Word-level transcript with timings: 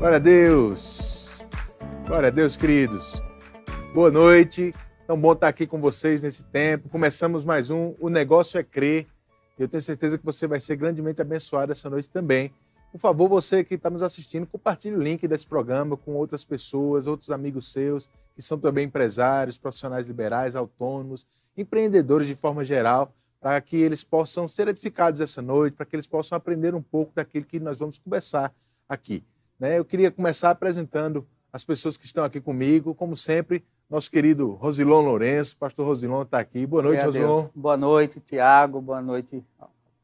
Glória 0.00 0.16
a 0.16 0.18
Deus. 0.18 1.28
Glória 2.06 2.28
a 2.28 2.30
Deus, 2.30 2.56
queridos. 2.56 3.22
Boa 3.92 4.10
noite. 4.10 4.72
Tão 5.06 5.20
bom 5.20 5.34
estar 5.34 5.48
aqui 5.48 5.66
com 5.66 5.78
vocês 5.78 6.22
nesse 6.22 6.42
tempo. 6.46 6.88
Começamos 6.88 7.44
mais 7.44 7.68
um 7.68 7.94
O 8.00 8.08
Negócio 8.08 8.58
é 8.58 8.62
Crer. 8.62 9.06
Eu 9.58 9.68
tenho 9.68 9.82
certeza 9.82 10.16
que 10.16 10.24
você 10.24 10.46
vai 10.46 10.58
ser 10.58 10.76
grandemente 10.76 11.20
abençoado 11.20 11.72
essa 11.72 11.90
noite 11.90 12.08
também. 12.08 12.50
Por 12.90 12.98
favor, 12.98 13.28
você 13.28 13.62
que 13.62 13.74
está 13.74 13.90
nos 13.90 14.02
assistindo, 14.02 14.46
compartilhe 14.46 14.96
o 14.96 15.02
link 15.02 15.28
desse 15.28 15.46
programa 15.46 15.98
com 15.98 16.14
outras 16.14 16.46
pessoas, 16.46 17.06
outros 17.06 17.30
amigos 17.30 17.70
seus, 17.70 18.08
que 18.34 18.40
são 18.40 18.58
também 18.58 18.86
empresários, 18.86 19.58
profissionais 19.58 20.08
liberais, 20.08 20.56
autônomos, 20.56 21.26
empreendedores 21.54 22.26
de 22.26 22.34
forma 22.34 22.64
geral, 22.64 23.12
para 23.38 23.60
que 23.60 23.76
eles 23.76 24.02
possam 24.02 24.48
ser 24.48 24.66
edificados 24.66 25.20
essa 25.20 25.42
noite, 25.42 25.74
para 25.74 25.84
que 25.84 25.94
eles 25.94 26.06
possam 26.06 26.36
aprender 26.36 26.74
um 26.74 26.80
pouco 26.80 27.12
daquilo 27.14 27.44
que 27.44 27.60
nós 27.60 27.78
vamos 27.78 27.98
conversar 27.98 28.50
aqui. 28.88 29.22
Né? 29.60 29.78
Eu 29.78 29.84
queria 29.84 30.10
começar 30.10 30.50
apresentando 30.50 31.26
as 31.52 31.62
pessoas 31.62 31.98
que 31.98 32.06
estão 32.06 32.24
aqui 32.24 32.40
comigo, 32.40 32.94
como 32.94 33.14
sempre, 33.14 33.62
nosso 33.90 34.10
querido 34.10 34.52
Rosilon 34.54 35.02
Lourenço, 35.02 35.58
pastor 35.58 35.86
Rosilon 35.86 36.22
está 36.22 36.38
aqui. 36.38 36.64
Boa 36.64 36.82
noite, 36.82 37.04
Rosilon. 37.04 37.48
Boa 37.54 37.76
noite, 37.76 38.20
Tiago. 38.20 38.80
Boa 38.80 39.02
noite, 39.02 39.44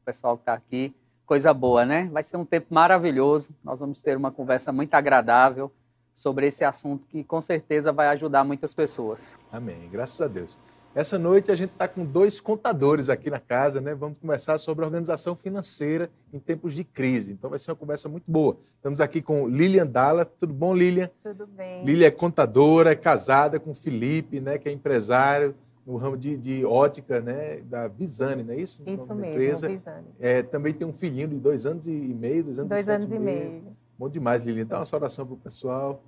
pessoal 0.05 0.37
que 0.37 0.43
está 0.43 0.53
aqui. 0.53 0.93
Coisa 1.25 1.53
boa, 1.53 1.85
né? 1.85 2.07
Vai 2.11 2.21
ser 2.21 2.37
um 2.37 2.45
tempo 2.45 2.67
maravilhoso. 2.69 3.55
Nós 3.63 3.79
vamos 3.79 4.01
ter 4.01 4.15
uma 4.15 4.31
conversa 4.31 4.71
muito 4.71 4.93
agradável 4.93 5.71
sobre 6.13 6.47
esse 6.47 6.63
assunto 6.63 7.05
que 7.07 7.23
com 7.23 7.39
certeza 7.41 7.91
vai 7.91 8.07
ajudar 8.09 8.43
muitas 8.43 8.73
pessoas. 8.73 9.37
Amém. 9.51 9.89
Graças 9.91 10.21
a 10.21 10.27
Deus. 10.27 10.59
Essa 10.97 11.19
noite 11.19 11.51
a 11.51 11.55
gente 11.55 11.73
está 11.73 11.87
com 11.87 12.03
dois 12.03 12.41
contadores 12.41 13.07
aqui 13.07 13.29
na 13.29 13.39
casa, 13.39 13.79
né? 13.79 13.93
Vamos 13.93 14.17
conversar 14.17 14.57
sobre 14.57 14.83
organização 14.83 15.35
financeira 15.35 16.09
em 16.33 16.39
tempos 16.39 16.73
de 16.73 16.83
crise. 16.83 17.33
Então 17.33 17.51
vai 17.51 17.59
ser 17.59 17.69
uma 17.69 17.77
conversa 17.77 18.09
muito 18.09 18.23
boa. 18.27 18.57
Estamos 18.77 18.99
aqui 18.99 19.21
com 19.21 19.47
Lilian 19.47 19.85
Dalla. 19.85 20.25
Tudo 20.25 20.55
bom, 20.55 20.73
Lilian? 20.73 21.07
Tudo 21.21 21.45
bem. 21.45 21.85
Lilian 21.85 22.07
é 22.07 22.09
contadora, 22.09 22.93
é 22.93 22.95
casada 22.95 23.59
com 23.59 23.75
Felipe, 23.75 24.39
né? 24.39 24.57
Que 24.57 24.69
é 24.69 24.71
empresário 24.71 25.53
no 25.85 25.97
ramo 25.97 26.17
de, 26.17 26.35
de 26.35 26.65
ótica, 26.65 27.21
né? 27.21 27.57
Da 27.57 27.87
Visane, 27.87 28.41
não 28.41 28.55
é 28.55 28.57
isso? 28.57 28.81
Isso 28.81 29.13
mesmo, 29.13 29.23
empresa. 29.23 29.69
Visane. 29.69 30.07
É, 30.19 30.41
também 30.41 30.73
tem 30.73 30.87
um 30.87 30.93
filhinho 30.93 31.27
de 31.27 31.35
dois 31.35 31.67
anos 31.67 31.87
e 31.87 31.91
meio, 31.91 32.43
dois 32.43 32.57
anos 32.57 32.69
dois 32.71 32.87
e 32.87 32.89
anos 32.89 33.05
e 33.05 33.09
meses. 33.09 33.23
meio. 33.23 33.63
Bom 33.99 34.09
demais, 34.09 34.43
Lilian. 34.43 34.65
Dá 34.65 34.79
uma 34.79 34.85
saudação 34.87 35.27
para 35.27 35.35
o 35.35 35.37
pessoal. 35.37 36.01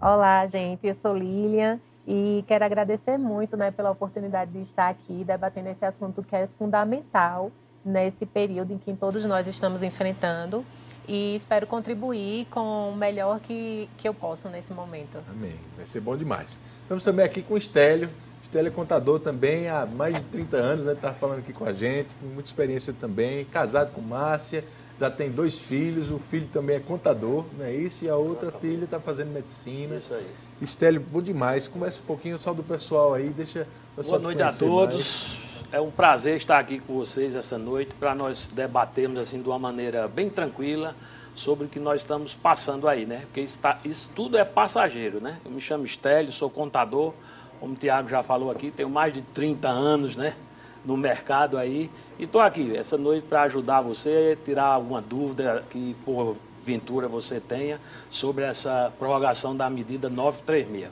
Olá, 0.00 0.46
gente. 0.46 0.86
Eu 0.86 0.94
sou 0.94 1.16
Lilian. 1.16 1.80
E 2.06 2.44
quero 2.46 2.64
agradecer 2.64 3.16
muito 3.16 3.56
né, 3.56 3.70
pela 3.70 3.90
oportunidade 3.90 4.52
de 4.52 4.60
estar 4.60 4.88
aqui 4.88 5.24
debatendo 5.24 5.70
esse 5.70 5.84
assunto 5.84 6.22
que 6.22 6.36
é 6.36 6.48
fundamental 6.58 7.50
nesse 7.84 8.26
período 8.26 8.72
em 8.72 8.78
que 8.78 8.92
todos 8.94 9.24
nós 9.24 9.46
estamos 9.46 9.82
enfrentando. 9.82 10.64
E 11.06 11.34
espero 11.34 11.66
contribuir 11.66 12.46
com 12.46 12.90
o 12.90 12.96
melhor 12.96 13.38
que, 13.40 13.88
que 13.96 14.08
eu 14.08 14.14
posso 14.14 14.48
nesse 14.48 14.72
momento. 14.72 15.22
Amém. 15.30 15.54
Vai 15.76 15.86
ser 15.86 16.00
bom 16.00 16.16
demais. 16.16 16.58
Estamos 16.82 17.04
também 17.04 17.24
aqui 17.24 17.42
com 17.42 17.54
o 17.54 17.58
Estélio. 17.58 18.08
Estélio 18.42 18.68
é 18.68 18.72
contador 18.72 19.20
também 19.20 19.68
há 19.68 19.84
mais 19.84 20.14
de 20.14 20.22
30 20.22 20.56
anos, 20.56 20.86
né? 20.86 20.92
Está 20.92 21.12
falando 21.12 21.40
aqui 21.40 21.52
com 21.52 21.64
a 21.64 21.72
gente, 21.72 22.16
tem 22.16 22.28
muita 22.28 22.48
experiência 22.48 22.92
também, 22.92 23.44
casado 23.46 23.92
com 23.92 24.00
Márcia 24.00 24.64
já 24.98 25.10
tem 25.10 25.30
dois 25.30 25.58
filhos, 25.60 26.10
o 26.10 26.18
filho 26.18 26.46
também 26.52 26.76
é 26.76 26.80
contador, 26.80 27.44
não 27.58 27.64
é 27.64 27.74
isso? 27.74 28.04
E 28.04 28.08
a 28.08 28.16
outra 28.16 28.48
Exatamente. 28.48 28.60
filha 28.60 28.84
está 28.84 29.00
fazendo 29.00 29.32
medicina. 29.32 29.96
Isso 29.96 30.14
aí. 30.14 30.26
Estélio, 30.64 31.00
bom 31.00 31.20
demais. 31.20 31.68
Começa 31.68 32.00
um 32.00 32.06
pouquinho 32.06 32.38
só 32.38 32.52
do 32.52 32.62
pessoal 32.62 33.14
aí, 33.14 33.28
deixa 33.28 33.68
o 33.92 33.96
pessoal 33.96 34.20
Boa 34.20 34.34
noite 34.34 34.42
a 34.42 34.52
todos. 34.52 35.38
Mais. 35.38 35.44
É 35.72 35.80
um 35.80 35.90
prazer 35.90 36.36
estar 36.36 36.58
aqui 36.58 36.78
com 36.78 36.94
vocês 36.94 37.34
essa 37.34 37.58
noite 37.58 37.94
para 37.94 38.14
nós 38.14 38.48
debatermos 38.48 39.18
assim 39.18 39.42
de 39.42 39.48
uma 39.48 39.58
maneira 39.58 40.06
bem 40.06 40.30
tranquila 40.30 40.94
sobre 41.34 41.66
o 41.66 41.68
que 41.68 41.80
nós 41.80 42.02
estamos 42.02 42.34
passando 42.34 42.88
aí, 42.88 43.04
né? 43.04 43.22
Porque 43.26 43.40
isso, 43.40 43.60
tá, 43.60 43.78
isso 43.84 44.10
tudo 44.14 44.38
é 44.38 44.44
passageiro, 44.44 45.20
né? 45.20 45.38
Eu 45.44 45.50
me 45.50 45.60
chamo 45.60 45.84
Estélio, 45.84 46.32
sou 46.32 46.48
contador, 46.48 47.12
como 47.60 47.72
o 47.72 47.76
Tiago 47.76 48.08
já 48.08 48.22
falou 48.22 48.50
aqui, 48.50 48.70
tenho 48.70 48.88
mais 48.88 49.12
de 49.12 49.22
30 49.22 49.68
anos, 49.68 50.16
né? 50.16 50.34
no 50.84 50.96
mercado 50.96 51.56
aí. 51.56 51.90
E 52.18 52.24
estou 52.24 52.40
aqui 52.40 52.76
essa 52.76 52.98
noite 52.98 53.26
para 53.26 53.42
ajudar 53.42 53.80
você, 53.80 54.38
tirar 54.44 54.66
alguma 54.66 55.00
dúvida 55.00 55.64
que 55.70 55.96
porventura 56.64 57.06
você 57.06 57.38
tenha 57.38 57.78
sobre 58.08 58.44
essa 58.44 58.90
prorrogação 58.98 59.54
da 59.54 59.68
medida 59.68 60.08
936. 60.08 60.88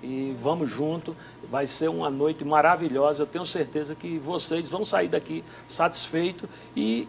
E 0.00 0.36
vamos 0.38 0.70
junto, 0.70 1.16
vai 1.50 1.66
ser 1.66 1.88
uma 1.88 2.08
noite 2.08 2.44
maravilhosa. 2.44 3.24
Eu 3.24 3.26
tenho 3.26 3.44
certeza 3.44 3.96
que 3.96 4.16
vocês 4.16 4.68
vão 4.68 4.84
sair 4.84 5.08
daqui 5.08 5.44
satisfeitos 5.66 6.48
e 6.76 7.08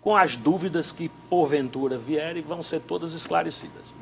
com 0.00 0.16
as 0.16 0.34
dúvidas 0.34 0.90
que 0.90 1.10
porventura 1.28 1.98
vierem 1.98 2.42
vão 2.42 2.62
ser 2.62 2.80
todas 2.80 3.12
esclarecidas. 3.12 3.92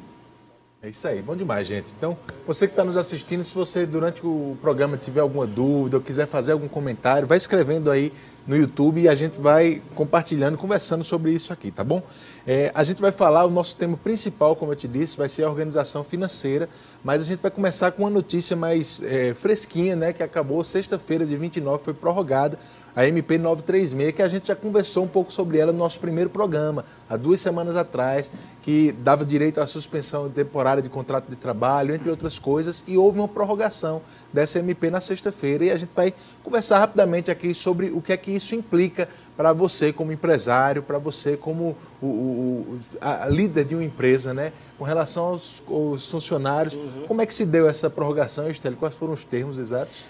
É 0.86 0.90
isso 0.90 1.08
aí, 1.08 1.20
bom 1.20 1.34
demais, 1.34 1.66
gente. 1.66 1.92
Então, 1.98 2.16
você 2.46 2.68
que 2.68 2.72
está 2.72 2.84
nos 2.84 2.96
assistindo, 2.96 3.42
se 3.42 3.52
você 3.52 3.84
durante 3.84 4.24
o 4.24 4.56
programa 4.62 4.96
tiver 4.96 5.18
alguma 5.18 5.44
dúvida 5.44 5.96
ou 5.96 6.00
quiser 6.00 6.28
fazer 6.28 6.52
algum 6.52 6.68
comentário, 6.68 7.26
vai 7.26 7.36
escrevendo 7.36 7.90
aí 7.90 8.12
no 8.46 8.56
YouTube 8.56 9.00
e 9.00 9.08
a 9.08 9.14
gente 9.16 9.40
vai 9.40 9.82
compartilhando, 9.96 10.56
conversando 10.56 11.02
sobre 11.02 11.32
isso 11.32 11.52
aqui, 11.52 11.72
tá 11.72 11.82
bom? 11.82 12.00
É, 12.46 12.70
a 12.72 12.84
gente 12.84 13.02
vai 13.02 13.10
falar, 13.10 13.44
o 13.46 13.50
nosso 13.50 13.76
tema 13.76 13.96
principal, 13.96 14.54
como 14.54 14.70
eu 14.70 14.76
te 14.76 14.86
disse, 14.86 15.18
vai 15.18 15.28
ser 15.28 15.42
a 15.42 15.50
organização 15.50 16.04
financeira, 16.04 16.68
mas 17.02 17.20
a 17.20 17.24
gente 17.24 17.40
vai 17.40 17.50
começar 17.50 17.90
com 17.90 18.04
uma 18.04 18.10
notícia 18.10 18.54
mais 18.54 19.02
é, 19.02 19.34
fresquinha, 19.34 19.96
né, 19.96 20.12
que 20.12 20.22
acabou 20.22 20.62
sexta-feira 20.62 21.26
de 21.26 21.36
29, 21.36 21.82
foi 21.82 21.94
prorrogada 21.94 22.56
a 22.96 23.06
MP 23.06 23.36
936, 23.36 24.14
que 24.14 24.22
a 24.22 24.28
gente 24.28 24.48
já 24.48 24.56
conversou 24.56 25.04
um 25.04 25.08
pouco 25.08 25.30
sobre 25.30 25.58
ela 25.58 25.70
no 25.70 25.78
nosso 25.78 26.00
primeiro 26.00 26.30
programa, 26.30 26.82
há 27.06 27.14
duas 27.18 27.38
semanas 27.40 27.76
atrás, 27.76 28.32
que 28.62 28.90
dava 28.90 29.22
direito 29.22 29.60
à 29.60 29.66
suspensão 29.66 30.30
temporária 30.30 30.82
de 30.82 30.88
contrato 30.88 31.28
de 31.28 31.36
trabalho, 31.36 31.94
entre 31.94 32.08
outras 32.08 32.38
coisas, 32.38 32.82
e 32.88 32.96
houve 32.96 33.18
uma 33.18 33.28
prorrogação 33.28 34.00
dessa 34.32 34.60
MP 34.60 34.88
na 34.88 35.02
sexta-feira. 35.02 35.66
E 35.66 35.70
a 35.70 35.76
gente 35.76 35.90
vai 35.94 36.14
conversar 36.42 36.78
rapidamente 36.78 37.30
aqui 37.30 37.52
sobre 37.52 37.90
o 37.90 38.00
que 38.00 38.14
é 38.14 38.16
que 38.16 38.30
isso 38.30 38.54
implica 38.54 39.06
para 39.36 39.52
você 39.52 39.92
como 39.92 40.10
empresário, 40.10 40.82
para 40.82 40.98
você 40.98 41.36
como 41.36 41.76
o, 42.00 42.06
o 42.06 42.78
a 42.98 43.28
líder 43.28 43.66
de 43.66 43.74
uma 43.74 43.84
empresa, 43.84 44.32
né? 44.32 44.54
Com 44.78 44.84
relação 44.84 45.26
aos, 45.26 45.62
aos 45.68 46.10
funcionários. 46.10 46.74
Uhum. 46.74 47.04
Como 47.06 47.20
é 47.20 47.26
que 47.26 47.34
se 47.34 47.44
deu 47.44 47.68
essa 47.68 47.90
prorrogação, 47.90 48.48
Estélio? 48.48 48.78
Quais 48.78 48.94
foram 48.94 49.12
os 49.12 49.22
termos 49.22 49.58
exatos? 49.58 50.06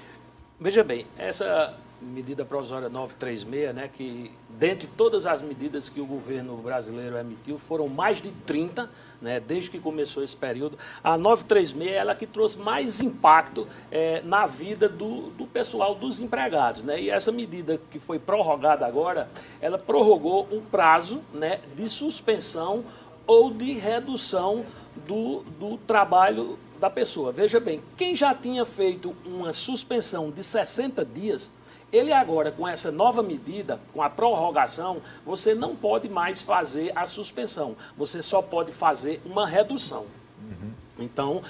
Veja 0.61 0.85
bem, 0.85 1.05
essa 1.19 1.75
medida 2.01 2.45
provisória 2.45 2.89
936, 2.89 3.75
né, 3.75 3.89
que 3.93 4.31
dentre 4.51 4.87
todas 4.97 5.27
as 5.27 5.41
medidas 5.41 5.89
que 5.89 6.01
o 6.01 6.07
governo 6.07 6.57
brasileiro 6.57 7.17
emitiu, 7.17 7.59
foram 7.59 7.89
mais 7.89 8.21
de 8.21 8.31
30, 8.31 8.91
né, 9.21 9.41
desde 9.41 9.71
que 9.71 9.79
começou 9.79 10.23
esse 10.23 10.37
período. 10.37 10.79
A 11.03 11.17
936 11.17 11.91
é 11.91 11.95
ela 11.97 12.15
que 12.15 12.27
trouxe 12.27 12.59
mais 12.59 13.01
impacto 13.01 13.67
é, 13.91 14.23
na 14.23 14.47
vida 14.47 14.89
do, 14.89 15.31
do 15.31 15.47
pessoal, 15.47 15.95
dos 15.95 16.21
empregados. 16.21 16.83
Né, 16.83 17.01
e 17.01 17.11
essa 17.11 17.33
medida 17.33 17.81
que 17.91 17.99
foi 17.99 18.19
prorrogada 18.19 18.87
agora, 18.87 19.29
ela 19.61 19.79
prorrogou 19.79 20.49
o 20.51 20.61
prazo 20.63 21.23
né, 21.33 21.61
de 21.75 21.89
suspensão 21.89 22.85
ou 23.27 23.51
de 23.51 23.73
redução 23.73 24.65
do, 25.07 25.43
do 25.59 25.77
trabalho 25.79 26.59
da 26.79 26.89
pessoa. 26.91 27.33
Veja 27.33 27.59
bem, 27.59 27.83
quem 27.97 28.15
já 28.15 28.35
tinha 28.35 28.65
feito 28.65 29.15
uma 29.25 29.53
suspensão 29.53 30.31
de 30.31 30.43
60 30.43 31.05
dias, 31.05 31.53
ele 31.97 32.13
agora, 32.13 32.53
com 32.53 32.67
essa 32.67 32.91
nova 32.91 33.23
medida, 33.23 33.81
com 33.93 34.03
a 34.03 34.11
prorrogação, 34.11 35.01
você 35.25 35.55
não 35.55 35.75
pode 35.75 36.09
mais 36.09 36.43
fazer 36.43 36.93
a 36.95 37.07
suspensão, 37.07 37.77
você 37.97 38.23
só 38.23 38.43
pode 38.43 38.73
fazer 38.73 39.21
uma 39.25 39.47
redução. 39.47 40.07
Então, 40.99 41.43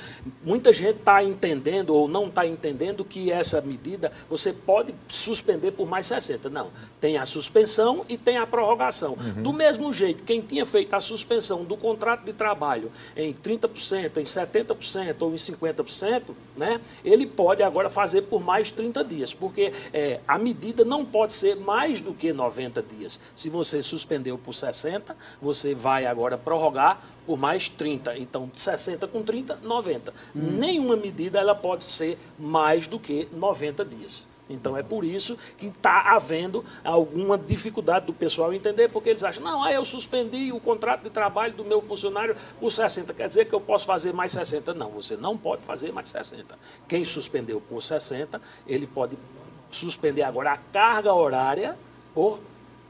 muita 0.44 0.72
gente 0.72 0.98
está 0.98 1.22
entendendo 1.22 1.90
ou 1.90 2.08
não 2.08 2.26
está 2.26 2.46
entendendo 2.46 3.04
que 3.04 3.30
essa 3.30 3.60
medida 3.60 4.10
você 4.28 4.52
pode 4.52 4.94
suspender 5.08 5.72
por 5.72 5.88
mais 5.88 6.06
60. 6.06 6.50
Não, 6.50 6.70
tem 7.00 7.16
a 7.16 7.24
suspensão 7.24 8.04
e 8.08 8.18
tem 8.18 8.38
a 8.38 8.46
prorrogação. 8.46 9.12
Uhum. 9.12 9.42
Do 9.42 9.52
mesmo 9.52 9.92
jeito, 9.92 10.24
quem 10.24 10.40
tinha 10.40 10.66
feito 10.66 10.94
a 10.94 11.00
suspensão 11.00 11.64
do 11.64 11.76
contrato 11.76 12.24
de 12.24 12.32
trabalho 12.32 12.90
em 13.16 13.32
30%, 13.32 14.18
em 14.18 14.22
70% 14.22 15.16
ou 15.20 15.32
em 15.32 15.36
50%, 15.36 16.22
né, 16.56 16.80
ele 17.04 17.26
pode 17.26 17.62
agora 17.62 17.88
fazer 17.88 18.22
por 18.22 18.42
mais 18.42 18.72
30 18.72 19.04
dias, 19.04 19.34
porque 19.34 19.72
é, 19.92 20.20
a 20.26 20.38
medida 20.38 20.84
não 20.84 21.04
pode 21.04 21.34
ser 21.34 21.56
mais 21.56 22.00
do 22.00 22.12
que 22.12 22.32
90 22.32 22.82
dias. 22.82 23.20
Se 23.34 23.48
você 23.48 23.82
suspendeu 23.82 24.36
por 24.38 24.52
60, 24.52 25.16
você 25.40 25.74
vai 25.74 26.06
agora 26.06 26.36
prorrogar 26.36 27.15
por 27.26 27.36
mais 27.36 27.68
30. 27.68 28.16
Então, 28.18 28.50
60 28.54 29.06
com 29.08 29.22
30, 29.22 29.56
90. 29.62 30.12
Hum. 30.12 30.14
Nenhuma 30.34 30.96
medida 30.96 31.38
ela 31.38 31.54
pode 31.54 31.84
ser 31.84 32.18
mais 32.38 32.86
do 32.86 32.98
que 32.98 33.28
90 33.32 33.84
dias. 33.84 34.26
Então 34.48 34.76
é 34.76 34.82
por 34.82 35.04
isso 35.04 35.36
que 35.58 35.66
está 35.66 36.14
havendo 36.14 36.64
alguma 36.84 37.36
dificuldade 37.36 38.06
do 38.06 38.12
pessoal 38.12 38.52
entender, 38.52 38.88
porque 38.88 39.10
eles 39.10 39.24
acham, 39.24 39.42
não, 39.42 39.62
aí 39.62 39.74
eu 39.74 39.84
suspendi 39.84 40.52
o 40.52 40.60
contrato 40.60 41.02
de 41.02 41.10
trabalho 41.10 41.52
do 41.54 41.64
meu 41.64 41.82
funcionário 41.82 42.36
por 42.60 42.70
60, 42.70 43.12
quer 43.12 43.26
dizer 43.28 43.46
que 43.46 43.54
eu 43.54 43.60
posso 43.60 43.86
fazer 43.86 44.12
mais 44.12 44.32
60. 44.32 44.72
Não, 44.74 44.90
você 44.90 45.16
não 45.16 45.36
pode 45.36 45.62
fazer 45.62 45.92
mais 45.92 46.08
60. 46.08 46.56
Quem 46.86 47.04
suspendeu 47.04 47.60
por 47.60 47.82
60, 47.82 48.40
ele 48.66 48.86
pode 48.86 49.18
suspender 49.68 50.22
agora 50.22 50.52
a 50.52 50.56
carga 50.56 51.12
horária 51.12 51.76
por 52.14 52.38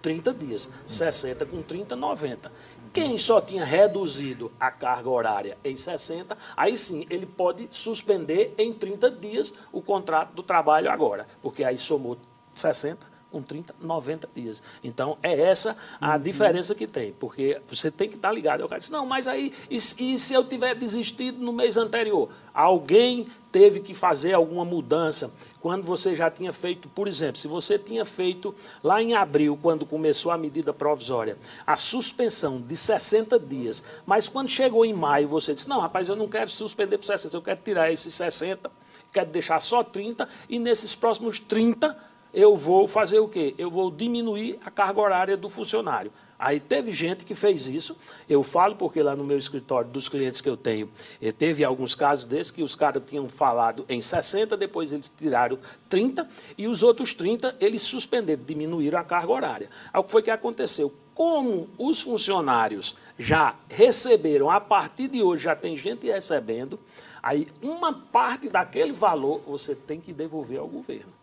30 0.02 0.34
dias. 0.34 0.68
60 0.86 1.46
com 1.46 1.62
30, 1.62 1.96
90. 1.96 2.52
Quem 2.96 3.18
só 3.18 3.42
tinha 3.42 3.62
reduzido 3.62 4.50
a 4.58 4.70
carga 4.70 5.10
horária 5.10 5.58
em 5.62 5.76
60, 5.76 6.34
aí 6.56 6.78
sim 6.78 7.06
ele 7.10 7.26
pode 7.26 7.68
suspender 7.70 8.54
em 8.56 8.72
30 8.72 9.10
dias 9.10 9.52
o 9.70 9.82
contrato 9.82 10.32
do 10.32 10.42
trabalho 10.42 10.90
agora, 10.90 11.26
porque 11.42 11.62
aí 11.62 11.76
somou 11.76 12.16
60 12.54 13.15
com 13.36 13.42
30, 13.42 13.74
90 13.78 14.28
dias. 14.34 14.62
Então, 14.82 15.18
é 15.22 15.38
essa 15.38 15.76
a 16.00 16.14
uhum. 16.14 16.22
diferença 16.22 16.74
que 16.74 16.86
tem, 16.86 17.12
porque 17.12 17.60
você 17.68 17.90
tem 17.90 18.08
que 18.08 18.16
estar 18.16 18.32
ligado. 18.32 18.62
Eu 18.62 18.68
disse, 18.68 18.90
não, 18.90 19.04
mas 19.04 19.26
aí, 19.26 19.52
e, 19.70 19.76
e, 19.76 20.18
se 20.18 20.32
eu 20.32 20.42
tiver 20.42 20.74
desistido 20.74 21.38
no 21.38 21.52
mês 21.52 21.76
anterior? 21.76 22.30
Alguém 22.54 23.26
teve 23.52 23.80
que 23.80 23.92
fazer 23.92 24.32
alguma 24.32 24.64
mudança 24.64 25.30
quando 25.60 25.84
você 25.84 26.16
já 26.16 26.30
tinha 26.30 26.52
feito, 26.52 26.88
por 26.88 27.06
exemplo, 27.06 27.36
se 27.36 27.46
você 27.46 27.78
tinha 27.78 28.06
feito 28.06 28.54
lá 28.82 29.02
em 29.02 29.12
abril, 29.14 29.58
quando 29.60 29.84
começou 29.84 30.32
a 30.32 30.38
medida 30.38 30.72
provisória, 30.72 31.36
a 31.66 31.76
suspensão 31.76 32.58
de 32.58 32.74
60 32.74 33.38
dias, 33.38 33.82
mas 34.06 34.30
quando 34.30 34.48
chegou 34.48 34.84
em 34.84 34.94
maio, 34.94 35.28
você 35.28 35.52
disse, 35.52 35.68
não, 35.68 35.80
rapaz, 35.80 36.08
eu 36.08 36.16
não 36.16 36.28
quero 36.28 36.48
suspender 36.48 36.96
por 36.96 37.04
60, 37.04 37.36
eu 37.36 37.42
quero 37.42 37.60
tirar 37.62 37.92
esses 37.92 38.14
60, 38.14 38.70
quero 39.12 39.30
deixar 39.30 39.60
só 39.60 39.82
30, 39.82 40.26
e 40.48 40.58
nesses 40.58 40.94
próximos 40.94 41.38
30 41.38 42.15
eu 42.36 42.54
vou 42.54 42.86
fazer 42.86 43.18
o 43.18 43.26
quê? 43.26 43.54
Eu 43.56 43.70
vou 43.70 43.90
diminuir 43.90 44.58
a 44.62 44.70
carga 44.70 45.00
horária 45.00 45.36
do 45.38 45.48
funcionário. 45.48 46.12
Aí 46.38 46.60
teve 46.60 46.92
gente 46.92 47.24
que 47.24 47.34
fez 47.34 47.66
isso. 47.66 47.96
Eu 48.28 48.42
falo 48.42 48.76
porque 48.76 49.02
lá 49.02 49.16
no 49.16 49.24
meu 49.24 49.38
escritório, 49.38 49.90
dos 49.90 50.06
clientes 50.06 50.42
que 50.42 50.48
eu 50.50 50.54
tenho, 50.54 50.90
eh, 51.22 51.32
teve 51.32 51.64
alguns 51.64 51.94
casos 51.94 52.26
desses 52.26 52.50
que 52.50 52.62
os 52.62 52.74
caras 52.74 53.02
tinham 53.06 53.26
falado 53.26 53.86
em 53.88 54.02
60, 54.02 54.54
depois 54.54 54.92
eles 54.92 55.10
tiraram 55.16 55.58
30, 55.88 56.28
e 56.58 56.68
os 56.68 56.82
outros 56.82 57.14
30 57.14 57.56
eles 57.58 57.80
suspenderam, 57.80 58.42
diminuíram 58.44 58.98
a 58.98 59.04
carga 59.04 59.32
horária. 59.32 59.70
Aí 59.90 59.98
o 59.98 60.04
que 60.04 60.10
foi 60.10 60.20
que 60.22 60.30
aconteceu? 60.30 60.92
Como 61.14 61.70
os 61.78 62.02
funcionários 62.02 62.94
já 63.18 63.56
receberam, 63.66 64.50
a 64.50 64.60
partir 64.60 65.08
de 65.08 65.22
hoje 65.22 65.44
já 65.44 65.56
tem 65.56 65.74
gente 65.74 66.06
recebendo, 66.06 66.78
aí 67.22 67.48
uma 67.62 67.94
parte 67.94 68.50
daquele 68.50 68.92
valor 68.92 69.40
você 69.46 69.74
tem 69.74 69.98
que 70.02 70.12
devolver 70.12 70.60
ao 70.60 70.68
governo. 70.68 71.15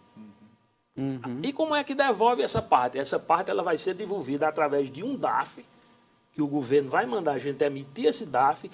Uhum. 0.95 1.39
E 1.41 1.51
como 1.51 1.75
é 1.75 1.83
que 1.83 1.95
devolve 1.95 2.43
essa 2.43 2.61
parte? 2.61 2.99
Essa 2.99 3.19
parte 3.19 3.49
ela 3.49 3.63
vai 3.63 3.77
ser 3.77 3.93
devolvida 3.93 4.47
através 4.47 4.91
de 4.91 5.03
um 5.03 5.15
DAF, 5.15 5.65
que 6.31 6.41
o 6.41 6.47
governo 6.47 6.89
vai 6.89 7.05
mandar 7.05 7.33
a 7.33 7.37
gente 7.37 7.63
emitir 7.63 8.07
esse 8.07 8.25
DAF, 8.25 8.69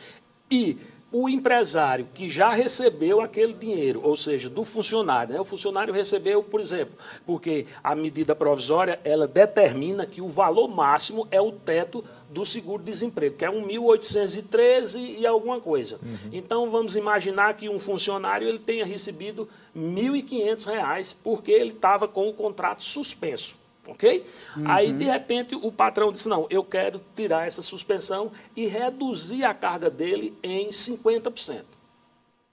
e 0.51 0.77
o 1.11 1.27
empresário 1.27 2.07
que 2.13 2.29
já 2.29 2.50
recebeu 2.50 3.19
aquele 3.21 3.53
dinheiro, 3.53 4.01
ou 4.03 4.15
seja, 4.15 4.50
do 4.50 4.63
funcionário, 4.63 5.33
né? 5.33 5.41
o 5.41 5.45
funcionário 5.45 5.94
recebeu, 5.94 6.44
por 6.44 6.61
exemplo, 6.61 6.95
porque 7.25 7.65
a 7.83 7.95
medida 7.95 8.35
provisória 8.35 9.00
ela 9.03 9.27
determina 9.27 10.06
que 10.06 10.21
o 10.21 10.27
valor 10.27 10.67
máximo 10.67 11.27
é 11.31 11.41
o 11.41 11.51
teto 11.51 12.03
do 12.29 12.45
seguro-desemprego, 12.45 13.38
que 13.38 13.45
é 13.45 13.50
1.813 13.50 15.17
e 15.17 15.25
alguma 15.25 15.59
coisa. 15.59 16.00
Uhum. 16.03 16.29
Então, 16.31 16.69
vamos 16.69 16.95
imaginar 16.95 17.56
que 17.56 17.67
um 17.67 17.79
funcionário 17.79 18.47
ele 18.47 18.59
tenha 18.59 18.85
recebido 18.85 19.50
R$ 19.75 19.81
1.500 19.81 21.15
porque 21.23 21.51
ele 21.51 21.71
estava 21.71 22.07
com 22.07 22.29
o 22.29 22.33
contrato 22.33 22.83
suspenso. 22.83 23.57
Ok? 23.89 24.25
Uhum. 24.56 24.63
Aí, 24.68 24.94
de 24.94 25.06
repente, 25.06 25.56
o 25.56 25.71
patrão 25.71 26.12
disse: 26.12 26.30
Não, 26.30 26.47
eu 26.50 26.63
quero 26.63 27.01
tirar 27.15 27.47
essa 27.47 27.62
suspensão 27.62 28.31
e 28.56 28.68
reduzir 28.68 29.44
a 29.44 29.53
carga 29.53 29.89
dele 29.89 30.38
em 30.44 30.69
50% 30.69 31.80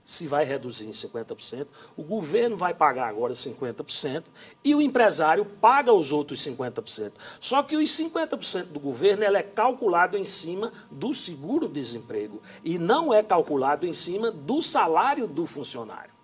se 0.06 0.28
vai 0.28 0.44
reduzir 0.44 0.86
em 0.86 0.90
50%, 0.90 1.66
o 1.96 2.02
governo 2.04 2.56
vai 2.56 2.72
pagar 2.72 3.08
agora 3.08 3.34
50% 3.34 4.22
e 4.62 4.72
o 4.72 4.80
empresário 4.80 5.44
paga 5.44 5.92
os 5.92 6.12
outros 6.12 6.38
50%. 6.46 7.10
Só 7.40 7.60
que 7.64 7.76
os 7.76 7.90
50% 7.90 8.66
do 8.66 8.78
governo 8.78 9.24
é 9.24 9.42
calculado 9.42 10.16
em 10.16 10.22
cima 10.22 10.72
do 10.92 11.12
seguro-desemprego 11.12 12.40
e 12.64 12.78
não 12.78 13.12
é 13.12 13.20
calculado 13.20 13.84
em 13.84 13.92
cima 13.92 14.30
do 14.30 14.62
salário 14.62 15.26
do 15.26 15.44
funcionário. 15.44 16.14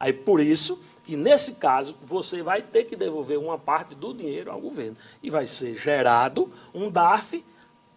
Aí 0.00 0.12
por 0.14 0.40
isso 0.40 0.82
que 1.04 1.16
nesse 1.16 1.54
caso 1.54 1.94
você 2.02 2.42
vai 2.42 2.62
ter 2.62 2.84
que 2.84 2.96
devolver 2.96 3.38
uma 3.38 3.58
parte 3.58 3.94
do 3.94 4.12
dinheiro 4.12 4.50
ao 4.50 4.60
governo 4.60 4.96
e 5.22 5.30
vai 5.30 5.46
ser 5.46 5.76
gerado 5.76 6.50
um 6.74 6.90
DARF 6.90 7.44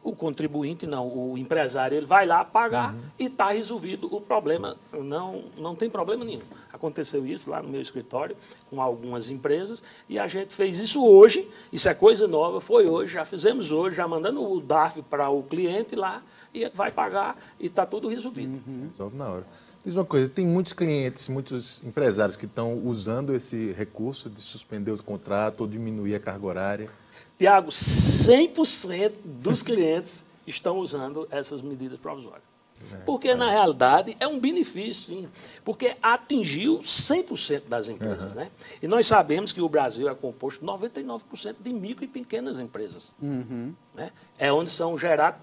o 0.07 0.15
contribuinte 0.15 0.87
não, 0.87 1.07
o 1.07 1.37
empresário, 1.37 1.97
ele 1.97 2.05
vai 2.05 2.25
lá 2.25 2.43
pagar 2.45 2.93
uhum. 2.93 3.01
e 3.19 3.25
está 3.25 3.51
resolvido 3.51 4.07
o 4.15 4.21
problema. 4.21 4.77
Não, 4.93 5.43
não 5.57 5.75
tem 5.75 5.89
problema 5.89 6.23
nenhum. 6.23 6.43
Aconteceu 6.71 7.25
isso 7.27 7.49
lá 7.49 7.61
no 7.61 7.67
meu 7.67 7.81
escritório 7.81 8.35
com 8.69 8.81
algumas 8.81 9.29
empresas 9.29 9.83
e 10.07 10.17
a 10.17 10.25
gente 10.25 10.53
fez 10.53 10.79
isso 10.79 11.05
hoje. 11.05 11.49
Isso 11.73 11.89
é 11.89 11.93
coisa 11.93 12.25
nova, 12.25 12.61
foi 12.61 12.87
hoje, 12.87 13.13
já 13.13 13.25
fizemos 13.25 13.71
hoje, 13.71 13.97
já 13.97 14.07
mandando 14.07 14.49
o 14.49 14.61
DARF 14.61 15.01
para 15.01 15.29
o 15.29 15.43
cliente 15.43 15.93
lá 15.93 16.23
e 16.53 16.63
ele 16.63 16.73
vai 16.73 16.89
pagar 16.89 17.37
e 17.59 17.65
está 17.65 17.85
tudo 17.85 18.07
resolvido. 18.07 18.61
Uhum. 18.65 18.87
Resolve 18.91 19.17
na 19.17 19.27
hora. 19.27 19.45
Diz 19.87 19.95
uma 19.95 20.03
coisa, 20.03 20.29
tem 20.29 20.45
muitos 20.45 20.73
clientes, 20.73 21.29
muitos 21.29 21.81
empresários 21.81 22.35
que 22.35 22.43
estão 22.43 22.77
usando 22.83 23.33
esse 23.33 23.71
recurso 23.71 24.29
de 24.29 24.41
suspender 24.41 24.91
o 24.91 25.01
contrato 25.01 25.61
ou 25.61 25.67
diminuir 25.67 26.13
a 26.13 26.19
carga 26.19 26.45
horária. 26.45 26.89
Tiago, 27.37 27.69
100% 27.69 29.13
dos 29.23 29.63
clientes 29.63 30.25
estão 30.45 30.79
usando 30.79 31.25
essas 31.31 31.61
medidas 31.61 31.97
provisórias. 31.97 32.43
É, 32.91 32.97
porque, 33.05 33.29
é. 33.29 33.35
na 33.35 33.49
realidade, 33.49 34.17
é 34.19 34.27
um 34.27 34.41
benefício, 34.41 35.15
sim, 35.15 35.29
porque 35.63 35.95
atingiu 36.03 36.79
100% 36.79 37.69
das 37.69 37.87
empresas. 37.87 38.33
Uhum. 38.33 38.39
Né? 38.41 38.51
E 38.81 38.89
nós 38.89 39.07
sabemos 39.07 39.53
que 39.53 39.61
o 39.61 39.69
Brasil 39.69 40.09
é 40.09 40.13
composto 40.13 40.65
99% 40.65 41.55
de 41.61 41.71
micro 41.71 42.03
e 42.03 42.09
pequenas 42.09 42.59
empresas. 42.59 43.13
Uhum. 43.21 43.73
Né? 43.95 44.11
É 44.37 44.51
onde 44.51 44.69
são 44.69 44.97
gerados 44.97 45.39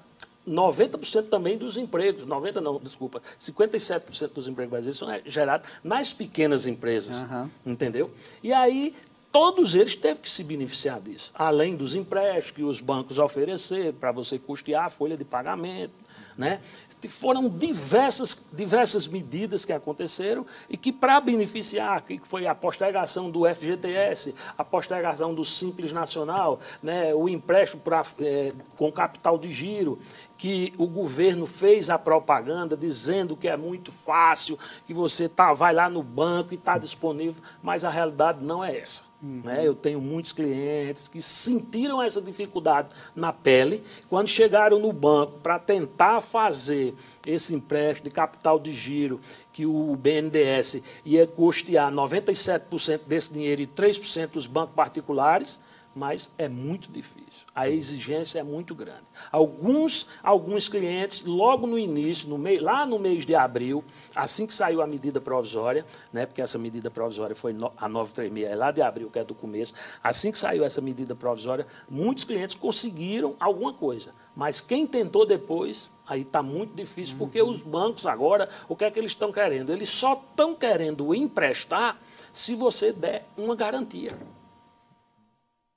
90% 0.49 1.29
também 1.29 1.57
dos 1.57 1.77
empregos, 1.77 2.27
90% 2.27 2.55
não, 2.61 2.79
desculpa, 2.79 3.23
57% 3.41 4.33
dos 4.33 4.49
empregos 4.49 4.71
brasileiros 4.71 4.99
são 4.99 5.09
gerados 5.25 5.69
nas 5.83 6.13
pequenas 6.13 6.67
empresas, 6.67 7.23
uhum. 7.23 7.51
entendeu? 7.65 8.11
E 8.43 8.53
aí 8.53 8.95
todos 9.35 9.75
eles 9.75 9.97
teve 9.97 10.21
que 10.21 10.31
se 10.31 10.45
beneficiar 10.45 11.01
disso, 11.01 11.33
além 11.35 11.75
dos 11.75 11.97
empréstimos 11.97 12.51
que 12.53 12.63
os 12.63 12.81
bancos 12.81 13.19
ofereceram 13.19 13.93
para 13.93 14.13
você 14.13 14.39
custear 14.39 14.85
a 14.85 14.89
folha 14.89 15.17
de 15.17 15.25
pagamento, 15.25 15.93
né? 16.39 16.61
Foram 17.09 17.51
diversas, 17.51 18.35
diversas 18.51 19.07
medidas 19.07 19.65
que 19.65 19.73
aconteceram 19.73 20.47
e 20.71 20.77
que, 20.77 20.91
para 20.91 21.21
beneficiar, 21.21 22.01
que 22.01 22.19
foi 22.25 22.47
a 22.47 22.55
postergação 22.55 23.31
do 23.31 23.45
FGTS, 23.45 24.35
a 24.57 24.65
postergação 24.65 25.35
do 25.35 25.45
Simples 25.45 25.93
Nacional, 25.93 26.61
né, 26.83 27.15
o 27.15 27.29
empréstimo 27.29 27.83
pra, 27.83 28.07
é, 28.19 28.53
com 28.77 28.91
capital 28.91 29.37
de 29.37 29.53
giro, 29.53 29.99
que 30.37 30.75
o 30.77 30.87
governo 30.87 31.47
fez 31.47 31.89
a 31.89 31.99
propaganda 31.99 32.77
dizendo 32.77 33.37
que 33.37 33.49
é 33.49 33.57
muito 33.57 33.93
fácil, 33.93 34.59
que 34.87 34.93
você 34.93 35.29
tá, 35.29 35.53
vai 35.53 35.73
lá 35.73 35.89
no 35.89 36.03
banco 36.03 36.53
e 36.53 36.57
está 36.57 36.77
disponível, 36.77 37.43
mas 37.63 37.85
a 37.85 37.91
realidade 37.91 38.45
não 38.45 38.65
é 38.65 38.79
essa. 38.79 39.05
Uhum. 39.23 39.41
Né? 39.45 39.67
Eu 39.67 39.75
tenho 39.75 40.01
muitos 40.01 40.33
clientes 40.33 41.09
que 41.09 41.23
sentiram 41.23 42.03
essa 42.03 42.21
dificuldade 42.21 42.89
na 43.17 43.33
pele 43.33 43.83
quando 44.11 44.29
chegaram 44.29 44.79
no 44.79 44.93
banco 44.93 45.39
para 45.39 45.59
tentar 45.59 46.21
fazer 46.21 46.95
esse 47.27 47.55
empréstimo 47.55 48.09
de 48.09 48.15
capital 48.15 48.59
de 48.59 48.73
giro 48.73 49.21
que 49.53 49.65
o 49.65 49.97
BNDES 49.97 50.83
ia 51.05 51.27
custear 51.27 51.91
97% 51.91 53.01
desse 53.07 53.33
dinheiro 53.33 53.63
e 53.63 53.67
3% 53.67 54.33
dos 54.33 54.47
bancos 54.47 54.75
particulares 54.75 55.59
mas 55.95 56.31
é 56.37 56.49
muito 56.49 56.91
difícil. 56.91 57.25
A 57.55 57.69
exigência 57.69 58.41
é 58.41 58.43
muito 58.43 58.75
grande. 58.75 59.05
Alguns, 59.31 60.09
alguns 60.23 60.69
clientes, 60.69 61.25
logo 61.25 61.67
no 61.67 61.79
início, 61.79 62.29
no 62.29 62.37
meio, 62.37 62.63
lá 62.63 62.85
no 62.85 62.99
mês 62.99 63.25
de 63.25 63.35
abril, 63.35 63.85
assim 64.15 64.47
que 64.47 64.53
saiu 64.53 64.83
a 64.83 64.87
medida 64.87 65.21
provisória, 65.21 65.87
né, 66.13 66.27
porque 66.27 66.43
essa 66.43 66.59
medida 66.59 66.91
provisória 66.91 67.37
foi 67.37 67.53
no, 67.53 67.73
a 67.77 67.89
936, 67.89 68.49
é 68.49 68.57
lá 68.57 68.71
de 68.73 68.83
abril, 68.83 69.11
que 69.11 69.19
é 69.19 69.25
do 69.25 69.35
começo, 69.35 69.73
assim 70.03 70.33
que 70.33 70.39
saiu 70.39 70.65
essa 70.65 70.81
medida 70.81 71.15
provisória, 71.15 71.67
muitos 71.89 72.25
clientes 72.25 72.57
conseguiram 72.57 73.37
alguma 73.39 73.73
coisa. 73.73 74.13
Mas 74.35 74.61
quem 74.61 74.87
tentou 74.87 75.25
depois, 75.25 75.93
aí 76.07 76.23
está 76.23 76.43
muito 76.43 76.75
difícil, 76.75 77.17
porque 77.17 77.41
uhum. 77.41 77.51
os 77.51 77.63
bancos 77.63 78.07
agora, 78.07 78.49
o 78.69 78.75
que 78.75 78.85
é 78.85 78.91
que 78.91 78.99
eles 78.99 79.13
estão 79.13 79.31
querendo? 79.31 79.71
Eles 79.71 79.91
só 79.91 80.15
estão 80.15 80.55
querendo 80.55 81.15
emprestar 81.15 82.01
se 82.33 82.57
você 82.57 82.93
der 82.93 83.29
uma 83.37 83.55
garantia 83.55 84.19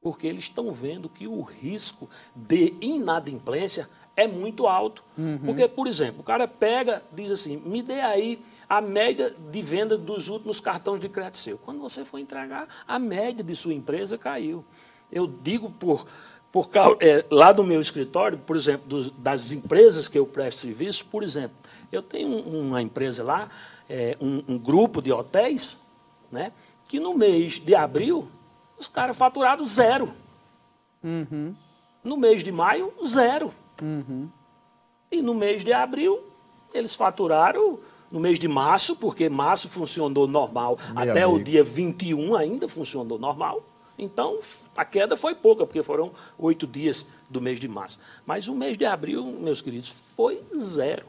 porque 0.07 0.25
eles 0.25 0.45
estão 0.45 0.71
vendo 0.71 1.09
que 1.09 1.27
o 1.27 1.41
risco 1.41 2.09
de 2.33 2.73
inadimplência 2.79 3.89
é 4.15 4.25
muito 4.25 4.65
alto. 4.65 5.03
Uhum. 5.17 5.37
Porque, 5.39 5.67
por 5.67 5.85
exemplo, 5.85 6.21
o 6.21 6.23
cara 6.23 6.47
pega, 6.47 7.03
diz 7.11 7.29
assim, 7.29 7.57
me 7.57 7.81
dê 7.81 7.99
aí 7.99 8.41
a 8.69 8.79
média 8.79 9.35
de 9.51 9.61
venda 9.61 9.97
dos 9.97 10.29
últimos 10.29 10.61
cartões 10.61 11.01
de 11.01 11.09
crédito 11.09 11.39
seu. 11.39 11.57
Quando 11.57 11.81
você 11.81 12.05
for 12.05 12.19
entregar, 12.19 12.69
a 12.87 12.97
média 12.97 13.43
de 13.43 13.53
sua 13.53 13.73
empresa 13.73 14.17
caiu. 14.17 14.63
Eu 15.11 15.27
digo 15.27 15.69
por, 15.71 16.07
por 16.53 16.69
é, 17.01 17.25
lá 17.29 17.53
no 17.53 17.65
meu 17.65 17.81
escritório, 17.81 18.37
por 18.37 18.55
exemplo, 18.55 18.87
do, 18.87 19.11
das 19.11 19.51
empresas 19.51 20.07
que 20.07 20.17
eu 20.17 20.25
presto 20.25 20.59
serviço, 20.59 21.03
por 21.07 21.21
exemplo, 21.21 21.57
eu 21.91 22.01
tenho 22.01 22.29
uma 22.29 22.81
empresa 22.81 23.25
lá, 23.25 23.49
é, 23.89 24.15
um, 24.21 24.41
um 24.47 24.57
grupo 24.57 25.01
de 25.01 25.11
hotéis, 25.11 25.77
né, 26.31 26.53
que 26.87 26.97
no 26.97 27.13
mês 27.13 27.59
de 27.59 27.75
abril 27.75 28.29
os 28.77 28.87
caras 28.87 29.17
faturaram 29.17 29.63
zero. 29.65 30.13
Uhum. 31.03 31.55
No 32.03 32.17
mês 32.17 32.43
de 32.43 32.51
maio, 32.51 32.93
zero. 33.05 33.51
Uhum. 33.81 34.29
E 35.11 35.21
no 35.21 35.33
mês 35.33 35.63
de 35.63 35.73
abril, 35.73 36.19
eles 36.73 36.95
faturaram 36.95 37.79
no 38.11 38.19
mês 38.19 38.39
de 38.39 38.47
março, 38.47 38.95
porque 38.95 39.29
março 39.29 39.69
funcionou 39.69 40.27
normal, 40.27 40.77
Meu 40.93 41.03
até 41.03 41.23
amigo. 41.23 41.39
o 41.39 41.43
dia 41.43 41.63
21 41.63 42.35
ainda 42.35 42.67
funcionou 42.67 43.19
normal. 43.19 43.61
Então, 43.97 44.37
a 44.75 44.85
queda 44.85 45.17
foi 45.17 45.33
pouca, 45.33 45.65
porque 45.65 45.81
foram 45.81 46.11
oito 46.37 46.67
dias 46.67 47.05
do 47.29 47.41
mês 47.41 47.59
de 47.59 47.67
março. 47.67 47.99
Mas 48.25 48.47
o 48.47 48.55
mês 48.55 48.77
de 48.77 48.85
abril, 48.85 49.25
meus 49.25 49.59
queridos, 49.59 49.89
foi 49.89 50.43
zero. 50.57 51.05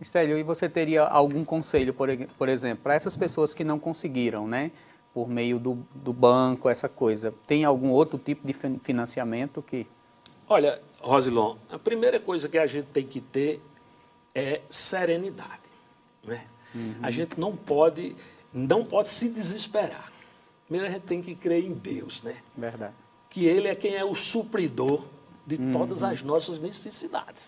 Estélio, 0.00 0.38
e 0.38 0.42
você 0.42 0.68
teria 0.68 1.02
algum 1.02 1.44
conselho, 1.44 1.92
por, 1.92 2.08
por 2.38 2.48
exemplo, 2.48 2.82
para 2.82 2.94
essas 2.94 3.16
pessoas 3.16 3.52
que 3.52 3.64
não 3.64 3.78
conseguiram, 3.78 4.46
né? 4.46 4.70
Por 5.14 5.28
meio 5.28 5.58
do, 5.58 5.86
do 5.94 6.12
banco, 6.12 6.68
essa 6.68 6.88
coisa. 6.88 7.34
Tem 7.46 7.64
algum 7.64 7.90
outro 7.90 8.18
tipo 8.18 8.46
de 8.46 8.54
financiamento 8.80 9.60
que. 9.62 9.86
Olha, 10.48 10.80
Rosilon, 11.00 11.56
a 11.70 11.78
primeira 11.78 12.18
coisa 12.18 12.48
que 12.48 12.56
a 12.56 12.66
gente 12.66 12.86
tem 12.86 13.06
que 13.06 13.20
ter 13.20 13.60
é 14.34 14.62
serenidade. 14.68 15.60
Né? 16.24 16.46
Uhum. 16.74 16.94
A 17.02 17.10
gente 17.10 17.38
não 17.38 17.54
pode, 17.54 18.16
não 18.52 18.84
pode 18.84 19.08
se 19.08 19.28
desesperar. 19.28 20.10
Primeiro 20.66 20.88
a 20.88 20.90
gente 20.90 21.04
tem 21.04 21.20
que 21.20 21.34
crer 21.34 21.64
em 21.64 21.74
Deus, 21.74 22.22
né? 22.22 22.36
Verdade. 22.56 22.94
Que 23.28 23.44
Ele 23.44 23.68
é 23.68 23.74
quem 23.74 23.94
é 23.94 24.04
o 24.04 24.14
supridor 24.14 25.04
de 25.46 25.56
uhum. 25.56 25.72
todas 25.72 26.02
as 26.02 26.22
nossas 26.22 26.58
necessidades. 26.58 27.44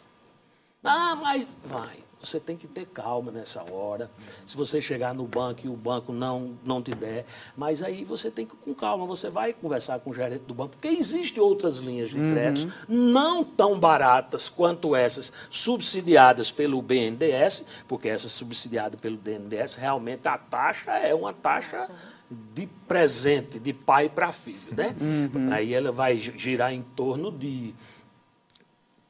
Ah, 0.83 1.17
mas 1.17 1.47
vai. 1.65 2.05
Você 2.25 2.41
tem 2.41 2.57
que 2.57 2.67
ter 2.67 2.87
calma 2.87 3.31
nessa 3.31 3.63
hora. 3.71 4.11
Se 4.45 4.57
você 4.57 4.81
chegar 4.81 5.15
no 5.15 5.25
banco 5.25 5.61
e 5.65 5.69
o 5.69 5.77
banco 5.77 6.13
não, 6.13 6.55
não 6.65 6.83
te 6.83 6.93
der, 6.93 7.25
mas 7.57 7.83
aí 7.83 8.05
você 8.05 8.31
tem 8.31 8.47
que 8.47 8.57
com 8.57 8.75
calma, 8.75 9.07
você 9.07 9.29
vai 9.29 9.53
conversar 9.53 9.99
com 10.01 10.11
o 10.11 10.15
gerente 10.15 10.43
do 10.43 10.55
banco, 10.55 10.71
porque 10.71 10.89
existem 10.89 11.43
outras 11.43 11.79
linhas 11.79 12.11
de 12.11 12.17
créditos 12.17 12.65
uhum. 12.65 12.71
não 12.89 13.45
tão 13.45 13.79
baratas 13.79 14.49
quanto 14.49 14.97
essas 14.97 15.33
subsidiadas 15.51 16.51
pelo 16.51 16.81
BNDES, 16.81 17.65
porque 17.87 18.09
essa 18.09 18.29
subsidiada 18.29 18.97
pelo 18.97 19.17
BNDES, 19.17 19.75
realmente 19.75 20.27
a 20.29 20.39
taxa 20.39 20.93
é 20.93 21.15
uma 21.15 21.33
taxa 21.33 21.91
de 22.31 22.67
presente, 22.89 23.59
de 23.59 23.73
pai 23.73 24.09
para 24.09 24.33
filho, 24.33 24.75
né? 24.75 24.95
Uhum. 25.01 25.53
Aí 25.53 25.75
ela 25.75 25.93
vai 25.93 26.17
girar 26.17 26.73
em 26.73 26.83
torno 26.83 27.31
de 27.31 27.75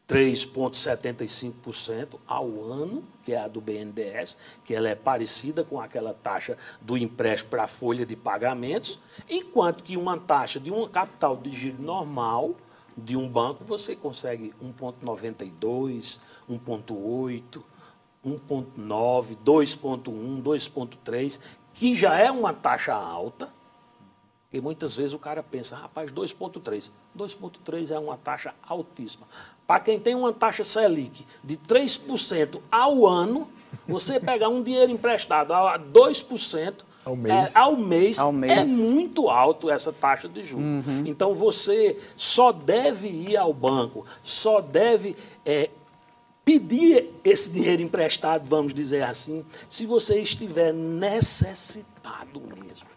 3,75% 0.06 2.18
ao 2.26 2.62
ano, 2.62 3.02
que 3.24 3.32
é 3.32 3.38
a 3.38 3.48
do 3.48 3.58
BNDES, 3.60 4.36
que 4.64 4.74
ela 4.74 4.88
é 4.88 4.94
parecida 4.94 5.64
com 5.64 5.80
aquela 5.80 6.12
taxa 6.12 6.58
do 6.80 6.98
empréstimo 6.98 7.50
para 7.50 7.64
a 7.64 7.68
folha 7.68 8.04
de 8.04 8.14
pagamentos, 8.14 9.00
enquanto 9.28 9.82
que 9.82 9.96
uma 9.96 10.18
taxa 10.18 10.60
de 10.60 10.70
um 10.70 10.86
capital 10.86 11.36
de 11.36 11.50
giro 11.50 11.82
normal 11.82 12.54
de 12.96 13.16
um 13.16 13.28
banco 13.28 13.64
você 13.64 13.96
consegue 13.96 14.54
1,92, 14.62 16.20
1,8, 16.48 17.62
1,9, 18.24 19.36
2,1, 19.44 20.42
2,3, 20.42 21.40
que 21.72 21.94
já 21.94 22.16
é 22.16 22.30
uma 22.30 22.52
taxa 22.52 22.94
alta, 22.94 23.48
e 24.54 24.60
muitas 24.60 24.94
vezes 24.94 25.12
o 25.14 25.18
cara 25.18 25.42
pensa, 25.42 25.74
rapaz, 25.74 26.12
2,3. 26.12 26.88
2,3 27.18 27.90
é 27.90 27.98
uma 27.98 28.16
taxa 28.16 28.54
altíssima. 28.62 29.26
Para 29.66 29.80
quem 29.80 29.98
tem 29.98 30.14
uma 30.14 30.32
taxa 30.32 30.62
Selic 30.62 31.26
de 31.42 31.56
3% 31.56 32.60
ao 32.70 33.04
ano, 33.04 33.48
você 33.84 34.20
pegar 34.20 34.48
um 34.48 34.62
dinheiro 34.62 34.92
emprestado 34.92 35.52
a 35.52 35.76
2% 35.76 36.84
ao 37.04 37.16
mês. 37.16 37.34
É, 37.34 37.58
ao 37.58 37.76
mês, 37.76 38.18
ao 38.18 38.32
mês, 38.32 38.52
é 38.52 38.64
muito 38.64 39.28
alto 39.28 39.68
essa 39.68 39.92
taxa 39.92 40.28
de 40.28 40.44
juros. 40.44 40.86
Uhum. 40.86 41.02
Então 41.04 41.34
você 41.34 41.98
só 42.14 42.52
deve 42.52 43.08
ir 43.08 43.36
ao 43.36 43.52
banco, 43.52 44.06
só 44.22 44.60
deve 44.60 45.16
é, 45.44 45.68
pedir 46.44 47.10
esse 47.24 47.50
dinheiro 47.50 47.82
emprestado, 47.82 48.48
vamos 48.48 48.72
dizer 48.72 49.02
assim, 49.02 49.44
se 49.68 49.84
você 49.84 50.20
estiver 50.20 50.72
necessitado 50.72 52.40
mesmo 52.40 52.93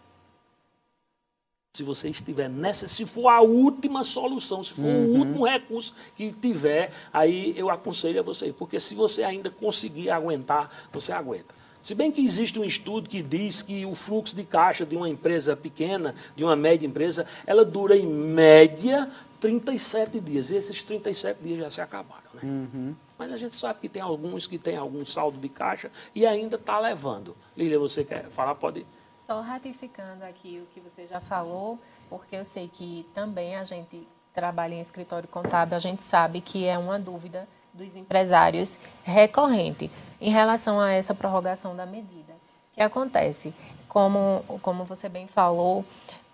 se 1.78 1.84
você 1.84 2.08
estiver 2.08 2.50
nessa, 2.50 2.88
se 2.88 3.06
for 3.06 3.28
a 3.28 3.40
última 3.40 4.02
solução, 4.02 4.64
se 4.64 4.74
for 4.74 4.84
uhum. 4.84 5.04
o 5.04 5.18
último 5.18 5.46
recurso 5.46 5.94
que 6.16 6.32
tiver, 6.32 6.90
aí 7.12 7.54
eu 7.56 7.70
aconselho 7.70 8.18
a 8.18 8.22
você, 8.22 8.52
porque 8.52 8.80
se 8.80 8.96
você 8.96 9.22
ainda 9.22 9.48
conseguir 9.48 10.10
aguentar, 10.10 10.88
você 10.92 11.12
aguenta. 11.12 11.54
Se 11.80 11.94
bem 11.94 12.10
que 12.10 12.20
existe 12.20 12.58
um 12.58 12.64
estudo 12.64 13.08
que 13.08 13.22
diz 13.22 13.62
que 13.62 13.86
o 13.86 13.94
fluxo 13.94 14.34
de 14.34 14.42
caixa 14.42 14.84
de 14.84 14.96
uma 14.96 15.08
empresa 15.08 15.56
pequena, 15.56 16.16
de 16.34 16.42
uma 16.42 16.56
média 16.56 16.84
empresa, 16.84 17.24
ela 17.46 17.64
dura 17.64 17.96
em 17.96 18.06
média 18.06 19.08
37 19.38 20.18
dias. 20.18 20.50
E 20.50 20.56
esses 20.56 20.82
37 20.82 21.40
dias 21.40 21.58
já 21.60 21.70
se 21.70 21.80
acabaram. 21.80 22.28
Né? 22.34 22.40
Uhum. 22.42 22.96
Mas 23.16 23.32
a 23.32 23.36
gente 23.36 23.54
sabe 23.54 23.78
que 23.80 23.88
tem 23.88 24.02
alguns 24.02 24.48
que 24.48 24.58
têm 24.58 24.76
algum 24.76 25.04
saldo 25.04 25.38
de 25.38 25.48
caixa 25.48 25.90
e 26.12 26.26
ainda 26.26 26.56
está 26.56 26.80
levando. 26.80 27.36
Lília, 27.56 27.78
você 27.78 28.02
quer 28.02 28.28
falar? 28.28 28.56
Pode 28.56 28.80
ir. 28.80 28.86
Só 29.28 29.42
ratificando 29.42 30.24
aqui 30.24 30.58
o 30.64 30.72
que 30.72 30.80
você 30.80 31.06
já 31.06 31.20
falou, 31.20 31.78
porque 32.08 32.34
eu 32.34 32.46
sei 32.46 32.66
que 32.66 33.06
também 33.12 33.56
a 33.56 33.62
gente 33.62 34.08
trabalha 34.32 34.74
em 34.74 34.80
escritório 34.80 35.28
contábil, 35.28 35.76
a 35.76 35.78
gente 35.78 36.02
sabe 36.02 36.40
que 36.40 36.64
é 36.64 36.78
uma 36.78 36.98
dúvida 36.98 37.46
dos 37.74 37.94
empresários 37.94 38.78
recorrente 39.04 39.90
em 40.18 40.30
relação 40.30 40.80
a 40.80 40.92
essa 40.92 41.14
prorrogação 41.14 41.76
da 41.76 41.84
medida. 41.84 42.32
O 42.32 42.76
que 42.76 42.80
acontece? 42.80 43.52
Como, 43.86 44.42
como 44.62 44.84
você 44.84 45.10
bem 45.10 45.26
falou, 45.26 45.84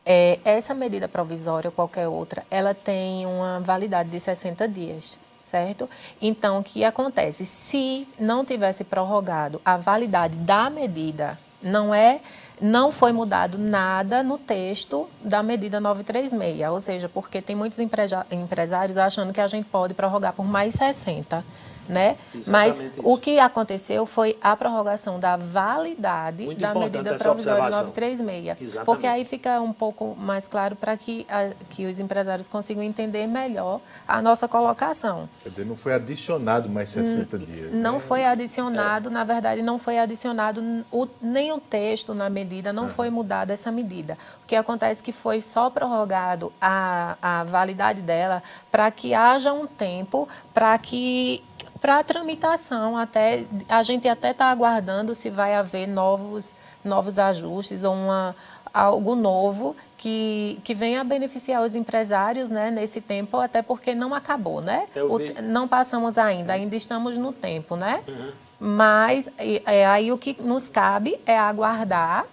é, 0.06 0.38
essa 0.44 0.72
medida 0.72 1.08
provisória 1.08 1.70
ou 1.70 1.72
qualquer 1.72 2.06
outra, 2.06 2.46
ela 2.48 2.74
tem 2.74 3.26
uma 3.26 3.58
validade 3.58 4.08
de 4.08 4.20
60 4.20 4.68
dias, 4.68 5.18
certo? 5.42 5.90
Então, 6.22 6.60
o 6.60 6.62
que 6.62 6.84
acontece? 6.84 7.44
Se 7.44 8.06
não 8.20 8.44
tivesse 8.44 8.84
prorrogado 8.84 9.60
a 9.64 9.76
validade 9.76 10.36
da 10.36 10.70
medida, 10.70 11.36
não 11.64 11.94
é 11.94 12.20
não 12.60 12.92
foi 12.92 13.12
mudado 13.12 13.58
nada 13.58 14.22
no 14.22 14.38
texto 14.38 15.08
da 15.22 15.42
medida 15.42 15.80
936, 15.80 16.70
ou 16.70 16.80
seja, 16.80 17.08
porque 17.08 17.42
tem 17.42 17.56
muitos 17.56 17.78
empresários 17.78 18.96
achando 18.96 19.32
que 19.32 19.40
a 19.40 19.46
gente 19.46 19.66
pode 19.66 19.94
prorrogar 19.94 20.32
por 20.32 20.46
mais 20.46 20.74
60 20.74 21.44
né? 21.88 22.16
Mas 22.48 22.78
isso. 22.78 22.92
o 22.98 23.18
que 23.18 23.38
aconteceu 23.38 24.06
foi 24.06 24.36
a 24.40 24.56
prorrogação 24.56 25.18
da 25.18 25.36
validade 25.36 26.44
Muito 26.44 26.60
da 26.60 26.74
medida 26.74 27.14
provisória 27.14 27.64
936. 27.64 28.60
Exatamente. 28.60 28.84
Porque 28.84 29.06
aí 29.06 29.24
fica 29.24 29.60
um 29.60 29.72
pouco 29.72 30.14
mais 30.16 30.48
claro 30.48 30.76
para 30.76 30.96
que, 30.96 31.26
que 31.70 31.86
os 31.86 31.98
empresários 31.98 32.48
consigam 32.48 32.82
entender 32.82 33.26
melhor 33.26 33.80
a 34.06 34.20
nossa 34.22 34.48
colocação. 34.48 35.28
Quer 35.42 35.50
dizer, 35.50 35.66
não 35.66 35.76
foi 35.76 35.94
adicionado 35.94 36.68
mais 36.68 36.90
60 36.90 37.38
dias. 37.38 37.72
Não 37.74 37.94
né? 37.94 38.00
foi 38.00 38.24
adicionado, 38.24 39.08
é. 39.08 39.12
na 39.12 39.24
verdade, 39.24 39.62
não 39.62 39.78
foi 39.78 39.98
adicionado 39.98 40.62
o, 40.90 41.08
nem 41.20 41.52
o 41.52 41.58
texto 41.58 42.14
na 42.14 42.30
medida, 42.30 42.72
não 42.72 42.88
foi 42.88 43.10
mudada 43.10 43.52
essa 43.52 43.70
medida. 43.70 44.16
O 44.42 44.46
que 44.46 44.56
acontece 44.56 45.00
é 45.00 45.04
que 45.04 45.12
foi 45.12 45.40
só 45.40 45.70
prorrogado 45.70 46.52
a, 46.60 47.16
a 47.20 47.44
validade 47.44 48.00
dela 48.00 48.42
para 48.70 48.90
que 48.90 49.14
haja 49.14 49.52
um 49.52 49.66
tempo 49.66 50.28
para 50.52 50.76
que 50.78 51.42
para 51.84 52.02
tramitação. 52.02 52.96
Até 52.96 53.44
a 53.68 53.82
gente 53.82 54.08
até 54.08 54.30
está 54.30 54.46
aguardando 54.46 55.14
se 55.14 55.28
vai 55.28 55.54
haver 55.54 55.86
novos 55.86 56.56
novos 56.82 57.18
ajustes 57.18 57.84
ou 57.84 57.92
uma, 57.94 58.34
algo 58.72 59.14
novo 59.14 59.76
que, 59.98 60.58
que 60.64 60.74
venha 60.74 61.02
a 61.02 61.04
beneficiar 61.04 61.62
os 61.62 61.74
empresários 61.74 62.48
né, 62.48 62.70
nesse 62.70 63.02
tempo, 63.02 63.38
até 63.38 63.60
porque 63.60 63.94
não 63.94 64.14
acabou, 64.14 64.60
né? 64.62 64.86
O, 64.96 65.42
não 65.42 65.68
passamos 65.68 66.16
ainda, 66.18 66.54
ainda 66.54 66.74
estamos 66.76 67.18
no 67.18 67.32
tempo, 67.32 67.76
né? 67.76 68.02
Uhum. 68.08 68.32
Mas 68.60 69.30
é, 69.38 69.86
aí 69.86 70.10
o 70.10 70.16
que 70.16 70.42
nos 70.42 70.70
cabe 70.70 71.18
é 71.26 71.38
aguardar 71.38 72.24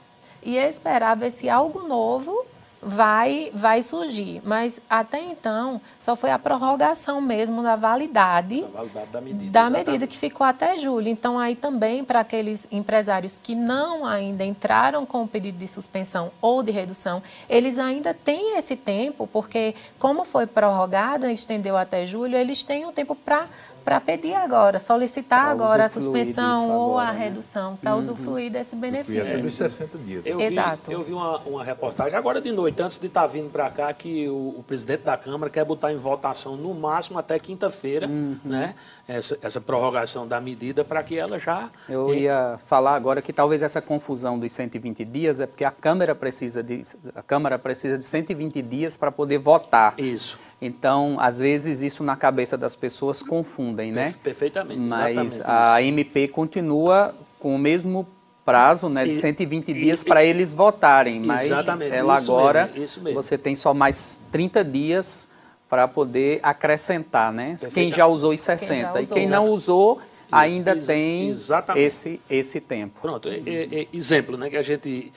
e 0.42 0.58
esperar 0.58 1.16
ver 1.16 1.32
se 1.32 1.50
algo 1.50 1.86
novo 1.88 2.46
vai, 2.82 3.52
vai 3.54 3.82
surgir. 3.82 4.42
Mas 4.44 4.82
até 4.90 5.20
então, 5.20 5.80
só 6.00 6.16
foi 6.16 6.32
a 6.32 6.40
prorrogação 6.40 7.22
mesmo 7.22 7.62
da 7.62 7.76
validade, 7.76 8.66
validade 8.74 9.12
da, 9.12 9.22
medida, 9.22 9.52
da 9.52 9.70
medida, 9.70 10.08
que 10.08 10.18
ficou 10.18 10.46
até 10.46 10.78
julho. 10.80 11.08
Então, 11.08 11.38
aí 11.38 11.56
também 11.56 12.04
para 12.04 12.22
aqueles 12.22 12.68
empresários 12.72 13.40
que 13.42 13.54
não 13.54 14.06
ainda 14.06 14.44
entraram 14.44 15.06
com 15.06 15.24
o 15.24 15.28
pedido 15.28 15.58
de 15.58 15.68
suspensão 15.68 16.32
ou 16.42 16.64
de 16.64 16.72
redução, 16.72 17.22
eles 17.48 17.78
ainda 17.78 18.14
têm 18.14 18.58
esse 18.58 18.76
tempo, 18.76 19.28
porque 19.28 19.76
como 20.00 20.26
foi 20.26 20.48
prorrogada, 20.48 21.32
estendeu 21.32 21.78
até 21.78 22.06
julho, 22.06 22.36
eles 22.36 22.64
têm 22.64 22.86
o 22.86 22.92
tempo 22.92 23.16
para 23.16 23.48
para 23.84 24.00
pedir 24.00 24.34
agora, 24.34 24.80
solicitar 24.80 25.44
pra 25.44 25.52
agora 25.52 25.86
a 25.86 25.90
suspensão 25.90 26.70
ou 26.70 26.98
a 26.98 27.12
né? 27.12 27.20
redução, 27.26 27.76
para 27.76 27.94
uhum. 27.94 28.00
usufruir 28.00 28.52
desse 28.52 28.76
benefício. 28.76 29.22
Até 29.22 29.38
nos 29.38 29.56
60 29.56 29.98
dias. 29.98 30.26
Eu 30.26 30.40
Exato. 30.40 30.90
Vi, 30.90 30.94
eu 30.94 31.02
vi 31.02 31.14
uma, 31.14 31.40
uma, 31.40 31.64
reportagem 31.64 32.18
agora 32.18 32.42
de 32.42 32.52
noite, 32.52 32.82
antes 32.82 33.00
de 33.00 33.08
estar 33.08 33.22
tá 33.22 33.28
vindo 33.28 33.50
para 33.50 33.70
cá, 33.70 33.94
que 33.94 34.28
o, 34.30 34.56
o, 34.60 34.64
presidente 34.66 35.02
da 35.02 35.18
Câmara 35.18 35.50
quer 35.50 35.66
botar 35.66 35.92
em 35.92 35.98
votação 35.98 36.56
no 36.56 36.74
máximo 36.74 37.20
até 37.20 37.38
quinta-feira, 37.40 38.08
uhum. 38.08 38.38
né? 38.44 38.76
Essa, 39.08 39.38
essa, 39.42 39.62
prorrogação 39.62 40.28
da 40.28 40.40
medida 40.40 40.84
para 40.84 41.04
que 41.04 41.18
ela 41.18 41.38
já. 41.38 41.70
Eu 41.88 42.14
ia 42.14 42.60
falar 42.66 42.96
agora 42.96 43.22
que 43.22 43.34
talvez 43.34 43.62
essa 43.62 43.82
confusão 43.82 44.40
dos 44.40 44.52
120 44.52 45.06
dias 45.06 45.40
é 45.40 45.46
porque 45.46 45.66
a 45.66 45.72
Câmara 45.72 46.16
precisa 46.16 46.64
de, 46.64 46.82
a 47.16 47.22
Câmara 47.22 47.60
precisa 47.60 47.98
de 47.98 48.06
120 48.06 48.62
dias 48.62 48.98
para 48.98 49.12
poder 49.12 49.38
votar. 49.38 50.00
Isso. 50.00 50.38
Então, 50.62 51.18
às 51.20 51.40
vezes, 51.40 51.82
isso 51.82 52.04
na 52.04 52.16
cabeça 52.16 52.56
das 52.56 52.76
pessoas 52.76 53.24
confundem, 53.24 53.92
né? 53.92 54.14
Perfeitamente. 54.24 54.80
Mas 54.80 55.42
a 55.44 55.82
MP 55.82 56.28
continua 56.28 57.16
com 57.40 57.56
o 57.56 57.58
mesmo 57.58 58.08
prazo, 58.46 58.90
né, 58.90 59.06
de 59.06 59.16
120 59.16 59.70
e, 59.70 59.74
dias 59.74 60.04
para 60.04 60.24
eles 60.24 60.52
votarem, 60.52 61.20
mas 61.20 61.50
ela 61.50 62.16
isso 62.16 62.32
agora 62.32 62.66
mesmo, 62.66 62.84
isso 62.84 63.02
mesmo. 63.02 63.22
você 63.22 63.38
tem 63.38 63.56
só 63.56 63.74
mais 63.74 64.20
30 64.32 64.64
dias 64.64 65.30
para 65.70 65.88
poder 65.88 66.40
acrescentar, 66.44 67.32
né? 67.32 67.56
Quem 67.74 67.92
já 67.92 68.06
usou 68.06 68.32
os 68.32 68.42
60 68.42 68.92
quem 68.92 69.02
usou. 69.02 69.18
e 69.18 69.20
quem 69.22 69.30
não 69.30 69.48
usou 69.48 70.02
ainda 70.32 70.74
Ex 70.74 70.86
tem 70.86 71.34
esse 71.76 72.20
esse 72.30 72.60
tempo. 72.60 73.00
Pronto, 73.02 73.30
é, 73.30 73.38
é, 73.46 73.82
é, 73.82 73.88
exemplo, 73.94 74.38
né, 74.38 74.50
que 74.50 74.58
a 74.58 74.62
gente 74.62 75.14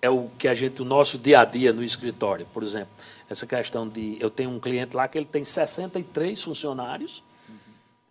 é 0.00 0.10
o 0.10 0.28
que 0.36 0.48
a 0.48 0.54
gente 0.54 0.82
o 0.82 0.84
nosso 0.84 1.16
dia 1.16 1.40
a 1.40 1.44
dia 1.44 1.72
no 1.72 1.82
escritório, 1.82 2.46
por 2.52 2.62
exemplo, 2.62 2.88
essa 3.28 3.46
questão 3.46 3.88
de 3.88 4.16
eu 4.20 4.30
tenho 4.30 4.50
um 4.50 4.60
cliente 4.60 4.96
lá 4.96 5.08
que 5.08 5.16
ele 5.16 5.24
tem 5.24 5.44
63 5.44 6.42
funcionários 6.42 7.22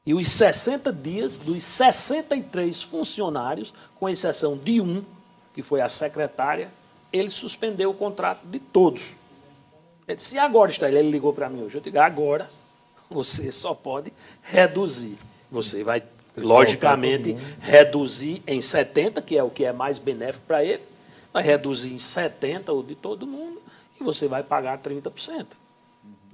e 0.05 0.13
os 0.13 0.27
60 0.27 0.91
dias 0.91 1.37
dos 1.37 1.63
63 1.63 2.83
funcionários, 2.83 3.73
com 3.97 4.09
exceção 4.09 4.57
de 4.57 4.81
um, 4.81 5.03
que 5.53 5.61
foi 5.61 5.79
a 5.79 5.87
secretária, 5.87 6.69
ele 7.11 7.29
suspendeu 7.29 7.91
o 7.91 7.93
contrato 7.93 8.45
de 8.45 8.59
todos. 8.59 9.15
Ele 10.05 10.17
disse, 10.17 10.35
e 10.35 10.39
agora 10.39 10.69
está 10.69 10.89
ele? 10.89 10.99
Ele 10.99 11.11
ligou 11.11 11.31
para 11.31 11.49
mim 11.49 11.61
hoje. 11.61 11.77
Eu 11.77 11.81
digo, 11.81 11.99
agora 11.99 12.49
você 13.09 13.49
só 13.49 13.73
pode 13.73 14.11
reduzir. 14.41 15.17
Você 15.49 15.85
vai, 15.85 16.03
logicamente, 16.35 17.37
reduzir 17.61 18.43
em 18.45 18.59
70, 18.59 19.21
que 19.21 19.37
é 19.37 19.43
o 19.43 19.49
que 19.49 19.63
é 19.63 19.71
mais 19.71 19.99
benéfico 19.99 20.45
para 20.47 20.65
ele, 20.65 20.83
vai 21.31 21.43
reduzir 21.43 21.93
em 21.93 21.97
70 21.97 22.73
o 22.73 22.83
de 22.83 22.95
todo 22.95 23.25
mundo, 23.25 23.61
você 24.03 24.27
vai 24.27 24.43
pagar 24.43 24.77
30% 24.79 25.45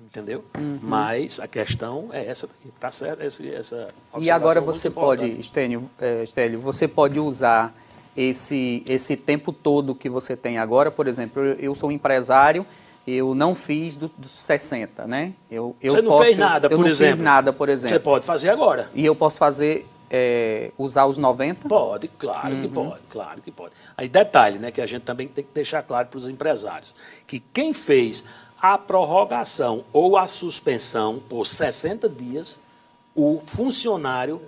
entendeu? 0.10 0.44
Uhum. 0.58 0.80
Mas 0.82 1.40
a 1.40 1.48
questão 1.48 2.10
é 2.12 2.26
essa, 2.26 2.50
tá 2.80 2.90
certo? 2.90 3.22
Essa, 3.22 3.46
essa 3.46 3.88
e 4.18 4.32
agora 4.32 4.60
você 4.60 4.90
pode, 4.90 5.40
Estênio, 5.40 5.90
é, 6.00 6.24
Estélio, 6.24 6.60
você 6.60 6.88
pode 6.88 7.20
usar 7.20 7.74
esse, 8.18 8.84
esse 8.88 9.16
tempo 9.16 9.54
todo 9.54 9.94
que 9.94 10.10
você 10.10 10.36
tem 10.36 10.58
agora, 10.58 10.90
por 10.90 11.08
exemplo, 11.08 11.44
eu, 11.44 11.54
eu 11.56 11.76
sou 11.76 11.90
um 11.90 11.92
empresário, 11.92 12.66
eu 13.08 13.34
não 13.34 13.56
fiz 13.56 13.96
dos 13.96 14.10
do 14.18 14.28
60, 14.28 15.06
né? 15.08 15.34
Eu, 15.50 15.76
eu 15.82 15.92
você 15.92 16.02
não 16.02 16.12
posso, 16.12 16.26
fez 16.26 16.38
nada, 16.38 16.68
eu 16.68 16.72
por 16.72 16.80
não 16.80 16.88
exemplo. 16.88 17.16
fiz 17.16 17.24
nada, 17.24 17.54
por 17.54 17.70
exemplo. 17.70 17.96
Você 17.96 18.00
pode 18.00 18.26
fazer 18.26 18.50
agora. 18.50 18.90
E 18.94 19.06
eu 19.06 19.16
posso 19.16 19.38
fazer 19.38 19.88
é, 20.10 20.72
usar 20.78 21.06
os 21.06 21.18
90? 21.18 21.68
Pode, 21.68 22.08
claro 22.08 22.56
uhum. 22.56 22.62
que 22.62 22.68
pode, 22.74 23.02
claro 23.10 23.42
que 23.42 23.52
pode. 23.52 23.74
Aí 23.96 24.08
detalhe, 24.08 24.60
né, 24.60 24.72
que 24.72 24.82
a 24.82 24.86
gente 24.86 25.04
também 25.04 25.28
tem 25.28 25.44
que 25.44 25.54
deixar 25.54 25.84
claro 25.84 26.08
para 26.08 26.18
os 26.18 26.28
empresários, 26.28 26.94
que 27.28 27.40
quem 27.40 27.74
fez 27.74 28.24
a 28.62 28.78
prorrogação 28.78 29.86
ou 29.94 30.18
a 30.18 30.28
suspensão 30.28 31.20
por 31.30 31.46
60 31.46 32.10
dias, 32.10 32.60
o 33.16 33.40
funcionário, 33.46 34.42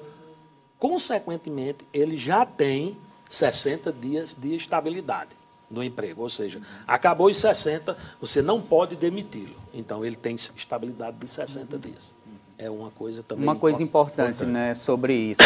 consequentemente, 0.77 1.87
ele 1.93 2.17
já 2.17 2.45
tem 2.45 2.97
60 3.29 3.91
dias 3.93 4.35
de 4.37 4.55
estabilidade 4.55 5.29
no 5.69 5.81
emprego. 5.83 6.21
Ou 6.21 6.29
seja, 6.29 6.61
acabou 6.85 7.27
os 7.27 7.37
60, 7.37 7.97
você 8.19 8.41
não 8.41 8.61
pode 8.61 8.95
demiti-lo. 8.95 9.55
Então, 9.73 10.03
ele 10.03 10.17
tem 10.17 10.35
estabilidade 10.35 11.17
de 11.17 11.27
60 11.27 11.79
dias. 11.79 12.13
É 12.61 12.69
uma 12.69 12.91
coisa 12.91 13.23
também. 13.23 13.43
Uma 13.43 13.55
coisa 13.55 13.81
importante, 13.81 14.43
importante, 14.43 14.51
né, 14.51 14.75
sobre 14.75 15.13
isso 15.13 15.41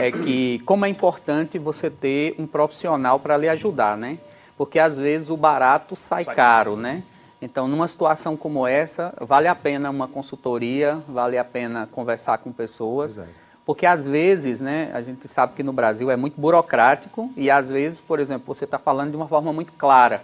é 0.00 0.12
que 0.12 0.60
como 0.60 0.86
é 0.86 0.88
importante 0.88 1.58
você 1.58 1.90
ter 1.90 2.36
um 2.38 2.46
profissional 2.46 3.18
para 3.18 3.36
lhe 3.36 3.48
ajudar, 3.48 3.96
né? 3.96 4.16
Porque 4.56 4.78
às 4.78 4.96
vezes 4.96 5.28
o 5.28 5.36
barato 5.36 5.96
sai, 5.96 6.22
sai 6.22 6.34
caro, 6.36 6.76
né? 6.76 7.02
Então, 7.40 7.66
numa 7.66 7.88
situação 7.88 8.36
como 8.36 8.64
essa, 8.64 9.12
vale 9.20 9.48
a 9.48 9.54
pena 9.56 9.90
uma 9.90 10.06
consultoria, 10.06 11.02
vale 11.08 11.36
a 11.36 11.44
pena 11.44 11.88
conversar 11.90 12.38
com 12.38 12.52
pessoas, 12.52 13.16
Exato. 13.16 13.30
porque 13.66 13.84
às 13.84 14.06
vezes, 14.06 14.60
né, 14.60 14.92
a 14.94 15.02
gente 15.02 15.26
sabe 15.26 15.54
que 15.54 15.62
no 15.64 15.72
Brasil 15.72 16.08
é 16.08 16.16
muito 16.16 16.40
burocrático 16.40 17.28
e 17.36 17.50
às 17.50 17.68
vezes, 17.68 18.00
por 18.00 18.20
exemplo, 18.20 18.54
você 18.54 18.64
está 18.64 18.78
falando 18.78 19.10
de 19.10 19.16
uma 19.16 19.26
forma 19.26 19.52
muito 19.52 19.72
clara, 19.72 20.22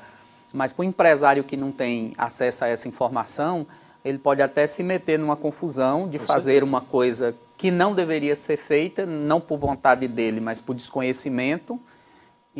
mas 0.54 0.72
para 0.72 0.82
o 0.82 0.84
empresário 0.84 1.42
que 1.42 1.56
não 1.56 1.72
tem 1.72 2.14
acesso 2.16 2.64
a 2.64 2.68
essa 2.68 2.86
informação, 2.86 3.66
ele 4.04 4.18
pode 4.18 4.42
até 4.42 4.66
se 4.66 4.82
meter 4.82 5.18
numa 5.18 5.36
confusão 5.36 6.08
de 6.08 6.18
fazer 6.18 6.62
uma 6.62 6.80
coisa 6.80 7.34
que 7.56 7.70
não 7.70 7.94
deveria 7.94 8.36
ser 8.36 8.56
feita, 8.56 9.04
não 9.04 9.40
por 9.40 9.58
vontade 9.58 10.06
dele, 10.06 10.40
mas 10.40 10.60
por 10.60 10.74
desconhecimento 10.74 11.80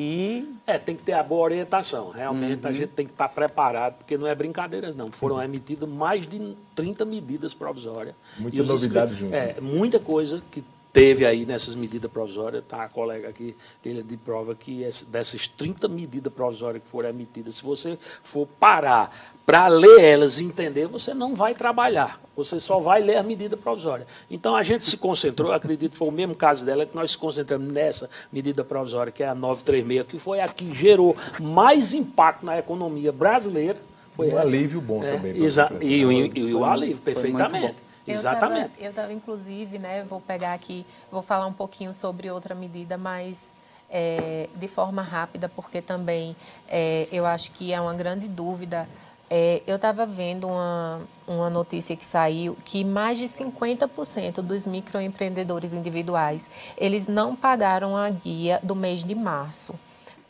e... 0.01 0.55
É, 0.64 0.79
tem 0.79 0.94
que 0.94 1.03
ter 1.03 1.14
a 1.14 1.24
boa 1.24 1.42
orientação. 1.42 2.11
Realmente 2.11 2.62
uhum. 2.62 2.70
a 2.70 2.72
gente 2.72 2.90
tem 2.90 3.05
que 3.05 3.11
estar 3.11 3.29
preparado, 3.29 3.94
porque 3.94 4.16
não 4.16 4.29
é 4.29 4.35
brincadeira, 4.35 4.92
não. 4.92 5.11
Foram 5.11 5.37
uhum. 5.37 5.42
emitidas 5.42 5.88
mais 5.88 6.24
de 6.24 6.57
30 6.77 7.05
medidas 7.05 7.53
provisórias. 7.53 8.14
Muita 8.38 8.62
novidade 8.62 9.14
junto. 9.16 9.35
É, 9.35 9.61
muita 9.61 9.98
coisa 9.98 10.40
que 10.53 10.62
teve 10.92 11.27
aí 11.27 11.44
nessas 11.44 11.74
medidas 11.74 12.11
provisórias, 12.11 12.64
tá? 12.66 12.85
A 12.85 12.88
colega 12.88 13.29
aqui, 13.29 13.57
ele 13.85 14.03
de 14.03 14.16
prova 14.16 14.55
que 14.55 14.88
dessas 15.09 15.46
30 15.46 15.88
medidas 15.88 16.33
provisórias 16.33 16.83
que 16.83 16.88
foram 16.88 17.09
emitidas, 17.09 17.57
se 17.57 17.62
você 17.62 17.98
for 18.22 18.46
parar 18.59 19.35
para 19.44 19.66
ler 19.66 20.01
elas 20.01 20.40
e 20.40 20.44
entender, 20.44 20.87
você 20.87 21.14
não 21.14 21.35
vai 21.35 21.55
trabalhar. 21.55 22.20
Você 22.37 22.61
só 22.61 22.79
vai 22.79 23.03
ler 23.03 23.16
a 23.16 23.22
medida 23.22 23.57
provisória. 23.57 24.07
Então 24.31 24.55
a 24.55 24.62
gente 24.62 24.85
se 24.85 24.96
concentrou, 24.96 25.53
acredito 25.53 25.92
que 25.92 25.96
foi 25.96 26.09
o 26.09 26.12
mesmo 26.12 26.35
caso 26.35 26.66
dela, 26.66 26.85
que 26.85 26.94
nós 26.94 27.12
se 27.12 27.18
concentramos 27.18 27.72
nessa 27.72 28.11
medida 28.31 28.62
provisória, 28.62 29.11
que 29.11 29.22
é 29.22 29.29
a 29.29 29.35
936, 29.35 30.07
que 30.07 30.18
foi 30.18 30.40
a 30.40 30.48
que 30.48 30.74
gerou 30.74 31.16
mais 31.40 31.94
impacto 31.94 32.44
na 32.44 32.59
economia 32.59 33.11
brasileira. 33.11 33.79
Foi 34.12 34.27
um 34.27 34.29
essa. 34.29 34.40
alívio 34.40 34.81
bom 34.81 35.03
é, 35.03 35.16
também. 35.16 35.33
E, 35.33 35.87
e, 35.87 36.33
e, 36.40 36.55
o 36.55 36.64
alívio, 36.64 36.98
perfeitamente. 36.98 37.88
Exatamente. 38.12 38.73
Eu 38.79 38.90
estava, 38.90 39.12
inclusive, 39.12 39.79
né, 39.79 40.05
vou 40.05 40.21
pegar 40.21 40.55
aqui, 40.55 40.87
vou 41.11 41.23
falar 41.23 41.47
um 41.47 41.53
pouquinho 41.53 41.92
sobre 41.92 42.31
outra 42.31 42.55
medida, 42.55 42.97
mas 42.97 43.53
é, 43.90 44.49
de 44.55 44.68
forma 44.68 45.03
rápida, 45.03 45.49
porque 45.49 45.81
também 45.81 46.37
é, 46.68 47.09
eu 47.11 47.27
acho 47.27 47.51
que 47.53 47.73
é 47.73 47.81
uma 47.81 47.94
grande 47.94 48.29
dúvida. 48.29 48.88
É, 49.31 49.62
eu 49.66 49.77
estava 49.77 50.07
vendo 50.07 50.47
uma, 50.47 51.03
uma 51.27 51.51
notícia 51.51 51.94
que 51.94 52.05
saiu 52.05 52.57
que 52.64 52.83
mais 52.83 53.18
de 53.18 53.27
50% 53.27 54.37
dos 54.37 54.66
microempreendedores 54.66 55.75
individuais, 55.75 56.49
eles 56.79 57.07
não 57.07 57.37
pagaram 57.37 57.97
a 57.97 58.09
guia 58.09 58.59
do 58.62 58.75
mês 58.75 59.05
de 59.05 59.14
março. 59.14 59.79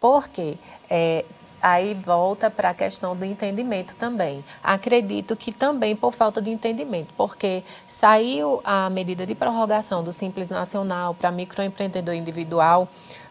Por 0.00 0.28
quê? 0.28 0.56
É, 0.90 1.24
Aí 1.60 1.94
volta 1.94 2.50
para 2.50 2.70
a 2.70 2.74
questão 2.74 3.16
do 3.16 3.24
entendimento 3.24 3.96
também. 3.96 4.44
Acredito 4.62 5.34
que 5.34 5.52
também 5.52 5.96
por 5.96 6.12
falta 6.12 6.40
de 6.40 6.50
entendimento, 6.50 7.12
porque 7.16 7.64
saiu 7.86 8.60
a 8.64 8.88
medida 8.88 9.26
de 9.26 9.34
prorrogação 9.34 10.02
do 10.04 10.12
Simples 10.12 10.50
Nacional 10.50 11.14
para 11.14 11.30
microempreendedor 11.32 12.14
individual, 12.14 12.88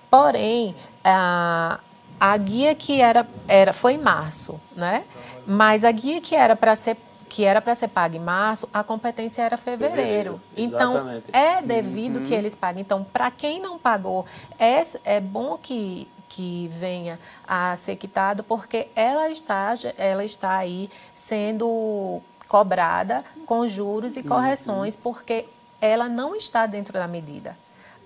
porém, 0.10 0.76
a, 1.04 1.80
a 2.20 2.38
guia 2.38 2.76
que 2.76 3.02
era, 3.02 3.26
era 3.48 3.72
foi 3.72 3.94
em 3.94 3.98
março, 3.98 4.60
né? 4.76 5.04
Mas 5.46 5.84
a 5.84 5.92
guia 5.92 6.20
que 6.20 6.36
era 6.36 6.56
para 6.56 6.76
ser 6.76 6.98
que 7.30 7.44
era 7.44 7.62
para 7.62 7.76
ser 7.76 7.90
paga 7.90 8.16
em 8.16 8.22
março, 8.22 8.70
a 8.74 8.84
competência 8.84 9.42
era 9.42 9.58
fevereiro. 9.58 10.00
fevereiro 10.00 10.42
então, 10.56 11.22
é 11.34 11.62
devido 11.62 12.20
uhum. 12.20 12.26
que 12.26 12.34
eles 12.34 12.56
paguem. 12.56 12.82
Então, 12.82 13.04
para 13.04 13.30
quem 13.30 13.60
não 13.60 13.78
pagou, 13.78 14.26
é, 14.58 14.82
é 15.04 15.20
bom 15.20 15.58
que 15.62 16.08
que 16.28 16.68
venha 16.70 17.20
a 17.48 17.76
ser 17.76 17.96
quitado, 17.96 18.44
porque 18.44 18.88
ela 18.96 19.30
está, 19.30 19.74
ela 19.98 20.24
está 20.24 20.58
aí 20.58 20.90
sendo 21.13 22.22
cobrada 22.48 23.24
com 23.46 23.68
juros 23.68 24.16
e 24.18 24.24
correções, 24.24 24.96
porque 24.96 25.46
ela 25.82 26.08
não 26.08 26.36
está 26.36 26.66
dentro 26.66 26.94
da 26.94 27.08
medida. 27.08 27.58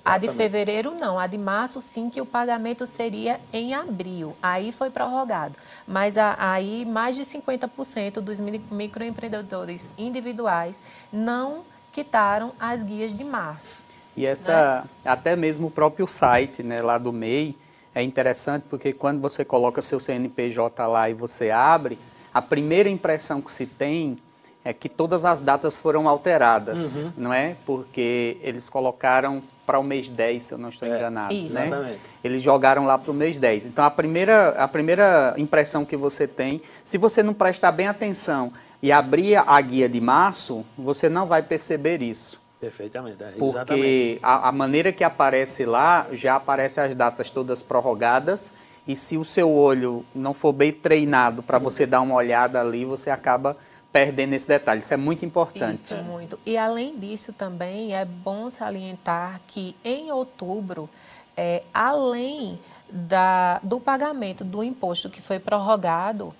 A 0.04 0.18
de 0.18 0.30
fevereiro 0.30 0.92
não, 0.92 1.20
a 1.20 1.28
de 1.28 1.38
março 1.38 1.80
sim 1.80 2.10
que 2.10 2.20
o 2.20 2.26
pagamento 2.26 2.88
seria 2.88 3.40
em 3.54 3.76
abril. 3.76 4.36
Aí 4.42 4.72
foi 4.72 4.90
prorrogado. 4.90 5.56
Mas 5.88 6.18
aí 6.18 6.86
mais 6.86 7.16
de 7.16 7.24
50% 7.24 8.14
dos 8.14 8.40
microempreendedores 8.40 9.90
individuais 9.98 10.82
não 11.14 11.64
quitaram 11.92 12.52
as 12.60 12.82
guias 12.82 13.14
de 13.14 13.24
março. 13.24 13.80
E 14.18 14.26
essa, 14.26 14.82
né? 14.82 14.90
até 15.06 15.36
mesmo 15.36 15.68
o 15.68 15.72
próprio 15.72 16.08
site 16.08 16.64
né, 16.64 16.82
lá 16.82 16.98
do 16.98 17.14
MEI, 17.14 17.56
é 17.94 18.02
interessante 18.02 18.64
porque 18.70 18.94
quando 18.94 19.22
você 19.22 19.44
coloca 19.44 19.82
seu 19.82 20.00
CNPJ 20.00 20.88
lá 20.88 21.10
e 21.10 21.14
você 21.14 21.52
abre, 21.52 21.98
a 22.34 22.42
primeira 22.42 22.90
impressão 22.90 23.42
que 23.42 23.52
se 23.52 23.66
tem 23.66 24.18
é 24.64 24.72
que 24.72 24.88
todas 24.88 25.26
as 25.26 25.42
datas 25.42 25.78
foram 25.78 26.08
alteradas, 26.08 27.04
uhum. 27.04 27.14
não 27.18 27.34
é? 27.34 27.56
Porque 27.66 28.38
eles 28.42 28.70
colocaram 28.70 29.42
para 29.66 29.80
o 29.80 29.84
mês 29.84 30.08
10, 30.08 30.44
se 30.44 30.52
eu 30.54 30.58
não 30.58 30.70
estou 30.70 30.88
é, 30.88 30.96
enganado. 30.96 31.34
Isso. 31.34 31.56
Né? 31.56 31.68
Exatamente. 31.68 32.00
Eles 32.24 32.44
jogaram 32.44 32.86
lá 32.86 32.98
para 32.98 33.12
o 33.12 33.14
mês 33.14 33.40
10. 33.40 33.66
Então, 33.66 33.84
a 33.84 33.90
primeira, 33.90 34.50
a 34.50 34.68
primeira 34.68 35.34
impressão 35.38 35.84
que 35.84 35.98
você 35.98 36.28
tem, 36.28 36.62
se 36.84 36.98
você 36.98 37.24
não 37.24 37.34
prestar 37.34 37.72
bem 37.72 37.88
atenção 37.88 38.54
e 38.82 38.92
abrir 38.92 39.36
a 39.36 39.60
guia 39.62 39.90
de 39.90 40.00
março, 40.00 40.64
você 40.78 41.10
não 41.10 41.26
vai 41.26 41.42
perceber 41.42 42.02
isso. 42.02 42.40
Perfeitamente, 42.62 43.24
é, 43.24 43.32
Porque 43.32 44.20
a, 44.22 44.50
a, 44.50 44.52
maneira 44.52 44.92
que 44.92 45.04
aparece 45.04 45.66
lá, 45.66 46.06
já 46.12 46.36
aparece 46.36 46.80
as 46.80 46.94
datas 46.94 47.32
todas 47.32 47.64
prorrogadas, 47.64 48.54
e 48.88 48.96
se 48.96 49.18
o 49.18 49.26
seu 49.26 49.52
olho 49.52 50.06
não 50.14 50.32
for 50.32 50.54
bem 50.54 50.72
treinado 50.72 51.42
para 51.42 51.58
você 51.58 51.88
dar 51.88 52.02
uma 52.02 52.14
olhada 52.14 52.62
ali, 52.62 52.86
você 52.86 53.10
acaba 53.10 53.58
perdendo 53.92 54.34
esse 54.34 54.48
detalhe. 54.48 54.80
Isso 54.80 54.94
é 54.94 54.98
muito 54.98 55.26
importante. 55.26 55.86
Isso, 55.86 55.96
muito. 56.04 56.40
E 56.46 56.56
além 56.56 56.98
disso 57.00 57.34
também 57.34 57.96
é 57.96 58.06
bom 58.06 58.48
salientar 58.52 59.42
que 59.48 59.76
em 59.84 60.12
outubro, 60.12 60.88
é, 61.36 61.64
além 61.74 62.60
da, 62.92 63.60
do 63.64 63.80
pagamento 63.80 64.44
do 64.44 64.64
imposto 64.64 65.10
que 65.10 65.22
foi 65.22 65.40
prorrogado, 65.40 66.32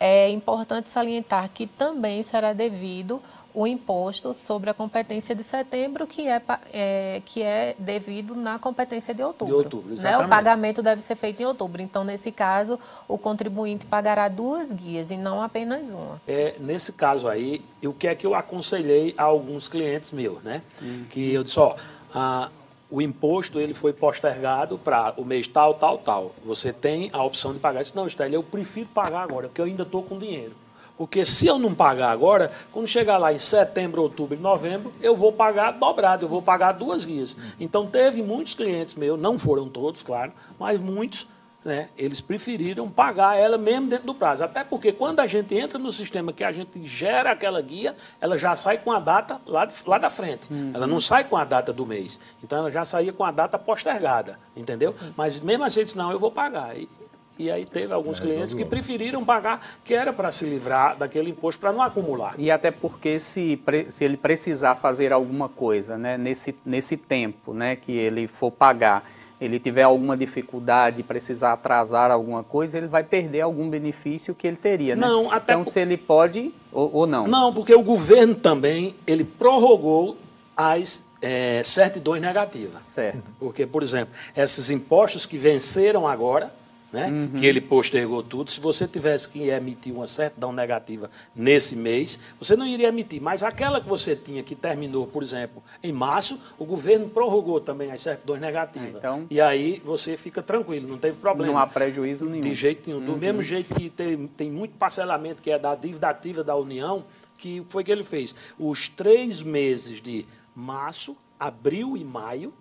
é 0.00 0.30
importante 0.30 0.88
salientar 0.88 1.50
que 1.50 1.66
também 1.66 2.22
será 2.22 2.52
devido 2.52 3.20
o 3.58 3.66
imposto 3.66 4.32
sobre 4.34 4.70
a 4.70 4.74
competência 4.74 5.34
de 5.34 5.42
setembro, 5.42 6.06
que 6.06 6.28
é, 6.28 6.40
é 6.72 7.22
que 7.24 7.42
é 7.42 7.74
devido 7.76 8.36
na 8.36 8.56
competência 8.56 9.12
de 9.12 9.20
outubro. 9.20 9.52
De 9.52 9.58
outubro, 9.64 9.92
exatamente. 9.94 10.20
Né? 10.20 10.26
O 10.26 10.28
pagamento 10.28 10.80
deve 10.80 11.02
ser 11.02 11.16
feito 11.16 11.42
em 11.42 11.44
outubro. 11.44 11.82
Então, 11.82 12.04
nesse 12.04 12.30
caso, 12.30 12.78
o 13.08 13.18
contribuinte 13.18 13.84
pagará 13.84 14.28
duas 14.28 14.72
guias 14.72 15.10
e 15.10 15.16
não 15.16 15.42
apenas 15.42 15.92
uma. 15.92 16.22
É, 16.28 16.54
nesse 16.60 16.92
caso 16.92 17.26
aí, 17.26 17.64
o 17.82 17.92
que 17.92 18.06
é 18.06 18.14
que 18.14 18.24
eu 18.24 18.32
aconselhei 18.32 19.12
a 19.18 19.24
alguns 19.24 19.66
clientes 19.66 20.12
meus, 20.12 20.40
né? 20.44 20.62
Uhum. 20.80 21.06
Que 21.10 21.34
eu 21.34 21.42
disse, 21.42 21.58
ó, 21.58 21.74
a, 22.14 22.50
o 22.88 23.02
imposto 23.02 23.58
ele 23.58 23.74
foi 23.74 23.92
postergado 23.92 24.78
para 24.78 25.14
o 25.16 25.24
mês 25.24 25.48
tal, 25.48 25.74
tal, 25.74 25.98
tal. 25.98 26.32
Você 26.44 26.72
tem 26.72 27.10
a 27.12 27.24
opção 27.24 27.52
de 27.52 27.58
pagar. 27.58 27.80
Eu 27.80 27.82
disse, 27.82 27.96
não, 27.96 28.06
Estela, 28.06 28.32
eu 28.32 28.42
prefiro 28.44 28.88
pagar 28.94 29.24
agora, 29.24 29.48
porque 29.48 29.60
eu 29.60 29.64
ainda 29.64 29.82
estou 29.82 30.04
com 30.04 30.16
dinheiro. 30.16 30.54
Porque 30.98 31.24
se 31.24 31.46
eu 31.46 31.60
não 31.60 31.72
pagar 31.72 32.10
agora, 32.10 32.50
quando 32.72 32.88
chegar 32.88 33.16
lá 33.18 33.32
em 33.32 33.38
setembro, 33.38 34.02
outubro 34.02 34.36
e 34.36 34.40
novembro, 34.40 34.92
eu 35.00 35.14
vou 35.14 35.32
pagar 35.32 35.70
dobrado, 35.70 36.24
eu 36.24 36.28
vou 36.28 36.42
pagar 36.42 36.72
duas 36.72 37.06
guias. 37.06 37.36
Então 37.60 37.86
teve 37.86 38.20
muitos 38.20 38.52
clientes 38.52 38.94
meus, 38.94 39.18
não 39.18 39.38
foram 39.38 39.68
todos, 39.68 40.02
claro, 40.02 40.32
mas 40.58 40.80
muitos, 40.80 41.28
né, 41.64 41.88
eles 41.96 42.20
preferiram 42.20 42.90
pagar 42.90 43.36
ela 43.36 43.56
mesmo 43.56 43.86
dentro 43.86 44.06
do 44.06 44.14
prazo. 44.14 44.42
Até 44.42 44.64
porque 44.64 44.90
quando 44.90 45.20
a 45.20 45.26
gente 45.26 45.54
entra 45.54 45.78
no 45.78 45.92
sistema 45.92 46.32
que 46.32 46.42
a 46.42 46.50
gente 46.50 46.84
gera 46.84 47.30
aquela 47.30 47.62
guia, 47.62 47.94
ela 48.20 48.36
já 48.36 48.56
sai 48.56 48.78
com 48.78 48.90
a 48.90 48.98
data 48.98 49.40
lá, 49.46 49.64
de, 49.66 49.74
lá 49.86 49.98
da 49.98 50.10
frente. 50.10 50.52
Uhum. 50.52 50.72
Ela 50.74 50.86
não 50.88 50.98
sai 50.98 51.22
com 51.22 51.36
a 51.36 51.44
data 51.44 51.72
do 51.72 51.86
mês. 51.86 52.18
Então 52.42 52.58
ela 52.58 52.72
já 52.72 52.84
saía 52.84 53.12
com 53.12 53.22
a 53.22 53.30
data 53.30 53.56
postergada, 53.56 54.36
entendeu? 54.56 54.96
Isso. 55.00 55.12
Mas 55.16 55.40
mesmo 55.40 55.62
assim, 55.62 55.84
disse, 55.84 55.96
não, 55.96 56.10
eu 56.10 56.18
vou 56.18 56.32
pagar. 56.32 56.76
E, 56.76 56.88
e 57.38 57.50
aí 57.50 57.64
teve 57.64 57.92
alguns 57.92 58.18
é, 58.18 58.22
clientes 58.22 58.54
que 58.54 58.64
preferiram 58.64 59.24
pagar, 59.24 59.78
que 59.84 59.94
era 59.94 60.12
para 60.12 60.32
se 60.32 60.44
livrar 60.44 60.96
daquele 60.96 61.30
imposto, 61.30 61.60
para 61.60 61.72
não 61.72 61.80
acumular. 61.80 62.34
E 62.36 62.50
até 62.50 62.70
porque 62.70 63.20
se, 63.20 63.60
se 63.88 64.04
ele 64.04 64.16
precisar 64.16 64.74
fazer 64.74 65.12
alguma 65.12 65.48
coisa 65.48 65.96
né, 65.96 66.18
nesse, 66.18 66.54
nesse 66.64 66.96
tempo 66.96 67.54
né, 67.54 67.76
que 67.76 67.92
ele 67.92 68.26
for 68.26 68.50
pagar, 68.50 69.04
ele 69.40 69.60
tiver 69.60 69.82
alguma 69.82 70.16
dificuldade, 70.16 71.02
precisar 71.02 71.52
atrasar 71.52 72.10
alguma 72.10 72.42
coisa, 72.42 72.76
ele 72.76 72.88
vai 72.88 73.04
perder 73.04 73.42
algum 73.42 73.70
benefício 73.70 74.34
que 74.34 74.46
ele 74.46 74.56
teria. 74.56 74.96
Né? 74.96 75.06
Não, 75.06 75.30
até 75.30 75.52
então, 75.52 75.64
por... 75.64 75.70
se 75.70 75.78
ele 75.78 75.96
pode 75.96 76.52
ou, 76.72 76.90
ou, 76.92 77.06
não. 77.06 77.28
Não, 77.28 77.54
porque 77.54 77.74
o 77.74 77.82
governo 77.82 78.34
também 78.34 78.96
ele 79.06 79.22
prorrogou 79.22 80.16
as 80.56 81.06
é, 81.22 81.62
certidões 81.62 82.20
negativas. 82.20 82.84
Certo. 82.84 83.30
Porque, 83.38 83.64
por 83.64 83.82
exemplo, 83.82 84.12
esses 84.36 84.70
impostos 84.70 85.24
que 85.24 85.38
venceram 85.38 86.06
agora, 86.06 86.52
né? 86.92 87.08
Uhum. 87.08 87.38
que 87.38 87.46
ele 87.46 87.60
postergou 87.60 88.22
tudo. 88.22 88.50
Se 88.50 88.60
você 88.60 88.86
tivesse 88.86 89.28
que 89.28 89.48
emitir 89.48 89.94
uma 89.94 90.06
certidão 90.06 90.52
negativa 90.52 91.10
nesse 91.34 91.76
mês, 91.76 92.18
você 92.38 92.56
não 92.56 92.66
iria 92.66 92.88
emitir. 92.88 93.20
Mas 93.20 93.42
aquela 93.42 93.80
que 93.80 93.88
você 93.88 94.16
tinha, 94.16 94.42
que 94.42 94.54
terminou, 94.54 95.06
por 95.06 95.22
exemplo, 95.22 95.62
em 95.82 95.92
março, 95.92 96.40
o 96.58 96.64
governo 96.64 97.08
prorrogou 97.08 97.60
também 97.60 97.90
as 97.92 98.00
certidões 98.00 98.40
negativas. 98.40 98.94
É, 98.94 98.98
então, 98.98 99.26
e 99.30 99.40
aí 99.40 99.82
você 99.84 100.16
fica 100.16 100.42
tranquilo, 100.42 100.88
não 100.88 100.98
teve 100.98 101.18
problema. 101.18 101.52
Não 101.52 101.58
há 101.58 101.66
prejuízo 101.66 102.24
nenhum. 102.24 102.42
De 102.42 102.54
jeito 102.54 102.88
nenhum. 102.88 103.04
Do 103.04 103.12
uhum. 103.12 103.18
mesmo 103.18 103.42
jeito 103.42 103.74
que 103.74 103.90
tem, 103.90 104.26
tem 104.26 104.50
muito 104.50 104.76
parcelamento 104.76 105.42
que 105.42 105.50
é 105.50 105.58
da 105.58 105.74
dívida 105.74 106.08
ativa 106.08 106.42
da 106.42 106.56
União, 106.56 107.04
que 107.36 107.64
foi 107.68 107.84
que 107.84 107.92
ele 107.92 108.04
fez. 108.04 108.34
Os 108.58 108.88
três 108.88 109.42
meses 109.42 110.00
de 110.00 110.26
março, 110.54 111.16
abril 111.38 111.96
e 111.96 112.04
maio, 112.04 112.52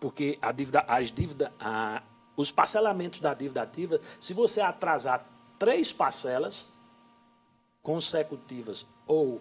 porque 0.00 0.38
a 0.42 0.50
dívida, 0.52 0.84
as 0.86 1.10
dívidas, 1.10 1.50
a, 1.58 2.02
os 2.38 2.52
parcelamentos 2.52 3.18
da 3.18 3.34
dívida 3.34 3.62
ativa, 3.62 4.00
se 4.20 4.32
você 4.32 4.60
atrasar 4.60 5.26
três 5.58 5.92
parcelas 5.92 6.68
consecutivas 7.82 8.86
ou 9.08 9.40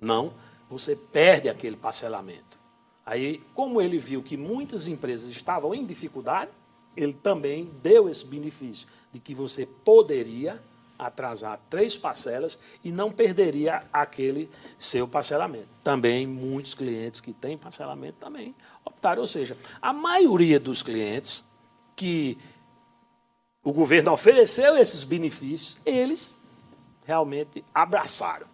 não, 0.00 0.34
você 0.68 0.96
perde 0.96 1.48
aquele 1.48 1.76
parcelamento. 1.76 2.58
Aí, 3.06 3.40
como 3.54 3.80
ele 3.80 3.98
viu 3.98 4.20
que 4.20 4.36
muitas 4.36 4.88
empresas 4.88 5.30
estavam 5.30 5.72
em 5.72 5.86
dificuldade, 5.86 6.50
ele 6.96 7.12
também 7.12 7.70
deu 7.80 8.08
esse 8.08 8.26
benefício 8.26 8.88
de 9.12 9.20
que 9.20 9.32
você 9.32 9.64
poderia 9.64 10.60
atrasar 10.98 11.60
três 11.68 11.96
parcelas 11.96 12.58
e 12.82 12.92
não 12.92 13.10
perderia 13.10 13.84
aquele 13.92 14.48
seu 14.78 15.06
parcelamento. 15.08 15.68
Também 15.82 16.26
muitos 16.26 16.74
clientes 16.74 17.20
que 17.20 17.32
têm 17.32 17.58
parcelamento 17.58 18.18
também 18.18 18.54
optaram, 18.84 19.20
ou 19.20 19.26
seja, 19.26 19.56
a 19.80 19.92
maioria 19.92 20.60
dos 20.60 20.82
clientes 20.82 21.44
que 21.96 22.38
o 23.62 23.72
governo 23.72 24.12
ofereceu 24.12 24.76
esses 24.76 25.04
benefícios, 25.04 25.78
eles 25.84 26.34
realmente 27.04 27.64
abraçaram. 27.74 28.46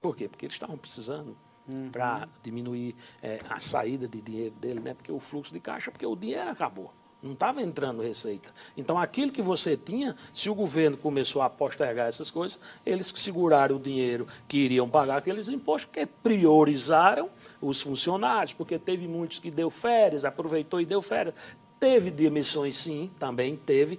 Por 0.00 0.14
quê? 0.14 0.28
Porque 0.28 0.46
eles 0.46 0.54
estavam 0.54 0.76
precisando 0.76 1.36
uhum. 1.66 1.90
para 1.90 2.28
diminuir 2.42 2.94
é, 3.22 3.40
a 3.48 3.58
saída 3.58 4.06
de 4.06 4.20
dinheiro 4.20 4.54
dele, 4.56 4.80
né? 4.80 4.94
porque 4.94 5.10
o 5.10 5.18
fluxo 5.18 5.52
de 5.52 5.60
caixa, 5.60 5.90
porque 5.90 6.06
o 6.06 6.14
dinheiro 6.14 6.50
acabou. 6.50 6.92
Não 7.24 7.32
estava 7.32 7.62
entrando 7.62 8.02
receita. 8.02 8.50
Então, 8.76 8.98
aquilo 8.98 9.32
que 9.32 9.40
você 9.40 9.78
tinha, 9.78 10.14
se 10.34 10.50
o 10.50 10.54
governo 10.54 10.98
começou 10.98 11.40
a 11.40 11.48
postergar 11.48 12.06
essas 12.06 12.30
coisas, 12.30 12.60
eles 12.84 13.10
seguraram 13.16 13.76
o 13.76 13.80
dinheiro 13.80 14.26
que 14.46 14.58
iriam 14.58 14.86
pagar 14.90 15.16
aqueles 15.16 15.48
impostos, 15.48 15.86
porque 15.86 16.06
priorizaram 16.22 17.30
os 17.62 17.80
funcionários, 17.80 18.52
porque 18.52 18.78
teve 18.78 19.08
muitos 19.08 19.38
que 19.38 19.50
deu 19.50 19.70
férias, 19.70 20.26
aproveitou 20.26 20.82
e 20.82 20.84
deu 20.84 21.00
férias. 21.00 21.34
Teve 21.80 22.10
demissões, 22.10 22.76
sim, 22.76 23.10
também 23.18 23.56
teve, 23.56 23.98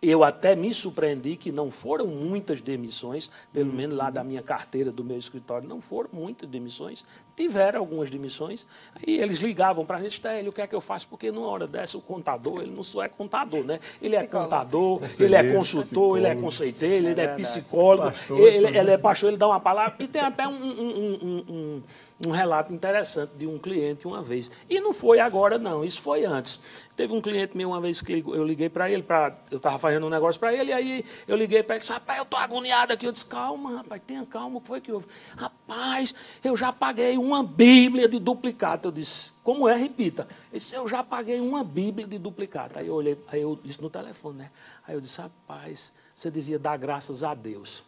eu 0.00 0.22
até 0.22 0.54
me 0.54 0.72
surpreendi 0.72 1.36
que 1.36 1.50
não 1.50 1.70
foram 1.70 2.06
muitas 2.06 2.60
demissões, 2.60 3.30
pelo 3.52 3.72
menos 3.72 3.96
lá 3.96 4.10
da 4.10 4.22
minha 4.22 4.42
carteira, 4.42 4.92
do 4.92 5.04
meu 5.04 5.18
escritório, 5.18 5.68
não 5.68 5.80
foram 5.80 6.10
muitas 6.12 6.48
demissões. 6.48 7.04
Tiveram 7.38 7.78
algumas 7.78 8.10
demissões. 8.10 8.66
Aí 8.96 9.16
eles 9.20 9.38
ligavam 9.38 9.86
para 9.86 9.98
a 9.98 10.02
gente, 10.02 10.20
Télio, 10.20 10.50
o 10.50 10.52
que 10.52 10.60
é 10.60 10.66
que 10.66 10.74
eu 10.74 10.80
faço? 10.80 11.06
Porque 11.06 11.30
numa 11.30 11.46
hora 11.46 11.68
dessa 11.68 11.96
o 11.96 12.00
contador, 12.00 12.62
ele 12.62 12.72
não 12.72 12.82
só 12.82 13.00
é 13.00 13.08
contador, 13.08 13.62
né? 13.62 13.78
Ele 14.02 14.16
é 14.16 14.26
contador, 14.26 15.00
ele 15.20 15.36
é 15.36 15.52
consultor, 15.54 16.18
ele 16.18 16.26
é 16.26 16.34
conceiteiro, 16.34 17.06
ele 17.06 17.20
é, 17.20 17.24
é 17.24 17.28
psicólogo, 17.28 18.12
ele, 18.30 18.76
ele, 18.76 18.90
é 18.90 18.98
pastor, 18.98 19.28
ele 19.28 19.36
dá 19.36 19.46
uma 19.46 19.60
palavra. 19.60 19.94
E 20.00 20.08
tem 20.08 20.20
até 20.20 20.48
um, 20.48 20.52
um, 20.52 21.18
um, 21.22 21.44
um 21.48 21.82
relato 22.26 22.72
interessante 22.72 23.30
de 23.36 23.46
um 23.46 23.58
cliente 23.58 24.06
uma 24.06 24.20
vez. 24.20 24.50
E 24.68 24.80
não 24.80 24.92
foi 24.92 25.20
agora, 25.20 25.56
não, 25.56 25.84
isso 25.84 26.00
foi 26.00 26.24
antes. 26.24 26.58
Teve 26.96 27.14
um 27.14 27.20
cliente 27.20 27.56
meu 27.56 27.68
uma 27.68 27.80
vez 27.80 28.02
que 28.02 28.24
eu 28.26 28.44
liguei 28.44 28.68
para 28.68 28.90
ele, 28.90 29.04
pra, 29.04 29.38
eu 29.52 29.58
estava 29.58 29.78
fazendo 29.78 30.04
um 30.06 30.10
negócio 30.10 30.40
para 30.40 30.52
ele, 30.52 30.70
e 30.70 30.72
aí 30.72 31.04
eu 31.28 31.36
liguei 31.36 31.62
para 31.62 31.76
ele, 31.76 31.84
rapaz, 31.86 32.18
eu 32.18 32.24
estou 32.24 32.38
agoniado 32.38 32.92
aqui. 32.92 33.06
Eu 33.06 33.12
disse, 33.12 33.24
calma, 33.24 33.76
rapaz, 33.76 34.02
tenha 34.04 34.26
calma, 34.26 34.58
o 34.58 34.60
que 34.60 34.66
foi 34.66 34.80
que 34.80 34.90
houve? 34.90 35.06
Rapaz, 35.36 36.12
eu 36.42 36.56
já 36.56 36.72
paguei 36.72 37.16
uma 37.16 37.44
Bíblia 37.44 38.08
de 38.08 38.18
duplicata. 38.18 38.88
Eu 38.88 38.92
disse, 38.92 39.30
como 39.44 39.68
é? 39.68 39.76
Repita. 39.76 40.26
Ele 40.50 40.58
disse, 40.58 40.74
eu 40.74 40.88
já 40.88 41.04
paguei 41.04 41.38
uma 41.38 41.62
Bíblia 41.62 42.06
de 42.06 42.18
duplicata. 42.18 42.80
Aí 42.80 42.88
eu 42.88 42.94
olhei, 42.94 43.16
aí 43.28 43.42
eu 43.42 43.56
disse 43.62 43.80
no 43.80 43.88
telefone, 43.88 44.38
né? 44.38 44.50
Aí 44.86 44.96
eu 44.96 45.00
disse, 45.00 45.20
rapaz, 45.20 45.92
você 46.16 46.32
devia 46.32 46.58
dar 46.58 46.76
graças 46.76 47.22
a 47.22 47.32
Deus, 47.32 47.84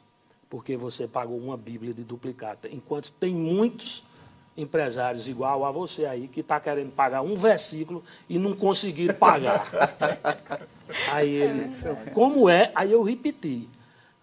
porque 0.49 0.77
você 0.77 1.09
pagou 1.09 1.37
uma 1.37 1.57
Bíblia 1.57 1.93
de 1.93 2.05
duplicata. 2.05 2.69
Enquanto 2.73 3.11
tem 3.11 3.35
muitos 3.35 4.05
empresários 4.57 5.29
igual 5.29 5.65
a 5.65 5.71
você 5.71 6.05
aí, 6.05 6.29
que 6.29 6.41
está 6.41 6.61
querendo 6.61 6.93
pagar 6.93 7.23
um 7.23 7.35
versículo 7.35 8.03
e 8.29 8.39
não 8.39 8.55
conseguir 8.55 9.15
pagar. 9.15 9.67
aí 11.11 11.31
ele 11.31 11.65
disse, 11.65 11.87
como 12.13 12.49
é? 12.49 12.73
Aí 12.75 12.93
eu 12.93 13.03
repeti. 13.03 13.69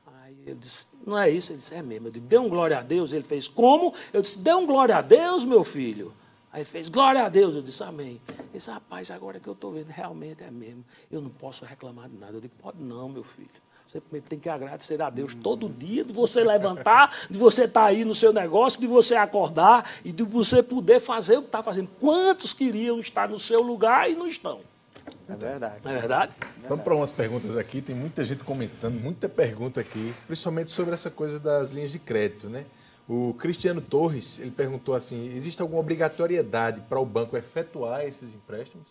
Aí 0.06 0.36
ele 0.46 0.56
disse, 0.56 0.88
não 1.06 1.18
é 1.18 1.30
isso? 1.30 1.52
Ele 1.54 1.60
disse, 1.60 1.74
é 1.74 1.82
mesmo. 1.82 2.08
Eu 2.08 2.12
disse, 2.12 2.26
dê 2.26 2.38
um 2.38 2.50
glória 2.50 2.78
a 2.78 2.82
Deus. 2.82 3.14
Ele 3.14 3.24
fez, 3.24 3.48
como? 3.48 3.94
Eu 4.12 4.22
disse, 4.22 4.38
dê 4.38 4.54
um 4.54 4.66
glória 4.66 4.98
a 4.98 5.02
Deus, 5.02 5.46
meu 5.46 5.64
filho. 5.64 6.14
Aí 6.52 6.62
ele 6.62 6.66
fez, 6.66 6.90
glória 6.90 7.24
a 7.24 7.30
Deus. 7.30 7.56
Eu 7.56 7.62
disse, 7.62 7.84
amém. 7.84 8.22
Ele 8.30 8.50
disse, 8.54 8.70
rapaz, 8.70 9.10
agora 9.12 9.40
que 9.40 9.48
eu 9.48 9.54
estou 9.54 9.72
vendo, 9.72 9.88
realmente 9.88 10.44
é 10.44 10.52
mesmo. 10.52 10.84
Eu 11.10 11.22
não 11.22 11.30
posso 11.30 11.64
reclamar 11.66 12.10
de 12.10 12.18
nada. 12.18 12.34
Eu 12.34 12.42
digo, 12.42 12.54
pode 12.62 12.82
não, 12.82 13.08
meu 13.08 13.24
filho. 13.24 13.50
Você 13.88 14.02
tem 14.20 14.38
que 14.38 14.50
agradecer 14.50 15.02
a 15.02 15.10
Deus 15.10 15.34
todo 15.34 15.70
dia 15.70 16.04
de 16.04 16.12
você 16.12 16.44
levantar, 16.44 17.16
de 17.30 17.38
você 17.38 17.64
estar 17.64 17.82
tá 17.82 17.88
aí 17.88 18.04
no 18.04 18.14
seu 18.14 18.34
negócio, 18.34 18.82
de 18.82 18.88
você 18.88 19.16
acordar 19.16 19.90
e 20.04 20.12
de 20.12 20.24
você 20.24 20.62
poder 20.62 21.00
fazer 21.00 21.38
o 21.38 21.42
que 21.42 21.48
está 21.48 21.64
fazendo. 21.64 21.90
Quantos 21.98 22.52
queriam 22.52 23.00
estar 23.00 23.30
no 23.30 23.40
seu 23.40 23.62
lugar 23.62 24.12
e 24.12 24.16
não 24.16 24.28
estão? 24.28 24.60
É 25.30 25.36
verdade. 25.36 25.76
Não 25.86 25.92
é 25.92 26.00
verdade? 26.00 26.34
Vamos 26.68 26.84
para 26.84 26.96
umas 26.96 27.14
perguntas 27.14 27.56
aqui. 27.56 27.82
Tem 27.82 27.96
muita 27.96 28.26
gente 28.26 28.44
comentando, 28.44 29.00
muita 29.00 29.30
pergunta 29.30 29.80
aqui, 29.80 30.14
principalmente 30.26 30.70
sobre 30.70 30.94
essa 30.94 31.10
coisa 31.10 31.40
das 31.40 31.72
linhas 31.72 31.92
de 31.92 32.00
crédito, 32.00 32.50
né? 32.50 32.66
O 33.08 33.34
Cristiano 33.36 33.80
Torres, 33.80 34.38
ele 34.38 34.52
perguntou 34.52 34.96
assim, 34.96 35.28
existe 35.34 35.62
alguma 35.62 35.80
obrigatoriedade 35.80 36.82
para 36.82 37.00
o 37.00 37.06
banco 37.06 37.38
efetuar 37.38 38.06
esses 38.06 38.36
empréstimos? 38.36 38.86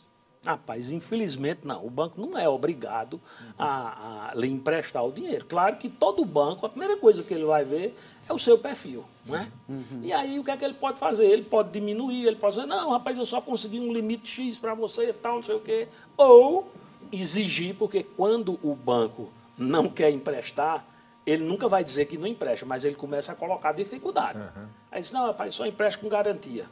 Rapaz, 0.46 0.92
infelizmente 0.92 1.60
não. 1.64 1.84
O 1.84 1.90
banco 1.90 2.20
não 2.20 2.38
é 2.38 2.48
obrigado 2.48 3.20
a, 3.58 4.30
a 4.30 4.34
lhe 4.34 4.48
emprestar 4.48 5.04
o 5.04 5.10
dinheiro. 5.10 5.44
Claro 5.44 5.76
que 5.76 5.88
todo 5.88 6.24
banco, 6.24 6.64
a 6.64 6.68
primeira 6.68 6.96
coisa 6.96 7.22
que 7.24 7.34
ele 7.34 7.44
vai 7.44 7.64
ver 7.64 7.96
é 8.28 8.32
o 8.32 8.38
seu 8.38 8.56
perfil, 8.56 9.04
não 9.24 9.36
é? 9.36 9.48
Uhum. 9.68 10.00
E 10.02 10.12
aí 10.12 10.38
o 10.38 10.44
que 10.44 10.50
é 10.52 10.56
que 10.56 10.64
ele 10.64 10.74
pode 10.74 11.00
fazer? 11.00 11.24
Ele 11.24 11.42
pode 11.42 11.70
diminuir, 11.70 12.26
ele 12.26 12.36
pode 12.36 12.54
dizer, 12.54 12.66
não, 12.66 12.90
rapaz, 12.90 13.18
eu 13.18 13.24
só 13.24 13.40
consegui 13.40 13.80
um 13.80 13.92
limite 13.92 14.28
X 14.28 14.58
para 14.58 14.72
você 14.72 15.10
e 15.10 15.12
tal, 15.12 15.36
não 15.36 15.42
sei 15.42 15.56
o 15.56 15.60
quê. 15.60 15.88
Ou 16.16 16.70
exigir, 17.10 17.74
porque 17.74 18.04
quando 18.04 18.58
o 18.62 18.74
banco 18.74 19.30
não 19.58 19.88
quer 19.88 20.10
emprestar, 20.10 20.84
ele 21.24 21.42
nunca 21.44 21.68
vai 21.68 21.82
dizer 21.82 22.06
que 22.06 22.16
não 22.16 22.26
empresta, 22.26 22.64
mas 22.64 22.84
ele 22.84 22.94
começa 22.94 23.32
a 23.32 23.34
colocar 23.34 23.72
dificuldade. 23.72 24.38
Uhum. 24.38 24.68
Aí 24.92 25.00
diz, 25.00 25.10
não, 25.10 25.26
rapaz, 25.26 25.54
só 25.54 25.66
empresta 25.66 26.00
com 26.00 26.08
garantia. 26.08 26.66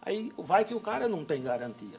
Aí 0.00 0.32
vai 0.38 0.64
que 0.64 0.74
o 0.74 0.80
cara 0.80 1.08
não 1.08 1.24
tem 1.24 1.42
garantia. 1.42 1.98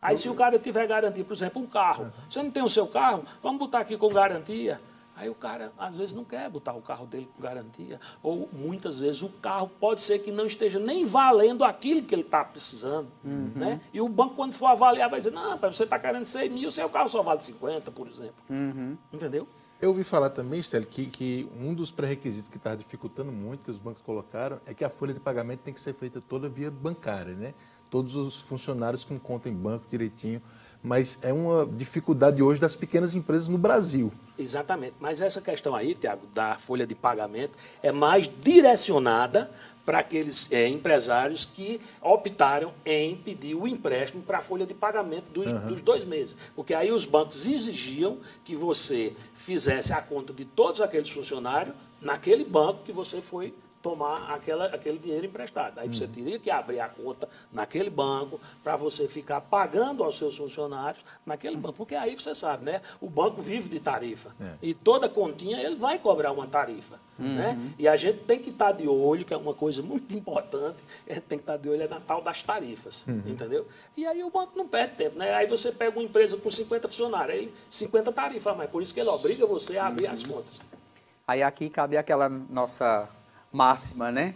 Aí 0.00 0.16
se 0.16 0.28
o 0.28 0.34
cara 0.34 0.58
tiver 0.58 0.86
garantia, 0.86 1.24
por 1.24 1.34
exemplo, 1.34 1.60
um 1.60 1.66
carro, 1.66 2.12
você 2.30 2.42
não 2.42 2.50
tem 2.50 2.62
o 2.62 2.68
seu 2.68 2.86
carro, 2.86 3.24
vamos 3.42 3.58
botar 3.58 3.80
aqui 3.80 3.96
com 3.96 4.08
garantia. 4.08 4.80
Aí 5.18 5.28
o 5.28 5.34
cara, 5.34 5.72
às 5.76 5.96
vezes, 5.96 6.14
não 6.14 6.24
quer 6.24 6.48
botar 6.48 6.74
o 6.74 6.80
carro 6.80 7.04
dele 7.04 7.28
com 7.34 7.42
garantia. 7.42 7.98
Ou, 8.22 8.48
muitas 8.52 9.00
vezes, 9.00 9.20
o 9.20 9.28
carro 9.28 9.68
pode 9.80 10.00
ser 10.00 10.20
que 10.20 10.30
não 10.30 10.46
esteja 10.46 10.78
nem 10.78 11.04
valendo 11.04 11.64
aquilo 11.64 12.02
que 12.02 12.14
ele 12.14 12.22
está 12.22 12.44
precisando. 12.44 13.08
Uhum. 13.24 13.50
Né? 13.56 13.80
E 13.92 14.00
o 14.00 14.08
banco, 14.08 14.36
quando 14.36 14.52
for 14.52 14.66
avaliar, 14.66 15.10
vai 15.10 15.18
dizer, 15.18 15.32
não, 15.32 15.58
você 15.58 15.82
está 15.82 15.98
querendo 15.98 16.24
100 16.24 16.50
mil, 16.50 16.70
seu 16.70 16.88
carro 16.88 17.08
só 17.08 17.20
vale 17.20 17.40
50, 17.40 17.90
por 17.90 18.06
exemplo. 18.06 18.36
Uhum. 18.48 18.96
Entendeu? 19.12 19.48
Eu 19.80 19.90
ouvi 19.90 20.04
falar 20.04 20.30
também, 20.30 20.62
Stélio, 20.62 20.86
que, 20.86 21.06
que 21.06 21.48
um 21.56 21.74
dos 21.74 21.90
pré-requisitos 21.90 22.48
que 22.48 22.56
está 22.56 22.76
dificultando 22.76 23.32
muito, 23.32 23.64
que 23.64 23.70
os 23.72 23.78
bancos 23.80 24.02
colocaram, 24.02 24.60
é 24.66 24.74
que 24.74 24.84
a 24.84 24.88
folha 24.88 25.14
de 25.14 25.20
pagamento 25.20 25.60
tem 25.60 25.74
que 25.74 25.80
ser 25.80 25.94
feita 25.94 26.20
toda 26.20 26.48
via 26.48 26.70
bancária, 26.70 27.34
né? 27.34 27.54
Todos 27.90 28.16
os 28.16 28.40
funcionários 28.40 29.04
com 29.04 29.18
conta 29.18 29.48
em 29.48 29.54
banco 29.54 29.84
direitinho. 29.90 30.42
Mas 30.82 31.18
é 31.22 31.32
uma 31.32 31.66
dificuldade 31.66 32.42
hoje 32.42 32.60
das 32.60 32.76
pequenas 32.76 33.14
empresas 33.14 33.48
no 33.48 33.58
Brasil. 33.58 34.12
Exatamente. 34.38 34.94
Mas 35.00 35.20
essa 35.20 35.40
questão 35.40 35.74
aí, 35.74 35.94
Tiago, 35.94 36.26
da 36.32 36.54
folha 36.54 36.86
de 36.86 36.94
pagamento, 36.94 37.58
é 37.82 37.90
mais 37.90 38.30
direcionada 38.40 39.50
para 39.84 40.00
aqueles 40.00 40.52
é, 40.52 40.68
empresários 40.68 41.46
que 41.46 41.80
optaram 42.02 42.74
em 42.84 43.16
pedir 43.16 43.54
o 43.54 43.66
empréstimo 43.66 44.22
para 44.22 44.38
a 44.38 44.42
folha 44.42 44.66
de 44.66 44.74
pagamento 44.74 45.24
dos, 45.32 45.50
uhum. 45.50 45.66
dos, 45.66 45.80
dois 45.80 46.04
meses. 46.04 46.36
Porque 46.54 46.74
aí 46.74 46.92
os 46.92 47.06
bancos 47.06 47.46
exigiam 47.46 48.18
que 48.44 48.54
você 48.54 49.14
fizesse 49.34 49.92
a 49.92 50.02
conta 50.02 50.32
de 50.32 50.44
todos 50.44 50.82
aqueles 50.82 51.08
funcionários 51.08 51.74
naquele 52.02 52.44
banco 52.44 52.84
que 52.84 52.92
você 52.92 53.20
foi 53.20 53.54
tomar 53.82 54.32
aquela, 54.32 54.66
aquele 54.66 54.98
dinheiro 54.98 55.26
emprestado. 55.26 55.78
Aí 55.78 55.88
você 55.88 56.04
uhum. 56.04 56.10
teria 56.10 56.38
que 56.38 56.50
abrir 56.50 56.80
a 56.80 56.88
conta 56.88 57.28
naquele 57.52 57.90
banco 57.90 58.40
para 58.62 58.76
você 58.76 59.06
ficar 59.06 59.40
pagando 59.40 60.02
aos 60.02 60.16
seus 60.16 60.36
funcionários 60.36 61.02
naquele 61.24 61.56
banco. 61.56 61.74
Porque 61.74 61.94
aí 61.94 62.14
você 62.14 62.34
sabe, 62.34 62.64
né? 62.64 62.82
O 63.00 63.08
banco 63.08 63.40
vive 63.40 63.68
de 63.68 63.80
tarifa. 63.80 64.30
É. 64.40 64.54
E 64.62 64.74
toda 64.74 65.08
continha 65.08 65.60
ele 65.60 65.76
vai 65.76 65.98
cobrar 65.98 66.32
uma 66.32 66.46
tarifa. 66.46 66.98
Uhum. 67.18 67.34
Né? 67.34 67.72
E 67.78 67.88
a 67.88 67.96
gente 67.96 68.20
tem 68.20 68.38
que 68.38 68.50
estar 68.50 68.66
tá 68.66 68.72
de 68.72 68.86
olho, 68.86 69.24
que 69.24 69.34
é 69.34 69.36
uma 69.36 69.54
coisa 69.54 69.82
muito 69.82 70.14
importante, 70.14 70.82
a 71.08 71.14
gente 71.14 71.24
tem 71.24 71.38
que 71.38 71.42
estar 71.42 71.54
tá 71.54 71.58
de 71.58 71.68
olho 71.68 71.82
é 71.82 71.88
na 71.88 72.00
tal 72.00 72.22
das 72.22 72.42
tarifas. 72.42 73.02
Uhum. 73.06 73.22
Entendeu? 73.26 73.66
E 73.96 74.06
aí 74.06 74.22
o 74.22 74.30
banco 74.30 74.52
não 74.56 74.68
perde 74.68 74.94
tempo. 74.94 75.18
Né? 75.18 75.32
Aí 75.34 75.46
você 75.46 75.72
pega 75.72 75.98
uma 75.98 76.04
empresa 76.04 76.36
com 76.36 76.50
50 76.50 76.88
funcionários, 76.88 77.38
aí 77.38 77.52
50 77.70 78.12
tarifas, 78.12 78.56
mas 78.56 78.70
por 78.70 78.82
isso 78.82 78.94
que 78.94 79.00
ele 79.00 79.08
obriga 79.08 79.46
você 79.46 79.78
a 79.78 79.86
abrir 79.86 80.06
as 80.06 80.22
uhum. 80.22 80.34
contas. 80.34 80.60
Aí 81.26 81.42
aqui 81.42 81.68
cabe 81.68 81.96
aquela 81.96 82.28
nossa 82.28 83.08
máxima, 83.52 84.10
né? 84.10 84.34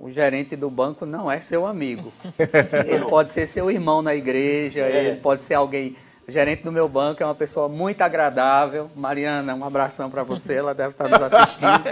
O 0.00 0.10
gerente 0.10 0.54
do 0.54 0.70
banco 0.70 1.06
não 1.06 1.30
é 1.30 1.40
seu 1.40 1.66
amigo. 1.66 2.12
Ele 2.86 3.04
pode 3.06 3.30
ser 3.32 3.46
seu 3.46 3.70
irmão 3.70 4.02
na 4.02 4.14
igreja, 4.14 4.80
é. 4.82 5.06
ele 5.06 5.16
pode 5.16 5.42
ser 5.42 5.54
alguém. 5.54 5.96
O 6.26 6.30
gerente 6.30 6.62
do 6.62 6.70
meu 6.70 6.88
banco 6.88 7.22
é 7.22 7.26
uma 7.26 7.34
pessoa 7.34 7.68
muito 7.68 8.02
agradável. 8.02 8.90
Mariana, 8.94 9.54
um 9.54 9.64
abração 9.64 10.10
para 10.10 10.22
você, 10.22 10.54
ela 10.54 10.74
deve 10.74 10.90
estar 10.90 11.08
nos 11.08 11.22
assistindo. 11.22 11.84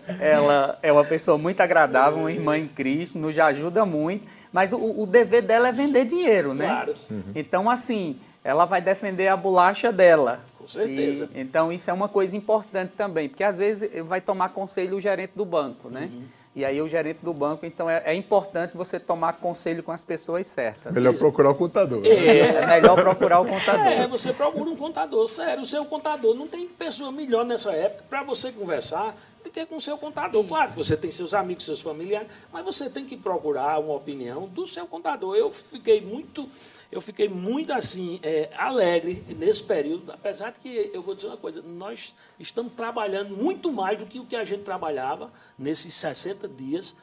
ela 0.18 0.78
é 0.82 0.90
uma 0.90 1.04
pessoa 1.04 1.36
muito 1.36 1.60
agradável, 1.60 2.20
uma 2.20 2.32
irmã 2.32 2.56
em 2.56 2.66
Cristo, 2.66 3.18
nos 3.18 3.38
ajuda 3.38 3.84
muito, 3.84 4.26
mas 4.50 4.72
o, 4.72 5.02
o 5.02 5.06
dever 5.06 5.42
dela 5.42 5.68
é 5.68 5.72
vender 5.72 6.06
dinheiro, 6.06 6.54
né? 6.54 6.66
Claro. 6.66 6.94
Uhum. 7.10 7.32
Então, 7.34 7.68
assim, 7.68 8.18
ela 8.42 8.64
vai 8.64 8.80
defender 8.80 9.28
a 9.28 9.36
bolacha 9.36 9.92
dela. 9.92 10.40
Com 10.64 10.68
certeza. 10.68 11.28
E, 11.34 11.40
então, 11.40 11.70
isso 11.70 11.90
é 11.90 11.92
uma 11.92 12.08
coisa 12.08 12.34
importante 12.34 12.92
também, 12.96 13.28
porque 13.28 13.44
às 13.44 13.58
vezes 13.58 13.90
vai 14.04 14.20
tomar 14.20 14.48
conselho 14.48 14.96
o 14.96 15.00
gerente 15.00 15.32
do 15.36 15.44
banco, 15.44 15.90
né? 15.90 16.10
Uhum. 16.10 16.24
E 16.56 16.64
aí 16.64 16.80
o 16.80 16.88
gerente 16.88 17.18
do 17.20 17.34
banco, 17.34 17.66
então 17.66 17.90
é, 17.90 18.02
é, 18.06 18.14
importante 18.14 18.76
você 18.76 19.00
tomar 19.00 19.32
conselho 19.34 19.82
com 19.82 19.90
as 19.90 20.04
pessoas 20.04 20.46
certas. 20.46 20.94
Melhor 20.94 21.14
procurar 21.14 21.50
o 21.50 21.54
contador. 21.54 22.00
É. 22.06 22.38
é 22.38 22.66
melhor 22.66 22.94
procurar 22.94 23.40
o 23.40 23.44
contador. 23.44 23.86
É, 23.86 24.06
você 24.06 24.32
procura 24.32 24.70
um 24.70 24.76
contador, 24.76 25.26
sério. 25.26 25.62
O 25.62 25.66
seu 25.66 25.84
contador 25.84 26.32
não 26.32 26.46
tem 26.46 26.68
pessoa 26.68 27.10
melhor 27.10 27.44
nessa 27.44 27.72
época 27.72 28.04
para 28.08 28.22
você 28.22 28.52
conversar 28.52 29.16
do 29.42 29.50
que 29.50 29.66
com 29.66 29.76
o 29.76 29.80
seu 29.80 29.98
contador. 29.98 30.42
Isso. 30.42 30.48
Claro, 30.48 30.72
você 30.76 30.96
tem 30.96 31.10
seus 31.10 31.34
amigos, 31.34 31.64
seus 31.64 31.80
familiares, 31.80 32.28
mas 32.52 32.64
você 32.64 32.88
tem 32.88 33.04
que 33.04 33.16
procurar 33.16 33.80
uma 33.80 33.94
opinião 33.94 34.46
do 34.46 34.64
seu 34.64 34.86
contador. 34.86 35.34
Eu 35.34 35.52
fiquei 35.52 36.00
muito 36.00 36.48
eu 36.94 37.00
fiquei 37.00 37.28
muito 37.28 37.72
assim, 37.72 38.20
é, 38.22 38.50
alegre 38.56 39.24
nesse 39.36 39.62
período, 39.64 40.12
apesar 40.12 40.52
de 40.52 40.60
que 40.60 40.90
eu 40.94 41.02
vou 41.02 41.14
dizer 41.14 41.26
uma 41.26 41.36
coisa, 41.36 41.60
nós 41.60 42.14
estamos 42.38 42.72
trabalhando 42.74 43.36
muito 43.36 43.72
mais 43.72 43.98
do 43.98 44.06
que 44.06 44.20
o 44.20 44.24
que 44.24 44.36
a 44.36 44.44
gente 44.44 44.62
trabalhava 44.62 45.32
nesses 45.58 45.92
60 45.94 46.46
dias 46.48 46.94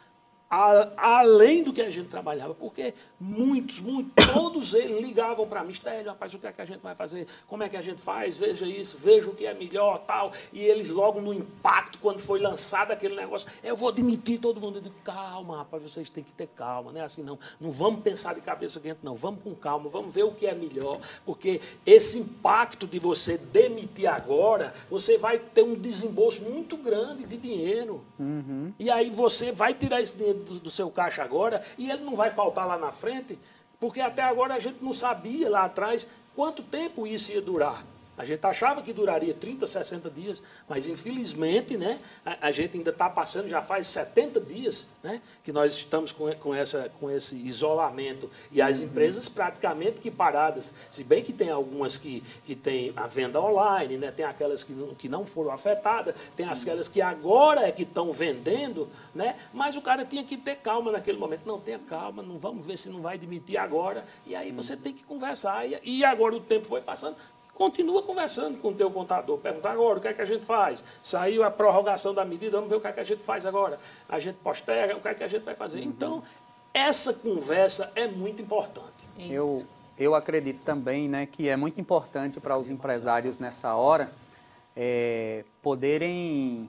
a, 0.52 1.20
além 1.20 1.64
do 1.64 1.72
que 1.72 1.82
a 1.82 1.90
gente 1.90 2.10
trabalhava, 2.10 2.54
porque 2.54 2.94
muitos, 3.18 3.80
muitos, 3.80 4.12
todos 4.34 4.74
eles 4.74 5.00
ligavam 5.00 5.48
para 5.48 5.64
mim, 5.64 5.74
Stélio, 5.74 6.10
rapaz, 6.10 6.34
o 6.34 6.40
que 6.40 6.46
é 6.46 6.52
que 6.52 6.62
a 6.62 6.66
gente 6.66 6.82
vai 6.82 6.94
fazer? 6.94 7.26
Como 7.48 7.64
é 7.64 7.70
que 7.70 7.78
a 7.78 7.82
gente 7.82 8.02
faz? 8.02 8.36
Veja 8.36 8.66
isso, 8.66 8.98
veja 8.98 9.30
o 9.30 9.34
que 9.34 9.46
é 9.46 9.54
melhor, 9.54 10.00
tal. 10.00 10.34
E 10.52 10.60
eles 10.60 10.90
logo 10.90 11.22
no 11.22 11.34
impacto, 11.34 11.98
quando 12.00 12.20
foi 12.20 12.42
lançado 12.42 12.92
aquele 12.92 13.16
negócio, 13.16 13.50
eu 13.64 13.78
vou 13.78 13.94
demitir 13.94 14.42
todo 14.42 14.60
mundo. 14.60 14.80
Eu 14.80 14.82
digo, 14.82 14.96
calma, 15.06 15.60
rapaz, 15.60 15.84
vocês 15.84 16.10
têm 16.10 16.22
que 16.22 16.34
ter 16.34 16.48
calma, 16.48 16.92
não 16.92 17.00
é 17.00 17.04
assim 17.06 17.24
não. 17.24 17.40
Não 17.58 17.72
vamos 17.72 18.02
pensar 18.02 18.36
de 18.36 18.42
cabeça 18.42 18.82
quente, 18.82 19.00
não. 19.04 19.16
Vamos 19.16 19.42
com 19.42 19.56
calma, 19.56 19.90
vamos 19.90 20.14
ver 20.14 20.24
o 20.24 20.34
que 20.34 20.46
é 20.46 20.54
melhor, 20.54 21.00
porque 21.26 21.62
esse 21.86 22.20
impacto 22.20 22.86
de 22.86 23.00
você 23.00 23.38
demitir 23.38 24.10
agora, 24.10 24.74
você 24.90 25.18
vai 25.18 25.40
ter 25.40 25.64
um 25.64 25.76
desembolso 25.76 26.44
muito 26.44 26.76
grande 26.76 27.24
de 27.24 27.38
dinheiro. 27.38 28.04
Uhum. 28.20 28.74
E 28.78 28.90
aí 28.90 29.10
você 29.10 29.54
vai 29.54 29.74
tirar 29.74 30.02
esse 30.02 30.18
dinheiro 30.18 30.41
do, 30.42 30.60
do 30.60 30.70
seu 30.70 30.90
caixa 30.90 31.24
agora 31.24 31.62
e 31.78 31.90
ele 31.90 32.04
não 32.04 32.16
vai 32.16 32.32
faltar 32.32 32.68
lá 32.68 32.78
na 32.78 32.92
frente, 32.92 33.40
porque 33.80 34.02
até 34.02 34.22
agora 34.22 34.56
a 34.56 34.60
gente 34.60 34.84
não 34.84 34.94
sabia 34.94 35.50
lá 35.50 35.66
atrás 35.66 36.08
quanto 36.36 36.64
tempo 36.64 37.08
isso 37.08 37.32
ia 37.32 37.42
durar. 37.42 37.86
A 38.22 38.24
gente 38.24 38.46
achava 38.46 38.84
que 38.84 38.94
duraria 38.94 39.34
30, 39.34 39.66
60 39.66 40.08
dias, 40.12 40.44
mas 40.70 40.86
infelizmente 40.86 41.76
né, 41.76 42.00
a, 42.24 42.50
a 42.50 42.52
gente 42.52 42.78
ainda 42.78 42.92
está 42.92 43.10
passando, 43.10 43.50
já 43.50 43.64
faz 43.64 43.88
70 43.88 44.40
dias 44.42 44.88
né, 45.02 45.24
que 45.44 45.52
nós 45.52 45.74
estamos 45.74 46.12
com, 46.12 46.32
com, 46.36 46.54
essa, 46.54 46.92
com 47.00 47.10
esse 47.10 47.36
isolamento. 47.36 48.30
E 48.52 48.62
as 48.62 48.78
uhum. 48.78 48.86
empresas 48.86 49.28
praticamente 49.28 50.00
que 50.00 50.12
paradas. 50.12 50.72
Se 50.92 51.04
bem 51.04 51.24
que 51.24 51.34
tem 51.34 51.50
algumas 51.50 51.98
que, 51.98 52.22
que 52.46 52.56
têm 52.56 52.94
a 52.96 53.08
venda 53.08 53.42
online, 53.42 53.98
né, 53.98 54.12
tem 54.12 54.24
aquelas 54.24 54.64
que 54.64 54.74
não, 54.74 54.94
que 54.94 55.10
não 55.10 55.26
foram 55.26 55.52
afetadas, 55.52 56.14
tem 56.36 56.48
aquelas 56.48 56.88
que 56.88 57.02
agora 57.02 57.68
é 57.68 57.72
que 57.72 57.82
estão 57.82 58.12
vendendo, 58.12 58.88
né, 59.16 59.36
mas 59.52 59.76
o 59.76 59.82
cara 59.82 60.06
tinha 60.06 60.24
que 60.24 60.38
ter 60.38 60.58
calma 60.58 60.92
naquele 60.92 61.18
momento. 61.18 61.42
Não, 61.48 61.60
tenha 61.60 61.80
calma, 61.80 62.22
não 62.22 62.38
vamos 62.38 62.64
ver 62.64 62.78
se 62.78 62.88
não 62.88 63.02
vai 63.02 63.18
demitir 63.18 63.58
agora. 63.58 64.06
E 64.28 64.36
aí 64.36 64.52
você 64.52 64.78
tem 64.78 64.94
que 64.94 65.04
conversar. 65.04 65.68
E, 65.68 65.80
e 65.84 66.06
agora 66.06 66.36
o 66.36 66.40
tempo 66.40 66.68
foi 66.68 66.82
passando 66.82 67.18
continua 67.62 68.02
conversando 68.02 68.58
com 68.58 68.70
o 68.70 68.74
teu 68.74 68.90
contador, 68.90 69.38
pergunta 69.38 69.70
agora 69.70 70.00
o 70.00 70.02
que 70.02 70.08
é 70.08 70.14
que 70.14 70.22
a 70.22 70.26
gente 70.26 70.44
faz. 70.44 70.84
Saiu 71.00 71.44
a 71.44 71.52
prorrogação 71.52 72.12
da 72.12 72.26
medida, 72.26 72.58
vamos 72.58 72.72
ver 72.72 72.78
o 72.78 72.82
que 72.82 72.88
é 72.88 72.92
que 72.92 73.00
a 73.00 73.04
gente 73.04 73.22
faz 73.22 73.46
agora. 73.46 73.78
A 74.10 74.18
gente 74.18 74.38
posterga, 74.38 74.98
o 74.98 75.00
que 75.00 75.08
é 75.08 75.14
que 75.14 75.24
a 75.24 75.28
gente 75.28 75.44
vai 75.44 75.54
fazer. 75.54 75.78
Uhum. 75.78 75.86
Então, 75.86 76.24
essa 76.74 77.14
conversa 77.14 77.92
é 77.96 78.08
muito 78.08 78.42
importante. 78.42 79.06
Eu, 79.30 79.64
eu 79.96 80.16
acredito 80.16 80.64
também 80.64 81.08
né, 81.08 81.28
que 81.28 81.48
é 81.48 81.56
muito 81.56 81.80
importante 81.80 82.40
para 82.40 82.58
os 82.58 82.68
empresários 82.68 83.38
nessa 83.38 83.76
hora 83.76 84.12
é, 84.76 85.46
poderem 85.62 86.68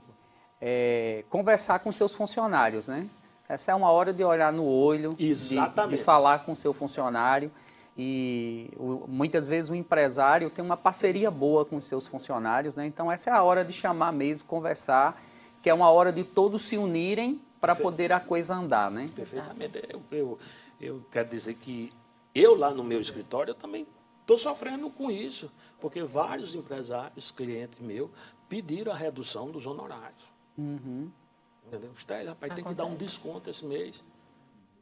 é, 0.60 1.24
conversar 1.30 1.78
com 1.78 1.90
seus 1.90 2.12
funcionários, 2.12 2.86
né? 2.86 3.08
Essa 3.48 3.72
é 3.72 3.74
uma 3.74 3.90
hora 3.90 4.12
de 4.12 4.22
olhar 4.22 4.52
no 4.52 4.66
olho, 4.66 5.14
de, 5.14 5.34
de, 5.34 5.96
falar 6.04 6.40
com 6.40 6.52
o 6.52 6.56
seu 6.56 6.74
funcionário. 6.74 7.50
E 7.96 8.70
o, 8.76 9.06
muitas 9.06 9.46
vezes 9.46 9.70
o 9.70 9.74
empresário 9.74 10.48
tem 10.48 10.64
uma 10.64 10.76
parceria 10.76 11.30
boa 11.30 11.64
com 11.64 11.76
os 11.76 11.84
seus 11.84 12.06
funcionários, 12.06 12.76
né? 12.76 12.86
Então 12.86 13.12
essa 13.12 13.30
é 13.30 13.32
a 13.32 13.42
hora 13.42 13.64
de 13.64 13.72
chamar 13.72 14.12
mesmo, 14.12 14.46
conversar, 14.46 15.22
que 15.62 15.68
é 15.68 15.74
uma 15.74 15.90
hora 15.90 16.10
de 16.12 16.24
todos 16.24 16.62
se 16.62 16.78
unirem 16.78 17.40
para 17.60 17.76
poder 17.76 18.12
a 18.12 18.18
coisa 18.18 18.54
andar, 18.54 18.90
né? 18.90 19.10
Perfeitamente. 19.14 19.82
Eu, 19.88 20.02
eu, 20.10 20.38
eu 20.80 21.06
quero 21.10 21.28
dizer 21.28 21.54
que 21.54 21.90
eu 22.34 22.54
lá 22.54 22.72
no 22.72 22.82
meu 22.82 23.00
escritório 23.00 23.50
eu 23.50 23.54
também 23.54 23.86
estou 24.22 24.38
sofrendo 24.38 24.88
com 24.90 25.10
isso, 25.10 25.50
porque 25.80 26.02
vários 26.02 26.54
empresários, 26.54 27.30
clientes 27.30 27.78
meus, 27.78 28.10
pediram 28.48 28.92
a 28.92 28.96
redução 28.96 29.50
dos 29.50 29.66
honorários. 29.66 30.24
Uhum. 30.56 31.10
Entendeu? 31.66 31.92
Stélio, 31.96 32.28
rapaz, 32.28 32.52
Acontece. 32.52 32.54
tem 32.54 32.64
que 32.64 32.74
dar 32.74 32.86
um 32.86 32.96
desconto 32.96 33.48
esse 33.48 33.64
mês. 33.64 34.04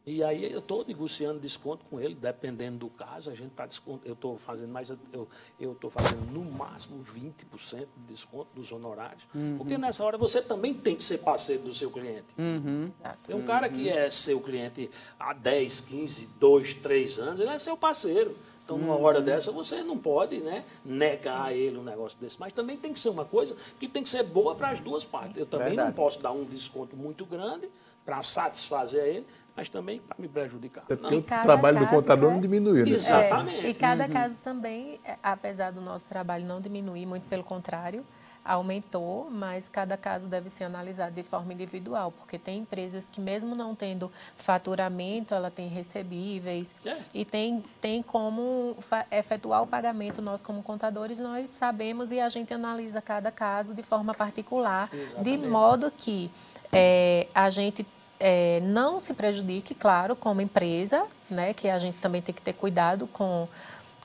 E 0.06 0.24
aí 0.24 0.50
eu 0.50 0.60
estou 0.60 0.84
negociando 0.86 1.38
desconto 1.38 1.84
com 1.84 2.00
ele, 2.00 2.14
dependendo 2.14 2.78
do 2.78 2.88
caso, 2.88 3.30
a 3.30 3.34
gente 3.34 3.50
está 3.50 3.66
desconto, 3.66 4.00
eu 4.06 4.14
estou 4.14 4.38
fazendo 4.38 4.72
mais, 4.72 4.90
eu 4.90 5.72
estou 5.72 5.90
fazendo 5.90 6.20
no 6.32 6.42
máximo 6.42 7.02
20% 7.02 7.86
de 7.96 8.12
desconto 8.12 8.48
dos 8.54 8.72
honorários. 8.72 9.26
Uhum. 9.34 9.58
Porque 9.58 9.76
nessa 9.76 10.02
hora 10.04 10.16
você 10.16 10.40
também 10.40 10.72
tem 10.72 10.96
que 10.96 11.04
ser 11.04 11.18
parceiro 11.18 11.64
do 11.64 11.72
seu 11.72 11.90
cliente. 11.90 12.26
Uhum. 12.38 12.90
Tem 13.26 13.36
um 13.36 13.44
cara 13.44 13.68
que 13.68 13.88
é 13.88 14.08
seu 14.08 14.40
cliente 14.40 14.90
há 15.18 15.34
10, 15.34 15.82
15, 15.82 16.26
2, 16.38 16.74
3 16.74 17.18
anos, 17.18 17.40
ele 17.40 17.50
é 17.50 17.58
seu 17.58 17.76
parceiro. 17.76 18.36
Então, 18.64 18.78
numa 18.78 18.96
hora 18.96 19.18
uhum. 19.18 19.24
dessa, 19.24 19.50
você 19.50 19.82
não 19.82 19.98
pode 19.98 20.38
né, 20.38 20.64
negar 20.84 21.46
a 21.46 21.52
ele 21.52 21.76
um 21.76 21.82
negócio 21.82 22.16
desse. 22.18 22.38
Mas 22.38 22.52
também 22.52 22.76
tem 22.76 22.92
que 22.92 23.00
ser 23.00 23.08
uma 23.08 23.24
coisa 23.24 23.56
que 23.80 23.88
tem 23.88 24.00
que 24.00 24.08
ser 24.08 24.22
boa 24.22 24.54
para 24.54 24.70
as 24.70 24.78
duas 24.78 25.04
partes. 25.04 25.36
Eu 25.36 25.46
também 25.46 25.68
Verdade. 25.68 25.88
não 25.88 25.94
posso 25.94 26.22
dar 26.22 26.30
um 26.30 26.44
desconto 26.44 26.96
muito 26.96 27.26
grande 27.26 27.68
para 28.04 28.22
satisfazer 28.22 29.02
a 29.02 29.06
ele, 29.06 29.26
mas 29.56 29.68
também 29.68 30.00
para 30.00 30.16
me 30.18 30.28
prejudicar. 30.28 30.84
É 30.88 30.96
porque 30.96 31.16
o 31.16 31.22
trabalho 31.22 31.78
caso, 31.78 31.86
do 31.86 31.90
contador 31.90 32.28
né? 32.28 32.34
não 32.34 32.40
diminuiu, 32.40 32.84
né? 32.86 32.92
Exatamente. 32.92 33.66
É, 33.66 33.70
e 33.70 33.74
cada 33.74 34.04
uhum. 34.04 34.10
caso 34.10 34.36
também, 34.42 35.00
é, 35.04 35.16
apesar 35.22 35.70
do 35.70 35.80
nosso 35.80 36.06
trabalho 36.06 36.46
não 36.46 36.60
diminuir, 36.60 37.06
muito 37.06 37.28
pelo 37.28 37.44
contrário, 37.44 38.04
aumentou, 38.44 39.28
mas 39.30 39.68
cada 39.68 39.96
caso 39.96 40.26
deve 40.26 40.48
ser 40.48 40.64
analisado 40.64 41.14
de 41.14 41.22
forma 41.22 41.52
individual, 41.52 42.10
porque 42.10 42.38
tem 42.38 42.60
empresas 42.60 43.08
que 43.08 43.20
mesmo 43.20 43.54
não 43.54 43.74
tendo 43.74 44.10
faturamento, 44.36 45.34
ela 45.34 45.50
tem 45.50 45.68
recebíveis 45.68 46.74
é. 46.84 46.96
e 47.12 47.24
tem, 47.24 47.62
tem 47.80 48.02
como 48.02 48.76
efetuar 49.10 49.62
o 49.62 49.66
pagamento. 49.66 50.22
Nós, 50.22 50.42
como 50.42 50.62
contadores, 50.62 51.18
nós 51.18 51.50
sabemos 51.50 52.10
e 52.10 52.20
a 52.20 52.28
gente 52.28 52.52
analisa 52.54 53.00
cada 53.02 53.30
caso 53.30 53.74
de 53.74 53.82
forma 53.82 54.14
particular, 54.14 54.88
Exatamente. 54.92 55.40
de 55.42 55.48
modo 55.48 55.90
que 55.90 56.30
é, 56.72 57.26
a 57.34 57.50
gente 57.50 57.86
é, 58.20 58.60
não 58.62 59.00
se 59.00 59.14
prejudique, 59.14 59.74
claro, 59.74 60.14
como 60.14 60.42
empresa, 60.42 61.04
né, 61.30 61.54
que 61.54 61.68
a 61.68 61.78
gente 61.78 61.96
também 61.96 62.20
tem 62.20 62.34
que 62.34 62.42
ter 62.42 62.52
cuidado 62.52 63.06
com, 63.06 63.48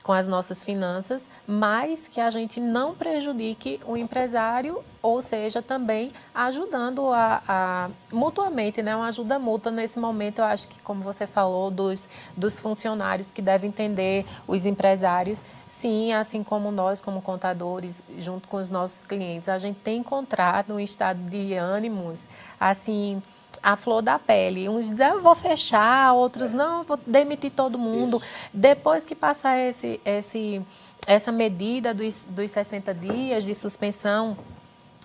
com 0.02 0.12
as 0.12 0.26
nossas 0.26 0.64
finanças, 0.64 1.28
mas 1.46 2.08
que 2.08 2.20
a 2.20 2.30
gente 2.30 2.58
não 2.58 2.94
prejudique 2.94 3.78
o 3.84 3.96
empresário, 3.96 4.82
ou 5.02 5.20
seja, 5.20 5.60
também 5.60 6.12
ajudando 6.34 7.08
a, 7.08 7.42
a 7.46 7.90
mutuamente, 8.10 8.82
né, 8.82 8.96
uma 8.96 9.08
ajuda 9.08 9.38
mútua 9.38 9.70
nesse 9.70 9.98
momento. 9.98 10.38
Eu 10.38 10.44
acho 10.44 10.66
que, 10.68 10.80
como 10.80 11.02
você 11.02 11.26
falou, 11.26 11.70
dos, 11.70 12.08
dos 12.36 12.58
funcionários 12.58 13.30
que 13.30 13.42
devem 13.42 13.68
entender 13.68 14.24
os 14.46 14.64
empresários, 14.64 15.44
sim, 15.66 16.12
assim 16.12 16.42
como 16.42 16.70
nós, 16.70 17.00
como 17.00 17.20
contadores, 17.20 18.02
junto 18.16 18.48
com 18.48 18.56
os 18.56 18.70
nossos 18.70 19.04
clientes, 19.04 19.48
a 19.48 19.58
gente 19.58 19.80
tem 19.80 19.98
encontrado 19.98 20.72
um 20.72 20.80
estado 20.80 21.18
de 21.28 21.54
ânimos, 21.54 22.26
assim, 22.58 23.20
a 23.62 23.76
flor 23.76 24.02
da 24.02 24.18
pele. 24.18 24.68
Uns 24.68 24.88
dizem, 24.88 25.06
eu 25.08 25.20
vou 25.20 25.34
fechar, 25.34 26.12
outros, 26.12 26.52
não, 26.52 26.78
eu 26.78 26.84
vou 26.84 26.98
demitir 27.06 27.50
todo 27.50 27.78
mundo. 27.78 28.18
Isso. 28.18 28.26
Depois 28.52 29.06
que 29.06 29.14
passar 29.14 29.58
esse, 29.58 30.00
esse, 30.04 30.62
essa 31.06 31.32
medida 31.32 31.92
dos, 31.92 32.26
dos 32.28 32.50
60 32.50 32.94
dias 32.94 33.44
de 33.44 33.54
suspensão, 33.54 34.36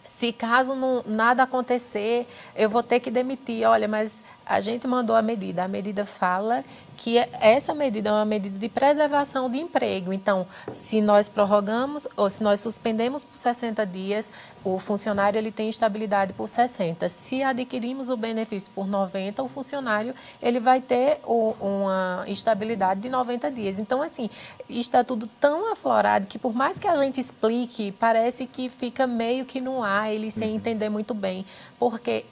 se 0.06 0.32
caso 0.32 0.76
não, 0.76 1.04
nada 1.06 1.44
acontecer, 1.44 2.28
eu 2.56 2.70
vou 2.70 2.84
ter 2.84 3.00
que 3.00 3.10
demitir. 3.10 3.68
Olha, 3.68 3.88
mas 3.88 4.14
a 4.46 4.60
gente 4.60 4.88
mandou 4.88 5.16
a 5.16 5.22
medida. 5.22 5.64
A 5.64 5.68
medida 5.68 6.06
fala 6.06 6.64
que 7.02 7.18
essa 7.18 7.74
medida 7.74 8.10
é 8.10 8.14
uma 8.14 8.26
medida 8.26 8.60
de 8.60 8.70
preservação 8.70 9.50
de 9.50 9.58
emprego. 9.58 10.14
Então, 10.14 10.46
se 10.72 11.02
nós 11.02 11.28
prorrogamos 11.28 12.08
ou 12.16 12.30
se 12.30 12.44
nós 12.44 12.60
suspendemos 12.60 13.24
por 13.24 13.36
60 13.36 13.84
dias, 13.88 14.30
o 14.64 14.78
funcionário 14.78 15.36
ele 15.36 15.52
tem 15.52 15.68
estabilidade 15.68 16.32
por 16.34 16.48
60. 16.48 17.10
Se 17.10 17.42
adquirimos 17.42 18.10
o 18.10 18.16
benefício 18.16 18.72
por 18.76 18.86
90, 18.86 19.42
o 19.42 19.50
funcionário 19.50 20.14
ele 20.40 20.60
vai 20.60 20.80
ter 20.80 21.20
o, 21.24 21.56
uma 21.60 22.24
estabilidade 22.28 23.02
de 23.02 23.10
90 23.10 23.50
dias. 23.50 23.80
Então, 23.80 24.04
assim, 24.04 24.30
está 24.70 25.04
tudo 25.04 25.26
tão 25.40 25.72
aflorado 25.72 26.28
que 26.28 26.38
por 26.38 26.54
mais 26.54 26.78
que 26.78 26.88
a 26.88 26.96
gente 26.98 27.20
explique, 27.20 27.92
parece 27.94 28.46
que 28.46 28.70
fica 28.70 29.08
meio 29.08 29.44
que 29.44 29.60
no 29.60 29.84
ar, 29.84 30.14
ele 30.14 30.30
sem 30.30 30.50
uhum. 30.50 30.56
entender 30.56 30.90
muito 30.90 31.16
bem. 31.16 31.48
Porque 31.80 32.26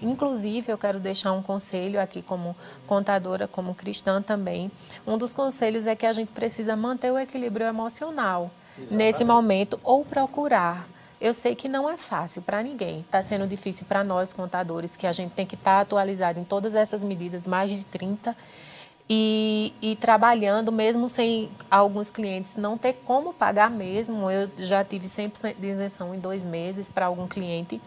inclusive, 0.00 0.70
eu 0.70 0.78
quero 0.78 1.00
deixar 1.00 1.32
um 1.32 1.42
conselho 1.42 2.00
aqui 2.00 2.22
como 2.22 2.54
contadora, 2.86 3.48
como 3.48 3.74
cristã 3.74 4.13
também. 4.22 4.70
Um 5.06 5.16
dos 5.18 5.32
conselhos 5.32 5.86
é 5.86 5.94
que 5.94 6.06
a 6.06 6.12
gente 6.12 6.28
precisa 6.28 6.76
manter 6.76 7.10
o 7.10 7.18
equilíbrio 7.18 7.66
emocional 7.66 8.50
Exatamente. 8.76 8.96
nesse 8.96 9.24
momento 9.24 9.78
ou 9.82 10.04
procurar. 10.04 10.88
Eu 11.20 11.32
sei 11.32 11.54
que 11.54 11.68
não 11.68 11.88
é 11.88 11.96
fácil 11.96 12.42
para 12.42 12.62
ninguém. 12.62 13.00
Está 13.00 13.22
sendo 13.22 13.46
difícil 13.46 13.86
para 13.86 14.04
nós, 14.04 14.32
contadores, 14.32 14.96
que 14.96 15.06
a 15.06 15.12
gente 15.12 15.32
tem 15.32 15.46
que 15.46 15.54
estar 15.54 15.76
tá 15.76 15.80
atualizado 15.80 16.38
em 16.38 16.44
todas 16.44 16.74
essas 16.74 17.02
medidas, 17.02 17.46
mais 17.46 17.70
de 17.70 17.84
30, 17.84 18.36
e, 19.08 19.72
e, 19.82 19.96
trabalhando 19.96 20.72
mesmo 20.72 21.08
sem 21.10 21.50
alguns 21.70 22.10
clientes 22.10 22.56
não 22.56 22.76
ter 22.76 22.94
como 23.04 23.32
pagar 23.32 23.70
mesmo. 23.70 24.30
Eu 24.30 24.50
já 24.58 24.82
tive 24.84 25.06
100% 25.06 25.56
de 25.58 25.66
isenção 25.66 26.14
em 26.14 26.18
dois 26.18 26.44
meses 26.44 26.90
para 26.90 27.06
algum 27.06 27.26
cliente 27.26 27.80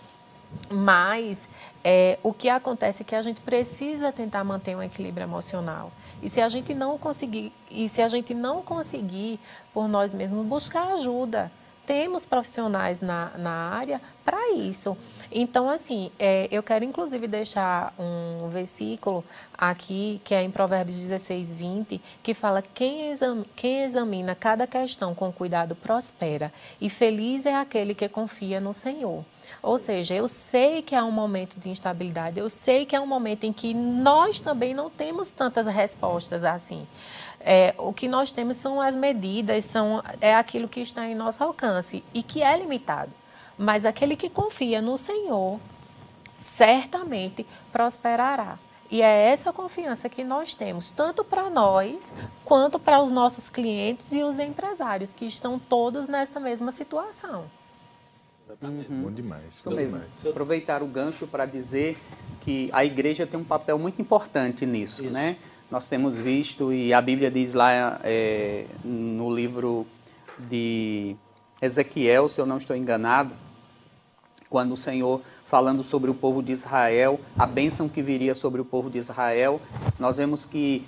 mas 0.69 1.47
é, 1.83 2.17
o 2.23 2.33
que 2.33 2.49
acontece 2.49 3.01
é 3.01 3.05
que 3.05 3.15
a 3.15 3.21
gente 3.21 3.41
precisa 3.41 4.11
tentar 4.11 4.43
manter 4.43 4.75
um 4.75 4.83
equilíbrio 4.83 5.25
emocional. 5.25 5.91
E 6.21 6.29
se 6.29 6.41
a 6.41 6.49
gente 6.49 6.73
não 6.73 6.97
conseguir, 6.97 7.51
e 7.69 7.87
se 7.87 8.01
a 8.01 8.07
gente 8.07 8.33
não 8.33 8.61
conseguir 8.61 9.39
por 9.73 9.87
nós 9.87 10.13
mesmos 10.13 10.45
buscar 10.45 10.93
ajuda, 10.93 11.51
temos 11.87 12.25
profissionais 12.25 12.99
na, 12.99 13.31
na 13.37 13.49
área 13.49 14.01
para 14.25 14.51
isso. 14.51 14.95
Então, 15.31 15.69
assim, 15.69 16.11
é, 16.19 16.47
eu 16.51 16.61
quero 16.61 16.83
inclusive 16.83 17.27
deixar 17.27 17.93
um 17.97 18.49
versículo 18.49 19.23
aqui, 19.57 20.21
que 20.23 20.35
é 20.35 20.43
em 20.43 20.51
Provérbios 20.51 20.97
16, 20.97 21.53
20, 21.53 22.01
que 22.21 22.33
fala: 22.33 22.61
quem 22.61 23.09
examina, 23.09 23.45
quem 23.55 23.83
examina 23.83 24.35
cada 24.35 24.67
questão 24.67 25.15
com 25.15 25.31
cuidado 25.31 25.75
prospera, 25.75 26.51
e 26.79 26.89
feliz 26.89 27.45
é 27.45 27.55
aquele 27.55 27.95
que 27.95 28.09
confia 28.09 28.59
no 28.59 28.73
Senhor. 28.73 29.23
Ou 29.63 29.79
seja, 29.79 30.13
eu 30.13 30.27
sei 30.27 30.81
que 30.81 30.93
há 30.93 31.05
um 31.05 31.11
momento 31.11 31.57
de 31.57 31.69
instabilidade, 31.69 32.37
eu 32.37 32.49
sei 32.49 32.85
que 32.85 32.95
é 32.95 32.99
um 32.99 33.07
momento 33.07 33.45
em 33.45 33.53
que 33.53 33.73
nós 33.73 34.41
também 34.41 34.73
não 34.73 34.89
temos 34.89 35.29
tantas 35.29 35.67
respostas 35.67 36.43
assim. 36.43 36.85
É, 37.39 37.73
o 37.77 37.93
que 37.93 38.07
nós 38.07 38.31
temos 38.31 38.57
são 38.57 38.81
as 38.81 38.95
medidas, 38.95 39.65
são, 39.65 40.03
é 40.19 40.35
aquilo 40.35 40.67
que 40.67 40.79
está 40.79 41.07
em 41.07 41.15
nosso 41.15 41.43
alcance 41.43 42.03
e 42.13 42.23
que 42.23 42.41
é 42.41 42.57
limitado. 42.57 43.11
Mas 43.57 43.85
aquele 43.85 44.15
que 44.15 44.29
confia 44.29 44.81
no 44.81 44.97
Senhor, 44.97 45.59
certamente 46.37 47.45
prosperará. 47.71 48.59
E 48.89 49.01
é 49.01 49.29
essa 49.29 49.51
confiança 49.51 50.07
que 50.07 50.23
nós 50.23 50.53
temos, 50.53 50.91
tanto 50.91 51.23
para 51.23 51.49
nós, 51.49 52.13
quanto 52.45 52.79
para 52.79 53.01
os 53.01 53.11
nossos 53.11 53.49
clientes 53.49 54.11
e 54.11 54.23
os 54.23 54.39
empresários, 54.39 55.13
que 55.13 55.25
estão 55.25 55.59
todos 55.59 56.07
nessa 56.07 56.39
mesma 56.39 56.71
situação. 56.71 57.45
Uhum. 58.61 59.03
Bom 59.03 59.11
demais. 59.11 59.55
Isso 59.55 59.69
bom 59.69 59.75
mesmo. 59.75 59.97
Demais. 59.97 60.13
Aproveitar 60.25 60.81
o 60.81 60.87
gancho 60.87 61.27
para 61.27 61.45
dizer 61.45 61.97
que 62.41 62.69
a 62.71 62.85
igreja 62.85 63.27
tem 63.27 63.37
um 63.39 63.43
papel 63.43 63.77
muito 63.77 64.01
importante 64.01 64.65
nisso, 64.65 65.03
Isso. 65.03 65.13
né? 65.13 65.37
Nós 65.69 65.89
temos 65.89 66.17
visto, 66.17 66.71
e 66.71 66.93
a 66.93 67.01
Bíblia 67.01 67.29
diz 67.29 67.53
lá 67.53 67.99
é, 68.03 68.65
no 68.85 69.33
livro 69.33 69.85
de 70.39 71.13
Ezequiel, 71.61 72.29
se 72.29 72.39
eu 72.39 72.45
não 72.45 72.57
estou 72.57 72.73
enganado, 72.73 73.33
quando 74.49 74.71
o 74.71 74.77
Senhor, 74.77 75.21
falando 75.45 75.83
sobre 75.83 76.09
o 76.09 76.13
povo 76.13 76.41
de 76.41 76.53
Israel, 76.53 77.19
a 77.37 77.45
bênção 77.45 77.89
que 77.89 78.01
viria 78.01 78.33
sobre 78.33 78.61
o 78.61 78.65
povo 78.65 78.89
de 78.89 78.97
Israel, 78.97 79.59
nós 79.99 80.15
vemos 80.15 80.45
que 80.45 80.85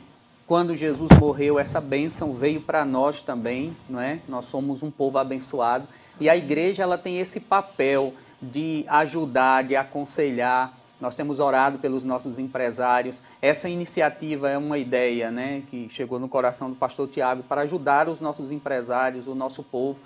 quando 0.48 0.74
Jesus 0.76 1.12
morreu, 1.20 1.60
essa 1.60 1.82
bênção 1.82 2.34
veio 2.34 2.62
para 2.62 2.86
nós 2.86 3.22
também, 3.22 3.76
não 3.90 4.00
é? 4.00 4.20
Nós 4.28 4.46
somos 4.46 4.82
um 4.82 4.90
povo 4.90 5.18
abençoado 5.18 5.88
e 6.22 6.30
a 6.30 6.38
igreja 6.38 6.84
ela 6.84 6.98
tem 6.98 7.20
esse 7.20 7.42
papel 7.42 8.14
de 8.42 8.86
ajudar, 8.88 9.64
de 9.64 9.76
aconselhar, 9.76 10.79
nós 11.00 11.16
temos 11.16 11.40
orado 11.40 11.80
pelos 11.80 12.04
nossos 12.04 12.40
empresários. 12.40 13.22
Essa 13.42 13.70
iniciativa 13.70 14.50
é 14.50 14.58
uma 14.58 14.78
ideia 14.78 15.32
né, 15.32 15.64
que 15.70 15.88
chegou 15.90 16.20
no 16.20 16.28
coração 16.28 16.70
do 16.70 16.76
pastor 16.76 17.08
Tiago 17.08 17.44
para 17.44 17.62
ajudar 17.62 18.10
os 18.10 18.20
nossos 18.20 18.52
empresários, 18.52 19.28
o 19.28 19.36
nosso 19.36 19.64
povo. 19.64 20.00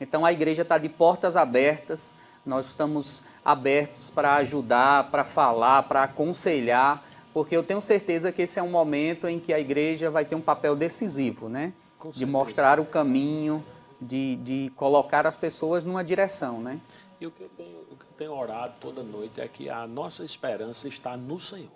Então 0.00 0.24
a 0.24 0.32
igreja 0.32 0.62
está 0.62 0.78
de 0.78 0.88
portas 0.88 1.36
abertas, 1.36 2.14
nós 2.44 2.66
estamos 2.66 3.22
abertos 3.44 4.10
para 4.10 4.34
ajudar, 4.36 5.10
para 5.10 5.24
falar, 5.24 5.82
para 5.84 6.04
aconselhar, 6.04 7.04
porque 7.32 7.56
eu 7.56 7.62
tenho 7.62 7.80
certeza 7.80 8.32
que 8.32 8.42
esse 8.42 8.58
é 8.58 8.62
um 8.62 8.70
momento 8.70 9.28
em 9.28 9.38
que 9.38 9.52
a 9.52 9.60
igreja 9.60 10.10
vai 10.10 10.24
ter 10.24 10.34
um 10.34 10.40
papel 10.40 10.74
decisivo, 10.74 11.48
né? 11.48 11.72
De 12.12 12.24
mostrar 12.24 12.80
o 12.80 12.84
caminho, 12.84 13.62
de, 14.00 14.36
de 14.36 14.72
colocar 14.74 15.26
as 15.26 15.36
pessoas 15.36 15.84
numa 15.84 16.02
direção, 16.02 16.60
né? 16.60 16.80
E 17.20 17.26
o 17.26 17.30
que, 17.30 17.42
eu 17.42 17.50
tenho, 17.50 17.76
o 17.90 17.96
que 17.96 18.04
eu 18.04 18.09
tenho 18.20 18.34
orado 18.34 18.74
toda 18.78 19.02
noite 19.02 19.40
é 19.40 19.48
que 19.48 19.70
a 19.70 19.86
nossa 19.86 20.22
esperança 20.22 20.86
está 20.86 21.16
no 21.16 21.40
Senhor. 21.40 21.70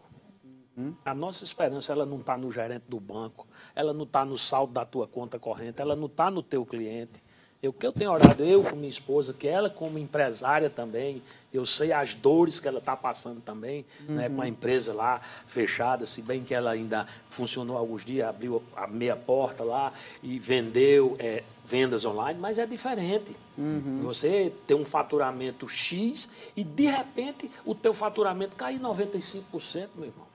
A 1.02 1.14
nossa 1.14 1.42
esperança 1.42 1.90
ela 1.90 2.04
não 2.04 2.18
está 2.18 2.36
no 2.36 2.52
gerente 2.52 2.84
do 2.86 3.00
banco, 3.00 3.46
ela 3.74 3.94
não 3.94 4.04
está 4.04 4.26
no 4.26 4.36
saldo 4.36 4.74
da 4.74 4.84
tua 4.84 5.06
conta 5.08 5.38
corrente, 5.38 5.80
ela 5.80 5.96
não 5.96 6.04
está 6.04 6.30
no 6.30 6.42
teu 6.42 6.66
cliente. 6.66 7.22
Eu 7.62 7.72
que 7.72 7.86
eu 7.86 7.92
tenho 7.92 8.12
orado, 8.12 8.44
eu 8.44 8.62
com 8.62 8.76
minha 8.76 8.90
esposa, 8.90 9.32
que 9.32 9.48
ela 9.48 9.70
como 9.70 9.98
empresária 9.98 10.68
também, 10.68 11.22
eu 11.50 11.64
sei 11.64 11.94
as 11.94 12.14
dores 12.14 12.60
que 12.60 12.68
ela 12.68 12.78
está 12.78 12.94
passando 12.94 13.40
também, 13.40 13.86
uhum. 14.06 14.16
né, 14.16 14.28
com 14.28 14.42
a 14.42 14.46
empresa 14.46 14.92
lá 14.92 15.22
fechada, 15.46 16.04
se 16.04 16.20
bem 16.20 16.44
que 16.44 16.52
ela 16.52 16.72
ainda 16.72 17.06
funcionou 17.30 17.78
alguns 17.78 18.04
dias, 18.04 18.28
abriu 18.28 18.62
a 18.76 18.86
meia 18.86 19.16
porta 19.16 19.64
lá 19.64 19.94
e 20.22 20.38
vendeu 20.38 21.16
é, 21.18 21.42
vendas 21.64 22.04
online, 22.04 22.38
mas 22.38 22.58
é 22.58 22.66
diferente. 22.66 23.34
Uhum. 23.56 24.00
Você 24.02 24.52
tem 24.66 24.76
um 24.76 24.84
faturamento 24.84 25.66
X 25.68 26.28
e 26.54 26.62
de 26.62 26.86
repente 26.86 27.50
o 27.64 27.74
teu 27.74 27.94
faturamento 27.94 28.54
cai 28.54 28.78
95%, 28.78 29.88
meu 29.96 30.06
irmão. 30.06 30.26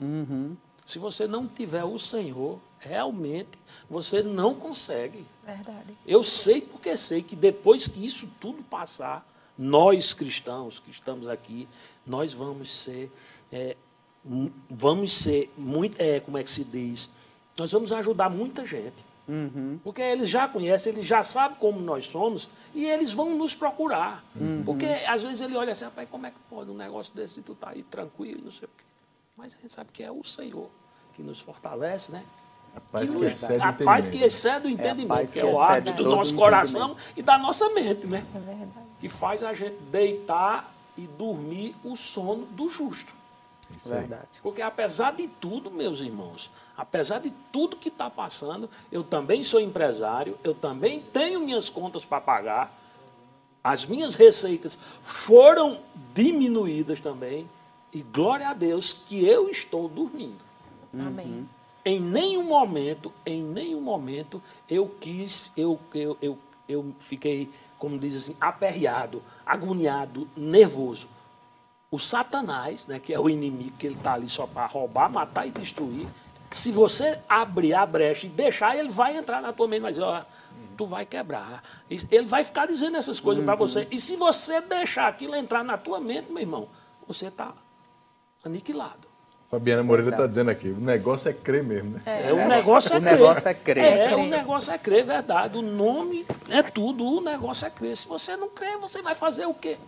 Uhum. 0.00 0.56
Se 0.84 0.98
você 0.98 1.26
não 1.26 1.46
tiver 1.46 1.84
o 1.84 1.98
Senhor, 1.98 2.58
realmente 2.78 3.58
você 3.88 4.22
não 4.22 4.54
consegue. 4.54 5.24
Verdade. 5.44 5.96
Eu 6.06 6.22
sei 6.22 6.60
porque 6.60 6.96
sei 6.96 7.22
que 7.22 7.36
depois 7.36 7.86
que 7.86 8.04
isso 8.04 8.28
tudo 8.40 8.62
passar, 8.64 9.26
nós 9.56 10.12
cristãos 10.12 10.80
que 10.80 10.90
estamos 10.90 11.28
aqui, 11.28 11.68
nós 12.04 12.32
vamos 12.32 12.70
ser, 12.70 13.10
é, 13.52 13.76
vamos 14.68 15.12
ser 15.12 15.52
muito, 15.56 16.00
é, 16.00 16.18
como 16.20 16.36
é 16.36 16.42
que 16.42 16.50
se 16.50 16.64
diz? 16.64 17.10
Nós 17.56 17.70
vamos 17.70 17.92
ajudar 17.92 18.28
muita 18.28 18.66
gente. 18.66 19.13
Uhum. 19.26 19.78
Porque 19.82 20.02
eles 20.02 20.28
já 20.28 20.46
conhecem, 20.46 20.92
eles 20.92 21.06
já 21.06 21.24
sabem 21.24 21.56
como 21.58 21.80
nós 21.80 22.06
somos 22.06 22.48
e 22.74 22.84
eles 22.84 23.12
vão 23.12 23.36
nos 23.36 23.54
procurar. 23.54 24.24
Uhum. 24.36 24.62
Porque 24.64 24.86
às 24.86 25.22
vezes 25.22 25.40
ele 25.40 25.56
olha 25.56 25.72
assim, 25.72 25.84
rapaz, 25.84 26.08
como 26.10 26.26
é 26.26 26.30
que 26.30 26.36
pode 26.50 26.70
um 26.70 26.76
negócio 26.76 27.14
desse 27.14 27.42
tu 27.42 27.54
tá 27.54 27.70
aí 27.70 27.82
tranquilo, 27.82 28.42
não 28.44 28.50
sei 28.50 28.66
o 28.66 28.70
quê. 28.76 28.84
Mas 29.36 29.56
a 29.56 29.60
gente 29.60 29.72
sabe 29.72 29.90
que 29.92 30.02
é 30.02 30.10
o 30.10 30.22
Senhor 30.22 30.70
que 31.14 31.22
nos 31.22 31.40
fortalece, 31.40 32.12
né? 32.12 32.24
A 32.76 32.80
paz 32.80 33.12
que, 33.12 33.18
que 33.18 33.24
excede 33.24 33.62
a 33.62 33.70
o 33.70 33.84
paz 33.84 34.08
que 34.08 34.18
excede 34.18 34.66
o 34.66 34.70
entendimento, 34.70 35.20
é 35.20 35.26
que, 35.26 35.32
que, 35.32 35.38
é 35.40 35.44
o 35.44 35.60
ato 35.60 35.92
do 35.92 36.04
nosso 36.04 36.34
coração 36.34 36.96
e 37.16 37.22
da 37.22 37.38
nossa 37.38 37.68
mente, 37.70 38.06
né? 38.06 38.24
É 38.34 38.38
verdade. 38.38 38.86
Que 38.98 39.08
faz 39.08 39.42
a 39.42 39.54
gente 39.54 39.76
deitar 39.92 40.72
e 40.96 41.06
dormir 41.06 41.74
o 41.84 41.96
sono 41.96 42.46
do 42.46 42.68
justo. 42.68 43.14
Isso 43.76 43.90
verdade. 43.90 44.40
Porque 44.42 44.62
apesar 44.62 45.12
de 45.12 45.28
tudo, 45.28 45.70
meus 45.70 46.00
irmãos, 46.00 46.50
apesar 46.76 47.18
de 47.18 47.30
tudo 47.52 47.76
que 47.76 47.88
está 47.88 48.08
passando, 48.10 48.68
eu 48.90 49.02
também 49.02 49.42
sou 49.42 49.60
empresário, 49.60 50.38
eu 50.44 50.54
também 50.54 51.00
tenho 51.00 51.40
minhas 51.40 51.68
contas 51.68 52.04
para 52.04 52.20
pagar, 52.20 52.80
as 53.62 53.86
minhas 53.86 54.14
receitas 54.14 54.78
foram 55.02 55.80
diminuídas 56.12 57.00
também, 57.00 57.48
e 57.92 58.02
glória 58.02 58.48
a 58.48 58.54
Deus 58.54 58.92
que 58.92 59.24
eu 59.24 59.48
estou 59.48 59.88
dormindo. 59.88 60.44
Amém. 60.92 61.26
Uhum. 61.26 61.46
Em 61.84 62.00
nenhum 62.00 62.42
momento, 62.42 63.12
em 63.24 63.42
nenhum 63.42 63.80
momento 63.80 64.42
eu 64.68 64.88
quis, 65.00 65.50
eu, 65.56 65.78
eu, 65.94 66.16
eu, 66.20 66.38
eu 66.68 66.94
fiquei, 66.98 67.50
como 67.78 67.98
diz 67.98 68.14
assim, 68.14 68.36
aperreado, 68.40 69.22
agoniado, 69.46 70.28
nervoso. 70.36 71.08
O 71.94 71.98
Satanás, 72.00 72.88
né, 72.88 72.98
que 72.98 73.14
é 73.14 73.20
o 73.20 73.30
inimigo, 73.30 73.70
que 73.78 73.86
ele 73.86 73.94
está 73.94 74.14
ali 74.14 74.28
só 74.28 74.48
para 74.48 74.66
roubar, 74.66 75.08
matar 75.08 75.46
e 75.46 75.52
destruir, 75.52 76.08
se 76.50 76.72
você 76.72 77.20
abrir 77.28 77.72
a 77.72 77.86
brecha 77.86 78.26
e 78.26 78.30
deixar, 78.30 78.76
ele 78.76 78.88
vai 78.88 79.16
entrar 79.16 79.40
na 79.40 79.52
tua 79.52 79.68
mente, 79.68 79.82
mas 79.82 79.96
ó, 80.00 80.26
tu 80.76 80.86
vai 80.86 81.06
quebrar. 81.06 81.62
Ele 81.88 82.26
vai 82.26 82.42
ficar 82.42 82.66
dizendo 82.66 82.96
essas 82.96 83.20
coisas 83.20 83.42
uhum. 83.42 83.46
para 83.46 83.54
você. 83.54 83.86
E 83.92 84.00
se 84.00 84.16
você 84.16 84.60
deixar 84.60 85.06
aquilo 85.06 85.36
entrar 85.36 85.62
na 85.62 85.78
tua 85.78 86.00
mente, 86.00 86.32
meu 86.32 86.40
irmão, 86.40 86.68
você 87.06 87.28
está 87.28 87.52
aniquilado. 88.44 89.06
Fabiana 89.48 89.84
Moreira 89.84 90.10
está 90.10 90.26
dizendo 90.26 90.50
aqui, 90.50 90.70
o 90.70 90.80
negócio 90.80 91.28
é 91.28 91.32
crer 91.32 91.62
mesmo, 91.62 91.90
né? 91.90 92.00
É, 92.06 92.32
o 92.32 92.48
negócio 92.48 92.92
é 92.92 92.98
o 92.98 93.00
crer. 93.00 93.12
Negócio 93.12 93.48
é 93.48 93.54
crer. 93.54 93.84
É, 93.84 94.10
é, 94.10 94.16
o 94.16 94.26
negócio 94.26 94.72
é 94.72 94.78
crer, 94.78 95.06
verdade. 95.06 95.56
O 95.56 95.62
nome 95.62 96.26
é 96.48 96.60
tudo, 96.60 97.04
o 97.04 97.20
negócio 97.20 97.64
é 97.64 97.70
crer. 97.70 97.96
Se 97.96 98.08
você 98.08 98.36
não 98.36 98.48
crer, 98.48 98.78
você 98.78 99.00
vai 99.00 99.14
fazer 99.14 99.46
o 99.46 99.54
quê? 99.54 99.78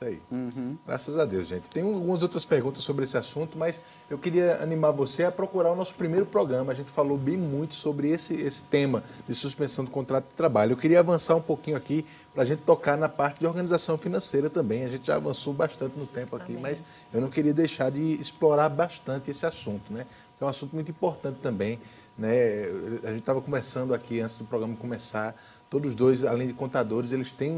Isso 0.00 0.04
aí. 0.06 0.22
Uhum. 0.30 0.78
Graças 0.86 1.18
a 1.18 1.26
Deus, 1.26 1.46
gente. 1.46 1.68
Tem 1.68 1.82
algumas 1.82 2.22
outras 2.22 2.46
perguntas 2.46 2.82
sobre 2.82 3.04
esse 3.04 3.18
assunto, 3.18 3.58
mas 3.58 3.82
eu 4.08 4.16
queria 4.16 4.62
animar 4.62 4.92
você 4.92 5.24
a 5.24 5.30
procurar 5.30 5.70
o 5.72 5.76
nosso 5.76 5.94
primeiro 5.94 6.24
programa. 6.24 6.72
A 6.72 6.74
gente 6.74 6.90
falou 6.90 7.18
bem 7.18 7.36
muito 7.36 7.74
sobre 7.74 8.08
esse, 8.08 8.32
esse 8.34 8.64
tema 8.64 9.04
de 9.28 9.34
suspensão 9.34 9.84
do 9.84 9.90
contrato 9.90 10.28
de 10.28 10.34
trabalho. 10.34 10.72
Eu 10.72 10.76
queria 10.78 11.00
avançar 11.00 11.36
um 11.36 11.40
pouquinho 11.42 11.76
aqui 11.76 12.06
para 12.32 12.44
a 12.44 12.46
gente 12.46 12.62
tocar 12.62 12.96
na 12.96 13.10
parte 13.10 13.40
de 13.40 13.46
organização 13.46 13.98
financeira 13.98 14.48
também. 14.48 14.84
A 14.84 14.88
gente 14.88 15.06
já 15.06 15.16
avançou 15.16 15.52
bastante 15.52 15.98
no 15.98 16.06
tempo 16.06 16.34
aqui, 16.34 16.52
Amém. 16.52 16.62
mas 16.62 16.82
eu 17.12 17.20
não 17.20 17.28
queria 17.28 17.52
deixar 17.52 17.90
de 17.90 18.00
explorar 18.14 18.70
bastante 18.70 19.30
esse 19.30 19.44
assunto, 19.44 19.92
né? 19.92 20.06
É 20.40 20.44
um 20.44 20.48
assunto 20.48 20.74
muito 20.74 20.90
importante 20.90 21.38
também. 21.40 21.78
Né? 22.16 22.64
A 23.04 23.08
gente 23.08 23.20
estava 23.20 23.40
conversando 23.40 23.92
aqui 23.92 24.20
antes 24.20 24.38
do 24.38 24.44
programa 24.44 24.74
começar. 24.76 25.34
Todos 25.68 25.94
dois, 25.94 26.24
além 26.24 26.46
de 26.46 26.54
contadores, 26.54 27.12
eles 27.12 27.30
têm 27.32 27.52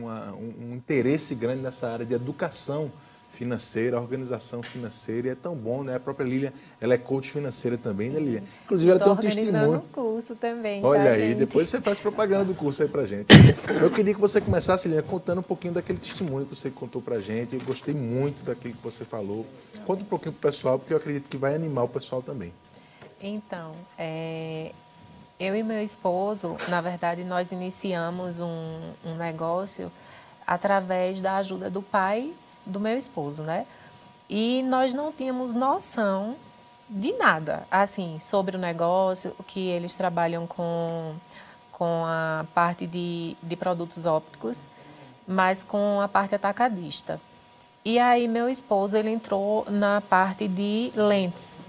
uma, 0.00 0.32
um, 0.32 0.70
um 0.70 0.74
interesse 0.74 1.34
grande 1.34 1.62
nessa 1.62 1.88
área 1.88 2.04
de 2.04 2.14
educação 2.14 2.90
financeira, 3.34 4.00
organização 4.00 4.62
financeira, 4.62 5.28
e 5.28 5.30
é 5.30 5.34
tão 5.34 5.54
bom, 5.54 5.82
né? 5.82 5.96
A 5.96 6.00
própria 6.00 6.24
Lilian, 6.24 6.52
ela 6.80 6.94
é 6.94 6.98
coach 6.98 7.30
financeira 7.30 7.76
também, 7.76 8.10
né, 8.10 8.18
Lilian? 8.18 8.42
Inclusive, 8.64 8.90
ela 8.90 9.00
tem 9.00 9.12
um 9.12 9.16
testemunho. 9.16 9.84
curso 9.92 10.34
também. 10.34 10.84
Olha 10.84 11.12
aí, 11.12 11.28
gente? 11.28 11.38
depois 11.38 11.68
você 11.68 11.80
faz 11.80 12.00
propaganda 12.00 12.44
do 12.44 12.54
curso 12.54 12.82
aí 12.82 12.88
pra 12.88 13.04
gente. 13.04 13.26
Eu 13.82 13.90
queria 13.90 14.14
que 14.14 14.20
você 14.20 14.40
começasse, 14.40 14.88
Lilian, 14.88 15.02
contando 15.02 15.38
um 15.38 15.42
pouquinho 15.42 15.74
daquele 15.74 15.98
testemunho 15.98 16.46
que 16.46 16.54
você 16.54 16.70
contou 16.70 17.02
pra 17.02 17.20
gente. 17.20 17.54
Eu 17.54 17.62
gostei 17.62 17.94
muito 17.94 18.44
daquilo 18.44 18.74
que 18.74 18.82
você 18.82 19.04
falou. 19.04 19.44
Conta 19.84 20.02
um 20.02 20.06
pouquinho 20.06 20.32
pro 20.32 20.50
pessoal, 20.50 20.78
porque 20.78 20.92
eu 20.92 20.98
acredito 20.98 21.28
que 21.28 21.36
vai 21.36 21.54
animar 21.54 21.84
o 21.84 21.88
pessoal 21.88 22.22
também. 22.22 22.52
Então, 23.20 23.74
é, 23.98 24.72
eu 25.38 25.56
e 25.56 25.62
meu 25.62 25.82
esposo, 25.82 26.56
na 26.68 26.80
verdade, 26.80 27.24
nós 27.24 27.52
iniciamos 27.52 28.40
um, 28.40 28.92
um 29.04 29.16
negócio 29.16 29.90
através 30.46 31.20
da 31.20 31.36
ajuda 31.36 31.70
do 31.70 31.82
pai 31.82 32.32
do 32.64 32.80
meu 32.80 32.96
esposo, 32.96 33.42
né? 33.42 33.66
E 34.28 34.62
nós 34.64 34.94
não 34.94 35.12
tínhamos 35.12 35.52
noção 35.52 36.36
de 36.88 37.12
nada, 37.12 37.66
assim, 37.70 38.18
sobre 38.18 38.56
o 38.56 38.58
negócio, 38.58 39.34
que 39.46 39.68
eles 39.68 39.96
trabalham 39.96 40.46
com, 40.46 41.14
com 41.72 42.04
a 42.06 42.44
parte 42.54 42.86
de, 42.86 43.36
de 43.42 43.56
produtos 43.56 44.06
ópticos, 44.06 44.66
mas 45.26 45.62
com 45.62 46.00
a 46.00 46.08
parte 46.08 46.34
atacadista. 46.34 47.20
E 47.84 47.98
aí 47.98 48.28
meu 48.28 48.48
esposo, 48.48 48.96
ele 48.96 49.10
entrou 49.10 49.66
na 49.68 50.00
parte 50.00 50.48
de 50.48 50.90
lentes 50.94 51.64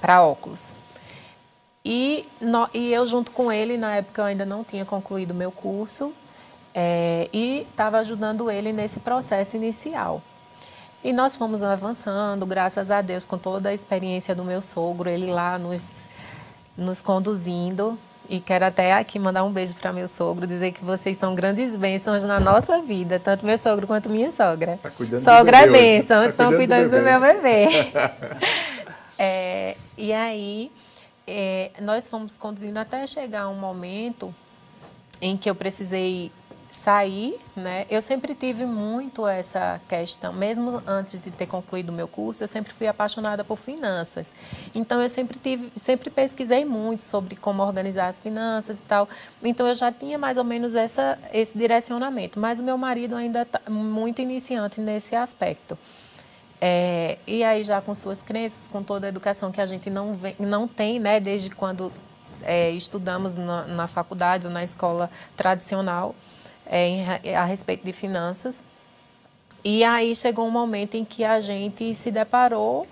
para 0.00 0.22
óculos. 0.22 0.72
E, 1.84 2.28
no, 2.40 2.68
e 2.72 2.92
eu 2.92 3.06
junto 3.06 3.30
com 3.30 3.50
ele, 3.50 3.76
na 3.76 3.96
época 3.96 4.22
eu 4.22 4.26
ainda 4.26 4.44
não 4.46 4.62
tinha 4.62 4.84
concluído 4.84 5.34
meu 5.34 5.50
curso, 5.50 6.12
é, 6.74 7.28
e 7.32 7.66
estava 7.70 7.98
ajudando 7.98 8.50
ele 8.50 8.72
nesse 8.72 9.00
processo 9.00 9.56
inicial. 9.56 10.22
E 11.04 11.12
nós 11.12 11.34
fomos 11.34 11.62
avançando, 11.62 12.46
graças 12.46 12.90
a 12.90 13.02
Deus, 13.02 13.24
com 13.24 13.36
toda 13.36 13.70
a 13.70 13.74
experiência 13.74 14.34
do 14.34 14.44
meu 14.44 14.60
sogro, 14.60 15.10
ele 15.10 15.26
lá 15.26 15.58
nos, 15.58 15.82
nos 16.76 17.02
conduzindo. 17.02 17.98
E 18.28 18.38
quero 18.38 18.64
até 18.64 18.94
aqui 18.94 19.18
mandar 19.18 19.42
um 19.42 19.52
beijo 19.52 19.74
para 19.74 19.92
meu 19.92 20.06
sogro, 20.06 20.46
dizer 20.46 20.70
que 20.70 20.84
vocês 20.84 21.18
são 21.18 21.34
grandes 21.34 21.74
bênçãos 21.74 22.22
na 22.22 22.38
nossa 22.38 22.80
vida, 22.80 23.18
tanto 23.18 23.44
meu 23.44 23.58
sogro 23.58 23.84
quanto 23.86 24.08
minha 24.08 24.30
sogra. 24.30 24.78
Tá 24.80 24.90
cuidando 24.90 25.24
Sogra 25.24 25.58
é 25.58 25.66
bênção, 25.66 26.24
estão 26.24 26.50
tá 26.50 26.56
cuidando, 26.56 26.88
do, 26.88 26.98
do, 26.98 27.02
meu 27.02 27.20
bebê. 27.20 27.66
é, 29.18 29.76
e 29.98 30.12
aí, 30.12 30.70
é, 31.26 31.72
nós 31.80 32.08
fomos 32.08 32.36
conduzindo 32.36 32.78
até 32.78 33.04
chegar 33.08 33.48
um 33.48 33.56
momento 33.56 34.32
em 35.20 35.36
que 35.36 35.50
eu 35.50 35.54
precisei 35.54 36.30
sair, 36.72 37.38
né? 37.54 37.84
Eu 37.90 38.00
sempre 38.00 38.34
tive 38.34 38.64
muito 38.64 39.26
essa 39.26 39.78
questão, 39.86 40.32
mesmo 40.32 40.82
antes 40.86 41.20
de 41.20 41.30
ter 41.30 41.46
concluído 41.46 41.90
o 41.90 41.92
meu 41.92 42.08
curso, 42.08 42.42
eu 42.42 42.48
sempre 42.48 42.72
fui 42.72 42.86
apaixonada 42.86 43.44
por 43.44 43.58
finanças. 43.58 44.34
Então 44.74 45.02
eu 45.02 45.08
sempre 45.08 45.38
tive, 45.38 45.70
sempre 45.76 46.08
pesquisei 46.08 46.64
muito 46.64 47.02
sobre 47.02 47.36
como 47.36 47.62
organizar 47.62 48.08
as 48.08 48.20
finanças 48.20 48.80
e 48.80 48.82
tal. 48.84 49.06
Então 49.42 49.66
eu 49.66 49.74
já 49.74 49.92
tinha 49.92 50.16
mais 50.18 50.38
ou 50.38 50.44
menos 50.44 50.74
essa 50.74 51.18
esse 51.30 51.56
direcionamento, 51.56 52.40
mas 52.40 52.58
o 52.58 52.62
meu 52.62 52.78
marido 52.78 53.14
ainda 53.16 53.42
está 53.42 53.60
muito 53.68 54.22
iniciante 54.22 54.80
nesse 54.80 55.14
aspecto. 55.14 55.76
É, 56.58 57.18
e 57.26 57.44
aí 57.44 57.64
já 57.64 57.82
com 57.82 57.94
suas 57.94 58.22
crenças, 58.22 58.66
com 58.68 58.82
toda 58.82 59.06
a 59.06 59.08
educação 59.10 59.52
que 59.52 59.60
a 59.60 59.66
gente 59.66 59.90
não 59.90 60.14
vem, 60.14 60.34
não 60.38 60.66
tem, 60.66 60.98
né, 60.98 61.20
desde 61.20 61.50
quando 61.50 61.92
é, 62.42 62.70
estudamos 62.70 63.34
na, 63.34 63.66
na 63.66 63.86
faculdade 63.86 64.46
ou 64.46 64.52
na 64.52 64.64
escola 64.64 65.10
tradicional, 65.36 66.14
é, 66.66 67.36
a 67.36 67.44
respeito 67.44 67.84
de 67.84 67.92
finanças. 67.92 68.62
E 69.64 69.84
aí 69.84 70.14
chegou 70.16 70.46
um 70.46 70.50
momento 70.50 70.96
em 70.96 71.04
que 71.04 71.22
a 71.22 71.38
gente 71.38 71.94
se 71.94 72.10
deparou, 72.10 72.86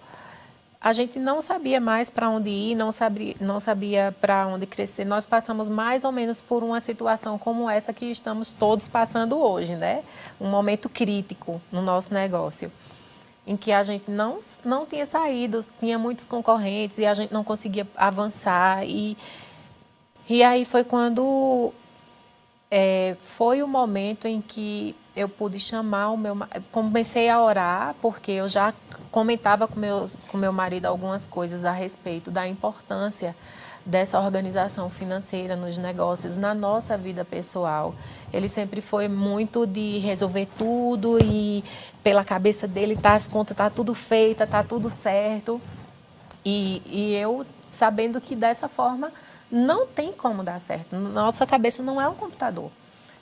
a 0.81 0.95
gente 0.95 1.19
não 1.19 1.43
sabia 1.43 1.79
mais 1.79 2.09
para 2.09 2.31
onde 2.31 2.49
ir, 2.49 2.75
não 2.75 2.91
sabia, 2.91 3.35
não 3.39 3.61
sabia 3.61 4.15
para 4.19 4.47
onde 4.47 4.65
crescer. 4.67 5.05
Nós 5.05 5.27
passamos 5.27 5.69
mais 5.69 6.05
ou 6.05 6.13
menos 6.13 6.41
por 6.41 6.63
uma 6.63 6.81
situação 6.81 7.37
como 7.37 7.69
essa 7.69 7.93
que 7.93 8.07
estamos 8.07 8.51
todos 8.51 8.89
passando 8.89 9.39
hoje, 9.39 9.75
né? 9.75 10.03
Um 10.41 10.49
momento 10.49 10.89
crítico 10.89 11.61
no 11.71 11.83
nosso 11.83 12.15
negócio, 12.15 12.73
em 13.47 13.59
que 13.59 13.73
a 13.73 13.83
gente 13.83 14.11
não, 14.11 14.39
não 14.65 14.87
tinha 14.87 15.05
saído, 15.05 15.63
tinha 15.79 15.99
muitos 15.99 16.25
concorrentes 16.25 16.97
e 16.97 17.05
a 17.05 17.13
gente 17.13 17.31
não 17.31 17.45
conseguia 17.45 17.87
avançar. 17.95 18.87
E, 18.87 19.19
e 20.27 20.43
aí 20.43 20.65
foi 20.65 20.83
quando 20.83 21.75
é, 22.71 23.17
foi 23.21 23.63
o 23.63 23.69
momento 23.69 24.29
em 24.29 24.41
que 24.41 24.95
eu 25.17 25.29
pude 25.29 25.59
chamar 25.59 26.11
o 26.11 26.17
meu 26.17 26.37
comecei 26.71 27.29
a 27.29 27.43
orar 27.43 27.97
porque 28.01 28.31
eu 28.31 28.49
já 28.49 28.73
comentava 29.11 29.67
com 29.67 29.79
meu 29.79 30.07
com 30.29 30.39
meu 30.39 30.53
marido 30.53 30.87
algumas 30.87 31.27
coisas 31.27 31.65
a 31.65 31.73
respeito 31.73 32.31
da 32.31 32.47
importância 32.47 33.35
dessa 33.85 34.21
organização 34.21 34.89
financeira 34.89 35.57
nos 35.57 35.77
negócios 35.79 36.37
na 36.37 36.55
nossa 36.55 36.97
vida 36.97 37.25
pessoal. 37.25 37.95
Ele 38.33 38.47
sempre 38.47 38.81
foi 38.81 39.09
muito 39.09 39.67
de 39.67 39.99
resolver 39.99 40.47
tudo 40.57 41.19
e 41.25 41.65
pela 42.03 42.23
cabeça 42.23 42.69
dele 42.69 42.95
tá 42.95 43.15
as 43.15 43.27
contas 43.27 43.57
tá 43.57 43.69
tudo 43.69 43.95
feita 43.95 44.47
tá 44.47 44.63
tudo 44.63 44.91
certo. 44.91 45.61
E, 46.45 46.83
e 46.87 47.15
eu 47.17 47.45
sabendo 47.69 48.21
que 48.21 48.37
dessa 48.37 48.69
forma 48.69 49.13
não 49.51 49.87
tem 49.87 50.13
como 50.13 50.43
dar 50.43 50.61
certo. 50.61 50.97
Nossa 50.97 51.47
cabeça 51.47 51.83
não 51.83 52.01
é 52.01 52.09
um 52.09 52.15
computador. 52.15 52.71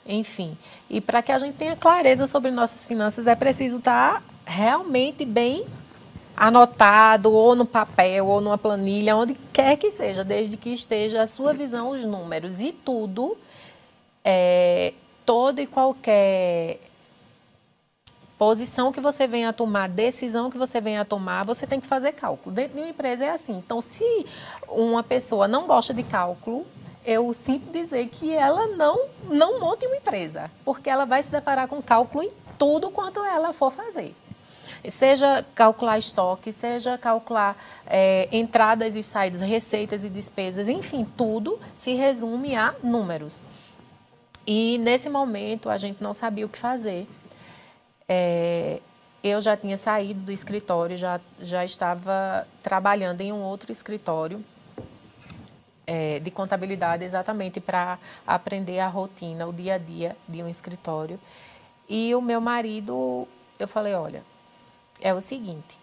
Enfim, 0.05 0.57
e 0.89 0.99
para 0.99 1.21
que 1.21 1.31
a 1.31 1.37
gente 1.37 1.55
tenha 1.55 1.75
clareza 1.75 2.25
sobre 2.25 2.51
nossas 2.51 2.87
finanças, 2.87 3.27
é 3.27 3.35
preciso 3.35 3.77
estar 3.77 4.15
tá 4.15 4.23
realmente 4.45 5.23
bem 5.25 5.65
anotado, 6.35 7.33
ou 7.33 7.53
no 7.53 7.65
papel, 7.65 8.25
ou 8.25 8.39
numa 8.39 8.57
planilha, 8.57 9.15
onde 9.15 9.35
quer 9.51 9.75
que 9.75 9.91
seja, 9.91 10.23
desde 10.23 10.55
que 10.55 10.69
esteja 10.69 11.21
a 11.21 11.27
sua 11.27 11.53
visão, 11.53 11.89
os 11.89 12.05
números 12.05 12.61
e 12.61 12.71
tudo, 12.71 13.37
é, 14.23 14.93
todo 15.25 15.59
e 15.59 15.67
qualquer 15.67 16.79
posição 18.39 18.89
que 18.89 19.01
você 19.01 19.27
venha 19.27 19.49
a 19.49 19.53
tomar, 19.53 19.89
decisão 19.89 20.49
que 20.49 20.57
você 20.57 20.79
venha 20.79 21.01
a 21.01 21.05
tomar, 21.05 21.43
você 21.43 21.67
tem 21.67 21.81
que 21.81 21.85
fazer 21.85 22.13
cálculo. 22.13 22.55
Dentro 22.55 22.75
de 22.75 22.79
uma 22.79 22.89
empresa 22.89 23.25
é 23.25 23.31
assim. 23.31 23.57
Então, 23.57 23.81
se 23.81 24.25
uma 24.69 25.03
pessoa 25.03 25.45
não 25.45 25.67
gosta 25.67 25.93
de 25.93 26.03
cálculo, 26.03 26.65
eu 27.05 27.33
sinto 27.33 27.69
dizer 27.69 28.07
que 28.07 28.33
ela 28.33 28.67
não, 28.67 29.07
não 29.25 29.59
monte 29.59 29.85
uma 29.85 29.97
empresa, 29.97 30.49
porque 30.63 30.89
ela 30.89 31.05
vai 31.05 31.21
se 31.21 31.29
deparar 31.29 31.67
com 31.67 31.81
cálculo 31.81 32.23
em 32.23 32.31
tudo 32.57 32.89
quanto 32.89 33.21
ela 33.25 33.51
for 33.51 33.73
fazer. 33.73 34.15
Seja 34.87 35.45
calcular 35.53 35.97
estoque, 35.97 36.53
seja 36.53 36.97
calcular 36.97 37.57
é, 37.85 38.29
entradas 38.31 38.95
e 38.95 39.03
saídas, 39.03 39.41
receitas 39.41 40.05
e 40.05 40.09
despesas, 40.09 40.69
enfim, 40.69 41.05
tudo 41.17 41.59
se 41.75 41.93
resume 41.93 42.55
a 42.55 42.73
números. 42.81 43.43
E 44.47 44.77
nesse 44.77 45.09
momento 45.09 45.69
a 45.69 45.77
gente 45.77 46.01
não 46.01 46.13
sabia 46.13 46.45
o 46.45 46.49
que 46.49 46.57
fazer. 46.57 47.05
É, 48.11 48.81
eu 49.23 49.39
já 49.39 49.55
tinha 49.55 49.77
saído 49.77 50.21
do 50.21 50.31
escritório, 50.31 50.97
já, 50.97 51.21
já 51.39 51.63
estava 51.63 52.47
trabalhando 52.63 53.21
em 53.21 53.31
um 53.31 53.41
outro 53.41 53.71
escritório 53.71 54.43
é, 55.85 56.19
de 56.19 56.31
contabilidade 56.31 57.03
exatamente 57.03 57.59
para 57.59 57.99
aprender 58.25 58.79
a 58.79 58.87
rotina, 58.87 59.45
o 59.45 59.53
dia 59.53 59.75
a 59.75 59.77
dia 59.77 60.17
de 60.27 60.41
um 60.41 60.49
escritório. 60.49 61.19
E 61.87 62.15
o 62.15 62.21
meu 62.21 62.41
marido, 62.41 63.27
eu 63.59 63.67
falei, 63.67 63.93
olha, 63.93 64.23
é 65.01 65.13
o 65.13 65.21
seguinte, 65.21 65.77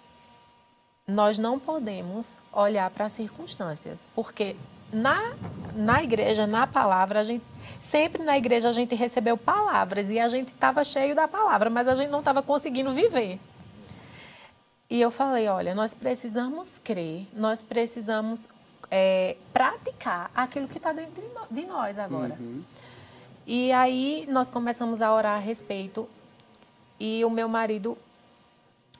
nós 1.07 1.39
não 1.39 1.59
podemos 1.59 2.37
olhar 2.53 2.91
para 2.91 3.07
as 3.07 3.12
circunstâncias, 3.12 4.09
porque 4.14 4.57
na, 4.93 5.34
na 5.74 6.03
igreja, 6.03 6.47
na 6.47 6.66
palavra, 6.66 7.20
a 7.20 7.24
gente 7.24 7.45
sempre 7.80 8.22
na 8.22 8.37
igreja 8.37 8.68
a 8.68 8.72
gente 8.72 8.95
recebeu 8.95 9.37
palavras 9.37 10.11
e 10.11 10.18
a 10.18 10.28
gente 10.28 10.49
estava 10.49 10.82
cheio 10.84 11.14
da 11.14 11.28
palavra, 11.28 11.70
mas 11.70 11.87
a 11.89 11.95
gente 11.95 12.11
não 12.11 12.20
estava 12.20 12.43
conseguindo 12.43 12.93
viver. 12.93 13.39
E 14.89 15.01
eu 15.01 15.11
falei, 15.11 15.49
olha, 15.49 15.74
nós 15.74 15.95
precisamos 15.95 16.78
crer, 16.78 17.26
nós 17.32 17.62
precisamos 17.62 18.49
é, 18.91 19.37
praticar 19.53 20.30
aquilo 20.34 20.68
que 20.68 20.78
está 20.78 20.93
dentro 20.93 21.22
de 21.51 21.66
nós 21.66 21.99
agora. 21.99 22.37
Uhum. 22.39 22.62
E 23.47 23.72
aí 23.72 24.26
nós 24.28 24.51
começamos 24.51 25.03
a 25.03 25.12
orar 25.12 25.37
a 25.37 25.41
respeito 25.41 26.09
e 26.99 27.24
o 27.24 27.30
meu 27.30 27.49
marido 27.49 27.97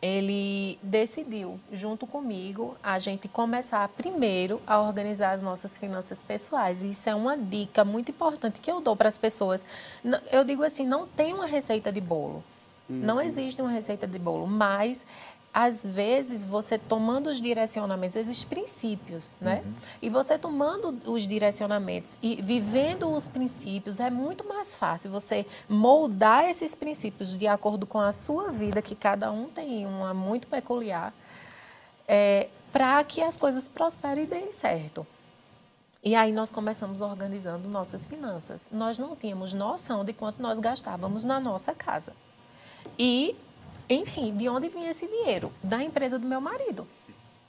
ele 0.07 0.79
decidiu, 0.83 1.59
junto 1.73 2.07
comigo, 2.07 2.77
a 2.83 2.99
gente 2.99 3.27
começar 3.27 3.87
primeiro 3.89 4.61
a 4.67 4.81
organizar 4.81 5.33
as 5.33 5.43
nossas 5.43 5.77
finanças 5.77 6.23
pessoais. 6.23 6.85
Isso 6.85 7.09
é 7.09 7.15
uma 7.15 7.37
dica 7.37 7.85
muito 7.85 8.11
importante 8.11 8.61
que 8.61 8.71
eu 8.71 8.81
dou 8.81 8.95
para 8.95 9.09
as 9.09 9.19
pessoas. 9.19 9.67
Eu 10.31 10.45
digo 10.45 10.63
assim, 10.63 10.87
não 10.87 11.07
tem 11.07 11.35
uma 11.35 11.47
receita 11.47 11.91
de 11.91 12.01
bolo. 12.01 12.45
Uhum. 12.89 12.97
Não 12.99 13.21
existe 13.21 13.61
uma 13.61 13.71
receita 13.71 14.07
de 14.07 14.19
bolo, 14.19 14.47
mas 14.47 15.05
às 15.57 15.87
vezes 15.87 16.45
você 16.45 16.77
tomando 16.77 17.31
os 17.31 17.41
direcionamentos, 17.41 18.15
existem 18.15 18.47
princípios, 18.47 19.39
né? 19.41 19.63
Uhum. 19.65 19.73
E 20.03 20.11
você 20.11 20.37
tomando 20.39 20.95
os 21.11 21.27
direcionamentos 21.27 22.13
e 22.23 22.37
vivendo 22.43 23.11
os 23.11 23.27
princípios, 23.27 23.99
é 23.99 24.11
muito 24.11 24.47
mais 24.47 24.77
fácil 24.77 25.11
você 25.11 25.47
moldar 25.67 26.45
esses 26.45 26.75
princípios 26.75 27.39
de 27.39 27.47
acordo 27.47 27.87
com 27.87 27.99
a 27.99 28.13
sua 28.13 28.51
vida, 28.51 28.83
que 28.83 28.95
cada 28.95 29.33
um 29.33 29.47
tem 29.47 29.87
uma 29.87 30.13
muito 30.13 30.47
peculiar, 30.47 31.11
é, 32.07 32.51
para 32.71 33.03
que 33.03 33.23
as 33.23 33.39
coisas 33.39 33.67
prosperem 33.67 34.25
e 34.25 34.27
deem 34.27 34.53
certo. 34.53 35.07
E 36.05 36.15
aí 36.15 36.33
nós 36.33 36.51
começamos 36.51 37.01
organizando 37.01 37.67
nossas 37.67 38.05
finanças. 38.05 38.69
Nós 38.71 38.99
não 38.99 39.17
tínhamos 39.17 39.55
noção 39.55 40.05
de 40.05 40.13
quanto 40.13 40.43
nós 40.43 40.59
gastávamos 40.59 41.25
na 41.25 41.41
nossa 41.41 41.73
casa. 41.73 42.13
E 42.99 43.35
enfim, 43.89 44.37
de 44.37 44.49
onde 44.49 44.69
vinha 44.69 44.91
esse 44.91 45.07
dinheiro? 45.07 45.53
Da 45.63 45.83
empresa 45.83 46.19
do 46.19 46.27
meu 46.27 46.41
marido. 46.41 46.87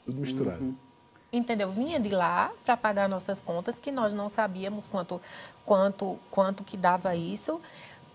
Tudo 0.06 0.20
misturado. 0.20 0.64
Uhum. 0.64 0.76
Entendeu? 1.32 1.70
Vinha 1.72 2.00
de 2.00 2.10
lá 2.10 2.52
para 2.64 2.78
pagar 2.78 3.10
nossas 3.10 3.42
contas, 3.42 3.78
que 3.78 3.92
nós 3.92 4.14
não 4.14 4.30
sabíamos 4.30 4.88
quanto, 4.88 5.22
quanto, 5.66 6.18
quanto 6.32 6.64
que 6.64 6.78
dava 6.78 7.16
isso. 7.16 7.60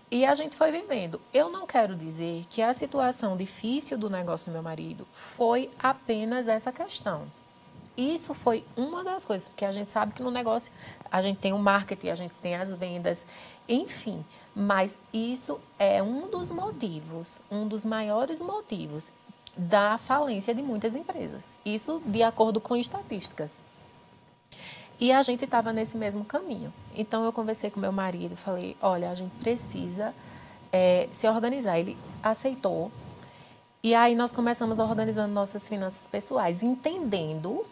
E 0.09 0.25
a 0.25 0.35
gente 0.35 0.55
foi 0.55 0.71
vivendo. 0.71 1.19
Eu 1.33 1.49
não 1.49 1.65
quero 1.65 1.95
dizer 1.95 2.45
que 2.49 2.61
a 2.61 2.73
situação 2.73 3.35
difícil 3.35 3.97
do 3.97 4.09
negócio 4.09 4.51
do 4.51 4.53
meu 4.53 4.63
marido 4.63 5.07
foi 5.11 5.69
apenas 5.79 6.47
essa 6.47 6.71
questão. 6.71 7.27
Isso 7.95 8.33
foi 8.33 8.65
uma 8.75 9.03
das 9.03 9.23
coisas, 9.23 9.47
porque 9.49 9.65
a 9.65 9.71
gente 9.71 9.89
sabe 9.89 10.13
que 10.13 10.23
no 10.23 10.31
negócio 10.31 10.73
a 11.11 11.21
gente 11.21 11.37
tem 11.37 11.53
o 11.53 11.59
marketing, 11.59 12.09
a 12.09 12.15
gente 12.15 12.33
tem 12.41 12.55
as 12.55 12.75
vendas, 12.75 13.25
enfim. 13.69 14.25
Mas 14.55 14.97
isso 15.11 15.59
é 15.79 16.01
um 16.03 16.29
dos 16.29 16.51
motivos, 16.51 17.41
um 17.49 17.67
dos 17.67 17.83
maiores 17.83 18.39
motivos 18.39 19.11
da 19.55 19.97
falência 19.97 20.53
de 20.53 20.61
muitas 20.61 20.95
empresas. 20.95 21.55
Isso 21.65 22.01
de 22.05 22.21
acordo 22.21 22.61
com 22.61 22.75
estatísticas. 22.75 23.59
E 24.99 25.11
a 25.11 25.21
gente 25.23 25.43
estava 25.43 25.73
nesse 25.73 25.97
mesmo 25.97 26.23
caminho. 26.23 26.73
Então 26.95 27.25
eu 27.25 27.33
conversei 27.33 27.69
com 27.69 27.79
meu 27.79 27.91
marido 27.91 28.35
falei: 28.35 28.77
olha, 28.81 29.09
a 29.09 29.15
gente 29.15 29.33
precisa 29.37 30.13
é, 30.71 31.09
se 31.11 31.27
organizar. 31.27 31.79
Ele 31.79 31.97
aceitou. 32.21 32.91
E 33.81 33.93
aí 33.93 34.15
nós 34.15 34.31
começamos 34.31 34.79
organizando 34.79 35.33
nossas 35.33 35.67
finanças 35.67 36.07
pessoais, 36.07 36.63
entendendo 36.63 37.65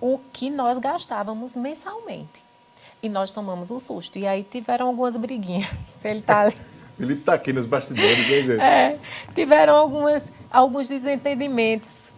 o 0.00 0.18
que 0.32 0.48
nós 0.48 0.78
gastávamos 0.78 1.54
mensalmente. 1.54 2.47
E 3.02 3.08
nós 3.08 3.30
tomamos 3.30 3.70
um 3.70 3.78
susto. 3.78 4.18
E 4.18 4.26
aí 4.26 4.42
tiveram 4.42 4.88
algumas 4.88 5.16
briguinhas. 5.16 5.70
Se 5.98 6.08
ele 6.08 6.22
tá 6.22 6.40
ali. 6.40 6.56
Felipe 6.98 7.20
está 7.20 7.34
aqui 7.34 7.52
nos 7.52 7.64
bastidores, 7.64 8.28
né, 8.28 8.42
gente? 8.42 8.60
É, 8.60 8.98
tiveram 9.32 9.76
algumas, 9.76 10.32
alguns 10.50 10.88
desentendimentos, 10.88 12.12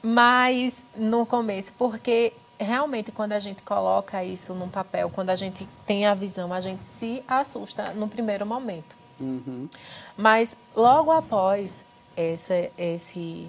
mas 0.00 0.76
no 0.94 1.26
começo, 1.26 1.72
porque 1.76 2.32
realmente 2.56 3.10
quando 3.10 3.32
a 3.32 3.40
gente 3.40 3.60
coloca 3.62 4.22
isso 4.22 4.54
num 4.54 4.68
papel, 4.68 5.10
quando 5.10 5.30
a 5.30 5.34
gente 5.34 5.68
tem 5.84 6.06
a 6.06 6.14
visão, 6.14 6.52
a 6.52 6.60
gente 6.60 6.80
se 7.00 7.24
assusta 7.26 7.92
no 7.92 8.06
primeiro 8.06 8.46
momento. 8.46 8.94
Uhum. 9.18 9.68
Mas 10.16 10.56
logo 10.76 11.10
após 11.10 11.84
essa, 12.16 12.70
esse 12.78 13.48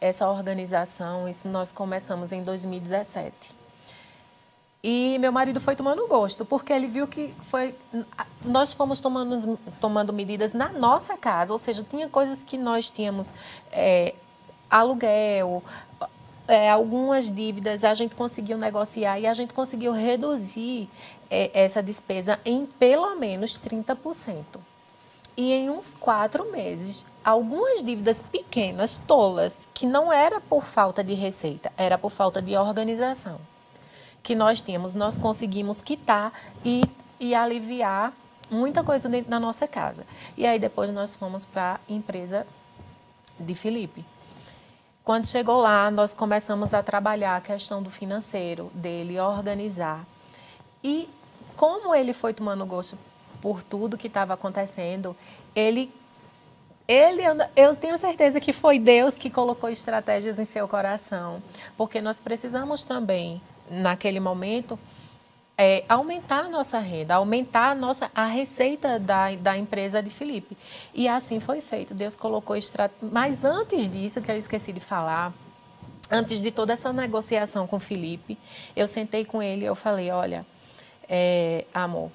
essa 0.00 0.28
organização, 0.28 1.28
isso 1.28 1.46
nós 1.46 1.70
começamos 1.70 2.32
em 2.32 2.42
2017. 2.42 3.32
E 4.84 5.16
meu 5.20 5.30
marido 5.30 5.60
foi 5.60 5.76
tomando 5.76 6.08
gosto, 6.08 6.44
porque 6.44 6.72
ele 6.72 6.88
viu 6.88 7.06
que 7.06 7.32
foi. 7.42 7.72
Nós 8.44 8.72
fomos 8.72 9.00
tomando, 9.00 9.56
tomando 9.80 10.12
medidas 10.12 10.52
na 10.52 10.70
nossa 10.70 11.16
casa, 11.16 11.52
ou 11.52 11.58
seja, 11.58 11.86
tinha 11.88 12.08
coisas 12.08 12.42
que 12.42 12.58
nós 12.58 12.90
tínhamos 12.90 13.32
é, 13.70 14.12
aluguel, 14.68 15.62
é, 16.48 16.68
algumas 16.68 17.30
dívidas, 17.30 17.84
a 17.84 17.94
gente 17.94 18.16
conseguiu 18.16 18.58
negociar 18.58 19.20
e 19.20 19.26
a 19.28 19.32
gente 19.34 19.54
conseguiu 19.54 19.92
reduzir 19.92 20.90
é, 21.30 21.48
essa 21.54 21.80
despesa 21.80 22.40
em 22.44 22.66
pelo 22.66 23.14
menos 23.14 23.56
30%. 23.60 24.42
E 25.36 25.52
em 25.52 25.70
uns 25.70 25.94
quatro 25.94 26.50
meses, 26.50 27.06
algumas 27.24 27.84
dívidas 27.84 28.20
pequenas, 28.32 29.00
tolas, 29.06 29.68
que 29.72 29.86
não 29.86 30.12
era 30.12 30.40
por 30.40 30.64
falta 30.64 31.04
de 31.04 31.14
receita, 31.14 31.72
era 31.76 31.96
por 31.96 32.10
falta 32.10 32.42
de 32.42 32.56
organização 32.56 33.51
que 34.22 34.34
nós 34.34 34.60
tínhamos, 34.60 34.94
nós 34.94 35.18
conseguimos 35.18 35.82
quitar 35.82 36.32
e, 36.64 36.82
e 37.18 37.34
aliviar 37.34 38.12
muita 38.50 38.84
coisa 38.84 39.08
dentro 39.08 39.30
da 39.30 39.40
nossa 39.40 39.66
casa. 39.66 40.06
E 40.36 40.46
aí 40.46 40.58
depois 40.58 40.92
nós 40.92 41.14
fomos 41.14 41.44
para 41.44 41.74
a 41.74 41.92
empresa 41.92 42.46
de 43.38 43.54
Felipe. 43.54 44.04
Quando 45.04 45.26
chegou 45.26 45.60
lá, 45.60 45.90
nós 45.90 46.14
começamos 46.14 46.72
a 46.72 46.82
trabalhar 46.82 47.36
a 47.36 47.40
questão 47.40 47.82
do 47.82 47.90
financeiro 47.90 48.70
dele, 48.72 49.18
organizar. 49.18 50.06
E 50.84 51.08
como 51.56 51.94
ele 51.94 52.12
foi 52.12 52.32
tomando 52.32 52.64
gosto 52.64 52.96
por 53.40 53.62
tudo 53.62 53.98
que 53.98 54.06
estava 54.06 54.34
acontecendo, 54.34 55.16
ele 55.56 55.92
ele, 56.86 57.22
eu, 57.56 57.76
tenho 57.76 57.96
certeza 57.96 58.40
que 58.40 58.52
foi 58.52 58.78
Deus 58.78 59.16
que 59.16 59.30
colocou 59.30 59.70
estratégias 59.70 60.38
em 60.38 60.44
seu 60.44 60.66
coração, 60.66 61.42
porque 61.76 62.00
nós 62.00 62.18
precisamos 62.18 62.82
também, 62.82 63.40
naquele 63.70 64.20
momento, 64.20 64.78
é, 65.56 65.84
aumentar 65.88 66.46
a 66.46 66.48
nossa 66.48 66.78
renda, 66.78 67.14
aumentar 67.14 67.70
a, 67.70 67.74
nossa, 67.74 68.10
a 68.14 68.26
receita 68.26 68.98
da, 68.98 69.34
da 69.36 69.56
empresa 69.56 70.02
de 70.02 70.10
Felipe. 70.10 70.56
E 70.94 71.08
assim 71.08 71.40
foi 71.40 71.60
feito. 71.60 71.94
Deus 71.94 72.16
colocou 72.16 72.56
estratégias. 72.56 73.12
Mas 73.12 73.44
antes 73.44 73.88
disso, 73.88 74.20
que 74.20 74.30
eu 74.30 74.36
esqueci 74.36 74.72
de 74.72 74.80
falar, 74.80 75.32
antes 76.10 76.40
de 76.40 76.50
toda 76.50 76.72
essa 76.72 76.92
negociação 76.92 77.66
com 77.66 77.78
Felipe, 77.78 78.38
eu 78.74 78.88
sentei 78.88 79.24
com 79.24 79.42
ele 79.42 79.62
e 79.62 79.66
eu 79.66 79.74
falei, 79.74 80.10
olha, 80.10 80.44
é, 81.08 81.64
amor, 81.72 82.10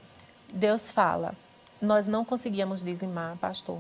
Deus 0.52 0.92
fala, 0.92 1.34
nós 1.82 2.08
não 2.08 2.26
conseguíamos 2.26 2.84
dizimar, 2.84 3.38
pastor, 3.38 3.80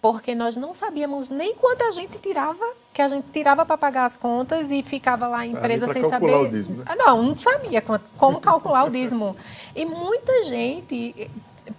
porque 0.00 0.34
nós 0.34 0.56
não 0.56 0.72
sabíamos 0.72 1.28
nem 1.28 1.54
quanto 1.54 1.82
a 1.82 1.90
gente 1.90 2.18
tirava, 2.18 2.64
que 2.92 3.02
a 3.02 3.08
gente 3.08 3.26
tirava 3.32 3.64
para 3.64 3.76
pagar 3.76 4.04
as 4.04 4.16
contas 4.16 4.70
e 4.70 4.82
ficava 4.82 5.26
lá 5.26 5.40
a 5.40 5.46
empresa 5.46 5.92
sem 5.92 6.08
saber. 6.08 6.34
O 6.34 6.48
dízimo, 6.48 6.78
né? 6.78 6.84
Ah, 6.86 6.96
não, 6.96 7.22
não 7.22 7.36
sabia 7.36 7.82
como 8.16 8.40
calcular 8.40 8.84
o 8.84 8.90
dízimo. 8.90 9.36
E 9.74 9.84
muita 9.84 10.44
gente, 10.44 11.30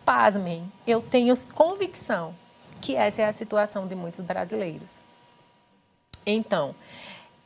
pasmem, 0.06 0.72
eu 0.86 1.02
tenho 1.02 1.34
convicção 1.54 2.34
que 2.82 2.96
essa 2.96 3.22
é 3.22 3.26
a 3.26 3.34
situação 3.34 3.88
de 3.88 3.96
muitos 3.96 4.22
brasileiros. 4.22 5.00
Então, 6.26 6.76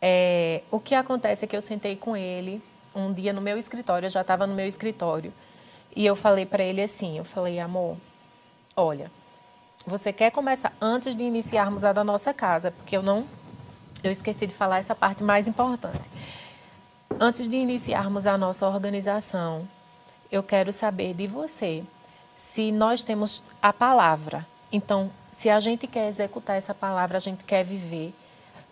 é, 0.02 0.64
o 0.72 0.80
que 0.80 0.96
acontece 0.96 1.46
é 1.46 1.48
que 1.48 1.56
eu 1.56 1.62
sentei 1.62 1.96
com 1.96 2.18
ele 2.18 2.62
um 2.96 3.14
dia 3.14 3.32
no 3.32 3.40
meu 3.40 3.58
escritório, 3.58 4.08
eu 4.08 4.10
já 4.10 4.22
estava 4.22 4.46
no 4.48 4.56
meu 4.56 4.68
escritório, 4.68 5.32
e 5.96 6.06
eu 6.06 6.16
falei 6.16 6.46
para 6.46 6.64
ele 6.64 6.82
assim, 6.82 7.18
eu 7.18 7.24
falei, 7.24 7.60
amor, 7.60 7.96
olha, 8.76 9.12
você 9.86 10.14
quer 10.14 10.32
começar 10.32 10.74
antes 10.80 11.16
de 11.16 11.24
iniciarmos 11.24 11.84
a 11.84 11.92
da 11.92 12.04
nossa 12.04 12.34
casa, 12.34 12.72
porque 12.72 12.96
eu 12.96 13.02
não, 13.02 13.26
eu 14.04 14.12
esqueci 14.12 14.48
de 14.48 14.54
falar 14.54 14.80
essa 14.80 14.96
parte 14.96 15.24
mais 15.24 15.48
importante. 15.48 16.10
Antes 17.20 17.48
de 17.48 17.58
iniciarmos 17.58 18.26
a 18.26 18.38
nossa 18.38 18.68
organização, 18.68 19.68
eu 20.32 20.42
quero 20.42 20.72
saber 20.72 21.14
de 21.14 21.28
você 21.28 21.84
se 22.34 22.72
nós 22.72 23.04
temos 23.04 23.44
a 23.62 23.74
palavra. 23.74 24.48
Então, 24.72 25.12
se 25.32 25.50
a 25.50 25.60
gente 25.60 25.88
quer 25.88 26.08
executar 26.08 26.58
essa 26.58 26.74
palavra, 26.74 27.18
a 27.18 27.20
gente 27.20 27.44
quer 27.44 27.64
viver, 27.64 28.14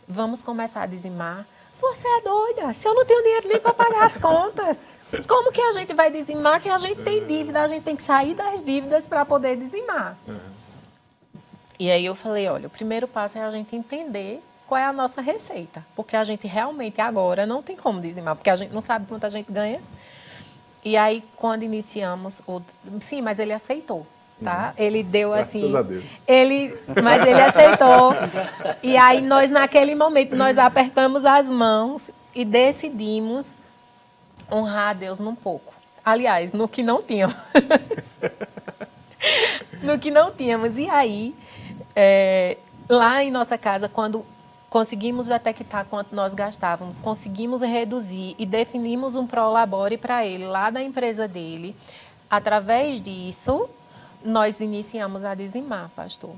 vamos 0.08 0.42
começar 0.42 0.84
a 0.84 0.86
dizimar. 0.86 1.46
Você 1.80 2.08
é 2.08 2.22
doida? 2.22 2.74
Se 2.74 2.88
eu 2.88 2.94
não 2.94 3.06
tenho 3.06 3.24
dinheiro 3.24 3.48
nem 3.48 3.60
para 3.60 3.74
pagar 3.74 4.06
as 4.06 4.18
contas, 4.18 4.78
como 5.28 5.52
que 5.52 5.62
a 5.62 5.72
gente 5.72 5.94
vai 5.94 6.12
dizimar 6.12 6.60
se 6.60 6.70
a 6.70 6.78
gente 6.78 7.02
tem 7.02 7.26
dívida? 7.26 7.62
A 7.62 7.68
gente 7.68 7.84
tem 7.84 7.96
que 7.96 8.04
sair 8.04 8.36
das 8.36 8.64
dívidas 8.64 9.08
para 9.08 9.26
poder 9.26 9.58
dizimar. 9.58 10.18
Uhum. 10.28 10.59
E 11.80 11.90
aí 11.90 12.06
eu 12.06 12.14
falei, 12.14 12.48
olha, 12.50 12.68
o 12.68 12.70
primeiro 12.70 13.08
passo 13.08 13.38
é 13.38 13.42
a 13.42 13.50
gente 13.50 13.74
entender 13.74 14.44
qual 14.68 14.80
é 14.80 14.84
a 14.84 14.94
nossa 14.94 15.22
receita, 15.22 15.84
porque 15.96 16.16
a 16.16 16.24
gente 16.24 16.46
realmente 16.46 17.00
agora 17.00 17.46
não 17.46 17.64
tem 17.64 17.76
como 17.76 18.02
dizimar, 18.02 18.36
porque 18.36 18.50
a 18.50 18.56
gente 18.56 18.74
não 18.74 18.82
sabe 18.82 19.08
quanto 19.08 19.24
a 19.24 19.30
gente 19.30 19.52
ganha. 19.52 19.82
E 20.84 20.96
aí 20.98 21.24
quando 21.36 21.64
iniciamos 21.64 22.42
o 22.46 22.62
sim, 23.00 23.22
mas 23.22 23.40
ele 23.40 23.54
aceitou, 23.54 24.06
tá? 24.44 24.74
Uhum. 24.78 24.86
Ele 24.86 25.04
deu 25.04 25.32
Graças 25.32 25.64
assim, 25.64 25.76
a 25.76 25.82
Deus. 25.82 26.04
ele, 26.28 26.78
mas 27.02 27.26
ele 27.26 27.42
aceitou. 27.42 28.14
e 28.84 28.98
aí 28.98 29.22
nós 29.22 29.50
naquele 29.50 29.96
momento 29.96 30.36
nós 30.36 30.58
apertamos 30.58 31.26
as 31.26 31.50
mãos 31.50 32.12
e 32.36 32.46
decidimos 32.46 33.56
honrar 34.52 34.90
a 34.90 34.94
Deus 34.94 35.20
num 35.20 35.36
pouco. 35.36 35.74
Aliás, 36.04 36.54
no 36.54 36.68
que 36.68 36.84
não 36.84 37.02
tínhamos. 37.02 37.36
no 39.82 39.98
que 39.98 40.12
não 40.12 40.32
tínhamos. 40.32 40.78
E 40.78 40.90
aí 40.90 41.36
é, 41.96 42.58
lá 42.88 43.24
em 43.24 43.32
nossa 43.32 43.58
casa, 43.58 43.90
quando 43.90 44.26
conseguimos 44.70 45.28
detectar 45.28 45.86
quanto 45.86 46.16
nós 46.16 46.34
gastávamos, 46.34 47.00
conseguimos 47.00 47.62
reduzir 47.62 48.36
e 48.38 48.46
definimos 48.46 49.16
um 49.16 49.26
prolabore 49.26 49.98
para 49.98 50.26
ele 50.26 50.46
lá 50.46 50.70
da 50.70 50.82
empresa 50.82 51.28
dele. 51.28 51.76
Através 52.30 53.02
disso, 53.02 53.68
nós 54.24 54.60
iniciamos 54.60 55.26
a 55.26 55.34
dizimar, 55.34 55.90
pastor. 55.96 56.36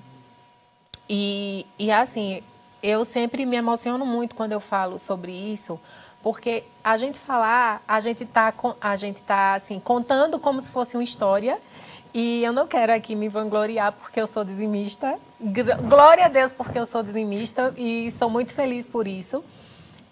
E, 1.10 1.66
e 1.78 1.92
assim, 1.92 2.42
eu 2.82 3.04
sempre 3.04 3.46
me 3.46 3.58
emociono 3.58 4.06
muito 4.06 4.36
quando 4.36 4.54
eu 4.54 4.62
falo 4.62 4.98
sobre 4.98 5.32
isso, 5.32 5.80
porque 6.24 6.64
a 6.84 6.96
gente 6.96 7.20
falar, 7.20 7.84
a 7.88 8.00
gente 8.00 8.24
está 8.24 8.54
a 8.80 8.96
gente 8.96 9.22
tá 9.22 9.56
assim 9.56 9.80
contando 9.80 10.40
como 10.40 10.62
se 10.62 10.72
fosse 10.72 10.96
uma 10.96 11.04
história 11.04 11.60
e 12.14 12.44
eu 12.44 12.54
não 12.54 12.68
quero 12.68 12.94
aqui 12.94 13.16
me 13.16 13.28
vangloriar 13.28 13.92
porque 13.94 14.22
eu 14.22 14.28
sou 14.28 14.44
dizimista. 14.44 15.20
Glória 15.42 16.26
a 16.26 16.28
Deus 16.28 16.54
porque 16.54 16.78
eu 16.78 16.86
sou 16.86 17.02
dizimista 17.02 17.74
e 17.76 18.12
sou 18.12 18.30
muito 18.30 18.54
feliz 18.54 18.86
por 18.86 19.08
isso. 19.08 19.44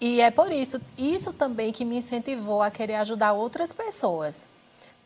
E 0.00 0.20
é 0.20 0.30
por 0.30 0.50
isso, 0.50 0.80
isso 0.98 1.32
também 1.32 1.70
que 1.72 1.84
me 1.84 1.98
incentivou 1.98 2.62
a 2.62 2.70
querer 2.70 2.94
ajudar 2.96 3.32
outras 3.32 3.72
pessoas. 3.72 4.48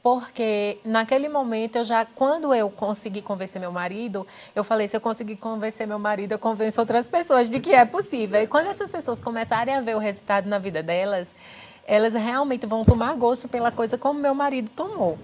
Porque 0.03 0.79
naquele 0.85 1.29
momento 1.29 1.77
eu 1.77 1.85
já, 1.85 2.05
quando 2.05 2.55
eu 2.55 2.71
consegui 2.71 3.21
convencer 3.21 3.61
meu 3.61 3.73
marido, 3.73 4.27
eu 4.55 4.63
falei, 4.63 4.87
se 4.87 4.97
eu 4.97 5.01
conseguir 5.01 5.37
convencer 5.37 5.87
meu 5.87 5.99
marido, 5.99 6.33
eu 6.33 6.39
convenço 6.39 6.81
outras 6.81 7.09
pessoas 7.09 7.51
de 7.51 7.59
que 7.59 7.75
é 7.75 7.85
possível. 7.85 8.43
E 8.43 8.47
quando 8.47 8.69
essas 8.69 8.91
pessoas 8.91 9.21
começarem 9.21 9.75
a 9.75 9.81
ver 9.81 9.97
o 9.97 9.99
resultado 9.99 10.49
na 10.49 10.59
vida 10.59 10.83
delas, 10.83 11.35
elas 11.87 12.15
realmente 12.15 12.67
vão 12.67 12.85
tomar 12.85 13.15
gosto 13.17 13.49
pela 13.49 13.73
coisa 13.73 13.99
como 13.99 14.21
meu 14.21 14.35
marido 14.35 14.71
tomou. 14.77 15.19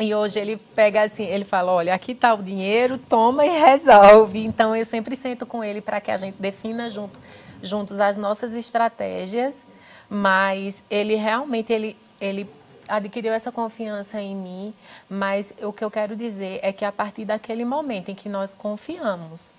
E 0.00 0.14
hoje 0.14 0.38
ele 0.38 0.56
pega 0.76 1.02
assim, 1.02 1.24
ele 1.24 1.44
fala, 1.44 1.72
olha, 1.72 1.92
aqui 1.92 2.12
está 2.12 2.32
o 2.32 2.40
dinheiro, 2.40 2.98
toma 2.98 3.44
e 3.44 3.50
resolve. 3.58 4.44
Então 4.44 4.74
eu 4.74 4.84
sempre 4.84 5.16
sento 5.16 5.44
com 5.44 5.64
ele 5.64 5.80
para 5.80 6.00
que 6.00 6.10
a 6.12 6.16
gente 6.16 6.40
defina 6.40 6.88
junto, 6.88 7.18
juntos 7.60 7.98
as 7.98 8.16
nossas 8.16 8.54
estratégias, 8.54 9.66
mas 10.08 10.84
ele 10.88 11.16
realmente 11.16 11.72
ele, 11.72 11.96
ele 12.20 12.48
adquiriu 12.86 13.32
essa 13.32 13.50
confiança 13.50 14.20
em 14.20 14.36
mim, 14.36 14.72
mas 15.10 15.52
o 15.60 15.72
que 15.72 15.84
eu 15.84 15.90
quero 15.90 16.14
dizer 16.14 16.60
é 16.62 16.72
que 16.72 16.84
a 16.84 16.92
partir 16.92 17.24
daquele 17.24 17.64
momento 17.64 18.08
em 18.08 18.14
que 18.14 18.28
nós 18.28 18.54
confiamos, 18.54 19.52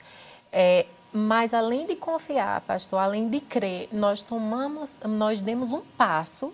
é, 0.54 0.86
mas 1.12 1.54
além 1.54 1.86
de 1.86 1.98
confiar, 1.98 2.62
pastor, 2.62 3.00
além 3.00 3.30
de 3.30 3.42
crer, 3.42 3.90
nós 3.92 4.22
tomamos, 4.22 4.96
nós 5.04 5.42
demos 5.42 5.74
um 5.74 5.82
passo 5.98 6.54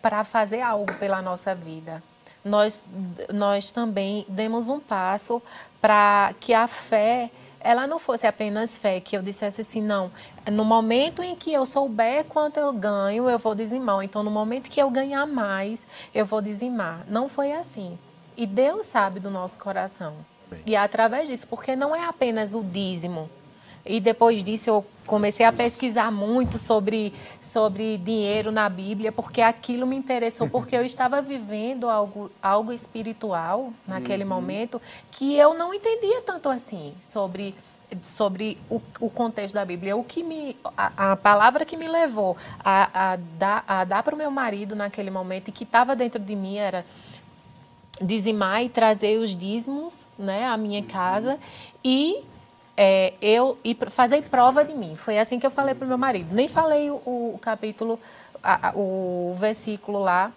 para 0.00 0.24
fazer 0.24 0.62
algo 0.62 0.94
pela 0.94 1.20
nossa 1.20 1.54
vida 1.54 2.02
nós, 2.44 2.84
nós 3.32 3.70
também 3.70 4.24
demos 4.28 4.68
um 4.68 4.80
passo 4.80 5.42
para 5.80 6.34
que 6.40 6.54
a 6.54 6.66
fé 6.66 7.30
ela 7.60 7.86
não 7.86 7.98
fosse 7.98 8.26
apenas 8.26 8.78
fé, 8.78 9.00
que 9.00 9.16
eu 9.16 9.22
dissesse 9.22 9.60
assim, 9.60 9.82
não, 9.82 10.10
no 10.50 10.64
momento 10.64 11.22
em 11.22 11.36
que 11.36 11.52
eu 11.52 11.66
souber 11.66 12.24
quanto 12.24 12.58
eu 12.58 12.72
ganho, 12.72 13.28
eu 13.28 13.38
vou 13.38 13.54
dizimar. 13.54 14.02
Então, 14.02 14.22
no 14.22 14.30
momento 14.30 14.70
que 14.70 14.80
eu 14.80 14.90
ganhar 14.90 15.26
mais, 15.26 15.86
eu 16.14 16.24
vou 16.24 16.40
dizimar. 16.40 17.04
Não 17.06 17.28
foi 17.28 17.52
assim. 17.52 17.98
E 18.36 18.46
Deus 18.46 18.86
sabe 18.86 19.20
do 19.20 19.30
nosso 19.30 19.58
coração. 19.58 20.14
Bem. 20.48 20.62
E 20.64 20.74
é 20.74 20.78
através 20.78 21.28
disso, 21.28 21.46
porque 21.46 21.76
não 21.76 21.94
é 21.94 22.06
apenas 22.06 22.54
o 22.54 22.64
dízimo, 22.64 23.28
e 23.84 24.00
depois 24.00 24.42
disso 24.44 24.70
eu 24.70 24.86
comecei 25.06 25.44
a 25.44 25.52
pesquisar 25.52 26.10
muito 26.12 26.58
sobre, 26.58 27.12
sobre 27.40 27.98
dinheiro 27.98 28.52
na 28.52 28.68
Bíblia, 28.68 29.10
porque 29.10 29.40
aquilo 29.40 29.86
me 29.86 29.96
interessou, 29.96 30.48
porque 30.50 30.76
eu 30.76 30.84
estava 30.84 31.20
vivendo 31.20 31.88
algo, 31.88 32.30
algo 32.42 32.72
espiritual 32.72 33.72
naquele 33.86 34.22
uhum. 34.22 34.28
momento 34.30 34.80
que 35.10 35.36
eu 35.36 35.54
não 35.54 35.74
entendia 35.74 36.22
tanto 36.22 36.48
assim 36.48 36.94
sobre 37.02 37.54
sobre 38.02 38.56
o, 38.70 38.80
o, 39.00 39.10
contexto 39.10 39.54
da 39.54 39.64
Bíblia. 39.64 39.96
O 39.96 40.04
que 40.04 40.22
me, 40.22 40.56
a, 40.76 41.12
a 41.12 41.16
palavra 41.16 41.64
que 41.64 41.76
me 41.76 41.88
levou 41.88 42.36
a, 42.64 43.12
a 43.12 43.16
dar, 43.16 43.64
a 43.66 43.84
dar 43.84 44.04
para 44.04 44.14
o 44.14 44.18
meu 44.18 44.30
marido 44.30 44.76
naquele 44.76 45.10
momento 45.10 45.48
e 45.48 45.52
que 45.52 45.64
estava 45.64 45.96
dentro 45.96 46.20
de 46.20 46.36
mim 46.36 46.56
era 46.56 46.86
dizimar 48.00 48.62
e 48.62 48.68
trazer 48.68 49.18
os 49.18 49.34
dízimos 49.34 50.06
né, 50.18 50.46
à 50.46 50.56
minha 50.56 50.82
casa 50.82 51.38
e 51.84 52.22
é, 52.82 53.12
eu 53.20 53.58
e 53.62 53.76
fazer 53.90 54.22
prova 54.22 54.64
de 54.64 54.72
mim. 54.74 54.96
Foi 54.96 55.18
assim 55.18 55.38
que 55.38 55.44
eu 55.46 55.50
falei 55.50 55.74
para 55.74 55.84
o 55.84 55.88
meu 55.88 55.98
marido. 55.98 56.34
Nem 56.34 56.48
falei 56.48 56.90
o, 56.90 56.94
o 56.94 57.38
capítulo, 57.38 58.00
a, 58.42 58.72
o 58.74 59.36
versículo 59.38 60.00
lá 60.00 60.32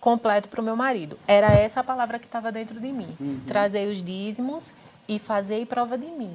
completo 0.00 0.48
para 0.48 0.62
o 0.62 0.64
meu 0.64 0.74
marido. 0.74 1.18
Era 1.28 1.48
essa 1.52 1.80
a 1.80 1.84
palavra 1.84 2.18
que 2.18 2.24
estava 2.24 2.50
dentro 2.50 2.80
de 2.80 2.90
mim. 2.90 3.14
Uhum. 3.20 3.40
Trazer 3.46 3.92
os 3.92 4.02
dízimos 4.02 4.72
e 5.06 5.18
fazer 5.18 5.66
prova 5.66 5.98
de 5.98 6.06
mim. 6.06 6.34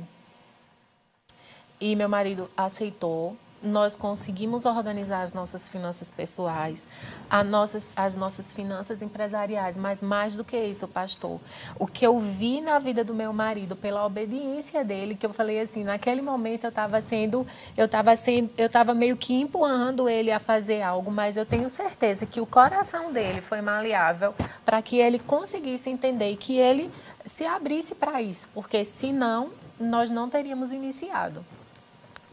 E 1.81 1.95
meu 1.95 2.07
marido 2.07 2.47
aceitou. 2.55 3.35
Nós 3.67 3.95
conseguimos 3.95 4.65
organizar 4.65 5.21
as 5.21 5.33
nossas 5.33 5.67
finanças 5.69 6.09
pessoais, 6.09 6.87
as 7.29 7.45
nossas, 7.45 7.89
as 7.95 8.15
nossas 8.15 8.51
finanças 8.51 9.01
empresariais, 9.01 9.77
mas 9.77 10.01
mais 10.01 10.35
do 10.35 10.43
que 10.43 10.57
isso, 10.57 10.87
pastor, 10.87 11.39
o 11.77 11.85
que 11.85 12.05
eu 12.05 12.19
vi 12.19 12.61
na 12.61 12.79
vida 12.79 13.03
do 13.03 13.13
meu 13.13 13.31
marido 13.33 13.75
pela 13.75 14.05
obediência 14.05 14.83
dele, 14.83 15.15
que 15.15 15.25
eu 15.25 15.33
falei 15.33 15.59
assim, 15.59 15.83
naquele 15.83 16.21
momento 16.21 16.63
eu 16.63 16.69
estava 16.69 17.01
sendo, 17.01 17.45
eu 17.75 17.85
estava 17.85 18.15
sendo, 18.15 18.49
eu 18.57 18.67
estava 18.67 18.93
meio 18.93 19.17
que 19.17 19.33
empurrando 19.33 20.07
ele 20.09 20.31
a 20.31 20.39
fazer 20.39 20.81
algo, 20.81 21.11
mas 21.11 21.37
eu 21.37 21.45
tenho 21.45 21.69
certeza 21.69 22.25
que 22.25 22.41
o 22.41 22.45
coração 22.45 23.11
dele 23.11 23.41
foi 23.41 23.61
maleável 23.61 24.33
para 24.65 24.81
que 24.81 24.97
ele 24.97 25.19
conseguisse 25.19 25.89
entender 25.89 26.35
que 26.37 26.57
ele 26.57 26.89
se 27.25 27.45
abrisse 27.45 27.93
para 27.93 28.21
isso, 28.21 28.47
porque 28.53 28.83
senão 28.85 29.51
nós 29.79 30.09
não 30.09 30.29
teríamos 30.29 30.71
iniciado 30.71 31.45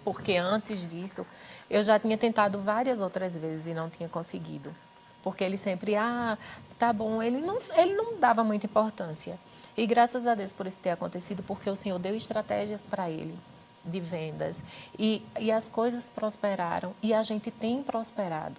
porque 0.04 0.36
antes 0.36 0.86
disso 0.86 1.26
eu 1.70 1.82
já 1.82 1.98
tinha 1.98 2.18
tentado 2.18 2.60
várias 2.60 3.00
outras 3.00 3.36
vezes 3.36 3.66
e 3.66 3.74
não 3.74 3.88
tinha 3.88 4.08
conseguido. 4.08 4.74
Porque 5.22 5.42
ele 5.42 5.56
sempre, 5.56 5.96
ah, 5.96 6.36
tá 6.78 6.92
bom, 6.92 7.22
ele 7.22 7.40
não, 7.40 7.58
ele 7.76 7.94
não 7.94 8.18
dava 8.18 8.44
muita 8.44 8.66
importância. 8.66 9.38
E 9.76 9.86
graças 9.86 10.26
a 10.26 10.34
Deus 10.34 10.52
por 10.52 10.66
isso 10.66 10.78
ter 10.78 10.90
acontecido, 10.90 11.42
porque 11.42 11.68
o 11.68 11.74
Senhor 11.74 11.98
deu 11.98 12.14
estratégias 12.14 12.82
para 12.82 13.10
ele 13.10 13.36
de 13.84 14.00
vendas 14.00 14.62
e, 14.98 15.22
e 15.38 15.52
as 15.52 15.68
coisas 15.68 16.08
prosperaram 16.08 16.94
e 17.02 17.12
a 17.12 17.22
gente 17.22 17.50
tem 17.50 17.82
prosperado. 17.82 18.56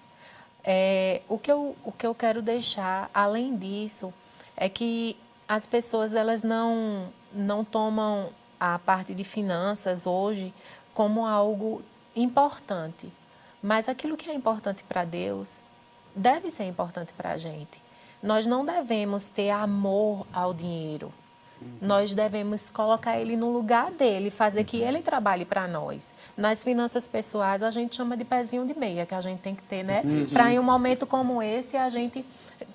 É, 0.63 1.21
o, 1.29 1.37
que 1.37 1.51
eu, 1.51 1.75
o 1.83 1.91
que 1.91 2.05
eu 2.05 2.15
quero 2.15 2.41
deixar, 2.41 3.09
além 3.13 3.55
disso, 3.55 4.13
é 4.57 4.67
que 4.67 5.15
as 5.47 5.65
pessoas 5.65 6.15
elas 6.15 6.41
não, 6.41 7.09
não 7.31 7.63
tomam 7.63 8.29
a 8.59 8.79
parte 8.79 9.13
de 9.13 9.23
finanças 9.23 10.07
hoje 10.07 10.53
como 10.95 11.27
algo 11.27 11.83
importante. 12.15 13.11
Mas 13.61 13.87
aquilo 13.87 14.17
que 14.17 14.31
é 14.31 14.33
importante 14.33 14.83
para 14.83 15.03
Deus 15.03 15.59
deve 16.15 16.49
ser 16.49 16.63
importante 16.63 17.13
para 17.13 17.33
a 17.33 17.37
gente. 17.37 17.83
Nós 18.23 18.47
não 18.47 18.65
devemos 18.65 19.29
ter 19.29 19.51
amor 19.51 20.25
ao 20.33 20.53
dinheiro. 20.53 21.13
Nós 21.81 22.13
devemos 22.13 22.69
colocar 22.69 23.19
ele 23.19 23.35
no 23.35 23.51
lugar 23.51 23.91
dele, 23.91 24.29
fazer 24.29 24.63
que 24.63 24.81
ele 24.81 25.01
trabalhe 25.01 25.45
para 25.45 25.67
nós. 25.67 26.13
Nas 26.35 26.63
finanças 26.63 27.07
pessoais, 27.07 27.61
a 27.63 27.71
gente 27.71 27.95
chama 27.95 28.15
de 28.15 28.23
pezinho 28.23 28.65
de 28.65 28.77
meia, 28.77 29.05
que 29.05 29.13
a 29.13 29.21
gente 29.21 29.39
tem 29.39 29.55
que 29.55 29.63
ter, 29.63 29.83
né? 29.83 30.03
Para 30.31 30.51
em 30.51 30.59
um 30.59 30.63
momento 30.63 31.05
como 31.05 31.41
esse, 31.41 31.77
a 31.77 31.89
gente. 31.89 32.25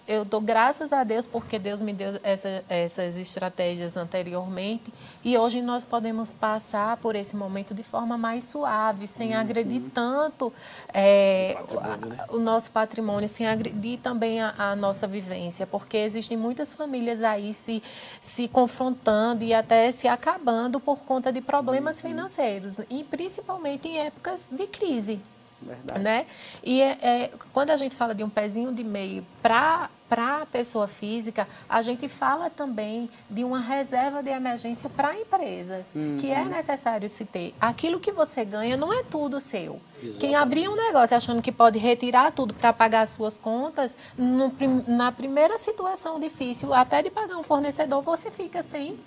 Eu 0.07 0.24
dou 0.24 0.41
graças 0.41 0.93
a 0.93 1.05
Deus 1.05 1.24
porque 1.24 1.59
Deus 1.59 1.81
me 1.81 1.93
deu 1.93 2.18
essa, 2.22 2.64
essas 2.68 3.16
estratégias 3.16 3.97
anteriormente 3.97 4.93
e 5.24 5.39
hoje 5.39 5.62
nós 5.62 5.87
podemos 5.87 6.33
passar 6.33 6.97
por 6.97 7.14
esse 7.14 7.37
momento 7.37 7.72
de 7.72 7.83
forma 7.83 8.18
mais 8.18 8.45
suave, 8.45 9.07
sem 9.07 9.31
uhum. 9.31 9.41
agredir 9.41 9.83
tanto 9.95 10.53
é, 10.93 11.57
o, 11.70 12.07
né? 12.07 12.16
o, 12.31 12.39
nosso 12.39 12.70
patrimônio, 12.72 13.28
sem 13.28 13.47
agredir 13.47 14.01
também 14.01 14.41
a, 14.41 14.53
a 14.59 14.76
nossa 14.76 15.07
vivência, 15.07 15.66
porque 15.66 15.97
existem 15.97 16.37
muitas 16.37 16.74
famílias 16.74 17.22
aí 17.22 17.55
se, 17.55 17.83
se 18.20 18.49
confrontando 18.49 18.70
confrontando 18.71 19.43
e 19.43 19.53
até 19.53 19.91
se 19.91 20.07
acabando 20.07 20.79
por 20.79 21.01
conta 21.01 21.33
de 21.33 21.41
problemas 21.41 22.01
financeiros, 22.01 22.77
e 22.89 23.03
principalmente 23.03 23.89
em 23.89 23.99
épocas 23.99 24.49
de 24.51 24.66
crise. 24.68 25.21
Verdade. 25.62 26.00
Né? 26.00 26.26
E 26.62 26.80
é, 26.80 26.98
é, 27.02 27.30
quando 27.52 27.70
a 27.70 27.76
gente 27.76 27.94
fala 27.94 28.14
de 28.14 28.24
um 28.24 28.30
pezinho 28.30 28.72
de 28.72 28.82
meio 28.82 29.24
para 29.42 29.90
a 30.11 30.46
pessoa 30.46 30.88
física, 30.88 31.46
a 31.68 31.82
gente 31.82 32.08
fala 32.08 32.48
também 32.48 33.11
de 33.28 33.44
uma 33.44 33.61
reserva 33.61 34.22
de 34.22 34.30
emergência 34.30 34.88
para 34.88 35.14
empresas, 35.14 35.92
uhum. 35.94 36.16
que 36.18 36.30
é 36.30 36.40
uhum. 36.40 36.48
necessário 36.48 37.08
se 37.08 37.24
ter. 37.24 37.54
Aquilo 37.61 38.00
que 38.00 38.11
você 38.11 38.44
ganha 38.44 38.76
não 38.76 38.92
é 38.92 39.02
tudo 39.02 39.38
seu. 39.38 39.80
Exatamente. 39.96 40.18
Quem 40.18 40.34
abrir 40.34 40.68
um 40.68 40.76
negócio 40.76 41.16
achando 41.16 41.42
que 41.42 41.52
pode 41.52 41.78
retirar 41.78 42.32
tudo 42.32 42.54
para 42.54 42.72
pagar 42.72 43.02
as 43.02 43.11
suas 43.11 43.36
contas, 43.36 43.96
no, 44.16 44.52
na 44.88 45.12
primeira 45.12 45.58
situação 45.58 46.18
difícil, 46.18 46.72
até 46.72 47.02
de 47.02 47.11
pagar 47.11 47.36
um 47.36 47.42
fornecedor, 47.42 48.02
você 48.02 48.30
fica 48.30 48.62
sem 48.62 48.98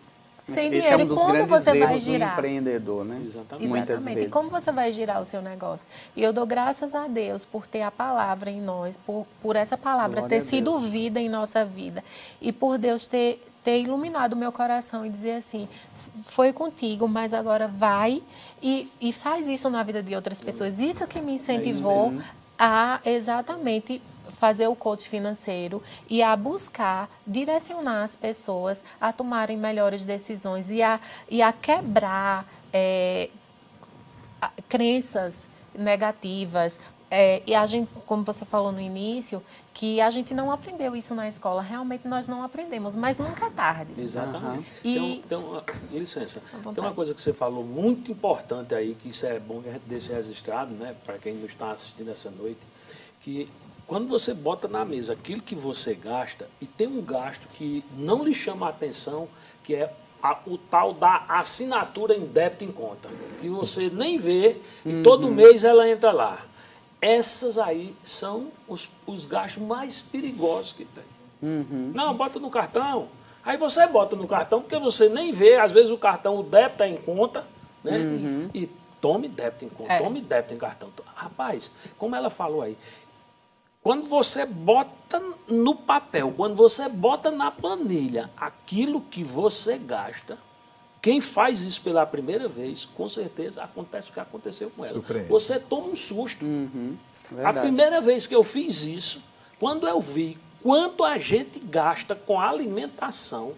sem 0.46 0.68
Esse 0.68 0.82
dinheiro. 0.82 1.02
é 1.02 1.06
um 1.06 1.08
dos 1.08 1.18
como 1.18 1.32
grandes 1.32 1.50
você 1.50 1.80
vai 1.80 2.00
girar? 2.00 2.36
do 2.36 2.40
empreendedor, 2.40 3.06
né? 3.06 3.22
Exatamente. 3.26 3.68
Muitas 3.68 4.06
vezes. 4.06 4.26
E 4.26 4.30
como 4.30 4.50
você 4.50 4.72
vai 4.72 4.92
girar 4.92 5.22
o 5.22 5.26
seu 5.26 5.42
negócio? 5.42 5.88
E 6.16 6.22
eu 6.22 6.34
dou 6.34 6.46
graças 6.46 6.94
a 6.94 7.08
Deus 7.08 7.46
por 7.46 7.66
ter 7.66 7.82
a 7.82 7.92
palavra 7.92 8.52
em 8.52 8.62
nós, 8.62 8.98
por, 8.98 9.26
por 9.42 9.56
essa 9.56 9.78
palavra 9.78 10.22
Glória 10.22 10.40
ter 10.40 10.46
sido 10.46 10.78
vida 10.80 11.20
em 11.20 11.30
nossa 11.30 11.64
vida. 11.64 12.04
E 12.42 12.52
por 12.52 12.78
Deus 12.78 13.08
ter, 13.08 13.42
ter 13.64 13.82
iluminado 13.82 14.34
o 14.34 14.36
meu 14.36 14.52
coração 14.52 15.06
e 15.06 15.10
dizer 15.10 15.38
assim, 15.38 15.68
foi 16.26 16.52
contigo, 16.52 17.08
mas 17.08 17.34
agora 17.34 17.68
vai 17.68 18.22
e, 18.62 18.92
e 19.00 19.14
faz 19.14 19.48
isso 19.48 19.70
na 19.70 19.82
vida 19.82 20.04
de 20.04 20.14
outras 20.14 20.42
pessoas. 20.42 20.80
Isso 20.80 21.08
que 21.08 21.22
me 21.22 21.32
é 21.32 21.36
incentivou 21.36 22.14
é 22.14 22.44
a 22.60 23.00
exatamente 23.06 24.02
fazer 24.44 24.68
o 24.68 24.76
coach 24.76 25.08
financeiro 25.08 25.82
e 26.10 26.22
a 26.22 26.36
buscar 26.36 27.10
direcionar 27.26 28.04
as 28.04 28.14
pessoas 28.14 28.84
a 29.00 29.14
tomarem 29.14 29.56
melhores 29.56 30.04
decisões 30.04 30.70
e 30.70 30.82
a, 30.82 31.00
e 31.30 31.42
a 31.42 31.54
quebrar 31.54 32.46
é, 32.74 33.30
crenças 34.68 35.48
negativas. 35.74 36.78
É, 37.10 37.42
e 37.48 37.56
a 37.56 37.66
gente, 37.66 37.90
como 38.06 38.26
você 38.26 38.44
falou 38.44 38.74
no 38.74 38.82
início, 38.82 39.42
que 39.74 40.02
a 40.02 40.12
gente 40.12 40.34
não 40.34 40.52
aprendeu 40.52 40.94
isso 40.94 41.16
na 41.16 41.26
escola. 41.26 41.62
Realmente 41.62 42.06
nós 42.06 42.28
não 42.28 42.44
aprendemos, 42.44 42.98
mas 42.98 43.18
nunca 43.18 43.46
é 43.46 43.50
tarde. 43.50 43.94
Exatamente. 43.98 44.68
Uhum. 44.84 44.92
E... 44.92 45.20
Então, 45.20 45.64
então, 45.64 46.00
licença, 46.00 46.42
tem 46.76 46.84
uma 46.84 46.94
coisa 46.94 47.14
que 47.14 47.22
você 47.22 47.32
falou 47.32 47.64
muito 47.64 48.12
importante 48.12 48.76
aí, 48.76 48.94
que 48.94 49.08
isso 49.08 49.26
é 49.26 49.40
bom 49.40 49.62
que 49.62 49.70
a 49.70 49.72
gente 49.72 49.86
deixe 49.88 50.12
registrado, 50.12 50.74
né, 50.74 50.94
para 51.06 51.18
quem 51.18 51.34
não 51.34 51.46
está 51.46 51.72
assistindo 51.72 52.12
essa 52.12 52.30
noite, 52.30 52.60
que 53.22 53.50
quando 53.94 54.08
você 54.08 54.34
bota 54.34 54.68
na 54.68 54.84
mesa 54.84 55.14
aquilo 55.14 55.40
que 55.40 55.54
você 55.54 55.94
gasta, 55.94 56.50
e 56.60 56.66
tem 56.66 56.88
um 56.88 57.00
gasto 57.00 57.48
que 57.50 57.86
não 57.96 58.26
lhe 58.26 58.34
chama 58.34 58.66
a 58.66 58.70
atenção, 58.70 59.28
que 59.64 59.76
é 59.76 59.94
a, 60.20 60.40
o 60.48 60.58
tal 60.58 60.96
da 60.96 61.24
assinatura 61.30 62.16
em 62.16 62.26
débito 62.26 62.64
em 62.64 62.72
conta, 62.72 63.08
que 63.40 63.48
você 63.50 63.92
nem 63.94 64.18
vê 64.18 64.58
e 64.84 64.96
uhum. 64.96 65.04
todo 65.04 65.30
mês 65.30 65.64
ela 65.64 65.88
entra 65.88 66.12
lá. 66.12 66.44
Essas 67.00 67.60
aí 67.60 67.96
são 68.04 68.48
os, 68.68 68.90
os 69.06 69.28
gastos 69.28 69.62
mais 69.62 70.02
perigosos 70.02 70.74
que 70.74 70.86
tem. 70.86 71.04
Uhum. 71.44 71.92
Não, 71.94 72.16
bota 72.16 72.40
no 72.40 72.50
cartão. 72.50 73.10
Aí 73.46 73.58
você 73.58 73.86
bota 73.86 74.16
no 74.16 74.28
cartão 74.28 74.60
porque 74.60 74.80
você 74.80 75.08
nem 75.08 75.32
vê, 75.32 75.58
às 75.58 75.72
vezes 75.72 75.92
o 75.92 76.00
cartão, 76.00 76.40
o 76.40 76.42
débito 76.42 76.82
é 76.82 76.90
em 76.90 76.98
conta, 76.98 77.46
né? 77.84 78.00
Uhum. 78.00 78.50
E 78.56 78.68
tome 79.00 79.28
débito 79.28 79.66
em 79.66 79.70
conta, 79.70 79.94
é. 79.94 80.02
tome 80.02 80.20
débito 80.20 80.54
em 80.56 80.58
cartão. 80.58 80.90
Rapaz, 81.14 81.74
como 81.98 82.16
ela 82.16 82.30
falou 82.30 82.62
aí, 82.62 82.78
quando 83.84 84.08
você 84.08 84.46
bota 84.46 85.22
no 85.48 85.76
papel, 85.76 86.34
quando 86.36 86.56
você 86.56 86.88
bota 86.88 87.30
na 87.30 87.52
planilha 87.52 88.32
aquilo 88.38 89.02
que 89.02 89.24
você 89.24 89.78
gasta, 89.78 90.38
quem 91.02 91.20
faz 91.20 91.62
isso 91.62 91.82
pela 91.82 92.06
primeira 92.06 92.48
vez, 92.48 92.86
com 92.86 93.10
certeza 93.10 93.62
acontece 93.62 94.10
o 94.10 94.14
que 94.14 94.22
aconteceu 94.22 94.70
com 94.70 94.86
ela. 94.86 94.94
Surpreende. 94.94 95.28
Você 95.28 95.60
toma 95.60 95.88
um 95.88 95.96
susto. 95.98 96.46
Uhum, 96.46 96.96
a 97.44 97.54
primeira 97.54 98.00
vez 98.00 98.26
que 98.26 98.34
eu 98.34 98.44
fiz 98.44 98.84
isso, 98.84 99.22
quando 99.60 99.86
eu 99.86 100.00
vi 100.00 100.38
quanto 100.62 101.04
a 101.04 101.18
gente 101.18 101.60
gasta 101.60 102.16
com 102.16 102.40
alimentação, 102.40 103.54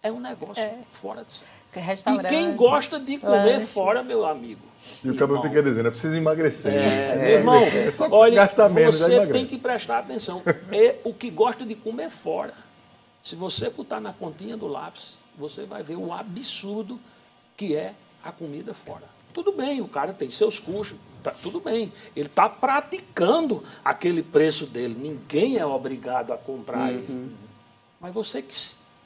é 0.00 0.12
um 0.12 0.20
negócio 0.20 0.62
é. 0.62 0.78
fora 0.92 1.24
de 1.24 1.32
série. 1.32 1.61
E 1.74 2.28
quem 2.28 2.54
gosta 2.54 3.00
de 3.00 3.18
comer 3.18 3.54
lanche. 3.54 3.66
fora, 3.68 4.02
meu 4.02 4.26
amigo. 4.26 4.60
E 5.02 5.10
o 5.10 5.16
cabelo 5.16 5.40
fica 5.40 5.62
dizendo, 5.62 5.88
é 5.88 5.90
preciso 5.90 6.14
emagrecer. 6.16 6.72
É, 6.72 7.16
meu 7.16 7.28
irmão, 7.28 7.62
é 7.62 7.90
só 7.90 8.08
olha, 8.10 8.34
gastar 8.34 8.68
menos, 8.68 8.98
você 8.98 9.26
tem 9.28 9.46
que 9.46 9.56
prestar 9.56 10.00
atenção. 10.00 10.42
É 10.70 10.98
o 11.04 11.14
que 11.14 11.30
gosta 11.30 11.64
de 11.64 11.74
comer 11.74 12.10
fora. 12.10 12.52
Se 13.22 13.36
você 13.36 13.70
botar 13.70 14.00
na 14.00 14.12
pontinha 14.12 14.56
do 14.56 14.66
lápis, 14.66 15.16
você 15.38 15.64
vai 15.64 15.82
ver 15.82 15.96
o 15.96 16.12
absurdo 16.12 17.00
que 17.56 17.74
é 17.74 17.94
a 18.22 18.30
comida 18.30 18.74
fora. 18.74 19.04
Tudo 19.32 19.52
bem, 19.52 19.80
o 19.80 19.88
cara 19.88 20.12
tem 20.12 20.28
seus 20.28 20.60
custos, 20.60 20.98
tá, 21.22 21.30
tudo 21.30 21.58
bem. 21.60 21.90
Ele 22.14 22.26
está 22.26 22.48
praticando 22.48 23.62
aquele 23.82 24.22
preço 24.22 24.66
dele. 24.66 24.94
Ninguém 24.98 25.56
é 25.56 25.64
obrigado 25.64 26.32
a 26.32 26.36
comprar 26.36 26.90
uhum. 26.90 26.98
ele. 26.98 27.36
Mas 28.00 28.12
você 28.12 28.42
que 28.42 28.54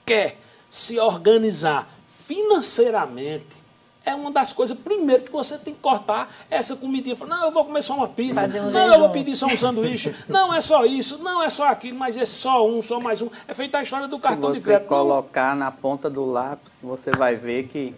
quer 0.05 0.39
se 0.71 0.99
organizar 0.99 1.96
financeiramente, 2.27 3.57
é 4.05 4.15
uma 4.15 4.31
das 4.31 4.53
coisas, 4.53 4.79
primeiro, 4.79 5.25
que 5.25 5.33
você 5.33 5.59
tem 5.59 5.75
que 5.75 5.81
cortar 5.81 6.33
essa 6.49 6.77
comidinha. 6.77 7.17
Não, 7.27 7.47
eu 7.47 7.51
vou 7.51 7.65
comer 7.65 7.83
só 7.83 7.95
uma 7.95 8.09
pizza. 8.09 8.47
Um 8.47 8.49
não, 8.49 8.71
jejum. 8.71 8.93
eu 8.93 9.01
vou 9.01 9.11
pedir 9.11 9.35
só 9.35 9.47
um 9.47 9.57
sanduíche. 9.57 10.15
não, 10.29 10.55
é 10.55 10.61
só 10.61 10.85
isso. 10.85 11.19
Não, 11.19 11.43
é 11.43 11.49
só 11.49 11.69
aquilo, 11.69 11.99
mas 11.99 12.17
é 12.17 12.25
só 12.25 12.69
um, 12.69 12.81
só 12.81 13.01
mais 13.01 13.21
um. 13.21 13.29
É 13.49 13.55
feita 13.55 13.79
a 13.79 13.83
história 13.83 14.07
do 14.07 14.17
Se 14.17 14.23
cartão 14.23 14.53
de 14.53 14.61
crédito. 14.61 14.83
Se 14.83 14.85
você 14.85 14.89
colocar 14.89 15.57
na 15.57 15.73
ponta 15.73 16.09
do 16.09 16.25
lápis, 16.25 16.79
você 16.83 17.11
vai 17.11 17.35
ver 17.35 17.65
que 17.65 17.95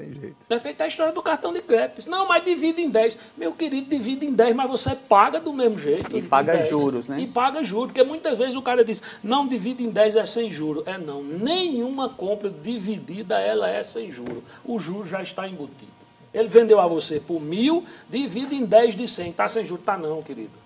tem 0.00 0.14
jeito. 0.14 0.36
É 0.48 0.58
feita 0.58 0.84
a 0.84 0.86
história 0.86 1.12
do 1.12 1.22
cartão 1.22 1.52
de 1.52 1.60
crédito. 1.60 2.08
Não, 2.08 2.26
mas 2.26 2.44
divide 2.44 2.80
em 2.80 2.88
10. 2.88 3.18
Meu 3.36 3.52
querido, 3.52 3.90
divide 3.90 4.24
em 4.24 4.32
10, 4.32 4.56
mas 4.56 4.70
você 4.70 4.94
paga 4.94 5.38
do 5.38 5.52
mesmo 5.52 5.78
jeito. 5.78 6.16
E 6.16 6.22
paga 6.22 6.60
juros, 6.62 7.08
né? 7.08 7.20
E 7.20 7.26
paga 7.26 7.62
juros, 7.62 7.88
porque 7.88 8.02
muitas 8.02 8.38
vezes 8.38 8.56
o 8.56 8.62
cara 8.62 8.84
diz, 8.84 9.02
não 9.22 9.46
divide 9.46 9.84
em 9.84 9.90
10 9.90 10.16
é 10.16 10.24
sem 10.24 10.50
juros. 10.50 10.86
É 10.86 10.96
não, 10.96 11.22
nenhuma 11.22 12.08
compra 12.08 12.50
dividida 12.50 13.38
ela 13.38 13.68
é 13.68 13.82
sem 13.82 14.10
juros. 14.10 14.42
O 14.64 14.78
juro 14.78 15.06
já 15.06 15.22
está 15.22 15.46
embutido. 15.46 15.90
Ele 16.32 16.48
vendeu 16.48 16.78
a 16.80 16.86
você 16.86 17.18
por 17.18 17.40
mil, 17.40 17.84
divide 18.08 18.54
em 18.54 18.64
10 18.64 18.94
de 18.94 19.06
100. 19.06 19.30
Está 19.30 19.48
sem 19.48 19.66
juros? 19.66 19.82
Está 19.82 19.98
não, 19.98 20.22
querido. 20.22 20.59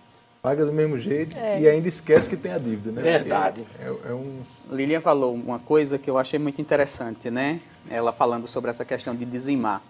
Paga 0.45 0.67
do 0.67 0.75
mesmo 0.75 0.99
jeito 0.99 1.39
é. 1.39 1.59
e 1.59 1.67
ainda 1.67 1.89
esquece 1.89 2.29
que 2.29 2.37
tem 2.37 2.53
a 2.53 2.59
dívida, 2.59 2.93
né? 2.93 3.01
Verdade. 3.01 3.65
É, 3.81 4.11
é 4.11 4.13
um... 4.13 4.43
Lilian 4.71 5.01
falou 5.01 5.33
uma 5.33 5.59
coisa 5.59 5.97
que 5.97 6.11
eu 6.11 6.19
achei 6.19 6.39
muito 6.39 6.61
interessante, 6.61 7.31
né? 7.31 7.63
Ela 7.89 8.13
falando 8.13 8.47
sobre 8.47 8.69
essa 8.69 8.85
questão 8.85 9.17
de 9.17 9.25
dizimar. 9.25 9.83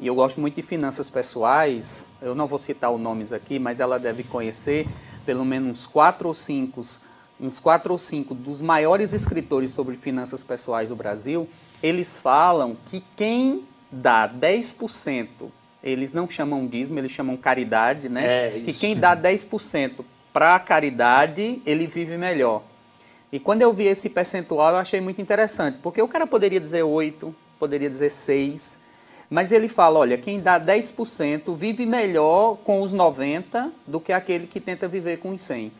E 0.00 0.06
eu 0.06 0.14
gosto 0.14 0.40
muito 0.40 0.54
de 0.54 0.62
finanças 0.62 1.10
pessoais, 1.10 2.04
eu 2.22 2.34
não 2.34 2.46
vou 2.46 2.58
citar 2.58 2.90
os 2.90 2.98
nomes 2.98 3.34
aqui, 3.34 3.58
mas 3.58 3.80
ela 3.80 3.98
deve 3.98 4.22
conhecer 4.22 4.86
pelo 5.26 5.44
menos 5.44 5.68
uns 5.68 5.86
quatro 5.86 6.28
ou 6.28 6.32
cinco, 6.32 6.80
uns 7.38 7.60
quatro 7.60 7.92
ou 7.92 7.98
cinco 7.98 8.34
dos 8.34 8.62
maiores 8.62 9.12
escritores 9.12 9.72
sobre 9.72 9.94
finanças 9.94 10.42
pessoais 10.42 10.88
do 10.88 10.96
Brasil, 10.96 11.46
eles 11.82 12.16
falam 12.16 12.78
que 12.86 13.04
quem 13.14 13.62
dá 13.92 14.26
10%, 14.26 15.28
eles 15.82 16.12
não 16.12 16.28
chamam 16.28 16.66
dízimo, 16.66 16.98
eles 16.98 17.12
chamam 17.12 17.36
caridade, 17.36 18.08
né? 18.08 18.26
É, 18.26 18.58
e 18.58 18.72
quem 18.72 18.96
dá 18.96 19.16
10% 19.16 20.04
para 20.32 20.54
a 20.54 20.60
caridade, 20.60 21.62
ele 21.64 21.86
vive 21.86 22.16
melhor. 22.16 22.62
E 23.30 23.38
quando 23.38 23.62
eu 23.62 23.72
vi 23.72 23.84
esse 23.84 24.08
percentual, 24.08 24.70
eu 24.70 24.76
achei 24.76 25.00
muito 25.00 25.20
interessante, 25.20 25.78
porque 25.82 26.00
o 26.00 26.08
cara 26.08 26.26
poderia 26.26 26.58
dizer 26.58 26.82
8, 26.82 27.34
poderia 27.58 27.90
dizer 27.90 28.10
6, 28.10 28.78
mas 29.30 29.52
ele 29.52 29.68
fala, 29.68 29.98
olha, 29.98 30.16
quem 30.16 30.40
dá 30.40 30.58
10% 30.58 31.54
vive 31.54 31.84
melhor 31.84 32.56
com 32.56 32.80
os 32.80 32.94
90 32.94 33.70
do 33.86 34.00
que 34.00 34.12
aquele 34.12 34.46
que 34.46 34.58
tenta 34.58 34.88
viver 34.88 35.18
com 35.18 35.30
os 35.30 35.42
100. 35.42 35.72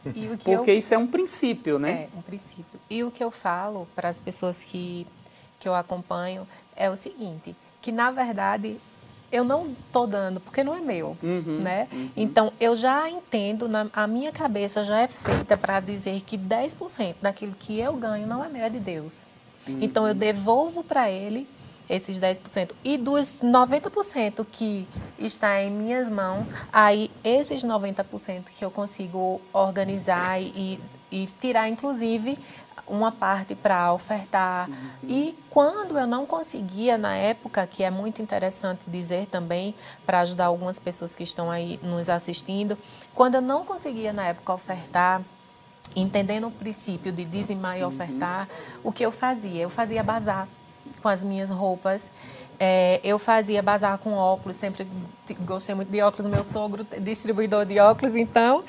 Porque 0.44 0.70
eu... 0.70 0.78
isso 0.78 0.92
é 0.92 0.98
um 0.98 1.06
princípio, 1.06 1.78
né? 1.78 2.08
É, 2.14 2.18
um 2.18 2.20
princípio. 2.20 2.78
E 2.90 3.02
o 3.02 3.10
que 3.10 3.24
eu 3.24 3.30
falo 3.30 3.88
para 3.96 4.10
as 4.10 4.18
pessoas 4.18 4.62
que, 4.62 5.06
que 5.58 5.66
eu 5.66 5.74
acompanho 5.74 6.46
é 6.76 6.90
o 6.90 6.96
seguinte, 6.96 7.56
que 7.80 7.90
na 7.90 8.10
verdade 8.10 8.76
eu 9.30 9.44
não 9.44 9.68
estou 9.86 10.06
dando, 10.06 10.40
porque 10.40 10.64
não 10.64 10.74
é 10.74 10.80
meu, 10.80 11.16
uhum, 11.22 11.58
né? 11.62 11.86
Uhum. 11.92 12.10
Então, 12.16 12.52
eu 12.58 12.74
já 12.74 13.08
entendo, 13.10 13.68
na, 13.68 13.86
a 13.92 14.06
minha 14.06 14.32
cabeça 14.32 14.82
já 14.84 15.00
é 15.00 15.08
feita 15.08 15.56
para 15.56 15.80
dizer 15.80 16.22
que 16.22 16.38
10% 16.38 17.16
daquilo 17.20 17.54
que 17.58 17.78
eu 17.78 17.94
ganho 17.94 18.26
não 18.26 18.42
é 18.44 18.48
meu, 18.48 18.62
é 18.62 18.70
de 18.70 18.78
Deus. 18.78 19.26
Uhum. 19.66 19.78
Então, 19.82 20.08
eu 20.08 20.14
devolvo 20.14 20.82
para 20.82 21.10
Ele 21.10 21.46
esses 21.88 22.18
10%. 22.18 22.72
E 22.84 22.96
dos 22.96 23.40
90% 23.42 24.46
que 24.50 24.86
está 25.18 25.62
em 25.62 25.70
minhas 25.70 26.08
mãos, 26.08 26.48
aí 26.72 27.10
esses 27.24 27.62
90% 27.64 28.44
que 28.56 28.64
eu 28.64 28.70
consigo 28.70 29.40
organizar 29.52 30.40
e, 30.40 30.80
e 31.10 31.26
tirar, 31.40 31.68
inclusive, 31.68 32.38
uma 32.86 33.12
parte 33.12 33.54
para 33.54 33.92
ofertar. 33.92 34.68
Uhum. 34.68 35.08
E 35.08 35.38
quando 35.50 35.98
eu 35.98 36.06
não 36.06 36.26
conseguia, 36.26 36.96
na 36.96 37.14
época, 37.14 37.66
que 37.66 37.82
é 37.82 37.90
muito 37.90 38.22
interessante 38.22 38.80
dizer 38.86 39.26
também, 39.26 39.74
para 40.06 40.20
ajudar 40.20 40.46
algumas 40.46 40.78
pessoas 40.78 41.14
que 41.14 41.22
estão 41.22 41.50
aí 41.50 41.78
nos 41.82 42.08
assistindo, 42.08 42.78
quando 43.14 43.36
eu 43.36 43.42
não 43.42 43.64
conseguia, 43.64 44.12
na 44.12 44.26
época, 44.26 44.52
ofertar, 44.52 45.22
entendendo 45.94 46.48
o 46.48 46.50
princípio 46.50 47.12
de 47.12 47.24
dizimar 47.24 47.78
e 47.78 47.82
uhum. 47.82 47.88
ofertar, 47.88 48.48
uhum. 48.48 48.80
o 48.84 48.92
que 48.92 49.04
eu 49.04 49.12
fazia? 49.12 49.62
Eu 49.62 49.70
fazia 49.70 50.02
bazar 50.02 50.48
com 51.02 51.08
as 51.08 51.22
minhas 51.22 51.50
roupas. 51.50 52.10
É, 52.60 53.00
eu 53.04 53.18
fazia 53.18 53.62
bazar 53.62 53.98
com 53.98 54.14
óculos, 54.14 54.56
sempre 54.56 54.86
gostei 55.40 55.74
muito 55.74 55.90
de 55.90 56.00
óculos, 56.00 56.30
meu 56.30 56.44
sogro 56.44 56.84
distribuidor 57.00 57.64
de 57.64 57.78
óculos, 57.78 58.16
então 58.16 58.64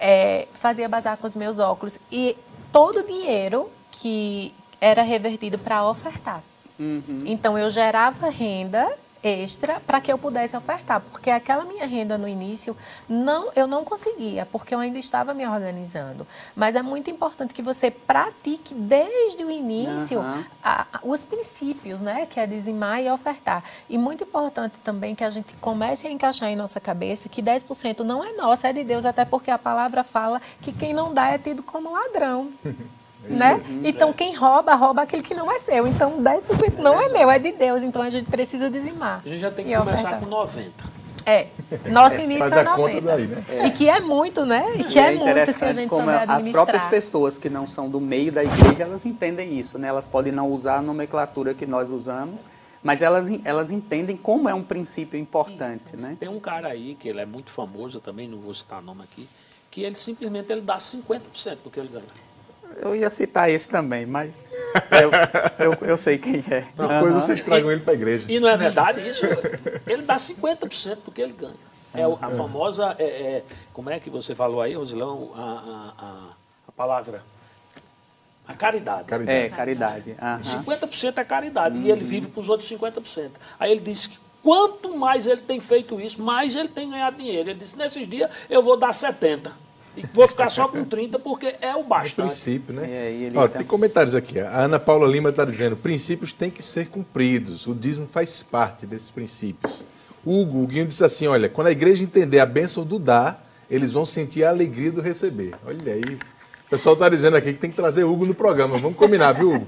é, 0.00 0.48
fazia 0.54 0.88
bazar 0.88 1.18
com 1.18 1.26
os 1.26 1.36
meus 1.36 1.58
óculos. 1.58 1.98
E 2.10 2.36
todo 2.72 3.00
o 3.00 3.06
dinheiro 3.06 3.70
que 3.90 4.54
era 4.80 5.02
revertido 5.02 5.58
para 5.58 5.86
ofertar. 5.88 6.42
Uhum. 6.78 7.22
Então 7.24 7.56
eu 7.56 7.70
gerava 7.70 8.28
renda 8.30 8.90
extra 9.24 9.80
para 9.80 10.00
que 10.00 10.12
eu 10.12 10.18
pudesse 10.18 10.56
ofertar, 10.56 11.00
porque 11.00 11.30
aquela 11.30 11.64
minha 11.64 11.86
renda 11.86 12.18
no 12.18 12.28
início 12.28 12.76
não 13.08 13.50
eu 13.56 13.66
não 13.66 13.84
conseguia, 13.84 14.46
porque 14.46 14.74
eu 14.74 14.78
ainda 14.78 14.98
estava 14.98 15.32
me 15.32 15.46
organizando. 15.46 16.26
Mas 16.54 16.76
é 16.76 16.82
muito 16.82 17.10
importante 17.10 17.54
que 17.54 17.62
você 17.62 17.90
pratique 17.90 18.74
desde 18.74 19.44
o 19.44 19.50
início 19.50 20.20
uhum. 20.20 20.44
a, 20.62 20.86
a, 20.92 21.00
os 21.02 21.24
princípios, 21.24 22.00
né, 22.00 22.26
que 22.26 22.38
é 22.38 22.46
dizimar 22.46 23.02
e 23.02 23.10
ofertar. 23.10 23.64
E 23.88 23.96
muito 23.96 24.24
importante 24.24 24.78
também 24.84 25.14
que 25.14 25.24
a 25.24 25.30
gente 25.30 25.54
comece 25.54 26.06
a 26.06 26.10
encaixar 26.10 26.50
em 26.50 26.56
nossa 26.56 26.80
cabeça 26.80 27.28
que 27.28 27.42
10% 27.42 28.00
não 28.00 28.22
é 28.22 28.32
nosso, 28.32 28.66
é 28.66 28.72
de 28.72 28.84
Deus, 28.84 29.04
até 29.04 29.24
porque 29.24 29.50
a 29.50 29.58
palavra 29.58 30.04
fala 30.04 30.40
que 30.60 30.72
quem 30.72 30.92
não 30.92 31.12
dá 31.12 31.30
é 31.30 31.38
tido 31.38 31.62
como 31.62 31.92
ladrão. 31.92 32.52
É 33.28 33.34
né? 33.34 33.60
Então, 33.84 34.12
quem 34.12 34.34
rouba, 34.34 34.74
rouba 34.74 35.02
aquele 35.02 35.22
que 35.22 35.34
não 35.34 35.50
é 35.50 35.58
seu. 35.58 35.86
Então, 35.86 36.22
10% 36.22 36.78
não 36.78 37.00
é 37.00 37.08
meu, 37.08 37.30
é 37.30 37.38
de 37.38 37.52
Deus. 37.52 37.82
Então, 37.82 38.02
a 38.02 38.10
gente 38.10 38.30
precisa 38.30 38.68
dizimar. 38.70 39.22
A 39.24 39.28
gente 39.28 39.40
já 39.40 39.50
tem 39.50 39.64
que 39.64 39.76
começar 39.76 40.20
com 40.20 40.26
90%. 40.26 40.70
É, 41.26 41.48
nosso 41.90 42.20
início 42.20 42.52
é 42.52 42.62
90. 42.62 43.00
Daí, 43.00 43.26
né? 43.26 43.44
é. 43.48 43.66
E 43.66 43.70
que 43.70 43.88
é 43.88 43.98
muito, 44.00 44.44
né? 44.44 44.74
E 44.76 44.84
que 44.84 44.98
e 44.98 45.00
é, 45.00 45.14
é 45.14 45.16
muito 45.16 45.52
se 45.52 45.64
a 45.64 45.72
gente 45.72 45.88
como 45.88 46.02
souber 46.02 46.30
As 46.30 46.48
próprias 46.48 46.84
pessoas 46.84 47.38
que 47.38 47.48
não 47.48 47.66
são 47.66 47.88
do 47.88 47.98
meio 48.00 48.30
da 48.30 48.44
igreja, 48.44 48.82
elas 48.82 49.06
entendem 49.06 49.58
isso, 49.58 49.78
né? 49.78 49.88
Elas 49.88 50.06
podem 50.06 50.32
não 50.32 50.50
usar 50.50 50.76
a 50.76 50.82
nomenclatura 50.82 51.54
que 51.54 51.64
nós 51.64 51.88
usamos, 51.88 52.46
mas 52.82 53.00
elas, 53.00 53.28
elas 53.44 53.70
entendem 53.70 54.16
como 54.16 54.48
é 54.48 54.54
um 54.54 54.62
princípio 54.62 55.18
importante, 55.18 55.94
isso. 55.94 55.96
né? 55.96 56.16
Tem 56.20 56.28
um 56.28 56.40
cara 56.40 56.68
aí, 56.68 56.94
que 56.94 57.08
ele 57.08 57.20
é 57.20 57.26
muito 57.26 57.50
famoso, 57.50 58.00
também 58.00 58.28
não 58.28 58.38
vou 58.38 58.52
citar 58.52 58.82
nome 58.82 59.02
aqui, 59.02 59.26
que 59.70 59.82
ele 59.82 59.94
simplesmente 59.94 60.52
ele 60.52 60.60
dá 60.60 60.76
50% 60.76 61.58
do 61.64 61.70
que 61.70 61.80
ele 61.80 61.88
ganha. 61.88 62.04
Eu 62.80 62.94
ia 62.94 63.10
citar 63.10 63.50
esse 63.50 63.68
também, 63.68 64.06
mas 64.06 64.44
eu, 65.58 65.66
eu, 65.66 65.88
eu 65.88 65.98
sei 65.98 66.18
quem 66.18 66.44
é. 66.50 66.60
Depois 66.76 67.14
uhum. 67.14 67.20
vocês 67.20 67.40
tragam 67.40 67.70
ele 67.70 67.80
para 67.80 67.92
a 67.92 67.96
igreja. 67.96 68.24
E 68.28 68.40
não 68.40 68.48
é 68.48 68.56
verdade 68.56 69.06
isso? 69.06 69.24
Ele 69.86 70.02
dá 70.02 70.16
50% 70.16 70.98
do 71.04 71.12
que 71.12 71.20
ele 71.20 71.32
ganha. 71.32 71.54
É 71.94 72.02
a 72.02 72.30
famosa. 72.30 72.96
É, 72.98 73.04
é, 73.04 73.44
como 73.72 73.88
é 73.88 74.00
que 74.00 74.10
você 74.10 74.34
falou 74.34 74.60
aí, 74.60 74.74
Rosilão? 74.74 75.30
A, 75.34 75.40
a, 75.40 76.04
a, 76.04 76.28
a 76.68 76.72
palavra. 76.72 77.22
A 78.46 78.52
caridade. 78.52 79.04
caridade. 79.04 79.38
É, 79.38 79.48
caridade. 79.48 80.10
Uhum. 80.10 80.62
50% 80.64 81.18
é 81.18 81.24
caridade. 81.24 81.78
Uhum. 81.78 81.84
E 81.84 81.90
ele 81.90 82.04
vive 82.04 82.28
para 82.28 82.40
os 82.40 82.48
outros 82.48 82.68
50%. 82.68 83.30
Aí 83.58 83.70
ele 83.70 83.80
disse 83.80 84.08
que 84.10 84.18
quanto 84.42 84.94
mais 84.96 85.26
ele 85.26 85.40
tem 85.40 85.60
feito 85.60 85.98
isso, 86.00 86.20
mais 86.20 86.54
ele 86.54 86.68
tem 86.68 86.90
ganhado 86.90 87.16
dinheiro. 87.16 87.50
Ele 87.50 87.58
disse: 87.60 87.78
nesses 87.78 88.06
dias 88.08 88.30
eu 88.50 88.62
vou 88.62 88.76
dar 88.76 88.90
70%. 88.90 89.52
E 89.96 90.04
vou 90.12 90.26
ficar 90.26 90.50
só 90.50 90.66
com 90.68 90.84
30 90.84 91.18
porque 91.18 91.54
é 91.60 91.74
o 91.76 91.84
bastante. 91.84 92.20
É 92.20 92.24
princípio, 92.24 92.74
né? 92.74 92.86
É, 92.88 93.32
Ó, 93.34 93.46
tá... 93.46 93.58
Tem 93.58 93.66
comentários 93.66 94.14
aqui. 94.14 94.40
A 94.40 94.62
Ana 94.62 94.78
Paula 94.78 95.06
Lima 95.06 95.30
está 95.30 95.44
dizendo: 95.44 95.76
princípios 95.76 96.32
têm 96.32 96.50
que 96.50 96.62
ser 96.62 96.88
cumpridos. 96.88 97.66
O 97.66 97.74
dízimo 97.74 98.06
faz 98.06 98.42
parte 98.42 98.86
desses 98.86 99.10
princípios. 99.10 99.84
Hugo, 100.26 100.62
o 100.62 100.66
Guinho 100.66 100.86
disse 100.86 101.04
assim: 101.04 101.26
olha, 101.26 101.48
quando 101.48 101.68
a 101.68 101.72
igreja 101.72 102.02
entender 102.02 102.40
a 102.40 102.46
bênção 102.46 102.84
do 102.84 102.98
dar, 102.98 103.46
eles 103.70 103.92
vão 103.92 104.04
sentir 104.04 104.44
a 104.44 104.48
alegria 104.48 104.90
do 104.90 105.00
receber. 105.00 105.54
Olha 105.64 105.94
aí. 105.94 106.18
O 106.66 106.70
pessoal 106.70 106.94
está 106.94 107.08
dizendo 107.08 107.36
aqui 107.36 107.52
que 107.52 107.58
tem 107.58 107.70
que 107.70 107.76
trazer 107.76 108.04
Hugo 108.04 108.26
no 108.26 108.34
programa. 108.34 108.78
Vamos 108.78 108.96
combinar, 108.96 109.32
viu, 109.32 109.54
Hugo? 109.54 109.66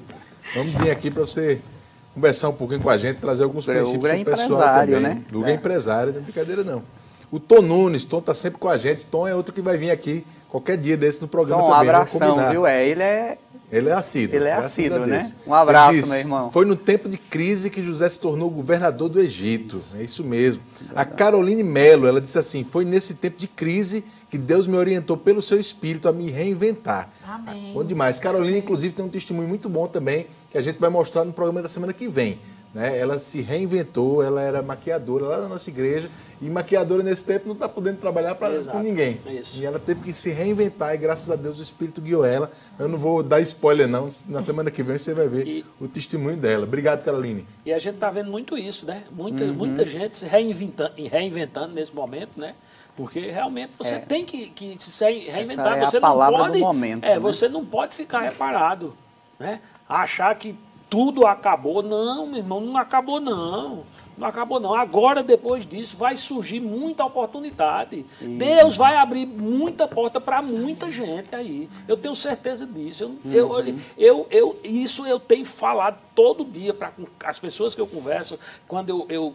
Vamos 0.54 0.74
vir 0.74 0.90
aqui 0.90 1.10
para 1.10 1.22
você 1.22 1.60
conversar 2.14 2.48
um 2.48 2.54
pouquinho 2.54 2.80
com 2.80 2.88
a 2.88 2.96
gente, 2.96 3.18
trazer 3.18 3.44
alguns 3.44 3.66
princípios 3.66 4.10
é 4.10 4.24
pessoal 4.24 4.80
também. 4.80 5.00
Né? 5.00 5.22
Hugo 5.30 5.46
é, 5.46 5.50
é 5.50 5.54
empresário, 5.54 6.12
não 6.12 6.20
é 6.20 6.22
brincadeira 6.22 6.64
não. 6.64 6.82
O 7.30 7.40
Tom 7.40 7.60
Nunes, 7.60 8.04
Tom 8.04 8.20
tá 8.20 8.34
sempre 8.34 8.58
com 8.58 8.68
a 8.68 8.76
gente. 8.76 9.06
Tom 9.06 9.26
é 9.26 9.34
outro 9.34 9.52
que 9.52 9.60
vai 9.60 9.76
vir 9.76 9.90
aqui 9.90 10.24
qualquer 10.48 10.76
dia 10.76 10.96
desse 10.96 11.20
no 11.20 11.28
programa 11.28 11.62
Tom, 11.62 11.70
também. 11.70 11.86
Um 11.86 11.90
abração, 11.90 12.50
viu? 12.50 12.66
É, 12.66 12.86
ele 12.86 13.02
é. 13.02 13.38
Ele 13.70 13.88
é 13.88 13.92
assíduo. 13.92 14.36
Ele 14.36 14.48
é 14.48 14.54
assíduo, 14.54 15.06
né? 15.06 15.32
Um 15.44 15.52
abraço, 15.52 15.94
disse, 15.94 16.10
meu 16.10 16.18
irmão. 16.20 16.50
Foi 16.52 16.64
no 16.64 16.76
tempo 16.76 17.08
de 17.08 17.18
crise 17.18 17.68
que 17.68 17.82
José 17.82 18.08
se 18.08 18.20
tornou 18.20 18.48
governador 18.48 19.08
do 19.08 19.20
Egito. 19.20 19.82
É 19.96 20.02
isso 20.02 20.22
mesmo. 20.22 20.62
A 20.94 21.04
Caroline 21.04 21.64
Melo, 21.64 22.06
ela 22.06 22.20
disse 22.20 22.38
assim: 22.38 22.62
foi 22.62 22.84
nesse 22.84 23.14
tempo 23.14 23.36
de 23.36 23.48
crise 23.48 24.04
que 24.30 24.38
Deus 24.38 24.68
me 24.68 24.76
orientou 24.76 25.16
pelo 25.16 25.42
seu 25.42 25.58
espírito 25.58 26.08
a 26.08 26.12
me 26.12 26.30
reinventar. 26.30 27.10
Amém. 27.26 27.72
Bom 27.72 27.82
demais. 27.82 28.20
Caroline, 28.20 28.58
inclusive, 28.58 28.94
tem 28.94 29.04
um 29.04 29.08
testemunho 29.08 29.48
muito 29.48 29.68
bom 29.68 29.88
também 29.88 30.28
que 30.50 30.58
a 30.58 30.62
gente 30.62 30.78
vai 30.78 30.90
mostrar 30.90 31.24
no 31.24 31.32
programa 31.32 31.60
da 31.60 31.68
semana 31.68 31.92
que 31.92 32.06
vem. 32.06 32.38
Né? 32.76 32.98
Ela 32.98 33.18
se 33.18 33.40
reinventou, 33.40 34.22
ela 34.22 34.42
era 34.42 34.60
maquiadora 34.60 35.24
lá 35.24 35.38
na 35.40 35.48
nossa 35.48 35.70
igreja 35.70 36.10
e 36.42 36.44
maquiadora 36.44 37.02
nesse 37.02 37.24
tempo 37.24 37.46
não 37.46 37.54
está 37.54 37.66
podendo 37.66 37.96
trabalhar 37.96 38.34
com 38.34 38.80
ninguém. 38.80 39.18
Isso. 39.26 39.56
E 39.56 39.64
ela 39.64 39.78
teve 39.78 40.02
que 40.02 40.12
se 40.12 40.28
reinventar 40.28 40.94
e 40.94 40.98
graças 40.98 41.30
a 41.30 41.36
Deus 41.36 41.58
o 41.58 41.62
Espírito 41.62 42.02
guiou 42.02 42.22
ela. 42.22 42.50
Eu 42.78 42.86
não 42.86 42.98
vou 42.98 43.22
dar 43.22 43.40
spoiler 43.40 43.88
não, 43.88 44.10
na 44.28 44.42
semana 44.42 44.70
que 44.70 44.82
vem 44.82 44.98
você 44.98 45.14
vai 45.14 45.26
ver 45.26 45.46
e, 45.46 45.64
o 45.80 45.88
testemunho 45.88 46.36
dela. 46.36 46.64
Obrigado, 46.64 47.02
Caroline. 47.02 47.46
E 47.64 47.72
a 47.72 47.78
gente 47.78 47.94
está 47.94 48.10
vendo 48.10 48.30
muito 48.30 48.58
isso, 48.58 48.84
né? 48.84 49.04
Muita, 49.10 49.44
uhum. 49.44 49.54
muita 49.54 49.86
gente 49.86 50.14
se 50.14 50.26
reinventando, 50.26 50.92
reinventando 50.98 51.72
nesse 51.72 51.94
momento, 51.94 52.32
né? 52.38 52.54
Porque 52.94 53.20
realmente 53.30 53.72
você 53.78 53.94
é. 53.94 54.00
tem 54.00 54.22
que, 54.22 54.50
que 54.50 54.76
se 54.78 55.02
reinventar. 55.02 55.78
Essa 55.78 55.82
é 55.82 55.86
você 55.86 55.96
a 55.96 56.00
palavra 56.02 56.36
não 56.36 56.44
pode, 56.44 56.58
do 56.58 56.64
momento. 56.66 57.04
É, 57.04 57.14
né? 57.14 57.18
você 57.18 57.48
não 57.48 57.64
pode 57.64 57.94
ficar 57.94 58.20
reparado, 58.20 58.94
né? 59.38 59.62
Achar 59.88 60.34
que 60.34 60.54
tudo 60.88 61.26
acabou. 61.26 61.82
Não, 61.82 62.26
meu 62.26 62.38
irmão, 62.38 62.60
não 62.60 62.76
acabou 62.76 63.20
não. 63.20 63.84
Não 64.16 64.26
acabou 64.26 64.58
não. 64.58 64.74
Agora, 64.74 65.22
depois 65.22 65.66
disso, 65.66 65.96
vai 65.96 66.16
surgir 66.16 66.60
muita 66.60 67.04
oportunidade. 67.04 68.06
Deus 68.20 68.76
vai 68.76 68.96
abrir 68.96 69.26
muita 69.26 69.86
porta 69.86 70.20
para 70.20 70.40
muita 70.40 70.90
gente 70.90 71.34
aí. 71.34 71.68
Eu 71.86 71.96
tenho 71.96 72.14
certeza 72.14 72.66
disso. 72.66 73.18
Eu, 73.26 73.50
uhum. 73.50 73.52
eu, 73.58 73.76
eu, 73.98 74.26
eu, 74.30 74.60
isso 74.64 75.06
eu 75.06 75.20
tenho 75.20 75.44
falado 75.44 75.98
todo 76.14 76.44
dia 76.44 76.72
para 76.72 76.92
as 77.24 77.38
pessoas 77.38 77.74
que 77.74 77.80
eu 77.80 77.86
converso, 77.86 78.38
quando 78.66 78.88
eu, 78.88 79.06
eu 79.10 79.34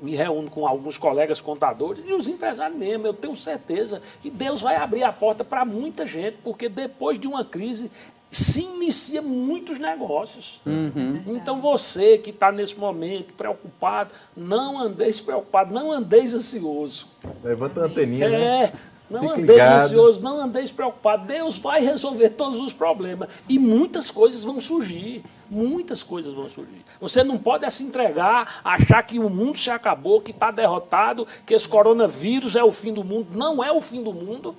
me 0.00 0.14
reúno 0.14 0.50
com 0.50 0.66
alguns 0.66 0.98
colegas 0.98 1.40
contadores 1.40 2.04
e 2.06 2.12
os 2.12 2.28
empresários 2.28 2.78
mesmo. 2.78 3.06
Eu 3.06 3.14
tenho 3.14 3.36
certeza 3.36 4.02
que 4.20 4.30
Deus 4.30 4.60
vai 4.60 4.76
abrir 4.76 5.02
a 5.02 5.12
porta 5.12 5.44
para 5.44 5.64
muita 5.64 6.06
gente, 6.06 6.38
porque 6.44 6.68
depois 6.68 7.18
de 7.18 7.26
uma 7.26 7.44
crise 7.44 7.90
se 8.32 8.62
inicia 8.62 9.20
muitos 9.20 9.78
negócios. 9.78 10.60
Uhum. 10.64 11.22
Então 11.26 11.60
você 11.60 12.16
que 12.16 12.30
está 12.30 12.50
nesse 12.50 12.78
momento 12.78 13.34
preocupado, 13.34 14.10
não 14.34 14.78
andeis 14.78 15.20
preocupado, 15.20 15.72
não 15.72 15.92
andeis 15.92 16.32
ansioso. 16.32 17.06
Levanta 17.44 17.82
a 17.82 17.84
anteninha, 17.84 18.24
é, 18.24 18.30
né? 18.30 18.72
Não 19.10 19.20
Fique 19.20 19.32
andeis 19.32 19.58
ligado. 19.58 19.82
ansioso, 19.82 20.22
não 20.22 20.40
andeis 20.40 20.72
preocupado. 20.72 21.26
Deus 21.26 21.58
vai 21.58 21.82
resolver 21.82 22.30
todos 22.30 22.58
os 22.58 22.72
problemas. 22.72 23.28
E 23.46 23.58
muitas 23.58 24.10
coisas 24.10 24.42
vão 24.42 24.58
surgir. 24.58 25.22
Muitas 25.50 26.02
coisas 26.02 26.32
vão 26.32 26.48
surgir. 26.48 26.82
Você 26.98 27.22
não 27.22 27.36
pode 27.36 27.70
se 27.70 27.84
entregar, 27.84 28.62
achar 28.64 29.02
que 29.02 29.18
o 29.18 29.28
mundo 29.28 29.58
se 29.58 29.70
acabou, 29.70 30.22
que 30.22 30.30
está 30.30 30.50
derrotado, 30.50 31.26
que 31.44 31.52
esse 31.52 31.68
coronavírus 31.68 32.56
é 32.56 32.64
o 32.64 32.72
fim 32.72 32.94
do 32.94 33.04
mundo. 33.04 33.28
Não 33.34 33.62
é 33.62 33.70
o 33.70 33.82
fim 33.82 34.02
do 34.02 34.14
mundo. 34.14 34.56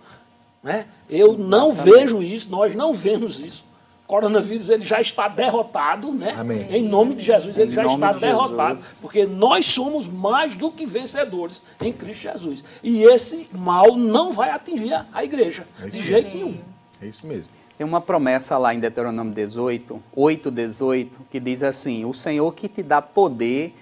Né? 0.64 0.86
Eu 1.09 1.34
Exatamente. 1.34 1.49
não 1.49 1.72
vejo 1.74 2.24
isso, 2.24 2.49
nós 2.49 2.74
não 2.74 2.93
vemos 2.93 3.39
isso. 3.39 3.66
O 4.05 4.07
coronavírus 4.07 4.70
ele 4.70 4.84
já 4.84 5.01
está 5.01 5.28
derrotado, 5.28 6.11
né? 6.11 6.36
Amém. 6.38 6.68
Em 6.70 6.84
nome 6.84 7.16
de 7.16 7.24
Jesus, 7.24 7.57
ele 7.57 7.72
em 7.72 7.76
já 7.76 7.86
está 7.86 8.11
de 8.11 8.20
derrotado. 8.20 8.76
Jesus. 8.76 8.99
Porque 9.01 9.26
nós 9.26 9.66
somos 9.66 10.07
mais 10.07 10.55
do 10.55 10.72
que 10.72 10.86
vencedores 10.86 11.61
em 11.82 11.91
Cristo 11.91 12.24
Jesus. 12.24 12.64
E 12.82 13.03
esse 13.03 13.49
mal 13.51 13.95
não 13.95 14.32
vai 14.32 14.51
atingir 14.51 14.93
a 15.11 15.24
igreja, 15.24 15.66
é 15.82 15.88
de 15.88 16.01
jeito 16.01 16.26
mesmo. 16.32 16.39
nenhum. 16.39 16.61
É 17.01 17.05
isso 17.07 17.26
mesmo. 17.28 17.51
Tem 17.78 17.88
uma 17.88 17.99
promessa 17.99 18.57
lá 18.57 18.74
em 18.74 18.80
Deuteronômio 18.80 19.34
18, 19.34 20.01
8, 20.16 20.51
18, 20.51 21.22
que 21.32 21.39
diz 21.39 21.64
assim: 21.64 22.05
O 22.05 22.14
Senhor 22.14 22.53
que 22.53 22.68
te 22.70 22.84
dá 22.84 23.01
poder 23.01 23.74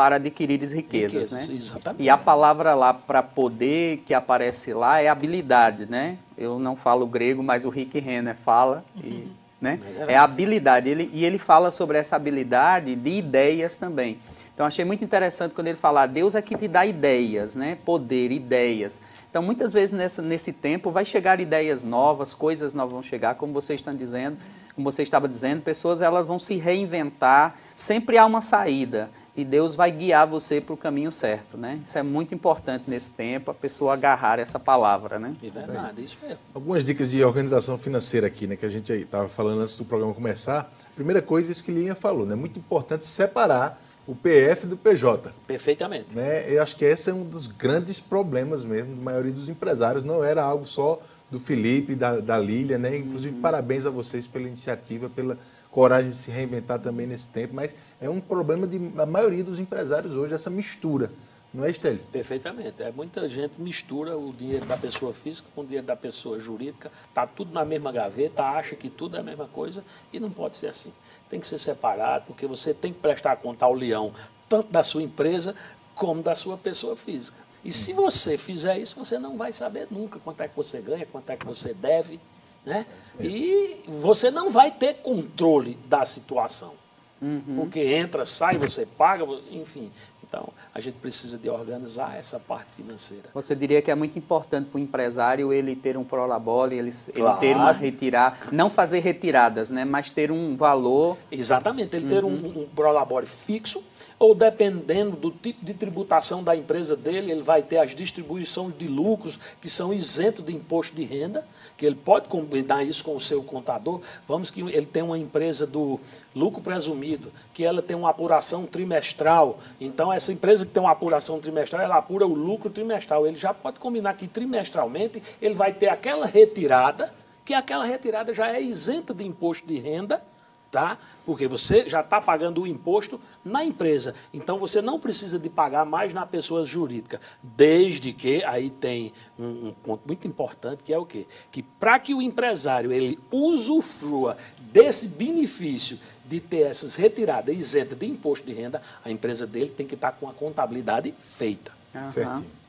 para 0.00 0.16
adquirir 0.16 0.58
riquezas, 0.58 1.30
riquezas 1.30 1.48
né? 1.48 1.54
Exatamente. 1.54 2.02
E 2.02 2.08
a 2.08 2.16
palavra 2.16 2.74
lá 2.74 2.94
para 2.94 3.22
poder 3.22 3.98
que 4.06 4.14
aparece 4.14 4.72
lá 4.72 4.98
é 4.98 5.08
habilidade, 5.08 5.84
né? 5.84 6.16
Eu 6.38 6.58
não 6.58 6.74
falo 6.74 7.06
grego, 7.06 7.42
mas 7.42 7.66
o 7.66 7.68
Rick 7.68 7.98
Renner 7.98 8.34
fala 8.34 8.82
uhum. 8.96 9.02
e, 9.04 9.32
né? 9.60 9.78
É, 10.08 10.16
habilidade. 10.16 10.88
Ele, 10.88 11.10
e 11.12 11.22
ele 11.22 11.36
fala 11.36 11.70
sobre 11.70 11.98
essa 11.98 12.16
habilidade 12.16 12.96
de 12.96 13.10
ideias 13.10 13.76
também. 13.76 14.18
Então 14.54 14.64
achei 14.64 14.86
muito 14.86 15.04
interessante 15.04 15.54
quando 15.54 15.66
ele 15.66 15.76
fala, 15.76 16.06
Deus 16.06 16.34
é 16.34 16.40
que 16.40 16.56
te 16.56 16.66
dá 16.66 16.86
ideias, 16.86 17.54
né? 17.54 17.76
Poder, 17.84 18.32
ideias. 18.32 19.02
Então 19.28 19.42
muitas 19.42 19.70
vezes 19.70 19.92
nessa, 19.92 20.22
nesse 20.22 20.50
tempo 20.50 20.90
vai 20.90 21.04
chegar 21.04 21.40
ideias 21.40 21.84
novas, 21.84 22.32
coisas 22.32 22.72
novas 22.72 22.92
vão 22.94 23.02
chegar, 23.02 23.34
como 23.34 23.52
vocês 23.52 23.80
estão 23.80 23.94
dizendo, 23.94 24.38
como 24.74 24.90
você 24.90 25.02
estava 25.02 25.28
dizendo, 25.28 25.60
pessoas 25.60 26.00
elas 26.00 26.26
vão 26.26 26.38
se 26.38 26.56
reinventar, 26.56 27.54
sempre 27.76 28.16
há 28.16 28.24
uma 28.24 28.40
saída 28.40 29.10
e 29.40 29.44
Deus 29.44 29.74
vai 29.74 29.90
guiar 29.90 30.26
você 30.26 30.60
para 30.60 30.74
o 30.74 30.76
caminho 30.76 31.10
certo, 31.10 31.56
né? 31.56 31.80
Isso 31.82 31.96
é 31.96 32.02
muito 32.02 32.34
importante 32.34 32.84
nesse 32.86 33.12
tempo, 33.12 33.50
a 33.50 33.54
pessoa 33.54 33.94
agarrar 33.94 34.38
essa 34.38 34.58
palavra, 34.58 35.18
né? 35.18 35.34
É 35.42 35.48
verdade, 35.48 36.04
isso 36.04 36.18
mesmo. 36.22 36.38
Algumas 36.54 36.84
dicas 36.84 37.10
de 37.10 37.24
organização 37.24 37.78
financeira 37.78 38.26
aqui, 38.26 38.46
né, 38.46 38.54
que 38.54 38.66
a 38.66 38.70
gente 38.70 38.92
estava 38.92 39.28
falando 39.28 39.62
antes 39.62 39.78
do 39.78 39.84
programa 39.84 40.12
começar. 40.12 40.70
Primeira 40.94 41.22
coisa, 41.22 41.50
isso 41.50 41.64
que 41.64 41.72
Linha 41.72 41.94
falou, 41.94 42.26
né? 42.26 42.34
Muito 42.34 42.58
importante 42.58 43.06
separar 43.06 43.80
o 44.06 44.14
PF 44.14 44.66
do 44.66 44.76
PJ. 44.76 45.32
Perfeitamente. 45.46 46.14
Né? 46.14 46.52
Eu 46.52 46.62
acho 46.62 46.76
que 46.76 46.84
esse 46.84 47.08
é 47.08 47.14
um 47.14 47.24
dos 47.24 47.46
grandes 47.46 48.00
problemas 48.00 48.64
mesmo 48.64 48.96
da 48.96 49.02
maioria 49.02 49.32
dos 49.32 49.48
empresários. 49.48 50.02
Não 50.02 50.24
era 50.24 50.42
algo 50.42 50.66
só 50.66 51.00
do 51.30 51.38
Felipe, 51.38 51.94
da, 51.94 52.18
da 52.18 52.36
Lília, 52.36 52.76
né? 52.76 52.96
Inclusive, 52.98 53.36
uhum. 53.36 53.40
parabéns 53.40 53.86
a 53.86 53.90
vocês 53.90 54.26
pela 54.26 54.46
iniciativa, 54.46 55.08
pela 55.08 55.38
coragem 55.70 56.10
de 56.10 56.16
se 56.16 56.30
reinventar 56.30 56.80
também 56.80 57.06
nesse 57.06 57.28
tempo, 57.28 57.54
mas 57.54 57.74
é 58.00 58.08
um 58.08 58.20
problema 58.20 58.66
de 58.66 58.78
a 58.98 59.06
maioria 59.06 59.44
dos 59.44 59.58
empresários 59.58 60.16
hoje, 60.16 60.34
essa 60.34 60.50
mistura. 60.50 61.10
Não 61.52 61.64
é, 61.64 61.70
Estélio? 61.70 62.00
Perfeitamente. 62.12 62.80
É, 62.80 62.92
muita 62.92 63.28
gente 63.28 63.60
mistura 63.60 64.16
o 64.16 64.32
dinheiro 64.32 64.64
da 64.66 64.76
pessoa 64.76 65.12
física 65.12 65.48
com 65.52 65.62
o 65.62 65.64
dinheiro 65.64 65.86
da 65.86 65.96
pessoa 65.96 66.38
jurídica, 66.38 66.92
está 67.08 67.26
tudo 67.26 67.52
na 67.52 67.64
mesma 67.64 67.90
gaveta, 67.90 68.44
acha 68.44 68.76
que 68.76 68.88
tudo 68.88 69.16
é 69.16 69.20
a 69.20 69.22
mesma 69.22 69.48
coisa 69.48 69.84
e 70.12 70.20
não 70.20 70.30
pode 70.30 70.56
ser 70.56 70.68
assim. 70.68 70.92
Tem 71.28 71.40
que 71.40 71.46
ser 71.46 71.58
separado, 71.58 72.26
porque 72.26 72.46
você 72.46 72.72
tem 72.72 72.92
que 72.92 73.00
prestar 73.00 73.36
conta 73.36 73.64
ao 73.64 73.74
leão, 73.74 74.12
tanto 74.48 74.70
da 74.70 74.84
sua 74.84 75.02
empresa 75.02 75.54
como 75.94 76.22
da 76.22 76.36
sua 76.36 76.56
pessoa 76.56 76.96
física. 76.96 77.36
E 77.64 77.72
se 77.72 77.92
você 77.92 78.38
fizer 78.38 78.78
isso, 78.78 78.96
você 78.96 79.18
não 79.18 79.36
vai 79.36 79.52
saber 79.52 79.88
nunca 79.90 80.18
quanto 80.20 80.42
é 80.42 80.48
que 80.48 80.56
você 80.56 80.80
ganha, 80.80 81.04
quanto 81.04 81.30
é 81.30 81.36
que 81.36 81.44
você 81.44 81.74
deve. 81.74 82.20
Né? 82.64 82.86
E 83.18 83.84
você 83.88 84.30
não 84.30 84.50
vai 84.50 84.70
ter 84.70 84.94
controle 84.94 85.78
da 85.86 86.04
situação. 86.04 86.74
Uhum. 87.20 87.56
Porque 87.56 87.80
entra, 87.80 88.24
sai, 88.24 88.56
você 88.56 88.86
paga, 88.86 89.24
enfim. 89.50 89.90
Então, 90.30 90.48
a 90.72 90.80
gente 90.80 90.94
precisa 90.94 91.36
de 91.36 91.50
organizar 91.50 92.16
essa 92.16 92.38
parte 92.38 92.72
financeira. 92.76 93.24
Você 93.34 93.54
diria 93.54 93.82
que 93.82 93.90
é 93.90 93.94
muito 93.96 94.16
importante 94.16 94.68
para 94.70 94.78
o 94.78 94.80
empresário 94.80 95.52
ele 95.52 95.74
ter 95.74 95.96
um 95.96 96.04
prolabore, 96.04 96.78
ele, 96.78 96.92
claro. 97.12 97.38
ele 97.38 97.40
ter 97.40 97.56
uma 97.56 97.72
retirar, 97.72 98.38
não 98.52 98.70
fazer 98.70 99.00
retiradas, 99.00 99.70
né, 99.70 99.84
mas 99.84 100.08
ter 100.08 100.30
um 100.30 100.56
valor. 100.56 101.18
Exatamente, 101.32 101.96
ele 101.96 102.04
uhum. 102.04 102.10
ter 102.10 102.24
um, 102.24 102.62
um 102.62 102.68
prolabore 102.68 103.26
fixo 103.26 103.82
ou 104.20 104.34
dependendo 104.34 105.16
do 105.16 105.30
tipo 105.30 105.64
de 105.64 105.72
tributação 105.72 106.44
da 106.44 106.54
empresa 106.54 106.94
dele, 106.94 107.32
ele 107.32 107.40
vai 107.40 107.62
ter 107.62 107.78
as 107.78 107.94
distribuições 107.94 108.76
de 108.76 108.86
lucros 108.86 109.40
que 109.62 109.70
são 109.70 109.94
isentos 109.94 110.44
de 110.44 110.54
imposto 110.54 110.94
de 110.94 111.04
renda, 111.04 111.48
que 111.74 111.86
ele 111.86 111.94
pode 111.94 112.28
combinar 112.28 112.84
isso 112.84 113.02
com 113.02 113.16
o 113.16 113.20
seu 113.20 113.42
contador. 113.42 114.02
Vamos 114.28 114.50
que 114.50 114.60
ele 114.60 114.84
tem 114.84 115.02
uma 115.02 115.16
empresa 115.16 115.66
do 115.66 115.98
lucro 116.36 116.60
presumido, 116.60 117.32
que 117.54 117.64
ela 117.64 117.80
tem 117.80 117.96
uma 117.96 118.10
apuração 118.10 118.66
trimestral. 118.66 119.58
Então, 119.80 120.12
essa 120.12 120.30
empresa 120.30 120.66
que 120.66 120.72
tem 120.72 120.82
uma 120.82 120.92
apuração 120.92 121.40
trimestral, 121.40 121.80
ela 121.80 121.96
apura 121.96 122.26
o 122.26 122.34
lucro 122.34 122.68
trimestral. 122.68 123.26
Ele 123.26 123.36
já 123.36 123.54
pode 123.54 123.80
combinar 123.80 124.12
que 124.12 124.28
trimestralmente 124.28 125.22
ele 125.40 125.54
vai 125.54 125.72
ter 125.72 125.88
aquela 125.88 126.26
retirada, 126.26 127.10
que 127.42 127.54
aquela 127.54 127.86
retirada 127.86 128.34
já 128.34 128.54
é 128.54 128.60
isenta 128.60 129.14
de 129.14 129.24
imposto 129.24 129.66
de 129.66 129.78
renda, 129.78 130.22
tá? 130.70 130.98
Porque 131.26 131.46
você 131.46 131.88
já 131.88 132.00
está 132.00 132.20
pagando 132.20 132.62
o 132.62 132.66
imposto 132.66 133.20
na 133.44 133.64
empresa. 133.64 134.14
Então 134.32 134.58
você 134.58 134.80
não 134.80 135.00
precisa 135.00 135.38
de 135.38 135.48
pagar 135.48 135.84
mais 135.84 136.12
na 136.12 136.24
pessoa 136.24 136.64
jurídica. 136.64 137.20
Desde 137.42 138.12
que, 138.12 138.44
aí 138.44 138.70
tem 138.70 139.12
um, 139.38 139.68
um 139.68 139.72
ponto 139.72 140.02
muito 140.06 140.26
importante, 140.26 140.82
que 140.82 140.92
é 140.92 140.98
o 140.98 141.04
quê? 141.04 141.26
Que 141.50 141.62
para 141.62 141.98
que 141.98 142.14
o 142.14 142.22
empresário 142.22 142.92
ele 142.92 143.18
usufrua 143.30 144.36
desse 144.72 145.08
benefício 145.08 145.98
de 146.24 146.38
ter 146.38 146.60
essas 146.60 146.94
retiradas 146.94 147.56
isentas 147.56 147.98
de 147.98 148.06
imposto 148.06 148.46
de 148.46 148.52
renda, 148.52 148.80
a 149.04 149.10
empresa 149.10 149.46
dele 149.46 149.70
tem 149.70 149.86
que 149.86 149.94
estar 149.94 150.12
tá 150.12 150.16
com 150.18 150.28
a 150.28 150.32
contabilidade 150.32 151.12
feita. 151.18 151.72
Uhum. 151.92 152.10
Certinho. 152.10 152.60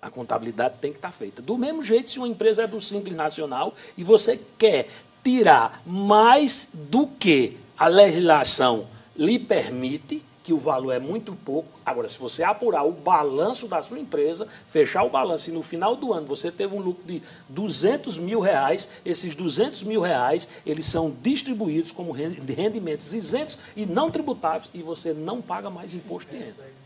A 0.00 0.08
contabilidade 0.08 0.76
tem 0.80 0.92
que 0.92 0.98
estar 0.98 1.08
tá 1.08 1.12
feita. 1.12 1.42
Do 1.42 1.58
mesmo 1.58 1.82
jeito, 1.82 2.08
se 2.08 2.18
uma 2.18 2.28
empresa 2.28 2.62
é 2.62 2.66
do 2.68 2.80
Simples 2.80 3.16
Nacional 3.16 3.74
e 3.96 4.04
você 4.04 4.40
quer 4.56 4.88
tirar 5.22 5.82
mais 5.86 6.70
do 6.72 7.06
que 7.06 7.56
a 7.76 7.86
legislação 7.86 8.86
lhe 9.16 9.38
permite, 9.38 10.24
que 10.42 10.52
o 10.54 10.58
valor 10.58 10.92
é 10.92 10.98
muito 10.98 11.34
pouco. 11.34 11.68
Agora, 11.84 12.08
se 12.08 12.18
você 12.18 12.42
apurar 12.42 12.82
o 12.82 12.90
balanço 12.90 13.68
da 13.68 13.82
sua 13.82 13.98
empresa, 13.98 14.48
fechar 14.66 15.02
o 15.02 15.10
balanço 15.10 15.50
e 15.50 15.52
no 15.52 15.62
final 15.62 15.94
do 15.94 16.10
ano 16.10 16.26
você 16.26 16.50
teve 16.50 16.74
um 16.74 16.80
lucro 16.80 17.04
de 17.04 17.22
200 17.50 18.18
mil 18.18 18.40
reais, 18.40 18.88
esses 19.04 19.34
200 19.34 19.84
mil 19.84 20.00
reais, 20.00 20.48
eles 20.64 20.86
são 20.86 21.14
distribuídos 21.22 21.92
como 21.92 22.12
rendimentos 22.12 23.12
isentos 23.12 23.58
e 23.76 23.84
não 23.84 24.10
tributáveis 24.10 24.70
e 24.72 24.82
você 24.82 25.12
não 25.12 25.42
paga 25.42 25.68
mais 25.68 25.92
imposto 25.92 26.32
de 26.32 26.38
renda. 26.38 26.77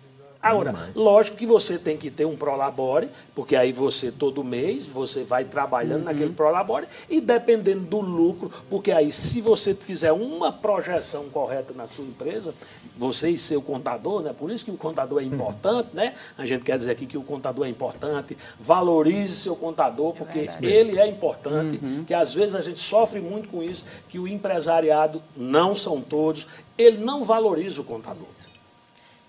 Agora, 0.42 0.74
lógico 0.96 1.36
que 1.36 1.46
você 1.46 1.78
tem 1.78 1.96
que 1.96 2.10
ter 2.10 2.24
um 2.24 2.36
prolabore, 2.36 3.08
porque 3.32 3.54
aí 3.54 3.70
você 3.72 4.10
todo 4.10 4.42
mês 4.42 4.84
você 4.84 5.22
vai 5.22 5.44
trabalhando 5.44 6.00
uhum. 6.00 6.06
naquele 6.06 6.32
prolabore 6.32 6.88
e 7.08 7.20
dependendo 7.20 7.82
do 7.82 8.00
lucro, 8.00 8.50
porque 8.68 8.90
aí 8.90 9.12
se 9.12 9.40
você 9.40 9.72
fizer 9.72 10.10
uma 10.10 10.50
projeção 10.50 11.28
correta 11.28 11.72
na 11.72 11.86
sua 11.86 12.04
empresa, 12.04 12.52
você 12.96 13.30
e 13.30 13.38
seu 13.38 13.62
contador, 13.62 14.20
né? 14.20 14.34
Por 14.36 14.50
isso 14.50 14.64
que 14.64 14.70
o 14.72 14.76
contador 14.76 15.20
é 15.20 15.24
importante, 15.24 15.90
né? 15.94 16.14
A 16.36 16.44
gente 16.44 16.64
quer 16.64 16.76
dizer 16.76 16.90
aqui 16.90 17.06
que 17.06 17.16
o 17.16 17.22
contador 17.22 17.66
é 17.66 17.68
importante, 17.68 18.36
valorize 18.58 19.36
seu 19.36 19.54
contador, 19.54 20.12
porque 20.12 20.40
é 20.40 20.66
ele 20.66 20.98
é 20.98 21.06
importante, 21.06 21.78
uhum. 21.82 22.04
que 22.04 22.12
às 22.12 22.34
vezes 22.34 22.56
a 22.56 22.60
gente 22.60 22.80
sofre 22.80 23.20
muito 23.20 23.48
com 23.48 23.62
isso, 23.62 23.84
que 24.08 24.18
o 24.18 24.26
empresariado 24.26 25.22
não 25.36 25.74
são 25.74 26.00
todos, 26.00 26.46
ele 26.76 26.98
não 26.98 27.24
valoriza 27.24 27.80
o 27.80 27.84
contador. 27.84 28.22
Isso. 28.22 28.51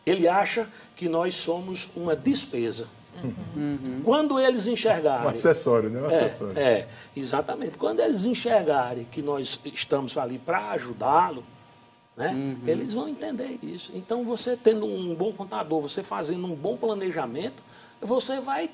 Ele 0.06 0.28
acha 0.28 0.68
que 0.96 1.08
nós 1.08 1.36
somos 1.36 1.90
uma 1.96 2.16
despesa. 2.16 2.88
Uhum. 3.56 4.02
Quando 4.04 4.40
eles 4.40 4.68
enxergarem. 4.68 5.28
Um 5.28 5.30
acessório, 5.30 5.90
né? 5.90 6.02
Um 6.02 6.10
é, 6.10 6.16
acessório. 6.16 6.60
É, 6.60 6.88
exatamente. 7.16 7.78
Quando 7.78 8.00
eles 8.00 8.26
enxergarem 8.26 9.06
que 9.06 9.22
nós 9.22 9.60
estamos 9.66 10.18
ali 10.18 10.40
para 10.40 10.72
ajudá-lo, 10.72 11.44
né? 12.16 12.30
Uhum. 12.30 12.68
eles 12.68 12.94
vão 12.94 13.08
entender 13.08 13.60
isso. 13.62 13.92
Então, 13.94 14.24
você 14.24 14.58
tendo 14.58 14.86
um 14.86 15.16
bom 15.16 15.32
contador, 15.32 15.82
você 15.82 16.04
fazendo 16.04 16.46
um 16.46 16.56
bom 16.56 16.78
planejamento, 16.78 17.64
você 18.02 18.40
vai 18.40 18.70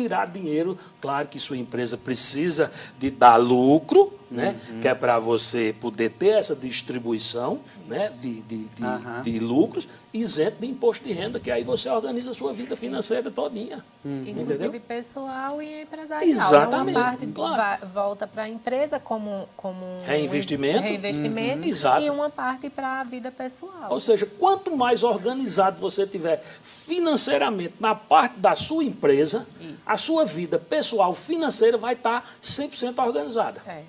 tirar 0.00 0.26
dinheiro. 0.26 0.78
Claro 1.00 1.28
que 1.28 1.38
sua 1.38 1.56
empresa 1.56 1.98
precisa 1.98 2.72
de 2.98 3.10
dar 3.10 3.36
lucro, 3.36 4.12
né? 4.30 4.56
Uhum. 4.70 4.80
que 4.80 4.86
é 4.86 4.94
para 4.94 5.18
você 5.18 5.74
poder 5.80 6.10
ter 6.10 6.38
essa 6.38 6.54
distribuição 6.54 7.58
né? 7.88 8.08
de, 8.20 8.40
de, 8.42 8.64
de, 8.68 8.82
uhum. 8.82 9.22
de, 9.22 9.38
lucros, 9.40 9.88
isento 10.14 10.60
de 10.60 10.68
imposto 10.68 11.04
de 11.04 11.12
renda, 11.12 11.40
que 11.40 11.50
aí 11.50 11.64
você 11.64 11.88
organiza 11.88 12.30
a 12.30 12.34
sua 12.34 12.52
vida 12.52 12.76
financeira 12.76 13.28
todinha. 13.28 13.84
Uhum. 14.04 14.20
Inclusive 14.20 14.54
entendeu? 14.54 14.80
pessoal 14.86 15.60
e 15.60 15.82
empresarial. 15.82 16.30
Exatamente. 16.30 16.96
Uma 16.96 17.04
parte 17.04 17.26
claro. 17.26 17.86
volta 17.88 18.26
para 18.26 18.44
a 18.44 18.48
empresa 18.48 19.00
como, 19.00 19.48
como 19.56 19.84
reinvestimento, 20.06 20.78
um 20.78 20.82
reinvestimento 20.82 21.68
uhum. 21.68 22.00
e 22.00 22.10
uma 22.10 22.30
parte 22.30 22.70
para 22.70 23.00
a 23.00 23.04
vida 23.04 23.32
pessoal. 23.32 23.90
Ou 23.90 23.98
seja, 23.98 24.26
quanto 24.26 24.76
mais 24.76 25.02
organizado 25.02 25.80
você 25.80 26.06
tiver 26.06 26.40
financeiramente 26.62 27.74
na 27.80 27.96
parte 27.96 28.38
da 28.38 28.54
sua 28.54 28.84
empresa, 28.84 29.44
Isso. 29.60 29.89
A 29.90 29.96
sua 29.96 30.24
vida 30.24 30.56
pessoal 30.56 31.12
financeira 31.16 31.76
vai 31.76 31.94
estar 31.94 32.24
100% 32.40 33.04
organizada. 33.04 33.60
É. 33.66 33.82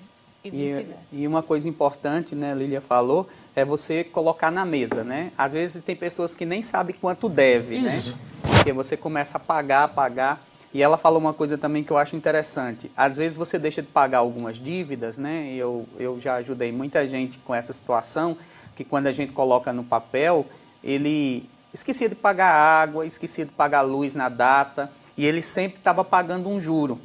E, 0.44 0.84
e, 1.12 1.28
uma 1.28 1.44
coisa 1.44 1.68
importante, 1.68 2.34
né, 2.34 2.50
a 2.50 2.54
Lília 2.56 2.80
falou, 2.80 3.28
é 3.54 3.64
você 3.64 4.02
colocar 4.02 4.50
na 4.50 4.64
mesa, 4.64 5.04
né? 5.04 5.30
Às 5.38 5.52
vezes 5.52 5.80
tem 5.80 5.94
pessoas 5.94 6.34
que 6.34 6.44
nem 6.44 6.60
sabem 6.60 6.96
quanto 7.00 7.28
deve, 7.28 7.78
né? 7.78 7.86
Isso. 7.86 8.10
né? 8.10 8.18
Porque 8.56 8.72
você 8.72 8.96
começa 8.96 9.36
a 9.36 9.40
pagar, 9.40 9.86
pagar. 9.94 10.40
E 10.74 10.82
ela 10.82 10.98
falou 10.98 11.20
uma 11.20 11.32
coisa 11.32 11.56
também 11.56 11.84
que 11.84 11.92
eu 11.92 11.98
acho 11.98 12.16
interessante. 12.16 12.90
Às 12.96 13.14
vezes 13.14 13.36
você 13.36 13.56
deixa 13.56 13.80
de 13.80 13.86
pagar 13.86 14.18
algumas 14.18 14.56
dívidas, 14.56 15.16
né? 15.16 15.52
Eu, 15.54 15.86
eu 16.00 16.20
já 16.20 16.34
ajudei 16.34 16.72
muita 16.72 17.06
gente 17.06 17.38
com 17.38 17.54
essa 17.54 17.72
situação, 17.72 18.36
que 18.74 18.82
quando 18.82 19.06
a 19.06 19.12
gente 19.12 19.30
coloca 19.30 19.72
no 19.72 19.84
papel, 19.84 20.46
ele 20.82 21.48
esquecia 21.72 22.08
de 22.08 22.16
pagar 22.16 22.52
água, 22.52 23.06
esquecia 23.06 23.46
de 23.46 23.52
pagar 23.52 23.82
luz 23.82 24.16
na 24.16 24.28
data, 24.28 24.90
e 25.16 25.26
ele 25.26 25.42
sempre 25.42 25.78
estava 25.78 26.04
pagando 26.04 26.48
um 26.48 26.60
juro. 26.60 27.00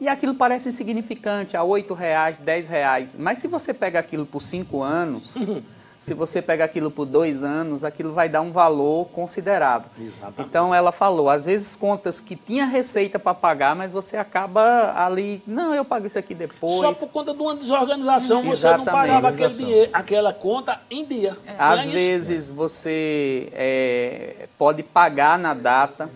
E 0.00 0.08
aquilo 0.08 0.34
parece 0.34 0.68
insignificante, 0.68 1.56
a 1.56 1.62
R$ 1.62 1.84
reais, 1.96 2.36
R$ 2.38 2.62
reais. 2.68 3.16
Mas 3.18 3.38
se 3.38 3.48
você 3.48 3.72
pega 3.72 3.98
aquilo 3.98 4.26
por 4.26 4.42
cinco 4.42 4.82
anos, 4.82 5.36
se 5.98 6.12
você 6.12 6.42
pega 6.42 6.64
aquilo 6.66 6.90
por 6.90 7.06
dois 7.06 7.42
anos, 7.42 7.82
aquilo 7.82 8.12
vai 8.12 8.28
dar 8.28 8.42
um 8.42 8.52
valor 8.52 9.06
considerável. 9.06 9.88
Exatamente. 9.98 10.48
Então 10.48 10.74
ela 10.74 10.92
falou, 10.92 11.30
às 11.30 11.46
vezes 11.46 11.74
contas 11.74 12.20
que 12.20 12.36
tinha 12.36 12.66
receita 12.66 13.18
para 13.18 13.32
pagar, 13.32 13.74
mas 13.74 13.90
você 13.90 14.18
acaba 14.18 14.92
ali, 14.94 15.42
não, 15.46 15.74
eu 15.74 15.84
pago 15.84 16.06
isso 16.06 16.18
aqui 16.18 16.34
depois. 16.34 16.74
Só 16.74 16.92
por 16.92 17.08
conta 17.08 17.32
de 17.32 17.40
uma 17.40 17.56
desorganização, 17.56 18.42
você 18.42 18.76
não 18.76 18.84
pagava 18.84 19.28
aquele 19.30 19.54
dinheiro, 19.54 19.90
aquela 19.94 20.32
conta 20.34 20.78
em 20.90 21.06
dia. 21.06 21.38
É. 21.46 21.54
Às 21.58 21.86
é 21.86 21.90
vezes 21.90 22.50
você 22.50 23.48
é, 23.52 24.46
pode 24.58 24.82
pagar 24.82 25.38
na 25.38 25.54
data 25.54 26.10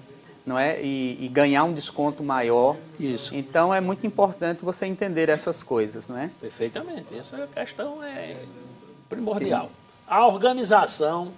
não 0.51 0.59
é? 0.59 0.82
E, 0.82 1.16
e, 1.24 1.28
ganhar 1.28 1.62
um 1.62 1.72
desconto 1.72 2.24
maior. 2.24 2.76
Isso. 2.98 3.32
Então 3.32 3.72
é 3.72 3.80
muito 3.80 4.05
importante 4.05 4.64
você 4.64 4.84
entender 4.84 5.28
essas 5.28 5.62
coisas, 5.62 6.09
não 6.09 6.18
é? 6.18 6.28
Perfeitamente. 6.40 7.16
Essa 7.16 7.46
questão 7.46 8.03
é 8.03 8.36
primordial. 9.09 9.70
A 10.09 10.26
organização, 10.26 11.32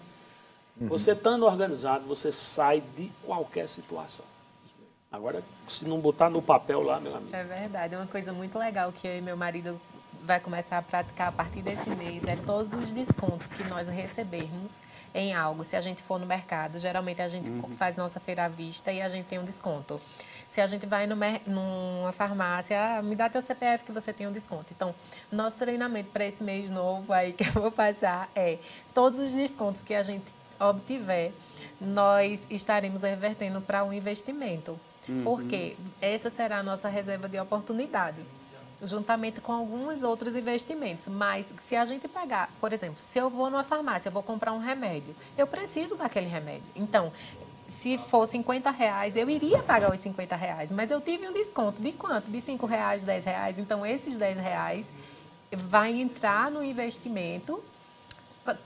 uhum. 0.80 0.88
você 0.88 1.12
estando 1.12 1.44
organizado, 1.44 2.06
você 2.06 2.32
sai 2.32 2.82
de 2.96 3.12
qualquer 3.22 3.68
situação. 3.68 4.24
Agora, 5.10 5.42
se 5.68 5.86
não 5.86 6.00
botar 6.00 6.30
no 6.30 6.40
papel 6.40 6.82
lá, 6.82 6.98
meu 6.98 7.14
amigo. 7.14 7.36
É 7.36 7.44
verdade. 7.44 7.94
É 7.94 7.98
uma 7.98 8.06
coisa 8.06 8.32
muito 8.32 8.58
legal 8.58 8.90
que 8.92 9.06
eu 9.06 9.18
e 9.18 9.20
meu 9.20 9.36
marido 9.36 9.78
vai 10.22 10.40
começar 10.40 10.78
a 10.78 10.82
praticar 10.82 11.28
a 11.28 11.32
partir 11.32 11.62
desse 11.62 11.90
mês 11.90 12.24
é 12.24 12.36
todos 12.36 12.72
os 12.72 12.92
descontos 12.92 13.46
que 13.48 13.64
nós 13.64 13.88
recebermos 13.88 14.74
em 15.14 15.34
algo. 15.34 15.64
Se 15.64 15.76
a 15.76 15.80
gente 15.80 16.02
for 16.02 16.18
no 16.18 16.26
mercado, 16.26 16.78
geralmente 16.78 17.20
a 17.20 17.28
gente 17.28 17.50
uhum. 17.50 17.76
faz 17.76 17.96
nossa 17.96 18.20
feira 18.20 18.44
à 18.44 18.48
vista 18.48 18.92
e 18.92 19.02
a 19.02 19.08
gente 19.08 19.26
tem 19.26 19.38
um 19.38 19.44
desconto. 19.44 20.00
Se 20.48 20.60
a 20.60 20.66
gente 20.66 20.86
vai 20.86 21.06
numa 21.06 22.12
farmácia, 22.12 22.98
ah, 22.98 23.02
me 23.02 23.16
dá 23.16 23.28
teu 23.28 23.40
CPF 23.40 23.84
que 23.84 23.92
você 23.92 24.12
tem 24.12 24.26
um 24.26 24.32
desconto. 24.32 24.66
Então, 24.70 24.94
nosso 25.30 25.56
treinamento 25.58 26.10
para 26.10 26.26
esse 26.26 26.44
mês 26.44 26.70
novo 26.70 27.12
aí 27.12 27.32
que 27.32 27.48
eu 27.48 27.52
vou 27.52 27.72
passar 27.72 28.30
é 28.34 28.58
todos 28.94 29.18
os 29.18 29.32
descontos 29.32 29.82
que 29.82 29.94
a 29.94 30.02
gente 30.02 30.26
obtiver, 30.60 31.32
nós 31.80 32.46
estaremos 32.48 33.02
revertendo 33.02 33.60
para 33.60 33.82
um 33.82 33.92
investimento. 33.92 34.78
Uhum. 35.08 35.24
Porque 35.24 35.76
essa 36.00 36.30
será 36.30 36.58
a 36.58 36.62
nossa 36.62 36.88
reserva 36.88 37.28
de 37.28 37.40
oportunidade 37.40 38.22
juntamente 38.82 39.40
com 39.40 39.52
alguns 39.52 40.02
outros 40.02 40.36
investimentos. 40.36 41.06
Mas 41.08 41.52
se 41.60 41.76
a 41.76 41.84
gente 41.84 42.08
pegar, 42.08 42.50
por 42.60 42.72
exemplo, 42.72 42.96
se 43.00 43.18
eu 43.18 43.30
vou 43.30 43.50
numa 43.50 43.64
farmácia, 43.64 44.08
eu 44.08 44.12
vou 44.12 44.22
comprar 44.22 44.52
um 44.52 44.58
remédio, 44.58 45.14
eu 45.36 45.46
preciso 45.46 45.96
daquele 45.96 46.26
remédio. 46.26 46.70
Então, 46.74 47.12
se 47.68 47.96
for 47.96 48.26
50 48.26 48.70
reais, 48.70 49.16
eu 49.16 49.28
iria 49.30 49.62
pagar 49.62 49.90
os 49.92 50.00
50 50.00 50.36
reais, 50.36 50.70
mas 50.70 50.90
eu 50.90 51.00
tive 51.00 51.28
um 51.28 51.32
desconto 51.32 51.80
de 51.80 51.92
quanto? 51.92 52.30
De 52.30 52.40
5 52.40 52.66
reais, 52.66 53.02
10 53.02 53.24
reais. 53.24 53.58
Então, 53.58 53.86
esses 53.86 54.16
10 54.16 54.38
reais 54.38 54.92
vai 55.56 55.92
entrar 55.92 56.50
no 56.50 56.62
investimento 56.62 57.62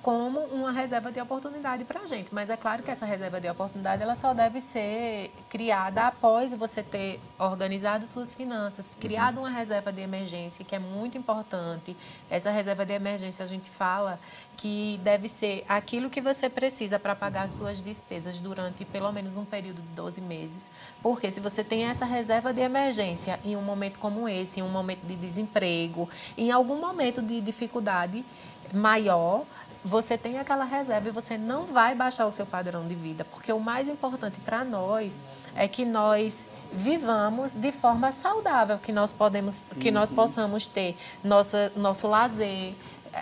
como 0.03 0.41
uma 0.41 0.72
reserva 0.72 1.12
de 1.12 1.20
oportunidade 1.20 1.85
para 1.85 2.01
a 2.01 2.07
gente. 2.07 2.35
Mas 2.35 2.49
é 2.49 2.57
claro 2.57 2.83
que 2.83 2.91
essa 2.91 3.05
reserva 3.05 3.41
de 3.41 3.49
oportunidade 3.49 4.03
ela 4.03 4.16
só 4.16 4.33
deve 4.33 4.61
ser 4.61 5.31
criada 5.51 6.07
após 6.07 6.55
você 6.55 6.83
ter 6.83 7.20
organizado 7.39 8.07
suas 8.07 8.35
finanças, 8.35 8.97
criado 8.99 9.39
uma 9.39 9.51
reserva 9.51 9.93
de 9.93 10.01
emergência, 10.01 10.64
que 10.64 10.74
é 10.74 10.79
muito 10.79 11.18
importante. 11.18 11.95
Essa 12.31 12.51
reserva 12.51 12.87
de 12.87 12.95
emergência 12.95 13.45
a 13.45 13.49
gente 13.49 13.68
fala 13.68 14.18
que 14.57 14.99
deve 15.05 15.29
ser 15.29 15.64
aquilo 15.68 16.09
que 16.09 16.22
você 16.22 16.49
precisa 16.49 16.99
para 16.99 17.14
pagar 17.14 17.49
suas 17.51 17.83
despesas 17.83 18.41
durante 18.41 18.85
pelo 18.85 19.12
menos 19.12 19.37
um 19.37 19.45
período 19.45 19.83
de 19.83 19.89
12 19.89 20.20
meses. 20.22 20.70
Porque 21.03 21.31
se 21.31 21.39
você 21.39 21.62
tem 21.62 21.85
essa 21.85 22.07
reserva 22.07 22.53
de 22.53 22.62
emergência 22.62 23.39
em 23.45 23.55
um 23.55 23.62
momento 23.62 23.99
como 23.99 24.27
esse, 24.27 24.61
em 24.61 24.62
um 24.62 24.70
momento 24.70 25.07
de 25.07 25.14
desemprego, 25.16 26.09
em 26.39 26.51
algum 26.51 26.81
momento 26.81 27.20
de 27.20 27.43
dificuldade 27.43 28.24
maior, 28.72 29.45
você 29.87 30.18
tem 30.18 30.37
aquela 30.39 30.64
reserva 30.64 31.09
e 31.09 31.12
você 31.12 31.39
não 31.39 31.64
vai 31.66 31.95
baixar 31.95 32.26
o 32.26 32.30
seu 32.32 32.45
padrão 32.45 32.87
de 32.89 32.95
vida, 32.95 33.24
porque 33.24 33.53
o 33.53 33.61
mais 33.61 33.89
importante 33.89 34.41
para 34.41 34.64
nós 34.64 35.16
é 35.55 35.68
que 35.68 35.84
nós 35.84 36.49
vivamos 36.72 37.55
de 37.55 37.70
forma 37.70 38.11
saudável, 38.11 38.78
que 38.78 38.91
nós 38.91 39.12
podemos, 39.12 39.64
que 39.78 39.93
nós 39.93 40.11
uhum. 40.11 40.16
possamos 40.16 40.66
ter 40.66 40.97
nossa, 41.22 41.72
nosso 41.76 42.09
lazer, 42.09 42.74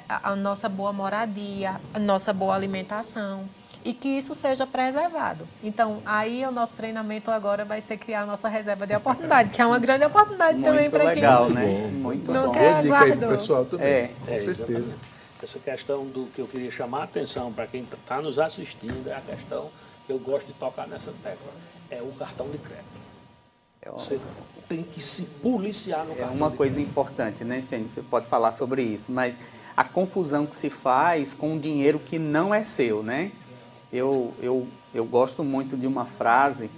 a, 0.08 0.30
a 0.30 0.36
nossa 0.36 0.66
boa 0.66 0.90
moradia, 0.90 1.78
a 1.92 1.98
nossa 1.98 2.32
boa 2.32 2.54
alimentação 2.54 3.44
e 3.84 3.92
que 3.92 4.08
isso 4.08 4.34
seja 4.34 4.66
preservado. 4.66 5.46
Então, 5.62 5.98
aí 6.06 6.46
o 6.46 6.50
nosso 6.50 6.72
treinamento 6.72 7.30
agora 7.30 7.66
vai 7.66 7.82
ser 7.82 7.98
criar 7.98 8.22
a 8.22 8.26
nossa 8.26 8.48
reserva 8.48 8.86
de 8.86 8.96
oportunidade, 8.96 9.50
que 9.50 9.60
é 9.60 9.66
uma 9.66 9.78
grande 9.78 10.06
oportunidade 10.06 10.54
Muito 10.54 10.70
também 10.70 10.88
para 10.88 11.04
quem 11.04 11.14
legal, 11.16 11.50
né? 11.50 11.90
Muito 11.92 12.32
não 12.32 12.46
bom. 12.46 12.52
quer 12.52 12.70
Boa 12.70 12.82
dica 12.82 13.00
aí 13.00 13.16
pro 13.18 13.28
pessoal 13.28 13.66
também, 13.66 13.86
é, 13.86 14.10
com 14.26 14.32
é, 14.32 14.36
certeza. 14.38 14.78
Exatamente 14.78 15.13
essa 15.42 15.58
questão 15.58 16.06
do 16.06 16.26
que 16.26 16.40
eu 16.40 16.46
queria 16.46 16.70
chamar 16.70 17.00
a 17.00 17.04
atenção 17.04 17.52
para 17.52 17.66
quem 17.66 17.82
está 17.82 18.20
nos 18.20 18.38
assistindo 18.38 19.08
é 19.08 19.14
a 19.14 19.20
questão 19.20 19.70
que 20.06 20.12
eu 20.12 20.18
gosto 20.18 20.46
de 20.46 20.52
tocar 20.54 20.86
nessa 20.86 21.12
tecla, 21.22 21.52
é 21.90 22.02
o 22.02 22.12
cartão 22.12 22.48
de 22.48 22.58
crédito. 22.58 23.04
É 23.80 23.90
Você 23.90 24.18
tem 24.68 24.82
que 24.82 25.00
se 25.00 25.24
policiar 25.42 26.04
no 26.04 26.12
é 26.12 26.16
cartão. 26.16 26.34
É 26.34 26.36
uma 26.36 26.50
coisa 26.50 26.74
crédito. 26.74 26.90
importante, 26.90 27.44
né, 27.44 27.60
Xênio? 27.60 27.88
Você 27.88 28.02
pode 28.02 28.26
falar 28.26 28.52
sobre 28.52 28.82
isso, 28.82 29.12
mas 29.12 29.38
a 29.76 29.84
confusão 29.84 30.46
que 30.46 30.56
se 30.56 30.70
faz 30.70 31.34
com 31.34 31.56
o 31.56 31.60
dinheiro 31.60 31.98
que 31.98 32.18
não 32.18 32.54
é 32.54 32.62
seu, 32.62 33.02
né? 33.02 33.32
Eu, 33.92 34.34
eu, 34.40 34.66
eu 34.94 35.04
gosto 35.04 35.44
muito 35.44 35.76
de 35.76 35.86
uma 35.86 36.04
frase 36.04 36.70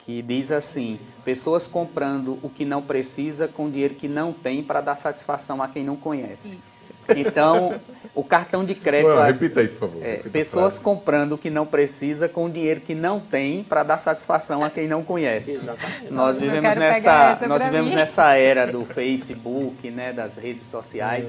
que 0.00 0.22
diz 0.22 0.50
assim: 0.50 0.98
pessoas 1.24 1.66
comprando 1.66 2.38
o 2.42 2.48
que 2.48 2.64
não 2.64 2.82
precisa 2.82 3.48
com 3.48 3.70
dinheiro 3.70 3.94
que 3.94 4.08
não 4.08 4.32
tem 4.32 4.62
para 4.62 4.80
dar 4.80 4.96
satisfação 4.96 5.62
a 5.62 5.68
quem 5.68 5.84
não 5.84 5.96
conhece. 5.96 6.56
Isso. 6.56 6.80
Então, 7.18 7.80
o 8.14 8.24
cartão 8.24 8.64
de 8.64 8.74
crédito. 8.74 9.08
Ué, 9.10 9.30
repita 9.30 9.60
aí, 9.60 9.68
por 9.68 9.78
favor. 9.78 10.02
É, 10.04 10.16
pessoas 10.16 10.78
comprando 10.78 11.32
o 11.32 11.38
que 11.38 11.48
não 11.48 11.64
precisa 11.64 12.28
com 12.28 12.50
dinheiro 12.50 12.80
que 12.80 12.94
não 12.94 13.20
tem 13.20 13.62
para 13.62 13.82
dar 13.82 13.98
satisfação 13.98 14.64
a 14.64 14.70
quem 14.70 14.88
não 14.88 15.04
conhece. 15.04 15.52
Exatamente. 15.52 16.10
Nós 16.10 16.36
vivemos 16.36 16.74
nessa, 16.76 17.38
nós 17.46 17.64
vivemos 17.64 17.92
nessa 17.92 18.34
era 18.34 18.66
do 18.66 18.84
Facebook, 18.84 19.90
né, 19.90 20.12
das 20.12 20.36
redes 20.36 20.66
sociais. 20.66 21.28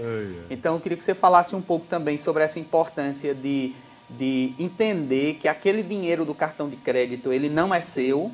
Então, 0.49 0.75
eu 0.75 0.79
queria 0.79 0.97
que 0.97 1.03
você 1.03 1.13
falasse 1.13 1.55
um 1.55 1.61
pouco 1.61 1.85
também 1.85 2.17
sobre 2.17 2.43
essa 2.43 2.59
importância 2.59 3.35
de, 3.35 3.73
de 4.09 4.53
entender 4.57 5.35
que 5.35 5.47
aquele 5.47 5.83
dinheiro 5.83 6.25
do 6.25 6.33
cartão 6.33 6.67
de 6.67 6.77
crédito 6.77 7.31
ele 7.31 7.49
não 7.49 7.73
é 7.73 7.81
seu 7.81 8.31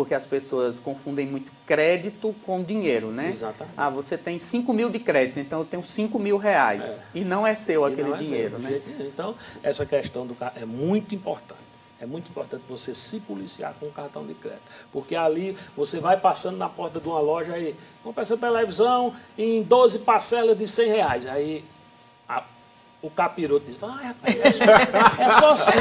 porque 0.00 0.14
as 0.14 0.24
pessoas 0.24 0.80
confundem 0.80 1.26
muito 1.26 1.52
crédito 1.66 2.34
com 2.46 2.62
dinheiro, 2.62 3.08
né? 3.08 3.28
Exatamente. 3.28 3.74
Ah, 3.76 3.90
você 3.90 4.16
tem 4.16 4.38
5 4.38 4.72
mil 4.72 4.88
de 4.88 4.98
crédito, 4.98 5.38
então 5.38 5.58
eu 5.58 5.66
tenho 5.66 5.84
5 5.84 6.18
mil 6.18 6.38
reais. 6.38 6.88
É. 6.88 6.98
E 7.16 7.20
não 7.22 7.46
é 7.46 7.54
seu 7.54 7.86
e 7.86 7.92
aquele 7.92 8.10
é 8.10 8.16
dinheiro, 8.16 8.58
seu, 8.58 8.60
né? 8.60 8.80
Então, 9.00 9.34
essa 9.62 9.84
questão 9.84 10.26
do 10.26 10.34
é 10.56 10.64
muito 10.64 11.14
importante. 11.14 11.60
É 12.00 12.06
muito 12.06 12.30
importante 12.30 12.62
você 12.66 12.94
se 12.94 13.20
policiar 13.20 13.74
com 13.78 13.88
o 13.88 13.92
cartão 13.92 14.26
de 14.26 14.32
crédito. 14.32 14.62
Porque 14.90 15.14
ali 15.14 15.54
você 15.76 16.00
vai 16.00 16.18
passando 16.18 16.56
na 16.56 16.70
porta 16.70 16.98
de 16.98 17.06
uma 17.06 17.20
loja 17.20 17.58
e 17.58 17.76
compra 18.02 18.22
essa 18.22 18.38
televisão 18.38 19.12
em 19.36 19.62
12 19.62 19.98
parcelas 19.98 20.56
de 20.56 20.66
100 20.66 20.88
reais. 20.88 21.26
Aí 21.26 21.62
o 23.02 23.08
capiroto 23.08 23.64
diz, 23.66 23.76
vai, 23.76 24.04
rapaz, 24.04 24.38
é 24.40 24.50
só, 24.50 24.64
é 24.64 25.28
só 25.30 25.56
100, 25.56 25.80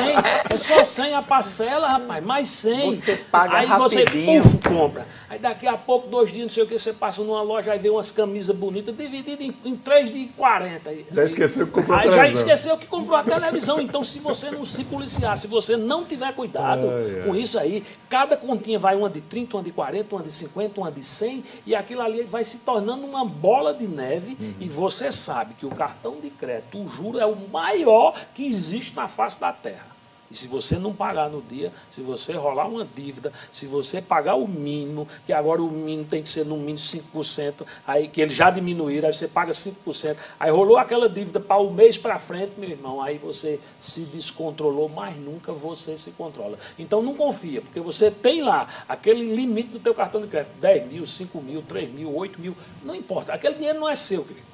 é 0.53 0.57
só 0.57 0.83
100 0.83 1.13
a 1.15 1.21
parcela, 1.21 1.87
rapaz, 1.87 2.23
mais 2.23 2.47
100. 2.47 2.93
Você 2.93 3.15
paga 3.17 3.57
aí 3.57 3.65
rapidinho. 3.65 4.41
você, 4.41 4.57
puf, 4.57 4.69
compra. 4.69 5.05
Aí 5.29 5.37
daqui 5.37 5.67
a 5.67 5.75
pouco, 5.77 6.07
dois 6.07 6.31
dias, 6.31 6.43
não 6.43 6.49
sei 6.49 6.63
o 6.63 6.67
que, 6.67 6.79
você 6.79 6.93
passa 6.93 7.21
numa 7.21 7.41
loja, 7.41 7.73
aí 7.73 7.79
vê 7.79 7.89
umas 7.89 8.09
camisas 8.09 8.55
bonitas, 8.55 8.95
divididas 8.95 9.45
em, 9.45 9.53
em 9.65 9.75
3 9.75 10.09
de 10.11 10.27
40. 10.27 10.89
Aí, 10.89 11.05
Já 11.11 11.23
esqueceu 11.25 11.65
que 11.67 11.73
comprou 11.73 11.97
a 11.97 11.99
Aí 11.99 12.05
já 12.07 12.11
televisão. 12.13 12.41
esqueceu 12.47 12.77
que 12.77 12.87
comprou 12.87 13.17
a 13.17 13.23
televisão. 13.23 13.81
Então, 13.81 14.01
se 14.03 14.19
você 14.19 14.49
não 14.49 14.63
se 14.63 14.83
policiar, 14.85 15.37
se 15.37 15.47
você 15.47 15.75
não 15.75 16.05
tiver 16.05 16.33
cuidado 16.33 16.89
Ai, 16.89 17.15
ai. 17.19 17.27
com 17.27 17.35
isso 17.35 17.59
aí, 17.59 17.83
cada 18.09 18.35
continha 18.35 18.79
vai 18.79 18.95
uma 18.95 19.09
de 19.09 19.21
30, 19.21 19.57
uma 19.57 19.63
de 19.63 19.71
40, 19.71 20.15
uma 20.15 20.23
de 20.23 20.31
50, 20.31 20.81
uma 20.81 20.91
de 20.91 21.03
100, 21.03 21.43
e 21.65 21.75
aquilo 21.75 22.01
ali 22.01 22.23
vai 22.23 22.43
se 22.43 22.59
tornando 22.59 23.05
uma 23.05 23.23
bola 23.23 23.73
de 23.73 23.87
neve. 23.87 24.35
Uhum. 24.39 24.55
E 24.59 24.67
você 24.67 25.11
sabe 25.11 25.53
que 25.53 25.65
o 25.65 25.69
cartão 25.69 26.19
de 26.19 26.29
crédito, 26.29 26.79
o 26.79 26.89
juro, 26.89 27.19
é 27.19 27.25
o 27.25 27.35
maior 27.49 28.19
que 28.33 28.45
existe 28.45 28.95
na 28.95 29.07
face 29.07 29.39
da 29.39 29.53
terra. 29.53 29.98
E 30.31 30.35
se 30.35 30.47
você 30.47 30.77
não 30.77 30.93
pagar 30.93 31.29
no 31.29 31.41
dia, 31.41 31.71
se 31.93 32.01
você 32.01 32.33
rolar 32.33 32.67
uma 32.67 32.85
dívida, 32.85 33.33
se 33.51 33.65
você 33.65 34.01
pagar 34.01 34.35
o 34.35 34.47
mínimo, 34.47 35.07
que 35.25 35.33
agora 35.33 35.61
o 35.61 35.71
mínimo 35.71 36.05
tem 36.05 36.21
que 36.21 36.29
ser 36.29 36.45
no 36.45 36.55
mínimo 36.57 36.77
5%, 36.77 37.65
aí 37.85 38.07
que 38.07 38.21
eles 38.21 38.35
já 38.35 38.49
diminuíram, 38.49 39.07
aí 39.07 39.13
você 39.13 39.27
paga 39.27 39.51
5%, 39.51 40.17
aí 40.39 40.51
rolou 40.51 40.77
aquela 40.77 41.09
dívida 41.09 41.39
para 41.39 41.57
o 41.57 41.73
mês 41.73 41.97
para 41.97 42.19
frente, 42.19 42.53
meu 42.57 42.69
irmão, 42.69 43.01
aí 43.01 43.17
você 43.17 43.59
se 43.79 44.01
descontrolou, 44.01 44.87
mas 44.87 45.17
nunca 45.17 45.51
você 45.51 45.97
se 45.97 46.11
controla. 46.11 46.59
Então 46.77 47.01
não 47.01 47.15
confia, 47.15 47.61
porque 47.61 47.79
você 47.79 48.11
tem 48.11 48.41
lá 48.41 48.67
aquele 48.87 49.35
limite 49.35 49.69
do 49.69 49.79
teu 49.79 49.93
cartão 49.93 50.21
de 50.21 50.27
crédito, 50.27 50.59
10 50.59 50.91
mil, 50.91 51.05
5 51.05 51.41
mil, 51.41 51.61
3 51.63 51.91
mil, 51.91 52.15
8 52.15 52.39
mil, 52.39 52.55
não 52.83 52.93
importa, 52.93 53.33
aquele 53.33 53.55
dinheiro 53.55 53.79
não 53.79 53.89
é 53.89 53.95
seu, 53.95 54.23
querido. 54.23 54.45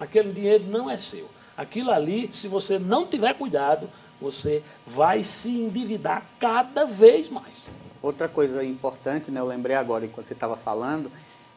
Aquele 0.00 0.32
dinheiro 0.32 0.64
não 0.66 0.90
é 0.90 0.96
seu. 0.96 1.28
Aquilo 1.56 1.90
ali, 1.90 2.28
se 2.32 2.48
você 2.48 2.78
não 2.78 3.06
tiver 3.06 3.34
cuidado, 3.34 3.88
você 4.20 4.62
vai 4.86 5.22
se 5.22 5.50
endividar 5.50 6.24
cada 6.38 6.84
vez 6.86 7.28
mais. 7.28 7.68
Outra 8.02 8.28
coisa 8.28 8.64
importante, 8.64 9.30
né, 9.30 9.40
eu 9.40 9.46
lembrei 9.46 9.76
agora 9.76 10.06
enquanto 10.06 10.26
você 10.26 10.32
estava 10.32 10.56
falando, 10.56 11.10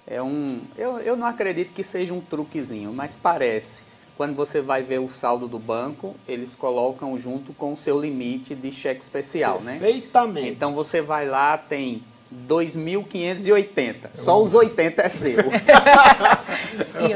é 0.08 0.22
um. 0.22 0.62
Eu, 0.78 1.00
eu 1.00 1.16
não 1.16 1.28
acredito 1.28 1.72
que 1.72 1.84
seja 1.84 2.14
um 2.14 2.22
truquezinho, 2.22 2.92
mas 2.92 3.16
parece. 3.16 3.92
Quando 4.18 4.36
você 4.36 4.62
vai 4.62 4.84
ver 4.84 5.00
o 5.00 5.10
saldo 5.10 5.48
do 5.48 5.58
banco, 5.58 6.16
eles 6.28 6.54
colocam 6.54 7.18
junto 7.18 7.54
com 7.54 7.74
o 7.74 7.78
seu 7.78 8.00
limite 8.00 8.54
de 8.54 8.72
cheque 8.72 9.02
especial, 9.02 9.62
né? 9.62 9.80
Perfeitamente. 9.80 10.50
Então 10.50 10.76
você 10.76 11.02
vai 11.02 11.28
lá, 11.28 11.58
tem 11.58 12.04
2.580. 12.48 13.96
Só 14.14 14.42
os 14.42 14.54
80 14.56 15.02
é 15.02 15.10
seu. 15.10 15.38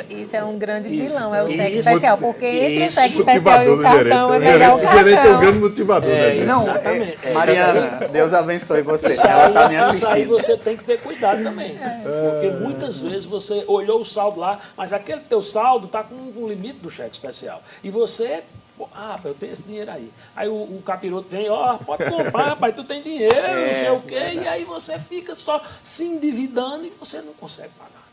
E 0.09 0.23
isso 0.23 0.35
é 0.35 0.43
um 0.43 0.57
grande 0.57 0.87
Isso, 0.89 1.13
vilão, 1.15 1.35
é 1.35 1.43
o 1.43 1.47
cheque 1.47 1.77
isso. 1.77 1.87
especial. 1.87 2.17
Porque 2.17 2.45
entre 2.45 2.83
o 2.83 2.85
Isso. 2.87 2.99
cheque 2.99 3.19
especial 3.19 3.63
e 3.63 3.69
o 3.69 3.81
cartão 3.81 4.33
é 4.33 4.39
melhor 4.39 4.71
o 4.71 4.75
O 4.77 4.79
gerente 4.81 4.97
é 5.13 5.19
o 5.19 5.21
cartão. 5.21 5.39
grande 5.39 5.59
motivador, 5.59 6.09
É, 6.09 6.33
né? 6.35 6.45
Não, 6.45 6.61
Exatamente. 6.63 7.17
é- 7.23 7.33
Mariana, 7.33 8.07
Deus 8.11 8.33
abençoe 8.33 8.81
você. 8.81 9.11
Isso 9.11 9.27
Ela 9.27 9.47
está 9.47 9.69
me 9.69 9.75
aí, 9.77 9.81
isso 9.83 9.93
aí 10.07 10.11
assistindo. 10.23 10.27
você 10.29 10.57
tem 10.57 10.75
que 10.77 10.83
ter 10.83 10.99
cuidado 10.99 11.43
também. 11.43 11.77
Porque 11.77 12.47
muitas 12.63 12.99
vezes 12.99 13.25
você 13.25 13.63
olhou 13.67 13.99
o 13.99 14.05
saldo 14.05 14.39
lá, 14.39 14.59
mas 14.75 14.91
aquele 14.91 15.21
teu 15.21 15.41
saldo 15.43 15.85
está 15.85 16.03
com 16.03 16.15
um 16.15 16.47
limite 16.47 16.79
do 16.79 16.89
cheque 16.89 17.11
especial. 17.11 17.61
E 17.83 17.89
você. 17.91 18.43
Ah, 18.93 19.11
rapaz, 19.13 19.25
eu 19.25 19.35
tenho 19.35 19.53
esse 19.53 19.63
dinheiro 19.63 19.91
aí. 19.91 20.11
Aí 20.35 20.49
o, 20.49 20.55
o 20.55 20.81
capiroto 20.81 21.29
vem, 21.29 21.49
ó, 21.49 21.77
pode 21.77 22.09
comprar, 22.09 22.45
rapaz, 22.49 22.75
tu 22.75 22.83
tem 22.83 23.01
dinheiro, 23.01 23.35
não 23.67 23.73
sei 23.73 23.89
o 23.89 24.01
quê. 24.01 24.33
E 24.33 24.47
aí 24.47 24.65
você 24.65 24.99
fica 24.99 25.33
só 25.35 25.61
se 25.81 26.05
endividando 26.05 26.85
e 26.85 26.89
você 26.89 27.21
não 27.21 27.33
consegue 27.33 27.71
pagar. 27.77 28.05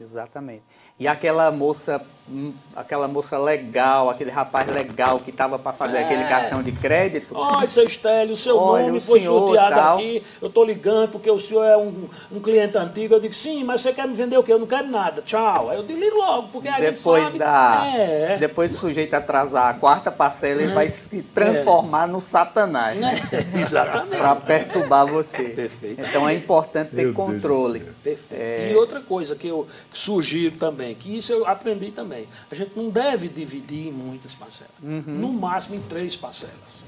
Exatamente. 0.00 0.62
E 1.00 1.08
aquela 1.08 1.50
moça, 1.50 1.98
hum, 2.30 2.52
aquela 2.76 3.08
moça 3.08 3.38
legal, 3.38 4.10
aquele 4.10 4.30
rapaz 4.30 4.68
legal 4.70 5.18
que 5.18 5.30
estava 5.30 5.58
para 5.58 5.72
fazer 5.72 5.96
É. 5.96 6.04
aquele 6.04 6.24
cartão 6.24 6.62
de 6.62 6.72
crédito. 6.72 7.34
Olha, 7.34 7.66
seu 7.66 7.84
Estélio, 7.84 8.34
o 8.34 8.36
seu 8.36 8.54
Olha, 8.58 8.84
nome 8.84 8.98
o 8.98 9.00
foi 9.00 9.22
sorteado 9.22 9.74
tal. 9.76 9.94
aqui. 9.96 10.22
Eu 10.42 10.48
estou 10.48 10.62
ligando 10.62 11.08
porque 11.12 11.30
o 11.30 11.38
senhor 11.38 11.64
é 11.64 11.74
um, 11.74 12.06
um 12.30 12.38
cliente 12.38 12.76
antigo. 12.76 13.14
Eu 13.14 13.20
digo, 13.20 13.32
sim, 13.32 13.64
mas 13.64 13.80
você 13.80 13.94
quer 13.94 14.06
me 14.06 14.12
vender 14.12 14.36
o 14.36 14.42
quê? 14.42 14.52
Eu 14.52 14.58
não 14.58 14.66
quero 14.66 14.88
nada. 14.88 15.22
Tchau. 15.22 15.70
Aí 15.70 15.78
eu 15.78 15.82
desligo 15.84 16.16
logo, 16.18 16.48
porque 16.48 16.68
a 16.68 16.78
gente 16.78 16.98
Depois 16.98 17.24
sabe. 17.24 17.38
da, 17.38 17.82
É. 17.96 18.36
depois 18.38 18.72
do 18.72 18.76
sujeito 18.76 19.14
atrasar 19.14 19.68
a 19.70 19.74
quarta 19.74 20.10
parcela, 20.12 20.60
ele 20.60 20.74
vai 20.74 20.86
se 20.90 21.22
transformar 21.22 22.06
no 22.06 22.20
satanás, 22.20 22.98
né? 22.98 23.14
Exatamente. 23.58 24.18
Para 24.18 24.36
perturbar 24.36 25.06
você. 25.06 25.44
Perfeito. 25.44 26.02
Então 26.02 26.28
é 26.28 26.34
importante 26.34 26.90
ter 26.94 27.04
Meu 27.06 27.14
controle. 27.14 27.80
Perfeito. 28.04 28.38
É. 28.38 28.70
E 28.70 28.76
outra 28.76 29.00
coisa 29.00 29.34
que 29.34 29.48
eu 29.48 29.66
sugiro 29.90 30.56
também, 30.56 30.89
que 30.94 31.16
isso 31.16 31.32
eu 31.32 31.46
aprendi 31.46 31.90
também. 31.90 32.28
A 32.50 32.54
gente 32.54 32.72
não 32.76 32.90
deve 32.90 33.28
dividir 33.28 33.88
em 33.88 33.92
muitas 33.92 34.34
parcelas. 34.34 34.72
Uhum. 34.82 35.02
No 35.06 35.32
máximo 35.32 35.76
em 35.76 35.80
três 35.82 36.16
parcelas. 36.16 36.82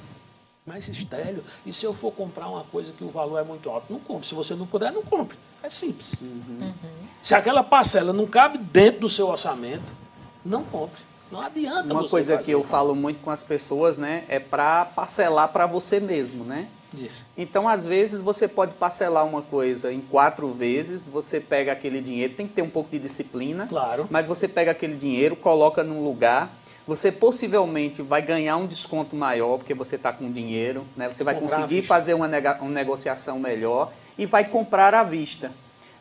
Mas, 0.65 0.87
Estélio, 0.89 1.43
e 1.67 1.73
se 1.73 1.85
eu 1.85 1.93
for 1.93 2.13
comprar 2.13 2.49
uma 2.49 2.63
coisa 2.65 2.93
que 2.93 3.03
o 3.03 3.09
valor 3.09 3.39
é 3.39 3.43
muito 3.43 3.69
alto? 3.69 3.93
Não 3.93 3.99
compre. 3.99 4.29
Se 4.29 4.35
você 4.35 4.55
não 4.55 4.67
puder, 4.67 4.93
não 4.93 5.03
compre. 5.03 5.37
É 5.63 5.69
simples. 5.69 6.15
Uhum. 6.21 6.73
Se 7.21 7.35
aquela 7.35 7.65
parcela 7.65 8.13
não 8.13 8.27
cabe 8.27 8.59
dentro 8.59 9.01
do 9.01 9.09
seu 9.09 9.29
orçamento, 9.29 9.93
não 10.45 10.63
compre. 10.63 11.03
Não 11.33 11.41
adianta 11.41 11.93
Uma 11.93 12.07
coisa 12.07 12.35
fazer. 12.35 12.45
que 12.45 12.51
eu 12.51 12.63
falo 12.63 12.95
muito 12.95 13.21
com 13.23 13.31
as 13.31 13.43
pessoas, 13.43 13.97
né, 13.97 14.25
é 14.29 14.39
para 14.39 14.85
parcelar 14.85 15.49
para 15.49 15.67
você 15.67 15.99
mesmo, 15.99 16.45
né? 16.45 16.69
Disso. 16.93 17.25
Então, 17.37 17.69
às 17.69 17.85
vezes, 17.87 18.21
você 18.21 18.47
pode 18.47 18.75
parcelar 18.75 19.25
uma 19.27 19.43
coisa 19.43 19.93
em 19.93 20.01
quatro 20.01 20.53
vezes, 20.53 21.07
você 21.07 21.41
pega 21.41 21.73
aquele 21.73 22.01
dinheiro, 22.01 22.35
tem 22.35 22.47
que 22.47 22.53
ter 22.55 22.63
um 22.63 22.69
pouco 22.71 22.91
de 22.91 22.99
disciplina, 22.99 23.67
Claro. 23.67 24.07
mas 24.11 24.27
você 24.27 24.47
pega 24.47 24.71
aquele 24.73 24.95
dinheiro, 24.95 25.35
coloca 25.35 25.83
num 25.83 26.05
lugar, 26.05 26.55
você 26.87 27.11
possivelmente 27.13 28.03
vai 28.03 28.21
ganhar 28.21 28.57
um 28.57 28.67
desconto 28.67 29.15
maior, 29.17 29.57
porque 29.59 29.73
você 29.75 29.97
está 29.97 30.13
com 30.13 30.31
dinheiro, 30.31 30.85
né? 30.97 31.11
você 31.11 31.23
vai 31.25 31.35
Comprar 31.35 31.57
conseguir 31.61 31.83
fazer 31.83 32.15
uma, 32.15 32.29
nega- 32.29 32.59
uma 32.61 32.71
negociação 32.71 33.39
melhor 33.39 33.93
e 34.19 34.27
vai 34.27 34.45
comprar 34.45 34.93
à 34.95 35.03
vista. 35.03 35.51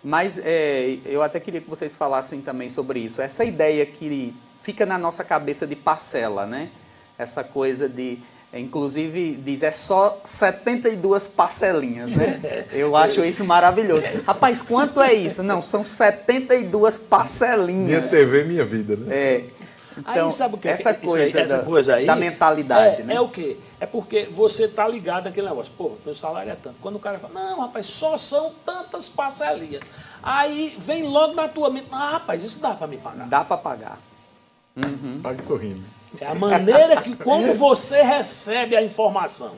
Mas 0.04 0.42
é, 0.44 0.98
eu 1.06 1.22
até 1.22 1.40
queria 1.40 1.62
que 1.62 1.70
vocês 1.70 1.96
falassem 1.96 2.42
também 2.42 2.68
sobre 2.70 3.00
isso. 3.00 3.22
Essa 3.22 3.46
ideia 3.46 3.86
que 3.86 4.34
fica 4.64 4.84
na 4.86 4.98
nossa 4.98 5.24
cabeça 5.24 5.68
de 5.68 5.76
parcela, 5.76 6.46
né? 6.48 6.70
Essa 7.18 7.44
coisa 7.44 7.88
de. 7.88 8.18
Inclusive, 8.53 9.36
diz, 9.36 9.64
é 9.64 9.72
só 9.72 10.19
72 10.26 11.28
parcelinhas, 11.30 12.18
né? 12.18 12.65
Eu 12.73 12.95
acho 12.98 13.23
isso 13.23 13.45
maravilhoso. 13.45 14.06
Rapaz, 14.28 14.61
quanto 14.61 15.02
é 15.02 15.14
isso? 15.14 15.41
Não, 15.41 15.61
são 15.61 15.86
72 15.86 16.98
parcelinhas. 16.98 17.86
Minha 17.88 18.02
TV, 18.02 18.44
minha 18.44 18.65
vida, 18.65 18.98
né? 18.98 19.15
É. 19.15 19.48
Então, 19.98 20.26
aí 20.26 20.32
sabe 20.32 20.56
o 20.56 20.57
que 20.57 20.68
essa 20.68 20.91
isso 20.91 20.99
aí- 21.02 21.07
coisa, 21.07 21.40
essa 21.41 21.57
da, 21.57 21.64
coisa 21.64 21.95
aí 21.95 22.06
da 22.06 22.15
mentalidade, 22.15 23.02
é, 23.02 23.03
né? 23.06 23.15
É 23.15 23.22
o 23.22 23.28
quê? 23.30 23.57
É 23.80 23.86
porque 23.86 24.28
você 24.32 24.68
tá 24.68 24.88
ligado 24.88 25.26
naquele 25.26 25.48
negócio. 25.48 25.72
Pô, 25.78 25.94
meu 26.06 26.15
salário 26.15 26.52
é 26.52 26.56
tanto. 26.56 26.76
Quando 26.82 26.95
o 26.95 26.99
cara 26.99 27.19
fala, 27.19 27.34
não, 27.34 27.60
rapaz, 27.61 27.86
só 27.88 28.18
são 28.18 28.53
tantas 28.65 29.10
parcelinhas. 29.10 29.84
Aí 30.23 30.76
vem 30.78 31.03
logo 31.03 31.34
na 31.34 31.48
tua 31.48 31.69
mente, 31.69 31.88
ah, 31.91 32.11
rapaz, 32.11 32.44
isso 32.44 32.60
dá 32.61 32.73
para 32.73 32.88
me 32.88 32.98
pagar. 32.98 33.28
Dá 33.28 33.44
para 33.44 33.57
pagar. 33.57 33.99
Pague 35.22 35.45
sorrindo. 35.45 35.82
É 36.20 36.26
a 36.26 36.36
maneira 36.36 37.02
que, 37.02 37.16
como 37.16 37.54
você 37.54 38.02
recebe 38.02 38.76
a 38.76 38.84
informação. 38.84 39.56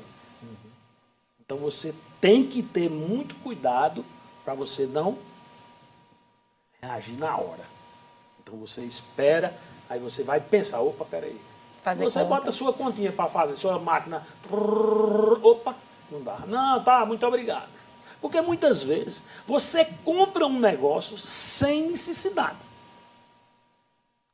Então 1.43 1.57
você 1.57 1.93
tem 2.21 2.45
que 2.47 2.61
ter 2.61 2.89
muito 2.89 3.35
cuidado 3.35 4.05
para 4.45 4.53
você 4.53 4.85
não 4.85 5.17
reagir 6.81 7.17
na 7.19 7.35
hora. 7.37 7.65
Então 8.41 8.55
você 8.57 8.81
espera, 8.81 9.57
aí 9.89 9.99
você 9.99 10.23
vai 10.23 10.39
pensar, 10.39 10.81
opa, 10.81 11.05
peraí. 11.05 11.39
Fazer 11.81 12.03
você 12.03 12.19
conta. 12.19 12.35
bota 12.35 12.49
a 12.49 12.51
sua 12.51 12.73
continha 12.73 13.11
para 13.11 13.29
fazer, 13.29 13.55
sua 13.55 13.77
máquina. 13.77 14.25
Opa, 14.49 15.75
não 16.09 16.21
dá. 16.21 16.39
Não, 16.47 16.83
tá, 16.83 17.05
muito 17.05 17.25
obrigado. 17.25 17.69
Porque 18.21 18.39
muitas 18.39 18.83
vezes 18.83 19.21
você 19.45 19.83
compra 20.03 20.45
um 20.45 20.59
negócio 20.59 21.17
sem 21.17 21.89
necessidade. 21.89 22.59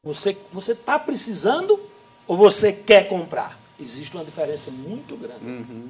Você 0.03 0.37
você 0.53 0.73
está 0.73 0.99
precisando 0.99 1.79
ou 2.29 2.37
você 2.37 2.71
quer 2.71 3.07
comprar? 3.09 3.59
Existe 3.79 4.15
uma 4.15 4.23
diferença 4.23 4.69
muito 4.69 5.17
grande. 5.17 5.43
Uhum. 5.43 5.89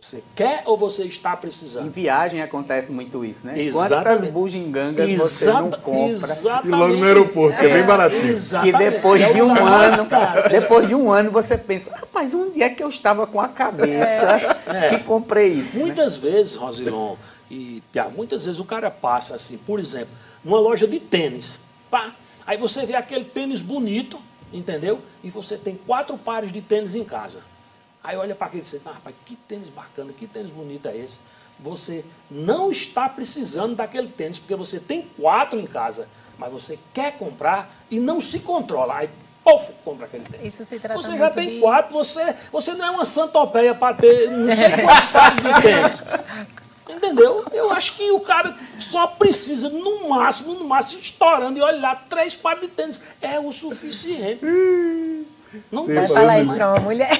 Você 0.00 0.22
quer 0.34 0.62
ou 0.64 0.76
você 0.76 1.04
está 1.04 1.34
Em 1.34 1.36
precisando? 1.36 1.90
viagem 1.92 2.40
acontece 2.42 2.90
muito 2.90 3.24
isso, 3.24 3.46
né? 3.46 3.60
Exatamente. 3.60 4.04
Quantas 4.04 4.24
bugigangas 4.30 5.10
você 5.12 5.52
não 5.52 5.70
compra? 5.72 6.10
exatamente. 6.10 6.66
E 6.68 6.70
logo 6.70 6.94
no 6.94 7.04
aeroporto, 7.04 7.58
que 7.58 7.66
é 7.66 7.72
bem 7.72 7.84
baratinho. 7.84 8.22
Que 8.22 8.28
Exatamente. 8.28 8.78
depois 8.90 9.22
É 9.22 9.32
de 9.32 9.42
um 9.42 9.66
ano, 9.66 10.08
depois 10.50 10.88
de 10.88 10.94
um 10.94 11.10
ano 11.10 11.30
você 11.30 11.56
pensa, 11.58 11.96
rapaz, 11.96 12.32
onde 12.34 12.62
é 12.62 12.68
que 12.70 12.82
eu 12.82 12.88
estava 12.88 13.26
com 13.26 13.40
a 13.40 13.48
cabeça 13.48 14.36
É. 14.66 14.88
que 14.90 15.04
comprei 15.04 15.48
isso? 15.52 15.78
né? 15.78 15.84
Muitas 15.86 16.16
vezes, 16.16 16.54
Rosilon 16.56 17.16
e 17.50 17.82
Tiago, 17.92 18.12
muitas 18.16 18.44
vezes 18.46 18.60
o 18.60 18.64
cara 18.64 18.90
passa 18.92 19.34
assim, 19.34 19.56
por 19.58 19.78
exemplo, 19.80 20.10
numa 20.44 20.60
loja 20.60 20.86
de 20.86 21.00
tênis. 21.00 21.58
Pá, 21.90 22.12
aí 22.46 22.56
você 22.56 22.86
vê 22.86 22.94
aquele 22.94 23.24
tênis 23.24 23.60
bonito, 23.60 24.18
entendeu? 24.52 25.00
E 25.22 25.30
você 25.30 25.56
tem 25.56 25.76
quatro 25.76 26.16
pares 26.16 26.52
de 26.52 26.60
tênis 26.60 26.94
em 26.94 27.04
casa. 27.04 27.40
Aí 28.02 28.16
olha 28.16 28.34
para 28.34 28.46
aquele 28.46 28.62
e 28.62 28.64
diz, 28.64 28.80
ah, 28.86 28.92
rapaz, 28.92 29.14
que 29.24 29.36
tênis 29.36 29.68
bacana, 29.68 30.12
que 30.12 30.26
tênis 30.26 30.50
bonito 30.50 30.86
é 30.88 30.96
esse? 30.96 31.20
Você 31.58 32.04
não 32.30 32.70
está 32.70 33.08
precisando 33.08 33.74
daquele 33.74 34.08
tênis, 34.08 34.38
porque 34.38 34.54
você 34.54 34.78
tem 34.78 35.02
quatro 35.18 35.58
em 35.58 35.66
casa, 35.66 36.08
mas 36.38 36.52
você 36.52 36.78
quer 36.94 37.18
comprar 37.18 37.70
e 37.90 37.98
não 37.98 38.20
se 38.20 38.40
controla. 38.40 38.98
Aí 38.98 39.10
Puf, 39.44 39.72
compra 39.84 40.04
aquele 40.06 40.24
tênis. 40.24 40.52
Isso 40.54 40.64
se 40.64 40.78
trata 40.78 41.00
Você 41.00 41.16
já 41.16 41.30
tem 41.30 41.54
de- 41.54 41.60
quatro, 41.60 41.94
você, 41.94 42.34
você 42.52 42.74
não 42.74 42.84
é 42.84 42.90
uma 42.90 43.04
santopeia 43.04 43.74
para 43.74 43.96
ter 43.96 44.30
não 44.30 44.54
sei 44.54 44.70
quantos 44.82 45.04
pares 45.10 45.42
de 45.42 45.62
tênis. 45.62 46.58
Entendeu? 46.88 47.44
Eu 47.52 47.70
acho 47.70 47.96
que 47.96 48.10
o 48.10 48.20
cara 48.20 48.56
só 48.78 49.06
precisa, 49.06 49.68
no 49.68 50.08
máximo, 50.08 50.54
no 50.54 50.64
máximo, 50.64 51.00
estourando 51.00 51.58
e 51.58 51.62
olhar 51.62 52.06
três 52.08 52.34
pares 52.34 52.62
de 52.62 52.68
tênis. 52.68 53.00
É 53.20 53.38
o 53.38 53.52
suficiente. 53.52 54.44
Não 55.70 55.84
Sim, 55.84 55.94
Vai 55.94 56.06
falar 56.06 56.40
isso 56.40 56.54
pra 56.54 56.72
uma 56.72 56.80
mulher. 56.80 57.10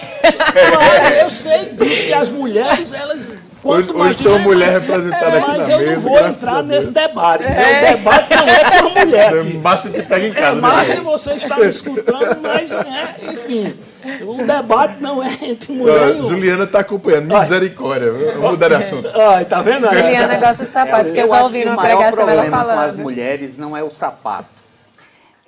Olha, 0.77 1.21
eu 1.23 1.31
sei 1.31 1.67
disso 1.71 2.05
que 2.05 2.13
as 2.13 2.29
mulheres, 2.29 2.93
elas. 2.93 3.37
Hoje, 3.65 3.87
quanto 3.89 3.99
mais 3.99 4.15
hoje 4.15 4.23
tem 4.25 4.33
uma 4.33 4.39
mulher 4.41 4.71
representada 4.81 5.27
É, 5.37 5.39
aqui 5.39 5.51
mas 5.51 5.69
na 5.69 5.75
eu 5.75 5.79
mesa. 5.81 5.93
não 5.95 6.01
vou 6.01 6.27
entrar 6.29 6.63
nesse 6.63 6.91
debate. 6.93 7.45
porque 7.45 7.61
O 7.61 7.97
debate 7.97 8.37
não 8.37 8.49
é 8.49 8.65
com 8.65 8.77
a 8.87 9.05
mulher 9.05 9.35
aqui. 9.35 9.59
Márcia 9.59 9.91
te 9.91 10.03
pega 10.03 10.27
em 10.27 10.33
casa. 10.33 10.59
É, 10.59 10.61
né? 10.61 10.85
se 10.85 10.97
você 11.01 11.33
está 11.35 11.57
me 11.57 11.67
escutando, 11.67 12.39
mas, 12.41 12.71
é, 12.71 13.33
enfim, 13.33 13.75
o 14.23 14.43
debate 14.45 14.95
não 15.01 15.23
é 15.23 15.37
entre 15.43 15.73
mulher 15.73 16.09
e 16.09 16.11
homem. 16.13 16.27
Juliana 16.29 16.65
está 16.65 16.79
acompanhando. 16.81 17.35
Misericórdia. 17.37 18.13
Vamos 18.13 18.51
mudar 18.51 18.69
de 18.69 18.75
assunto. 18.77 19.11
Ai, 19.21 19.45
tá 19.45 19.61
vendo? 19.61 19.87
Juliana 19.89 20.37
gosta 20.39 20.65
de 20.65 20.73
sapato, 20.73 21.05
porque 21.07 21.21
eu 21.21 21.25
eu 21.27 21.29
já 21.35 21.43
ouvi 21.43 21.61
que 21.63 21.67
o 21.67 21.71
numa 21.71 21.83
maior 21.83 21.97
pregação 21.99 22.21
ela 22.29 22.43
problema 22.43 22.65
com 22.65 22.71
as 22.73 22.77
falando. 22.95 22.99
mulheres 23.03 23.57
não 23.59 23.77
é 23.77 23.83
o 23.83 23.91
sapato. 23.91 24.58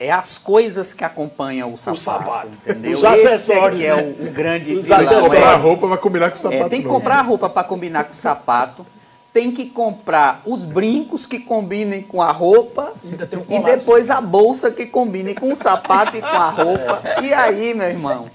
É 0.01 0.11
as 0.11 0.39
coisas 0.39 0.95
que 0.95 1.05
acompanham 1.05 1.71
o 1.73 1.77
sapato. 1.77 2.01
sapato. 2.01 2.49
Entendeu? 2.67 2.97
Os 2.97 3.05
Esse 3.05 3.27
acessórios, 3.27 3.79
é, 3.79 3.83
que 3.83 3.87
é 3.87 3.95
o, 3.95 4.29
o 4.29 4.31
grande 4.33 4.75
Os 4.75 4.87
vilão. 4.87 4.99
Tem 4.99 5.09
que 5.09 5.15
acessórios. 5.15 5.27
comprar 5.27 5.51
É- 5.51 5.55
a 5.55 5.57
roupa, 5.59 5.87
vai 5.89 5.99
combinar 5.99 6.31
com 6.31 6.37
o 6.37 6.39
sapato. 6.39 6.63
É, 6.65 6.69
tem 6.71 6.81
que 6.81 6.87
novo. 6.89 6.99
comprar 6.99 7.19
a 7.19 7.23
roupa 7.23 7.51
para 7.51 7.65
combinar 7.65 8.05
com 8.05 8.13
o 8.13 8.17
sapato. 8.17 8.87
Tem 9.33 9.53
que 9.53 9.67
comprar 9.67 10.43
os 10.45 10.65
brincos 10.65 11.25
que 11.27 11.39
combinem 11.39 12.03
com 12.03 12.21
a 12.21 12.33
roupa. 12.33 12.95
Ainda 13.05 13.27
tem 13.27 13.39
um 13.39 13.45
e 13.49 13.63
depois 13.63 14.11
a 14.11 14.21
bolsa 14.21 14.73
que 14.73 14.87
combine 14.87 15.35
com 15.37 15.53
o 15.53 15.55
sapato 15.55 16.17
e 16.17 16.21
com 16.21 16.27
a 16.27 16.49
roupa. 16.51 17.03
E 17.23 17.33
aí, 17.33 17.73
meu 17.75 17.87
irmão? 17.89 18.27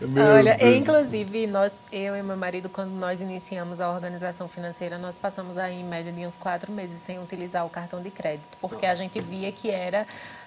Meu 0.00 0.24
Olha, 0.26 0.54
Deus. 0.56 0.76
inclusive, 0.76 1.46
nós, 1.48 1.76
eu 1.90 2.14
e 2.14 2.22
meu 2.22 2.36
marido, 2.36 2.68
quando 2.68 2.90
nós 2.90 3.20
iniciamos 3.20 3.80
a 3.80 3.90
organização 3.90 4.46
financeira, 4.46 4.98
nós 4.98 5.16
passamos 5.18 5.56
aí 5.58 5.80
em 5.80 5.84
média 5.84 6.12
de 6.12 6.24
uns 6.24 6.36
quatro 6.36 6.70
meses 6.70 6.98
sem 7.00 7.18
utilizar 7.18 7.64
o 7.66 7.70
cartão 7.70 8.00
de 8.00 8.10
crédito, 8.10 8.56
porque 8.60 8.86
a 8.86 8.94
gente 8.94 9.18
via 9.20 9.50
que 9.50 9.70
era, 9.70 10.06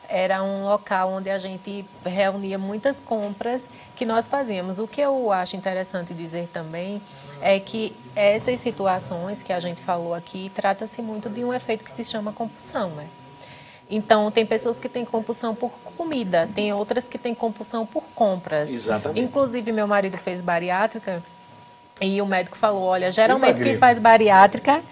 era 0.10 0.44
um 0.44 0.64
local 0.64 1.12
onde 1.12 1.30
a 1.30 1.38
gente 1.38 1.86
reunia 2.04 2.58
muitas 2.58 3.00
compras 3.00 3.70
que 3.96 4.06
nós 4.06 4.28
fazíamos. 4.28 4.80
O 4.80 4.88
que 4.88 5.00
eu 5.00 5.32
acho 5.32 5.56
interessante 5.56 6.14
dizer 6.14 6.50
também 6.52 7.02
é 7.40 7.60
que 7.60 7.96
essas 8.16 8.60
situações 8.60 9.44
que 9.44 9.54
a 9.54 9.60
gente 9.60 9.80
falou 9.82 10.14
aqui 10.14 10.52
trata-se 10.54 11.02
muito 11.02 11.30
de 11.30 11.46
um 11.46 11.54
efeito 11.54 11.84
que 11.84 11.92
se 11.92 12.04
chama 12.04 12.34
compulsão, 12.34 12.90
né? 12.90 13.08
Então, 13.90 14.30
tem 14.30 14.46
pessoas 14.46 14.80
que 14.80 14.88
têm 14.88 15.04
compulsão 15.04 15.56
por 15.56 15.72
comida, 15.98 16.48
tem 16.54 16.72
outras 16.74 17.08
que 17.08 17.18
têm 17.18 17.34
compulsão 17.34 17.86
por 17.86 18.04
compras. 18.14 18.72
Exatamente. 18.72 19.20
Inclusive, 19.20 19.72
meu 19.72 19.88
marido 19.88 20.16
fez 20.18 20.42
bariátrica 20.44 21.24
e 22.00 22.22
o 22.22 22.26
médico 22.26 22.56
falou: 22.56 22.84
olha, 22.84 23.12
geralmente 23.12 23.62
quem 23.62 23.78
faz 23.78 23.98
bariátrica 23.98 24.84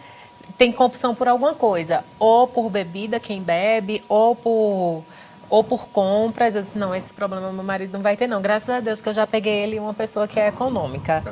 tem 0.58 0.72
compulsão 0.72 1.16
por 1.16 1.28
alguma 1.28 1.54
coisa, 1.54 2.04
ou 2.20 2.48
por 2.48 2.70
bebida, 2.70 3.20
quem 3.20 3.42
bebe, 3.42 4.04
ou 4.08 4.36
por 4.36 5.04
ou 5.50 5.64
por 5.64 5.88
compras. 5.90 6.56
Eu 6.56 6.62
disse: 6.62 6.78
não, 6.78 6.94
esse 6.94 7.14
problema 7.14 7.52
meu 7.52 7.64
marido 7.64 7.94
não 7.94 8.02
vai 8.02 8.18
ter, 8.18 8.28
não. 8.28 8.42
Graças 8.42 8.70
a 8.70 8.80
Deus 8.80 9.02
que 9.02 9.10
eu 9.10 9.14
já 9.14 9.26
peguei 9.26 9.54
ele 9.64 9.80
uma 9.80 9.94
pessoa 9.94 10.28
que 10.28 10.40
é 10.40 10.48
econômica, 10.48 11.24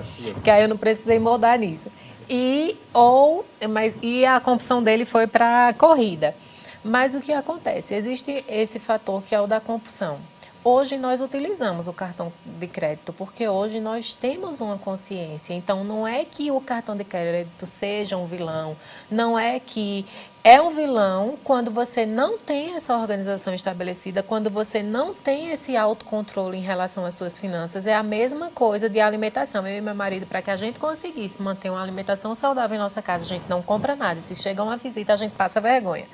que 0.43 0.49
aí 0.49 0.61
eu 0.61 0.69
não 0.69 0.77
precisei 0.77 1.19
moldar 1.19 1.57
nisso. 1.59 1.89
E 2.29 2.77
ou 2.93 3.45
mas 3.69 3.95
e 4.01 4.25
a 4.25 4.39
compulsão 4.39 4.81
dele 4.81 5.05
foi 5.05 5.27
para 5.27 5.73
corrida. 5.77 6.35
Mas 6.83 7.15
o 7.15 7.21
que 7.21 7.33
acontece? 7.33 7.95
Existe 7.95 8.43
esse 8.47 8.77
fator 8.77 9.23
que 9.23 9.33
é 9.33 9.41
o 9.41 9.47
da 9.47 9.59
compulsão. 9.59 10.19
Hoje 10.67 10.97
nós 10.97 11.21
utilizamos 11.21 11.87
o 11.87 11.93
cartão 11.93 12.33
de 12.43 12.65
crédito 12.65 13.13
porque 13.13 13.47
hoje 13.47 13.79
nós 13.79 14.15
temos 14.15 14.61
uma 14.61 14.79
consciência. 14.79 15.53
Então 15.53 15.83
não 15.83 16.07
é 16.07 16.25
que 16.25 16.49
o 16.49 16.59
cartão 16.59 16.97
de 16.97 17.03
crédito 17.03 17.67
seja 17.67 18.17
um 18.17 18.25
vilão, 18.25 18.75
não 19.07 19.37
é 19.37 19.59
que 19.59 20.07
é 20.43 20.59
um 20.59 20.71
vilão 20.71 21.37
quando 21.43 21.69
você 21.69 22.03
não 22.03 22.39
tem 22.39 22.73
essa 22.73 22.97
organização 22.97 23.53
estabelecida, 23.53 24.23
quando 24.23 24.49
você 24.49 24.81
não 24.81 25.13
tem 25.13 25.51
esse 25.51 25.77
autocontrole 25.77 26.57
em 26.57 26.61
relação 26.61 27.05
às 27.05 27.13
suas 27.13 27.37
finanças. 27.37 27.85
É 27.85 27.93
a 27.93 28.01
mesma 28.01 28.49
coisa 28.49 28.89
de 28.89 28.99
alimentação. 28.99 29.67
Eu 29.67 29.77
e 29.77 29.81
meu 29.81 29.93
marido, 29.93 30.25
para 30.25 30.41
que 30.41 30.49
a 30.49 30.55
gente 30.55 30.79
conseguisse 30.79 31.39
manter 31.43 31.69
uma 31.69 31.83
alimentação 31.83 32.33
saudável 32.33 32.75
em 32.75 32.79
nossa 32.79 33.03
casa, 33.03 33.23
a 33.23 33.27
gente 33.27 33.47
não 33.47 33.61
compra 33.61 33.95
nada. 33.95 34.19
Se 34.19 34.33
chega 34.33 34.63
uma 34.63 34.77
visita, 34.77 35.13
a 35.13 35.15
gente 35.15 35.33
passa 35.33 35.61
vergonha 35.61 36.07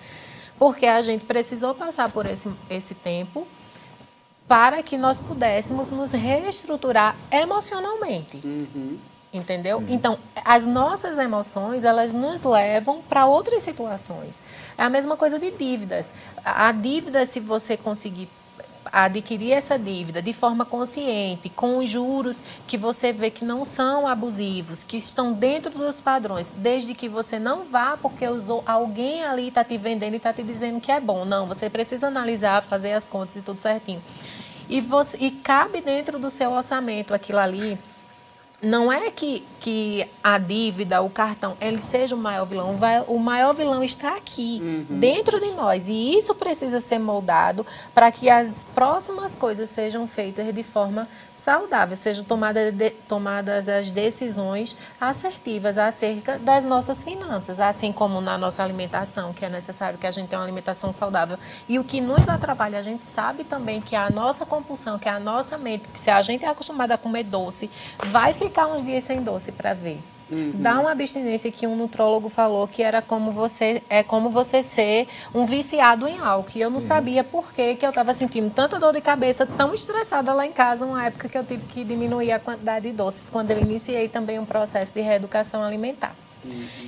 porque 0.60 0.86
a 0.86 1.02
gente 1.02 1.26
precisou 1.26 1.74
passar 1.74 2.12
por 2.12 2.28
esse, 2.28 2.48
esse 2.70 2.94
tempo 2.94 3.48
para 4.52 4.84
que 4.84 4.98
nós 4.98 5.18
pudéssemos 5.18 5.90
nos 5.90 6.12
reestruturar 6.12 7.16
emocionalmente. 7.32 8.38
Entendeu? 9.32 9.82
Então, 9.88 10.20
as 10.44 10.66
nossas 10.66 11.18
emoções, 11.18 11.86
elas 11.86 12.12
nos 12.12 12.44
levam 12.44 13.02
para 13.08 13.26
outras 13.26 13.64
situações. 13.64 14.44
É 14.78 14.84
a 14.84 14.90
mesma 14.90 15.16
coisa 15.16 15.40
de 15.40 15.52
dívidas. 15.52 16.14
A 16.44 16.68
a 16.68 16.74
dívida, 16.74 17.26
se 17.26 17.40
você 17.40 17.78
conseguir 17.78 18.28
adquirir 18.92 19.54
essa 19.54 19.78
dívida 19.78 20.22
de 20.22 20.34
forma 20.34 20.66
consciente, 20.66 21.50
com 21.50 21.78
os 21.78 21.90
juros 21.90 22.42
que 22.68 22.78
você 22.78 23.14
vê 23.14 23.30
que 23.30 23.46
não 23.46 23.64
são 23.64 24.08
abusivos, 24.08 24.84
que 24.84 24.98
estão 24.98 25.34
dentro 25.34 25.72
dos 25.72 26.02
padrões, 26.02 26.52
desde 26.56 26.94
que 26.94 27.08
você 27.08 27.40
não 27.40 27.64
vá 27.66 27.98
porque 27.98 28.28
usou, 28.28 28.64
alguém 28.66 29.24
ali 29.24 29.48
está 29.48 29.64
te 29.64 29.78
vendendo 29.78 30.14
e 30.14 30.18
está 30.18 30.34
te 30.34 30.44
dizendo 30.44 30.82
que 30.82 30.92
é 30.92 31.00
bom. 31.00 31.26
Não, 31.26 31.48
você 31.48 31.70
precisa 31.70 32.08
analisar, 32.08 32.64
fazer 32.64 32.94
as 32.94 33.06
contas 33.06 33.36
e 33.36 33.42
tudo 33.42 33.62
certinho. 33.62 34.02
E, 34.68 34.80
você, 34.80 35.18
e 35.20 35.32
cabe 35.32 35.82
dentro 35.82 36.18
do 36.18 36.30
seu 36.30 36.52
orçamento 36.52 37.14
aquilo 37.14 37.40
ali. 37.40 37.78
Não 38.62 38.92
é 38.92 39.10
que, 39.10 39.44
que 39.60 40.08
a 40.24 40.38
dívida, 40.38 41.02
o 41.02 41.10
cartão, 41.10 41.58
ele 41.60 41.82
seja 41.82 42.16
o 42.16 42.18
maior 42.18 42.46
vilão. 42.46 42.78
Vai- 42.78 43.04
O 43.08 43.18
maior 43.18 43.54
vilão 43.54 43.84
está 43.84 44.16
aqui, 44.16 44.86
dentro 44.90 45.40
de 45.40 45.52
nós. 45.52 45.88
E 45.88 46.16
isso 46.18 46.36
precisa 46.36 46.80
ser 46.80 47.00
moldado 47.00 47.66
para 47.94 48.12
que 48.12 48.30
as 48.30 48.64
próximas 48.76 49.34
coisas 49.36 49.70
sejam 49.70 50.06
feitas 50.08 50.54
de 50.54 50.64
forma 50.64 51.08
saudável, 51.34 51.98
sejam 51.98 52.24
tomada 52.24 52.72
de- 52.72 52.92
tomadas 52.92 53.68
as 53.68 53.90
decisões 53.90 54.78
assertivas 55.00 55.76
acerca 55.76 56.38
das 56.38 56.64
nossas 56.64 57.04
finanças, 57.04 57.60
assim 57.60 57.92
como 57.92 58.22
na 58.22 58.38
nossa 58.38 58.62
alimentação, 58.62 59.34
que 59.34 59.44
é 59.44 59.50
necessário 59.50 59.98
que 59.98 60.06
a 60.06 60.12
gente 60.12 60.28
tenha 60.30 60.40
uma 60.40 60.46
alimentação 60.46 60.94
saudável. 60.94 61.40
E 61.68 61.80
o 61.80 61.84
que 61.84 62.00
nos 62.00 62.30
atrapalha, 62.30 62.78
a 62.78 62.82
gente 62.84 63.04
sabe 63.08 63.44
também 63.44 63.82
que 63.82 63.96
a 63.96 64.08
nossa 64.12 64.46
compulsão, 64.46 65.00
que 65.00 65.10
a 65.10 65.20
nossa 65.20 65.58
mente, 65.58 65.88
que 65.90 66.00
se 66.00 66.12
a 66.12 66.22
gente 66.22 66.46
é 66.46 66.48
acostumado 66.48 66.92
a 66.92 66.98
comer 66.98 67.24
doce, 67.24 67.72
vai 68.06 68.36
ficar 68.36 68.51
uns 68.68 68.86
dias 68.86 69.04
sem 69.04 69.22
doce 69.22 69.52
para 69.52 69.74
ver. 69.74 70.00
Dá 70.56 70.80
uma 70.80 70.92
abstinência 70.92 71.52
que 71.52 71.68
um 71.68 71.76
nutrólogo 71.76 72.30
falou 72.30 72.66
que 72.66 72.82
era 72.82 73.02
como 73.02 73.32
você 73.32 73.84
é 73.90 74.02
como 74.02 74.30
você 74.30 74.64
ser 74.64 75.08
um 75.36 75.46
viciado 75.46 76.08
em 76.08 76.20
álcool. 76.20 76.52
E 76.56 76.62
eu 76.62 76.70
não 76.70 76.80
sabia 76.80 77.22
por 77.22 77.52
que 77.52 77.76
que 77.76 77.86
eu 77.86 77.90
estava 77.90 78.14
sentindo 78.14 78.50
tanta 78.50 78.80
dor 78.80 78.94
de 78.94 79.02
cabeça, 79.02 79.46
tão 79.46 79.74
estressada 79.74 80.34
lá 80.34 80.46
em 80.46 80.54
casa, 80.54 80.86
uma 80.86 81.06
época 81.06 81.28
que 81.28 81.38
eu 81.38 81.44
tive 81.44 81.66
que 81.66 81.84
diminuir 81.84 82.32
a 82.32 82.40
quantidade 82.40 82.90
de 82.90 82.96
doces, 82.96 83.30
quando 83.30 83.52
eu 83.52 83.60
iniciei 83.60 84.08
também 84.08 84.40
um 84.40 84.46
processo 84.46 84.94
de 84.94 85.02
reeducação 85.02 85.64
alimentar. 85.64 86.16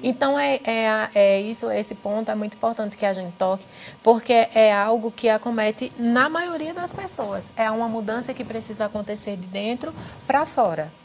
Então 0.02 0.40
é, 0.40 0.60
é, 0.64 1.10
é 1.14 1.42
isso, 1.42 1.70
esse 1.70 1.94
ponto 1.94 2.32
é 2.32 2.36
muito 2.36 2.56
importante 2.56 2.98
que 2.98 3.06
a 3.06 3.14
gente 3.14 3.34
toque, 3.34 3.66
porque 4.02 4.48
é 4.56 4.74
algo 4.74 5.12
que 5.12 5.30
acomete 5.30 5.92
na 5.98 6.30
maioria 6.30 6.74
das 6.74 6.92
pessoas. 6.92 7.52
É 7.56 7.70
uma 7.70 7.88
mudança 7.88 8.34
que 8.34 8.44
precisa 8.44 8.86
acontecer 8.86 9.36
de 9.38 9.46
dentro 9.46 9.94
para 10.26 10.46
fora. 10.46 11.03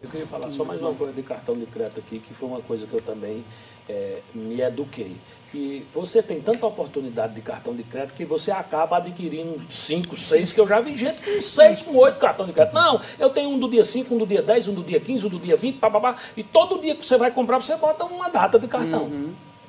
Eu 0.00 0.08
queria 0.08 0.28
falar 0.28 0.48
só 0.52 0.64
mais 0.64 0.80
uma 0.80 0.94
coisa 0.94 1.12
de 1.12 1.24
cartão 1.24 1.58
de 1.58 1.66
crédito 1.66 1.98
aqui, 1.98 2.20
que 2.20 2.32
foi 2.32 2.48
uma 2.48 2.60
coisa 2.60 2.86
que 2.86 2.94
eu 2.94 3.00
também 3.02 3.44
eh, 3.88 4.20
me 4.32 4.60
eduquei. 4.60 5.16
Que 5.50 5.84
você 5.92 6.22
tem 6.22 6.40
tanta 6.40 6.64
oportunidade 6.64 7.34
de 7.34 7.40
cartão 7.40 7.74
de 7.74 7.82
crédito 7.82 8.14
que 8.14 8.24
você 8.24 8.52
acaba 8.52 8.98
adquirindo 8.98 9.60
cinco, 9.68 10.16
seis, 10.16 10.52
que 10.52 10.60
eu 10.60 10.68
já 10.68 10.78
vi 10.78 10.96
gente 10.96 11.20
com 11.20 11.42
seis, 11.42 11.82
com 11.82 11.96
oito 11.96 12.16
cartão 12.20 12.46
de 12.46 12.52
crédito. 12.52 12.74
Não, 12.74 13.00
eu 13.18 13.28
tenho 13.30 13.50
um 13.50 13.58
do 13.58 13.68
dia 13.68 13.82
5, 13.82 14.14
um 14.14 14.18
do 14.18 14.26
dia 14.26 14.40
10, 14.40 14.68
um 14.68 14.74
do 14.74 14.84
dia 14.84 15.00
15, 15.00 15.26
um 15.26 15.30
do 15.30 15.38
dia 15.40 15.56
20, 15.56 15.80
bababá, 15.80 16.14
e 16.36 16.44
todo 16.44 16.80
dia 16.80 16.94
que 16.94 17.04
você 17.04 17.16
vai 17.16 17.32
comprar, 17.32 17.60
você 17.60 17.74
bota 17.74 18.04
uma 18.04 18.28
data 18.28 18.56
de 18.56 18.68
cartão. 18.68 19.08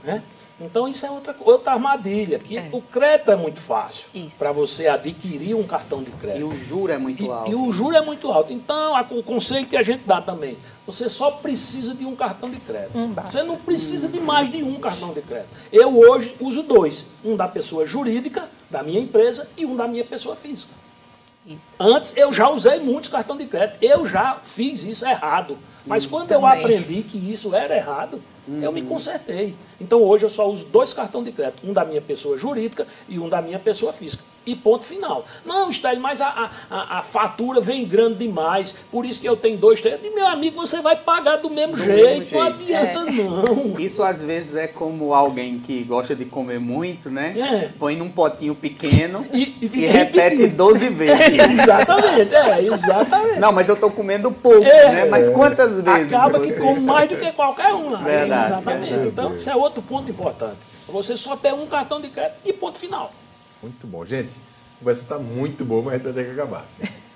Né? 0.03 0.23
Então 0.61 0.87
isso 0.87 1.05
é 1.05 1.09
outra, 1.11 1.35
outra 1.39 1.71
armadilha, 1.73 2.37
que 2.37 2.57
É. 2.57 2.69
o 2.73 2.81
crédito 2.81 3.31
é 3.31 3.35
muito 3.35 3.59
fácil 3.59 4.07
Isso. 4.13 4.37
para 4.37 4.51
você 4.51 4.87
adquirir 4.87 5.55
um 5.55 5.63
cartão 5.63 6.03
de 6.03 6.11
crédito. 6.11 6.41
E 6.41 6.43
o 6.43 6.53
juro 6.55 6.91
é 6.91 6.97
muito 6.97 7.23
E, 7.23 7.29
alto. 7.29 7.51
e 7.51 7.55
o 7.55 7.71
juro 7.71 7.95
é 7.95 8.01
muito 8.01 8.29
alto. 8.29 8.51
Então, 8.51 8.95
a- 8.95 9.05
o 9.09 9.23
conselho 9.23 9.65
que 9.65 9.77
a 9.77 9.83
gente 9.83 10.03
dá 10.05 10.21
também, 10.21 10.57
você 10.85 11.07
só 11.07 11.31
precisa 11.31 11.93
de 11.95 12.05
um 12.05 12.15
cartão 12.15 12.49
de 12.49 12.59
crédito. 12.59 12.97
Um 12.97 13.13
você 13.13 13.43
não 13.43 13.55
precisa 13.55 14.07
de 14.09 14.19
mais 14.19 14.51
de 14.51 14.61
um 14.61 14.79
cartão 14.79 15.13
de 15.13 15.21
crédito. 15.21 15.49
Eu 15.71 15.97
hoje 15.97 16.35
uso 16.41 16.61
dois. 16.63 17.05
Um 17.23 17.35
da 17.37 17.47
pessoa 17.47 17.85
jurídica, 17.85 18.49
da 18.69 18.83
minha 18.83 18.99
empresa, 18.99 19.47
e 19.55 19.65
um 19.65 19.75
da 19.75 19.87
minha 19.87 20.03
pessoa 20.03 20.35
física. 20.35 20.73
Isso. 21.47 21.81
Antes 21.81 22.15
eu 22.17 22.31
já 22.33 22.49
usei 22.49 22.79
muitos 22.79 23.09
cartões 23.09 23.39
de 23.39 23.47
crédito. 23.47 23.77
Eu 23.81 24.05
já 24.05 24.39
fiz 24.43 24.83
isso 24.83 25.05
errado. 25.05 25.57
Mas 25.85 26.05
quando 26.05 26.31
eu 26.31 26.41
também. 26.41 26.59
aprendi 26.59 27.01
que 27.01 27.17
isso 27.17 27.55
era 27.55 27.75
errado, 27.75 28.21
eu 28.61 28.71
me 28.71 28.81
consertei. 28.81 29.55
Então 29.79 30.01
hoje 30.01 30.25
eu 30.25 30.29
só 30.29 30.49
uso 30.49 30.65
dois 30.65 30.93
cartões 30.93 31.25
de 31.25 31.31
crédito. 31.31 31.67
Um 31.67 31.73
da 31.73 31.85
minha 31.85 32.01
pessoa 32.01 32.37
jurídica 32.37 32.87
e 33.07 33.19
um 33.19 33.29
da 33.29 33.41
minha 33.41 33.59
pessoa 33.59 33.93
física. 33.93 34.23
E 34.51 34.55
ponto 34.55 34.83
final. 34.85 35.25
Não, 35.45 35.71
Stélio, 35.71 36.01
mas 36.01 36.21
a, 36.21 36.49
a, 36.69 36.97
a, 36.99 37.01
fatura 37.01 37.61
vem 37.61 37.85
grande 37.85 38.19
demais, 38.19 38.73
por 38.91 39.05
isso 39.05 39.21
que 39.21 39.27
eu 39.27 39.35
tenho 39.35 39.57
dois, 39.57 39.81
três. 39.81 39.99
meu 40.13 40.27
amigo, 40.27 40.55
você 40.55 40.81
vai 40.81 40.95
pagar 40.95 41.37
do 41.37 41.49
mesmo, 41.49 41.75
do 41.75 41.83
jeito, 41.83 41.97
mesmo 41.97 42.25
jeito, 42.25 42.35
não 42.35 42.41
adianta 42.41 42.99
é. 42.99 43.11
não. 43.11 43.79
Isso 43.79 44.03
às 44.03 44.21
vezes 44.21 44.55
é 44.55 44.67
como 44.67 45.13
alguém 45.13 45.59
que 45.59 45.83
gosta 45.83 46.15
de 46.15 46.25
comer 46.25 46.59
muito, 46.59 47.09
né? 47.09 47.35
É. 47.37 47.69
Põe 47.77 47.95
num 47.95 48.09
potinho 48.09 48.55
pequeno 48.55 49.25
e, 49.31 49.55
e, 49.61 49.65
e 49.65 49.85
repete 49.85 50.47
12 50.47 50.89
vezes. 50.89 51.19
É, 51.19 51.51
exatamente, 51.51 52.35
é, 52.35 52.63
exatamente. 52.63 53.39
Não, 53.39 53.51
mas 53.51 53.69
eu 53.69 53.75
estou 53.75 53.91
comendo 53.91 54.31
pouco, 54.31 54.63
é. 54.63 54.91
né? 54.91 55.05
Mas 55.05 55.29
quantas 55.29 55.81
vezes? 55.81 56.13
Acaba 56.13 56.39
que 56.39 56.53
come 56.57 56.79
mais 56.79 57.09
do 57.09 57.17
que 57.17 57.31
qualquer 57.31 57.73
um. 57.73 57.91
Né? 57.91 58.01
Verdade. 58.03 58.53
Exatamente. 58.53 59.07
Então, 59.07 59.35
isso 59.35 59.49
é 59.49 59.55
outro 59.55 59.81
ponto 59.81 60.09
importante. 60.09 60.57
Você 60.87 61.15
só 61.15 61.35
tem 61.35 61.53
um 61.53 61.67
cartão 61.67 62.01
de 62.01 62.09
crédito 62.09 62.39
e 62.45 62.53
ponto 62.53 62.77
final. 62.77 63.11
Muito 63.61 63.85
bom. 63.87 64.05
Gente, 64.05 64.35
a 64.75 64.79
conversa 64.79 65.01
está 65.01 65.19
muito 65.19 65.65
boa, 65.65 65.83
mas 65.83 65.93
a 65.93 65.97
gente 65.97 66.03
vai 66.05 66.13
ter 66.13 66.25
que 66.25 66.39
acabar. 66.39 66.67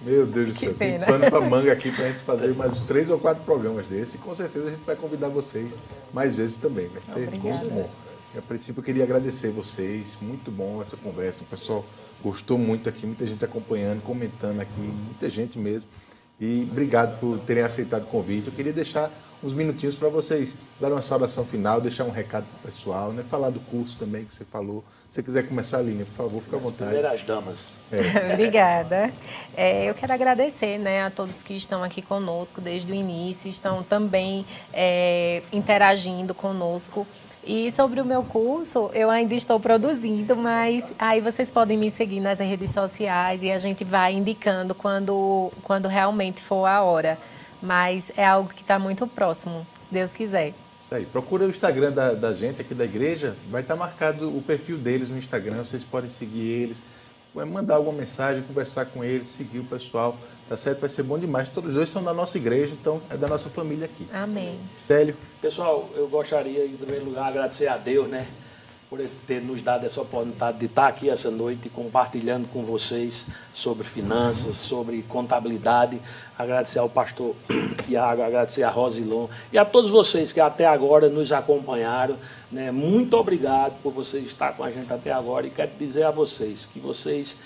Meu 0.02 0.26
Deus 0.26 0.48
do 0.48 0.54
céu, 0.60 0.74
tem 0.74 1.00
pano 1.00 1.30
para 1.30 1.42
manga 1.42 1.72
aqui 1.72 1.92
para 1.92 2.06
a 2.06 2.08
gente 2.10 2.24
fazer 2.24 2.54
mais 2.54 2.82
três 2.82 3.10
ou 3.10 3.18
quatro 3.18 3.44
programas 3.44 3.88
desse. 3.88 4.18
E 4.18 4.20
com 4.20 4.36
certeza 4.36 4.68
a 4.68 4.72
gente 4.72 4.84
vai 4.84 4.96
convidar 4.96 5.30
vocês 5.30 5.78
mais 6.14 6.36
vezes 6.36 6.58
também. 6.58 6.88
Vai 6.88 7.02
ser 7.02 7.30
muito 7.32 7.70
bom. 7.70 7.90
a 8.38 8.42
princípio 8.42 8.82
eu 8.82 8.84
queria 8.84 9.04
agradecer 9.04 9.50
vocês, 9.50 10.18
muito 10.22 10.52
bom 10.52 10.82
essa 10.82 10.98
conversa. 10.98 11.44
O 11.44 11.48
pessoal 11.48 11.86
gostou 12.22 12.58
muito 12.58 12.90
aqui, 12.90 13.06
muita 13.06 13.26
gente 13.26 13.44
acompanhando, 13.46 14.02
comentando 14.02 14.60
aqui, 14.60 14.82
muita 14.82 15.30
gente 15.30 15.58
mesmo. 15.58 15.90
E 16.40 16.68
obrigado 16.70 17.20
por 17.20 17.40
terem 17.40 17.64
aceitado 17.64 18.04
o 18.04 18.08
convite. 18.08 18.48
Eu 18.48 18.54
queria 18.54 18.74
deixar 18.74 19.12
uns 19.44 19.54
minutinhos 19.54 19.96
para 19.96 20.10
vocês 20.10 20.56
dar 20.80 20.92
uma 20.92 21.02
saudação 21.02 21.46
final, 21.46 21.80
deixar 21.80 22.06
um 22.06 22.10
recado 22.10 22.46
para 22.46 22.58
o 22.58 22.72
pessoal, 22.72 23.12
né? 23.12 23.24
falar 23.24 23.50
do 23.50 23.60
curso 23.60 23.98
também 23.98 24.26
que 24.26 24.34
você 24.34 24.44
falou. 24.46 24.84
Se 25.08 25.16
você 25.16 25.24
quiser 25.24 25.48
começar 25.48 25.80
a 25.80 25.82
linha, 25.82 26.06
por 26.06 26.14
favor, 26.14 26.42
fique 26.42 26.56
à 26.56 26.60
vontade. 26.60 26.92
Primeiras 26.92 27.24
damas. 27.24 27.78
É. 27.92 28.34
Obrigada. 28.34 29.14
É, 29.56 29.90
eu 29.90 29.94
quero 29.94 30.14
agradecer 30.14 30.78
né, 30.80 31.04
a 31.04 31.12
todos 31.12 31.44
que 31.44 31.54
estão 31.54 31.84
aqui 31.84 32.02
conosco 32.02 32.60
desde 32.60 32.92
o 32.92 32.96
início, 32.96 33.50
estão 33.50 33.84
também 33.84 34.46
é, 34.74 35.44
interagindo 35.52 36.34
conosco. 36.34 37.06
E 37.46 37.70
sobre 37.72 38.00
o 38.00 38.06
meu 38.06 38.24
curso, 38.24 38.90
eu 38.94 39.10
ainda 39.10 39.36
estou 39.36 39.60
produzindo, 39.60 40.34
mas 40.34 40.94
aí 40.98 41.20
vocês 41.20 41.52
podem 41.52 41.78
me 41.78 41.92
seguir 41.92 42.22
nas 42.22 42.40
redes 42.40 42.72
sociais 42.72 43.44
e 43.44 43.52
a 43.52 43.58
gente 43.58 43.84
vai 43.84 44.14
indicando 44.14 44.74
quando, 44.74 45.52
quando 45.62 45.90
realmente 45.90 46.42
for 46.42 46.66
a 46.66 46.82
hora. 46.82 47.18
Mas 47.62 48.12
é 48.16 48.26
algo 48.26 48.48
que 48.48 48.62
está 48.62 48.80
muito 48.80 49.06
próximo, 49.08 49.68
se 49.86 49.94
Deus 49.94 50.14
quiser. 50.14 50.54
Isso 50.86 50.96
aí. 50.96 51.06
Procura 51.06 51.46
o 51.46 51.50
Instagram 51.50 51.92
da, 51.92 52.14
da 52.14 52.34
gente 52.34 52.62
aqui 52.62 52.74
da 52.74 52.86
igreja, 52.86 53.36
vai 53.50 53.62
estar 53.62 53.74
tá 53.74 53.80
marcado 53.80 54.36
o 54.36 54.42
perfil 54.42 54.78
deles 54.78 55.10
no 55.10 55.18
Instagram, 55.18 55.66
vocês 55.66 55.84
podem 55.84 56.10
seguir 56.10 56.48
eles 56.48 56.82
mandar 57.34 57.76
alguma 57.76 57.98
mensagem, 57.98 58.44
conversar 58.44 58.86
com 58.86 59.04
eles, 59.04 59.28
seguir 59.28 59.60
o 59.60 59.64
pessoal, 59.64 60.16
tá 60.48 60.56
certo? 60.56 60.80
Vai 60.82 60.90
ser 60.90 61.04
bom 61.04 61.18
demais. 61.18 61.50
Todos 61.50 61.72
os 61.72 61.76
dois 61.76 61.90
são 61.90 62.04
da 62.04 62.14
nossa 62.14 62.38
igreja, 62.38 62.76
então 62.80 63.02
é 63.10 63.18
da 63.18 63.28
nossa 63.28 63.50
família 63.50 63.86
aqui. 63.86 64.06
Amém. 64.14 64.54
Estélio. 64.78 65.18
Pessoal, 65.42 65.90
eu 65.96 66.08
gostaria, 66.08 66.66
em 66.66 66.78
primeiro 66.78 67.06
lugar, 67.06 67.28
agradecer 67.28 67.68
a 67.68 67.78
Deus, 67.78 68.08
né? 68.08 68.28
Por 68.94 69.02
ter 69.26 69.42
nos 69.42 69.60
dado 69.60 69.88
essa 69.88 70.00
oportunidade 70.00 70.60
de 70.60 70.68
estar 70.68 70.86
aqui 70.86 71.10
essa 71.10 71.32
noite 71.32 71.68
compartilhando 71.68 72.48
com 72.50 72.64
vocês 72.64 73.26
sobre 73.52 73.84
finanças, 73.84 74.56
sobre 74.56 75.02
contabilidade. 75.02 76.00
Agradecer 76.38 76.78
ao 76.78 76.88
pastor 76.88 77.36
Tiago, 77.88 78.22
agradecer 78.22 78.62
a 78.62 78.70
Rosilon 78.70 79.28
e 79.52 79.58
a 79.58 79.66
todos 79.66 79.90
vocês 79.90 80.32
que 80.32 80.40
até 80.40 80.68
agora 80.68 81.10
nos 81.10 81.32
acompanharam. 81.32 82.18
Né? 82.52 82.70
Muito 82.70 83.18
obrigado 83.18 83.82
por 83.82 83.92
vocês 83.92 84.26
estar 84.26 84.56
com 84.56 84.64
a 84.64 84.70
gente 84.70 84.94
até 84.94 85.12
agora 85.12 85.48
e 85.48 85.50
quero 85.50 85.72
dizer 85.80 86.04
a 86.04 86.12
vocês 86.12 86.68
que 86.68 86.80
vocês 86.80 87.40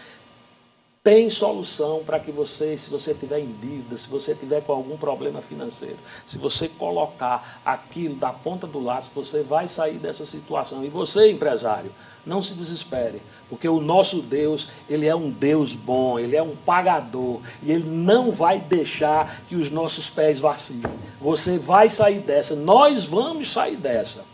tem 1.07 1.29
solução 1.29 2.03
para 2.05 2.19
que 2.19 2.33
você, 2.33 2.77
se 2.77 2.89
você 2.89 3.13
tiver 3.13 3.39
em 3.39 3.53
dívida, 3.61 3.95
se 3.95 4.09
você 4.09 4.35
tiver 4.35 4.61
com 4.61 4.73
algum 4.73 4.97
problema 4.97 5.41
financeiro, 5.41 5.95
se 6.25 6.37
você 6.37 6.67
colocar 6.67 7.61
aquilo 7.63 8.15
da 8.15 8.33
ponta 8.33 8.67
do 8.67 8.77
lápis, 8.77 9.09
você 9.15 9.41
vai 9.41 9.69
sair 9.69 9.99
dessa 9.99 10.25
situação. 10.25 10.83
E 10.83 10.89
você, 10.89 11.31
empresário, 11.31 11.93
não 12.25 12.41
se 12.41 12.53
desespere, 12.55 13.21
porque 13.47 13.69
o 13.69 13.79
nosso 13.79 14.21
Deus, 14.21 14.67
ele 14.89 15.07
é 15.07 15.15
um 15.15 15.29
Deus 15.29 15.73
bom, 15.73 16.19
ele 16.19 16.35
é 16.35 16.43
um 16.43 16.57
pagador 16.57 17.39
e 17.63 17.71
ele 17.71 17.89
não 17.89 18.29
vai 18.29 18.59
deixar 18.59 19.43
que 19.47 19.55
os 19.55 19.71
nossos 19.71 20.09
pés 20.09 20.41
vacilem. 20.41 20.91
Você 21.21 21.57
vai 21.57 21.87
sair 21.87 22.19
dessa, 22.19 22.53
nós 22.53 23.05
vamos 23.05 23.49
sair 23.49 23.77
dessa 23.77 24.25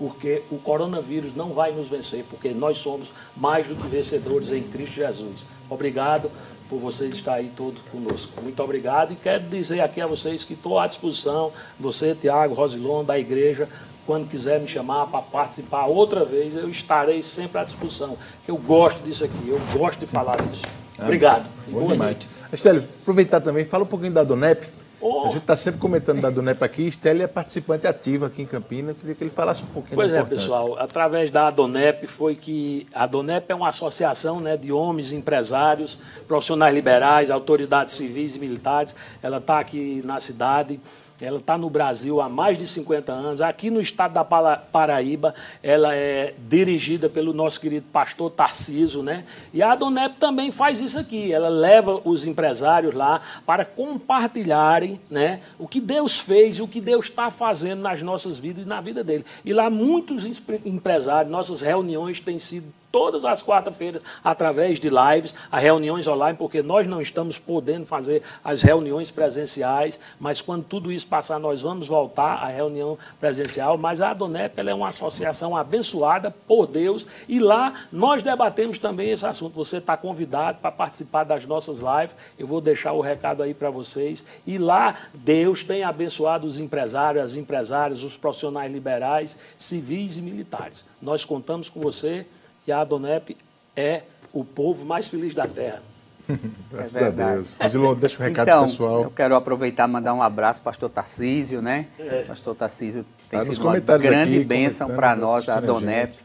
porque 0.00 0.42
o 0.50 0.56
coronavírus 0.56 1.34
não 1.34 1.52
vai 1.52 1.72
nos 1.72 1.88
vencer, 1.88 2.24
porque 2.30 2.54
nós 2.54 2.78
somos 2.78 3.12
mais 3.36 3.68
do 3.68 3.76
que 3.76 3.86
vencedores 3.86 4.50
em 4.50 4.62
Cristo 4.62 4.94
Jesus. 4.94 5.44
Obrigado 5.68 6.30
por 6.70 6.78
vocês 6.78 7.12
estar 7.12 7.34
aí 7.34 7.52
todos 7.54 7.82
conosco. 7.92 8.32
Muito 8.40 8.62
obrigado 8.62 9.12
e 9.12 9.16
quero 9.16 9.44
dizer 9.44 9.82
aqui 9.82 10.00
a 10.00 10.06
vocês 10.06 10.42
que 10.42 10.54
estou 10.54 10.78
à 10.78 10.86
disposição, 10.86 11.52
você, 11.78 12.14
Tiago, 12.14 12.54
Rosilon, 12.54 13.04
da 13.04 13.18
igreja, 13.18 13.68
quando 14.06 14.26
quiser 14.26 14.58
me 14.58 14.66
chamar 14.66 15.06
para 15.08 15.20
participar 15.20 15.84
outra 15.84 16.24
vez, 16.24 16.56
eu 16.56 16.70
estarei 16.70 17.22
sempre 17.22 17.58
à 17.58 17.64
disposição. 17.64 18.16
Eu 18.48 18.56
gosto 18.56 19.02
disso 19.02 19.22
aqui, 19.22 19.48
eu 19.50 19.60
gosto 19.70 20.00
de 20.00 20.06
falar 20.06 20.40
disso. 20.40 20.64
Obrigado. 20.98 21.46
Boa 21.68 21.94
noite. 21.94 22.26
Estélio, 22.50 22.88
aproveitar 23.02 23.42
também, 23.42 23.66
fala 23.66 23.84
um 23.84 23.86
pouquinho 23.86 24.12
da 24.12 24.24
Donep. 24.24 24.79
Oh. 25.00 25.22
A 25.26 25.30
gente 25.30 25.38
está 25.38 25.56
sempre 25.56 25.80
comentando 25.80 26.20
da 26.20 26.28
Donep 26.28 26.62
aqui. 26.62 26.86
Estela 26.86 27.22
é 27.22 27.26
participante 27.26 27.86
ativa 27.86 28.26
aqui 28.26 28.42
em 28.42 28.46
Campinas. 28.46 28.90
Eu 28.90 28.94
queria 28.96 29.14
que 29.14 29.24
ele 29.24 29.30
falasse 29.30 29.62
um 29.62 29.66
pouquinho 29.66 29.94
pois 29.94 30.12
é, 30.12 30.22
pessoal. 30.22 30.78
Através 30.78 31.30
da 31.30 31.46
Adonep 31.48 32.06
foi 32.06 32.34
que... 32.34 32.86
A 32.92 33.04
Adonep 33.04 33.50
é 33.50 33.54
uma 33.54 33.68
associação 33.68 34.40
né, 34.40 34.56
de 34.56 34.70
homens 34.70 35.12
empresários, 35.12 35.98
profissionais 36.28 36.74
liberais, 36.74 37.30
autoridades 37.30 37.94
civis 37.94 38.36
e 38.36 38.38
militares. 38.38 38.94
Ela 39.22 39.38
está 39.38 39.58
aqui 39.58 40.02
na 40.04 40.20
cidade. 40.20 40.78
Ela 41.20 41.38
está 41.38 41.58
no 41.58 41.68
Brasil 41.68 42.20
há 42.20 42.28
mais 42.28 42.56
de 42.56 42.66
50 42.66 43.12
anos. 43.12 43.40
Aqui 43.40 43.70
no 43.70 43.80
estado 43.80 44.14
da 44.14 44.24
Paraíba, 44.24 45.34
ela 45.62 45.94
é 45.94 46.34
dirigida 46.48 47.08
pelo 47.08 47.32
nosso 47.32 47.60
querido 47.60 47.86
pastor 47.92 48.30
Tarciso, 48.30 49.02
né? 49.02 49.24
E 49.52 49.62
a 49.62 49.72
Adonep 49.72 50.16
também 50.18 50.50
faz 50.50 50.80
isso 50.80 50.98
aqui. 50.98 51.32
Ela 51.32 51.48
leva 51.48 52.00
os 52.04 52.26
empresários 52.26 52.94
lá 52.94 53.20
para 53.44 53.64
compartilharem 53.64 55.00
né, 55.10 55.40
o 55.58 55.68
que 55.68 55.80
Deus 55.80 56.18
fez 56.18 56.56
e 56.56 56.62
o 56.62 56.68
que 56.68 56.80
Deus 56.80 57.06
está 57.06 57.30
fazendo 57.30 57.80
nas 57.80 58.02
nossas 58.02 58.38
vidas 58.38 58.64
e 58.64 58.68
na 58.68 58.80
vida 58.80 59.04
dele. 59.04 59.24
E 59.44 59.52
lá 59.52 59.68
muitos 59.68 60.24
empresários, 60.64 61.30
nossas 61.30 61.60
reuniões 61.60 62.20
têm 62.20 62.38
sido 62.38 62.72
todas 62.90 63.24
as 63.24 63.42
quarta-feiras 63.42 64.02
através 64.22 64.80
de 64.80 64.88
lives, 64.88 65.34
as 65.50 65.62
reuniões 65.62 66.06
online, 66.06 66.36
porque 66.36 66.62
nós 66.62 66.86
não 66.86 67.00
estamos 67.00 67.38
podendo 67.38 67.86
fazer 67.86 68.22
as 68.44 68.62
reuniões 68.62 69.10
presenciais, 69.10 70.00
mas 70.18 70.40
quando 70.40 70.64
tudo 70.64 70.90
isso 70.90 71.06
passar, 71.06 71.38
nós 71.38 71.62
vamos 71.62 71.86
voltar 71.86 72.34
à 72.34 72.48
reunião 72.48 72.98
presencial. 73.18 73.76
Mas 73.78 74.00
a 74.00 74.10
Adonep 74.10 74.58
é 74.58 74.74
uma 74.74 74.88
associação 74.88 75.56
abençoada 75.56 76.30
por 76.30 76.66
Deus 76.66 77.06
e 77.28 77.38
lá 77.38 77.72
nós 77.92 78.22
debatemos 78.22 78.78
também 78.78 79.10
esse 79.10 79.26
assunto. 79.26 79.54
Você 79.54 79.78
está 79.78 79.96
convidado 79.96 80.58
para 80.58 80.70
participar 80.70 81.24
das 81.24 81.46
nossas 81.46 81.78
lives, 81.78 82.14
eu 82.38 82.46
vou 82.46 82.60
deixar 82.60 82.92
o 82.92 83.00
recado 83.00 83.42
aí 83.42 83.54
para 83.54 83.70
vocês. 83.70 84.24
E 84.46 84.58
lá 84.58 84.94
Deus 85.14 85.64
tem 85.64 85.84
abençoado 85.84 86.46
os 86.46 86.58
empresários, 86.58 87.24
as 87.24 87.36
empresárias, 87.36 88.02
os 88.02 88.16
profissionais 88.16 88.72
liberais, 88.72 89.36
civis 89.56 90.16
e 90.16 90.22
militares. 90.22 90.84
Nós 91.00 91.24
contamos 91.24 91.68
com 91.70 91.80
você 91.80 92.26
que 92.64 92.72
a 92.72 92.80
Adonep 92.80 93.36
é 93.76 94.02
o 94.32 94.44
povo 94.44 94.84
mais 94.84 95.08
feliz 95.08 95.34
da 95.34 95.46
terra. 95.46 95.82
Graças 96.70 96.96
é 96.96 97.06
a 97.06 97.10
Deus. 97.10 97.56
Rosilon, 97.60 97.94
deixa 97.94 98.18
o 98.18 98.24
um 98.24 98.28
recado 98.28 98.48
então, 98.48 98.62
pessoal. 98.62 99.02
Eu 99.04 99.10
quero 99.10 99.34
aproveitar 99.34 99.88
e 99.88 99.92
mandar 99.92 100.14
um 100.14 100.22
abraço 100.22 100.62
para 100.62 100.70
o 100.70 100.72
pastor 100.72 100.90
Tarcísio, 100.90 101.60
né? 101.60 101.86
É. 101.98 102.22
Pastor 102.22 102.54
Tarcísio 102.54 103.04
tem 103.28 103.38
tá 103.38 103.44
sido 103.44 103.62
uma 103.62 103.78
grande 103.80 104.36
aqui, 104.36 104.44
bênção 104.44 104.94
para 104.94 105.16
nós, 105.16 105.48
a 105.48 105.56
Adonep. 105.56 106.18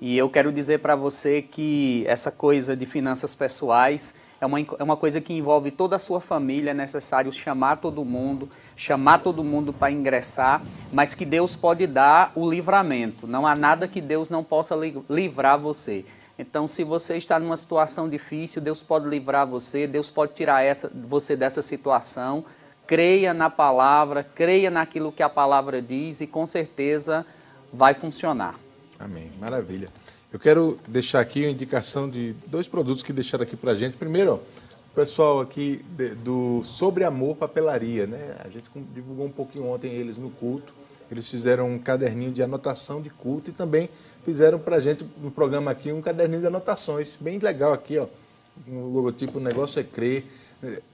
E 0.00 0.16
eu 0.16 0.30
quero 0.30 0.50
dizer 0.50 0.78
para 0.78 0.96
você 0.96 1.42
que 1.42 2.04
essa 2.06 2.30
coisa 2.30 2.74
de 2.74 2.86
finanças 2.86 3.34
pessoais 3.34 4.14
é 4.40 4.46
uma, 4.46 4.58
é 4.58 4.82
uma 4.82 4.96
coisa 4.96 5.20
que 5.20 5.34
envolve 5.34 5.70
toda 5.70 5.96
a 5.96 5.98
sua 5.98 6.20
família, 6.20 6.70
é 6.70 6.74
necessário 6.74 7.30
chamar 7.30 7.76
todo 7.76 8.04
mundo, 8.04 8.48
chamar 8.74 9.18
todo 9.18 9.44
mundo 9.44 9.72
para 9.72 9.92
ingressar, 9.92 10.62
mas 10.90 11.14
que 11.14 11.26
Deus 11.26 11.56
pode 11.56 11.86
dar 11.86 12.32
o 12.34 12.48
livramento. 12.48 13.26
Não 13.26 13.46
há 13.46 13.54
nada 13.54 13.86
que 13.86 14.00
Deus 14.00 14.30
não 14.30 14.42
possa 14.42 14.74
livrar 15.08 15.58
você. 15.58 16.04
Então, 16.38 16.66
se 16.66 16.82
você 16.82 17.18
está 17.18 17.38
numa 17.38 17.56
situação 17.56 18.08
difícil, 18.08 18.62
Deus 18.62 18.82
pode 18.82 19.06
livrar 19.06 19.46
você, 19.46 19.86
Deus 19.86 20.08
pode 20.08 20.32
tirar 20.32 20.62
essa, 20.62 20.90
você 20.94 21.36
dessa 21.36 21.60
situação. 21.60 22.46
Creia 22.86 23.34
na 23.34 23.50
palavra, 23.50 24.24
creia 24.24 24.70
naquilo 24.70 25.12
que 25.12 25.22
a 25.22 25.28
palavra 25.28 25.82
diz 25.82 26.22
e 26.22 26.26
com 26.26 26.46
certeza 26.46 27.26
vai 27.70 27.92
funcionar. 27.92 28.54
Amém. 28.98 29.30
Maravilha. 29.38 29.90
Eu 30.32 30.38
quero 30.38 30.78
deixar 30.86 31.18
aqui 31.18 31.42
uma 31.42 31.50
indicação 31.50 32.08
de 32.08 32.34
dois 32.46 32.68
produtos 32.68 33.02
que 33.02 33.12
deixaram 33.12 33.42
aqui 33.42 33.56
para 33.56 33.72
a 33.72 33.74
gente. 33.74 33.96
Primeiro, 33.96 34.34
o 34.34 34.94
pessoal 34.94 35.40
aqui 35.40 35.84
de, 35.96 36.10
do 36.10 36.62
Sobre 36.62 37.02
Amor 37.02 37.34
Papelaria, 37.34 38.06
né? 38.06 38.36
A 38.44 38.48
gente 38.48 38.70
divulgou 38.94 39.26
um 39.26 39.30
pouquinho 39.30 39.66
ontem 39.66 39.90
eles 39.90 40.16
no 40.16 40.30
culto. 40.30 40.72
Eles 41.10 41.28
fizeram 41.28 41.68
um 41.68 41.80
caderninho 41.80 42.30
de 42.30 42.40
anotação 42.44 43.02
de 43.02 43.10
culto 43.10 43.50
e 43.50 43.52
também 43.52 43.88
fizeram 44.24 44.60
para 44.60 44.76
a 44.76 44.80
gente 44.80 45.04
no 45.20 45.32
programa 45.32 45.72
aqui 45.72 45.90
um 45.90 46.00
caderninho 46.00 46.42
de 46.42 46.46
anotações, 46.46 47.18
bem 47.20 47.40
legal 47.40 47.72
aqui, 47.72 47.98
ó. 47.98 48.06
o 48.68 48.86
logotipo, 48.88 49.38
o 49.38 49.42
negócio 49.42 49.80
é 49.80 49.82
crer. 49.82 50.26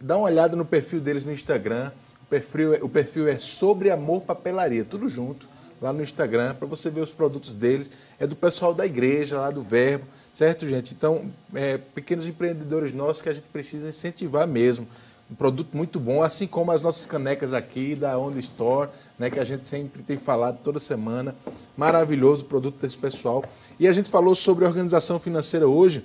Dá 0.01 0.17
uma 0.17 0.29
olhada 0.29 0.57
no 0.57 0.65
perfil 0.65 0.99
deles 0.99 1.27
no 1.27 1.33
Instagram. 1.33 1.93
O 2.23 2.27
perfil, 2.27 2.73
é, 2.73 2.79
o 2.83 2.89
perfil 2.89 3.29
é 3.29 3.37
sobre 3.37 3.91
amor 3.91 4.23
papelaria, 4.23 4.83
tudo 4.83 5.11
junto, 5.11 5.47
lá 5.81 5.93
no 5.93 6.03
Instagram, 6.03 6.55
para 6.55 6.67
você 6.67 6.91
ver 6.91 7.01
os 7.01 7.13
produtos 7.13 7.55
deles. 7.55 7.91
É 8.19 8.27
do 8.27 8.37
pessoal 8.37 8.75
da 8.75 8.87
igreja, 8.87 9.39
lá 9.39 9.51
do 9.51 9.63
Verbo, 9.63 10.07
certo, 10.33 10.69
gente? 10.69 10.95
Então, 10.95 11.31
é, 11.55 11.79
pequenos 11.79 12.27
empreendedores 12.27 12.93
nossos 12.93 13.23
que 13.23 13.29
a 13.29 13.35
gente 13.35 13.49
precisa 13.49 13.89
incentivar 13.89 14.47
mesmo. 14.47 14.87
Um 15.31 15.35
produto 15.35 15.77
muito 15.77 15.99
bom, 15.99 16.23
assim 16.23 16.47
como 16.47 16.71
as 16.71 16.83
nossas 16.83 17.05
canecas 17.05 17.53
aqui 17.53 17.97
da 17.97 18.17
Onda 18.17 18.39
Store, 18.39 18.89
né, 19.19 19.29
que 19.29 19.41
a 19.41 19.45
gente 19.45 19.67
sempre 19.67 20.03
tem 20.03 20.17
falado 20.17 20.59
toda 20.63 20.79
semana. 20.79 21.35
Maravilhoso 21.77 22.43
o 22.43 22.47
produto 22.47 22.81
desse 22.81 22.97
pessoal. 22.97 23.45
E 23.79 23.89
a 23.89 23.93
gente 23.93 24.09
falou 24.09 24.37
sobre 24.37 24.65
organização 24.65 25.19
financeira 25.19 25.67
hoje. 25.67 26.05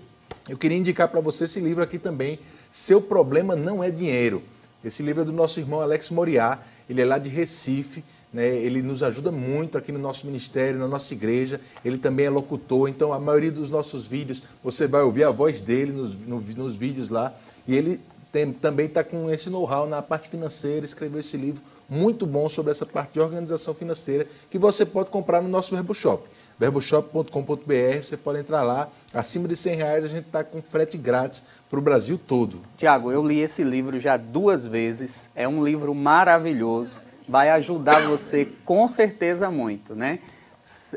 Eu 0.50 0.58
queria 0.58 0.78
indicar 0.78 1.08
para 1.08 1.22
você 1.22 1.44
esse 1.44 1.60
livro 1.60 1.84
aqui 1.84 2.00
também, 2.00 2.40
Seu 2.72 3.00
Problema 3.00 3.56
Não 3.56 3.84
É 3.84 3.92
Dinheiro. 3.92 4.42
Esse 4.84 5.04
livro 5.04 5.22
é 5.22 5.26
do 5.26 5.32
nosso 5.32 5.60
irmão 5.60 5.80
Alex 5.80 6.10
Moriá, 6.10 6.60
ele 6.90 7.02
é 7.02 7.06
lá 7.06 7.20
de 7.20 7.30
Recife, 7.30 8.04
né? 8.34 8.48
ele 8.48 8.82
nos 8.82 9.04
ajuda 9.04 9.32
muito 9.32 9.78
aqui 9.78 9.92
no 9.92 10.00
nosso 10.00 10.26
ministério, 10.26 10.80
na 10.80 10.88
nossa 10.88 11.14
igreja, 11.14 11.60
ele 11.84 11.98
também 11.98 12.26
é 12.26 12.30
locutor, 12.30 12.90
então 12.90 13.12
a 13.12 13.20
maioria 13.20 13.52
dos 13.52 13.70
nossos 13.70 14.08
vídeos, 14.08 14.44
você 14.64 14.88
vai 14.88 15.02
ouvir 15.02 15.24
a 15.24 15.32
voz 15.32 15.60
dele 15.60 15.92
nos, 15.92 16.16
nos 16.16 16.76
vídeos 16.76 17.10
lá, 17.10 17.34
e 17.68 17.76
ele 17.76 18.02
tem, 18.32 18.54
também 18.54 18.86
está 18.86 19.04
com 19.04 19.30
esse 19.30 19.50
know-how 19.50 19.86
na 19.86 20.02
parte 20.02 20.30
financeira, 20.30 20.86
escreveu 20.86 21.20
esse 21.20 21.36
livro 21.36 21.62
muito 21.90 22.26
bom 22.26 22.48
sobre 22.48 22.72
essa 22.72 22.86
parte 22.86 23.14
de 23.14 23.20
organização 23.20 23.74
financeira 23.74 24.26
que 24.50 24.58
você 24.58 24.86
pode 24.86 25.10
comprar 25.10 25.42
no 25.42 25.50
nosso 25.50 25.76
Verboshop. 25.76 26.28
verboshop.com.br, 26.58 28.02
você 28.02 28.16
pode 28.16 28.40
entrar 28.40 28.64
lá. 28.64 28.88
Acima 29.14 29.48
de 29.48 29.56
100 29.56 29.76
reais 29.76 30.06
a 30.06 30.08
gente 30.08 30.26
está 30.28 30.44
com 30.44 30.62
frete 30.62 30.98
grátis 30.98 31.44
para 31.70 31.78
o 31.78 31.82
Brasil 31.82 32.18
todo. 32.18 32.62
Tiago, 32.78 33.12
eu 33.12 33.26
li 33.26 33.42
esse 33.42 33.64
livro 33.64 34.00
já 34.00 34.16
duas 34.16 34.66
vezes. 34.66 35.30
É 35.36 35.48
um 35.48 35.64
livro 35.64 35.94
maravilhoso. 35.94 37.02
Vai 37.32 37.50
ajudar 37.52 38.06
você 38.06 38.46
com 38.66 38.86
certeza 38.90 39.50
muito, 39.50 39.96
né? 39.96 40.20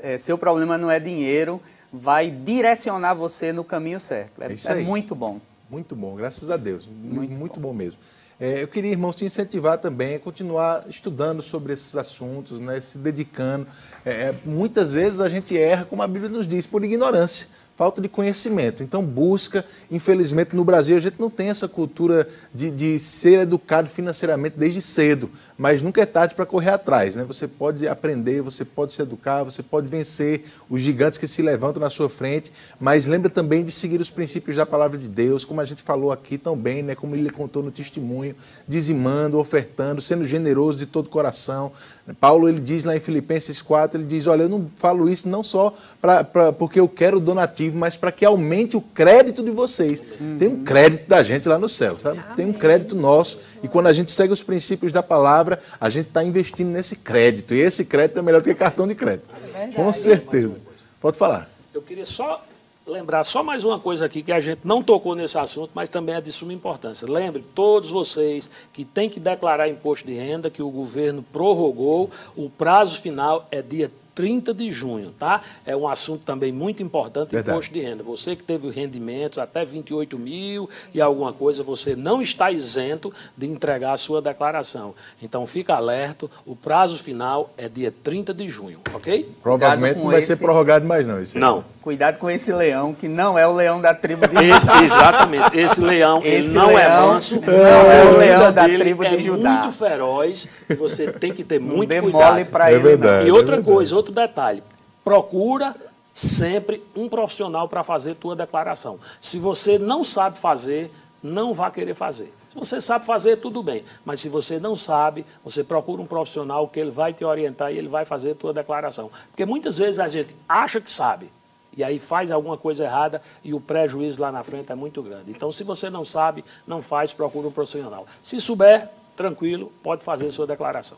É, 0.02 0.18
seu 0.18 0.36
problema 0.36 0.76
não 0.76 0.90
é 0.90 0.98
dinheiro, 0.98 1.62
vai 1.92 2.28
direcionar 2.28 3.14
você 3.14 3.52
no 3.52 3.62
caminho 3.62 4.00
certo. 4.00 4.42
É, 4.42 4.46
é, 4.46 4.80
é 4.80 4.82
muito 4.82 5.14
bom. 5.14 5.40
Muito 5.70 5.94
bom, 5.94 6.16
graças 6.16 6.50
a 6.50 6.56
Deus. 6.56 6.88
Muito, 6.88 7.32
muito 7.32 7.60
bom. 7.60 7.68
bom. 7.68 7.74
mesmo. 7.74 8.00
É, 8.40 8.60
eu 8.60 8.66
queria, 8.66 8.90
irmãos, 8.90 9.14
te 9.14 9.24
incentivar 9.24 9.78
também 9.78 10.16
a 10.16 10.18
continuar 10.18 10.84
estudando 10.88 11.40
sobre 11.40 11.72
esses 11.72 11.94
assuntos, 11.94 12.58
né, 12.58 12.80
se 12.80 12.98
dedicando. 12.98 13.68
É, 14.04 14.34
muitas 14.44 14.92
vezes 14.92 15.20
a 15.20 15.28
gente 15.28 15.56
erra, 15.56 15.84
como 15.84 16.02
a 16.02 16.08
Bíblia 16.08 16.28
nos 16.28 16.48
diz, 16.48 16.66
por 16.66 16.82
ignorância 16.82 17.46
falta 17.76 18.00
de 18.00 18.08
conhecimento. 18.08 18.82
Então, 18.82 19.04
busca. 19.04 19.64
Infelizmente, 19.90 20.54
no 20.54 20.64
Brasil, 20.64 20.96
a 20.96 21.00
gente 21.00 21.18
não 21.18 21.28
tem 21.28 21.48
essa 21.48 21.68
cultura 21.68 22.26
de, 22.54 22.70
de 22.70 22.98
ser 22.98 23.40
educado 23.40 23.88
financeiramente 23.88 24.56
desde 24.56 24.80
cedo, 24.80 25.30
mas 25.58 25.82
nunca 25.82 26.00
é 26.00 26.06
tarde 26.06 26.34
para 26.34 26.46
correr 26.46 26.70
atrás. 26.70 27.16
Né? 27.16 27.24
Você 27.24 27.48
pode 27.48 27.86
aprender, 27.88 28.40
você 28.40 28.64
pode 28.64 28.94
se 28.94 29.02
educar, 29.02 29.42
você 29.42 29.62
pode 29.62 29.88
vencer 29.88 30.44
os 30.70 30.80
gigantes 30.80 31.18
que 31.18 31.26
se 31.26 31.42
levantam 31.42 31.80
na 31.80 31.90
sua 31.90 32.08
frente, 32.08 32.52
mas 32.78 33.06
lembra 33.06 33.30
também 33.30 33.64
de 33.64 33.72
seguir 33.72 34.00
os 34.00 34.10
princípios 34.10 34.56
da 34.56 34.64
palavra 34.64 34.96
de 34.96 35.08
Deus, 35.08 35.44
como 35.44 35.60
a 35.60 35.64
gente 35.64 35.82
falou 35.82 36.12
aqui 36.12 36.38
também, 36.38 36.82
né? 36.82 36.94
como 36.94 37.16
ele 37.16 37.30
contou 37.30 37.62
no 37.62 37.70
testemunho, 37.70 38.34
dizimando, 38.68 39.38
ofertando, 39.38 40.00
sendo 40.00 40.24
generoso 40.24 40.78
de 40.78 40.86
todo 40.86 41.08
coração. 41.08 41.72
Paulo, 42.20 42.48
ele 42.48 42.60
diz 42.60 42.84
lá 42.84 42.94
em 42.94 43.00
Filipenses 43.00 43.62
4, 43.62 43.98
ele 43.98 44.06
diz, 44.06 44.26
olha, 44.26 44.42
eu 44.42 44.48
não 44.48 44.70
falo 44.76 45.08
isso 45.08 45.26
não 45.26 45.42
só 45.42 45.72
pra, 46.02 46.22
pra 46.22 46.52
porque 46.52 46.78
eu 46.78 46.86
quero 46.86 47.18
donativo, 47.18 47.78
mas 47.78 47.96
para 47.96 48.12
que 48.12 48.26
aumente 48.26 48.76
o 48.76 48.80
crédito 48.80 49.42
de 49.42 49.50
vocês. 49.50 50.02
Uhum. 50.20 50.36
Tem 50.36 50.48
um 50.48 50.62
crédito 50.62 51.08
da 51.08 51.22
gente 51.22 51.48
lá 51.48 51.58
no 51.58 51.68
céu, 51.68 51.98
sabe? 51.98 52.18
Amém. 52.18 52.36
Tem 52.36 52.46
um 52.46 52.52
crédito 52.52 52.94
nosso. 52.94 53.38
E 53.62 53.68
quando 53.68 53.86
a 53.86 53.92
gente 53.92 54.12
segue 54.12 54.34
os 54.34 54.42
princípios 54.42 54.92
da 54.92 55.02
palavra, 55.02 55.58
a 55.80 55.88
gente 55.88 56.08
está 56.08 56.22
investindo 56.22 56.68
nesse 56.68 56.94
crédito. 56.94 57.54
E 57.54 57.60
esse 57.60 57.86
crédito 57.86 58.18
é 58.18 58.22
melhor 58.22 58.42
do 58.42 58.44
que 58.44 58.54
cartão 58.54 58.86
de 58.86 58.94
crédito. 58.94 59.30
É 59.54 59.68
Com 59.68 59.90
certeza. 59.90 60.56
Pode 61.00 61.16
falar. 61.16 61.48
Eu 61.72 61.80
queria 61.80 62.06
só 62.06 62.44
lembrar 62.86 63.24
só 63.24 63.42
mais 63.42 63.64
uma 63.64 63.78
coisa 63.78 64.04
aqui 64.04 64.22
que 64.22 64.32
a 64.32 64.40
gente 64.40 64.60
não 64.64 64.82
tocou 64.82 65.14
nesse 65.14 65.38
assunto, 65.38 65.70
mas 65.74 65.88
também 65.88 66.14
é 66.14 66.20
de 66.20 66.30
suma 66.30 66.52
importância. 66.52 67.10
Lembre 67.10 67.44
todos 67.54 67.90
vocês 67.90 68.50
que 68.72 68.84
tem 68.84 69.08
que 69.08 69.18
declarar 69.18 69.68
imposto 69.68 70.06
de 70.06 70.14
renda, 70.14 70.50
que 70.50 70.62
o 70.62 70.70
governo 70.70 71.24
prorrogou, 71.32 72.10
o 72.36 72.50
prazo 72.50 73.00
final 73.00 73.48
é 73.50 73.62
dia 73.62 73.90
30 74.14 74.54
de 74.54 74.70
junho, 74.70 75.12
tá? 75.18 75.40
É 75.66 75.76
um 75.76 75.88
assunto 75.88 76.22
também 76.24 76.52
muito 76.52 76.82
importante, 76.82 77.30
Verdade. 77.30 77.56
imposto 77.56 77.74
de 77.74 77.80
renda. 77.80 78.02
Você 78.02 78.36
que 78.36 78.42
teve 78.42 78.70
rendimentos 78.70 79.38
até 79.38 79.64
28 79.64 80.18
mil 80.18 80.68
e 80.92 81.00
alguma 81.00 81.32
coisa, 81.32 81.62
você 81.62 81.96
não 81.96 82.22
está 82.22 82.50
isento 82.50 83.12
de 83.36 83.46
entregar 83.46 83.92
a 83.92 83.96
sua 83.96 84.22
declaração. 84.22 84.94
Então, 85.22 85.46
fica 85.46 85.74
alerta, 85.74 86.28
o 86.46 86.54
prazo 86.54 86.98
final 86.98 87.50
é 87.56 87.68
dia 87.68 87.92
30 88.02 88.32
de 88.32 88.48
junho, 88.48 88.78
ok? 88.92 89.28
Provavelmente 89.42 89.98
não 89.98 90.06
vai 90.06 90.18
esse... 90.18 90.28
ser 90.28 90.36
prorrogado 90.36 90.84
mais 90.84 91.06
não. 91.06 91.20
Esse 91.20 91.38
não. 91.38 91.64
Cuidado 91.82 92.16
com 92.18 92.30
esse 92.30 92.50
leão, 92.50 92.94
que 92.94 93.06
não 93.06 93.38
é 93.38 93.46
o 93.46 93.52
leão 93.52 93.78
da 93.78 93.92
tribo 93.92 94.26
de 94.26 94.34
Judá. 94.58 94.82
exatamente. 94.82 95.58
Esse 95.58 95.80
leão, 95.82 96.18
esse 96.24 96.28
ele 96.28 96.48
não 96.48 96.70
é 96.70 96.74
leão, 96.76 97.10
é 97.10 97.12
manso. 97.12 97.40
Não 97.42 97.52
é 97.52 98.04
o 98.04 98.16
leão 98.16 98.52
da 98.52 98.64
tribo 98.64 99.04
de 99.04 99.16
é 99.16 99.20
Judá. 99.20 99.50
É 99.50 99.52
muito 99.62 99.72
feroz. 99.72 100.48
Você 100.78 101.12
tem 101.12 101.32
que 101.32 101.44
ter 101.44 101.60
muito 101.60 101.90
Demole 101.90 102.12
cuidado. 102.12 102.46
para 102.46 102.70
é 102.70 102.74
ele. 102.74 102.82
Verdade, 102.82 103.28
e 103.28 103.30
outra 103.30 103.56
é 103.56 103.60
coisa, 103.62 103.94
outro 104.04 104.14
detalhe. 104.14 104.62
Procura 105.02 105.74
sempre 106.12 106.82
um 106.94 107.08
profissional 107.08 107.68
para 107.68 107.82
fazer 107.82 108.14
tua 108.14 108.36
declaração. 108.36 109.00
Se 109.20 109.38
você 109.38 109.78
não 109.78 110.04
sabe 110.04 110.38
fazer, 110.38 110.92
não 111.22 111.54
vá 111.54 111.70
querer 111.70 111.94
fazer. 111.94 112.32
Se 112.50 112.58
você 112.58 112.80
sabe 112.80 113.04
fazer, 113.04 113.38
tudo 113.38 113.62
bem. 113.62 113.84
Mas 114.04 114.20
se 114.20 114.28
você 114.28 114.60
não 114.60 114.76
sabe, 114.76 115.26
você 115.42 115.64
procura 115.64 116.00
um 116.00 116.06
profissional 116.06 116.68
que 116.68 116.78
ele 116.78 116.90
vai 116.90 117.12
te 117.12 117.24
orientar 117.24 117.72
e 117.72 117.78
ele 117.78 117.88
vai 117.88 118.04
fazer 118.04 118.36
tua 118.36 118.52
declaração. 118.52 119.10
Porque 119.30 119.44
muitas 119.44 119.76
vezes 119.76 119.98
a 119.98 120.06
gente 120.06 120.36
acha 120.48 120.80
que 120.80 120.90
sabe, 120.90 121.32
e 121.76 121.82
aí 121.82 121.98
faz 121.98 122.30
alguma 122.30 122.56
coisa 122.56 122.84
errada 122.84 123.20
e 123.42 123.52
o 123.52 123.60
prejuízo 123.60 124.22
lá 124.22 124.30
na 124.30 124.44
frente 124.44 124.70
é 124.70 124.74
muito 124.76 125.02
grande. 125.02 125.32
Então, 125.32 125.50
se 125.50 125.64
você 125.64 125.90
não 125.90 126.04
sabe, 126.04 126.44
não 126.64 126.80
faz, 126.80 127.12
procura 127.12 127.48
um 127.48 127.50
profissional. 127.50 128.06
Se 128.22 128.40
souber, 128.40 128.88
tranquilo, 129.16 129.72
pode 129.82 130.04
fazer 130.04 130.30
sua 130.30 130.46
declaração. 130.46 130.96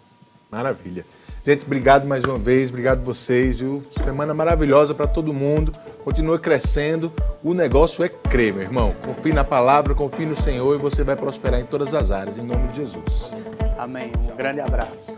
Maravilha. 0.50 1.06
Gente, 1.46 1.64
obrigado 1.64 2.08
mais 2.08 2.24
uma 2.24 2.36
vez, 2.36 2.70
obrigado 2.70 3.04
vocês, 3.04 3.60
viu? 3.60 3.80
Semana 3.88 4.34
maravilhosa 4.34 4.92
para 4.92 5.06
todo 5.06 5.32
mundo. 5.32 5.70
Continua 6.02 6.40
crescendo. 6.40 7.12
O 7.40 7.54
negócio 7.54 8.04
é 8.04 8.08
crer, 8.08 8.52
meu 8.52 8.64
irmão. 8.64 8.88
Confie 9.04 9.32
na 9.32 9.44
palavra, 9.44 9.94
confie 9.94 10.26
no 10.26 10.34
Senhor 10.34 10.74
e 10.74 10.78
você 10.78 11.04
vai 11.04 11.14
prosperar 11.14 11.60
em 11.60 11.64
todas 11.64 11.94
as 11.94 12.10
áreas, 12.10 12.36
em 12.36 12.42
nome 12.42 12.66
de 12.70 12.78
Jesus. 12.78 13.32
Amém. 13.78 14.10
Um 14.28 14.34
grande 14.34 14.60
abraço. 14.60 15.16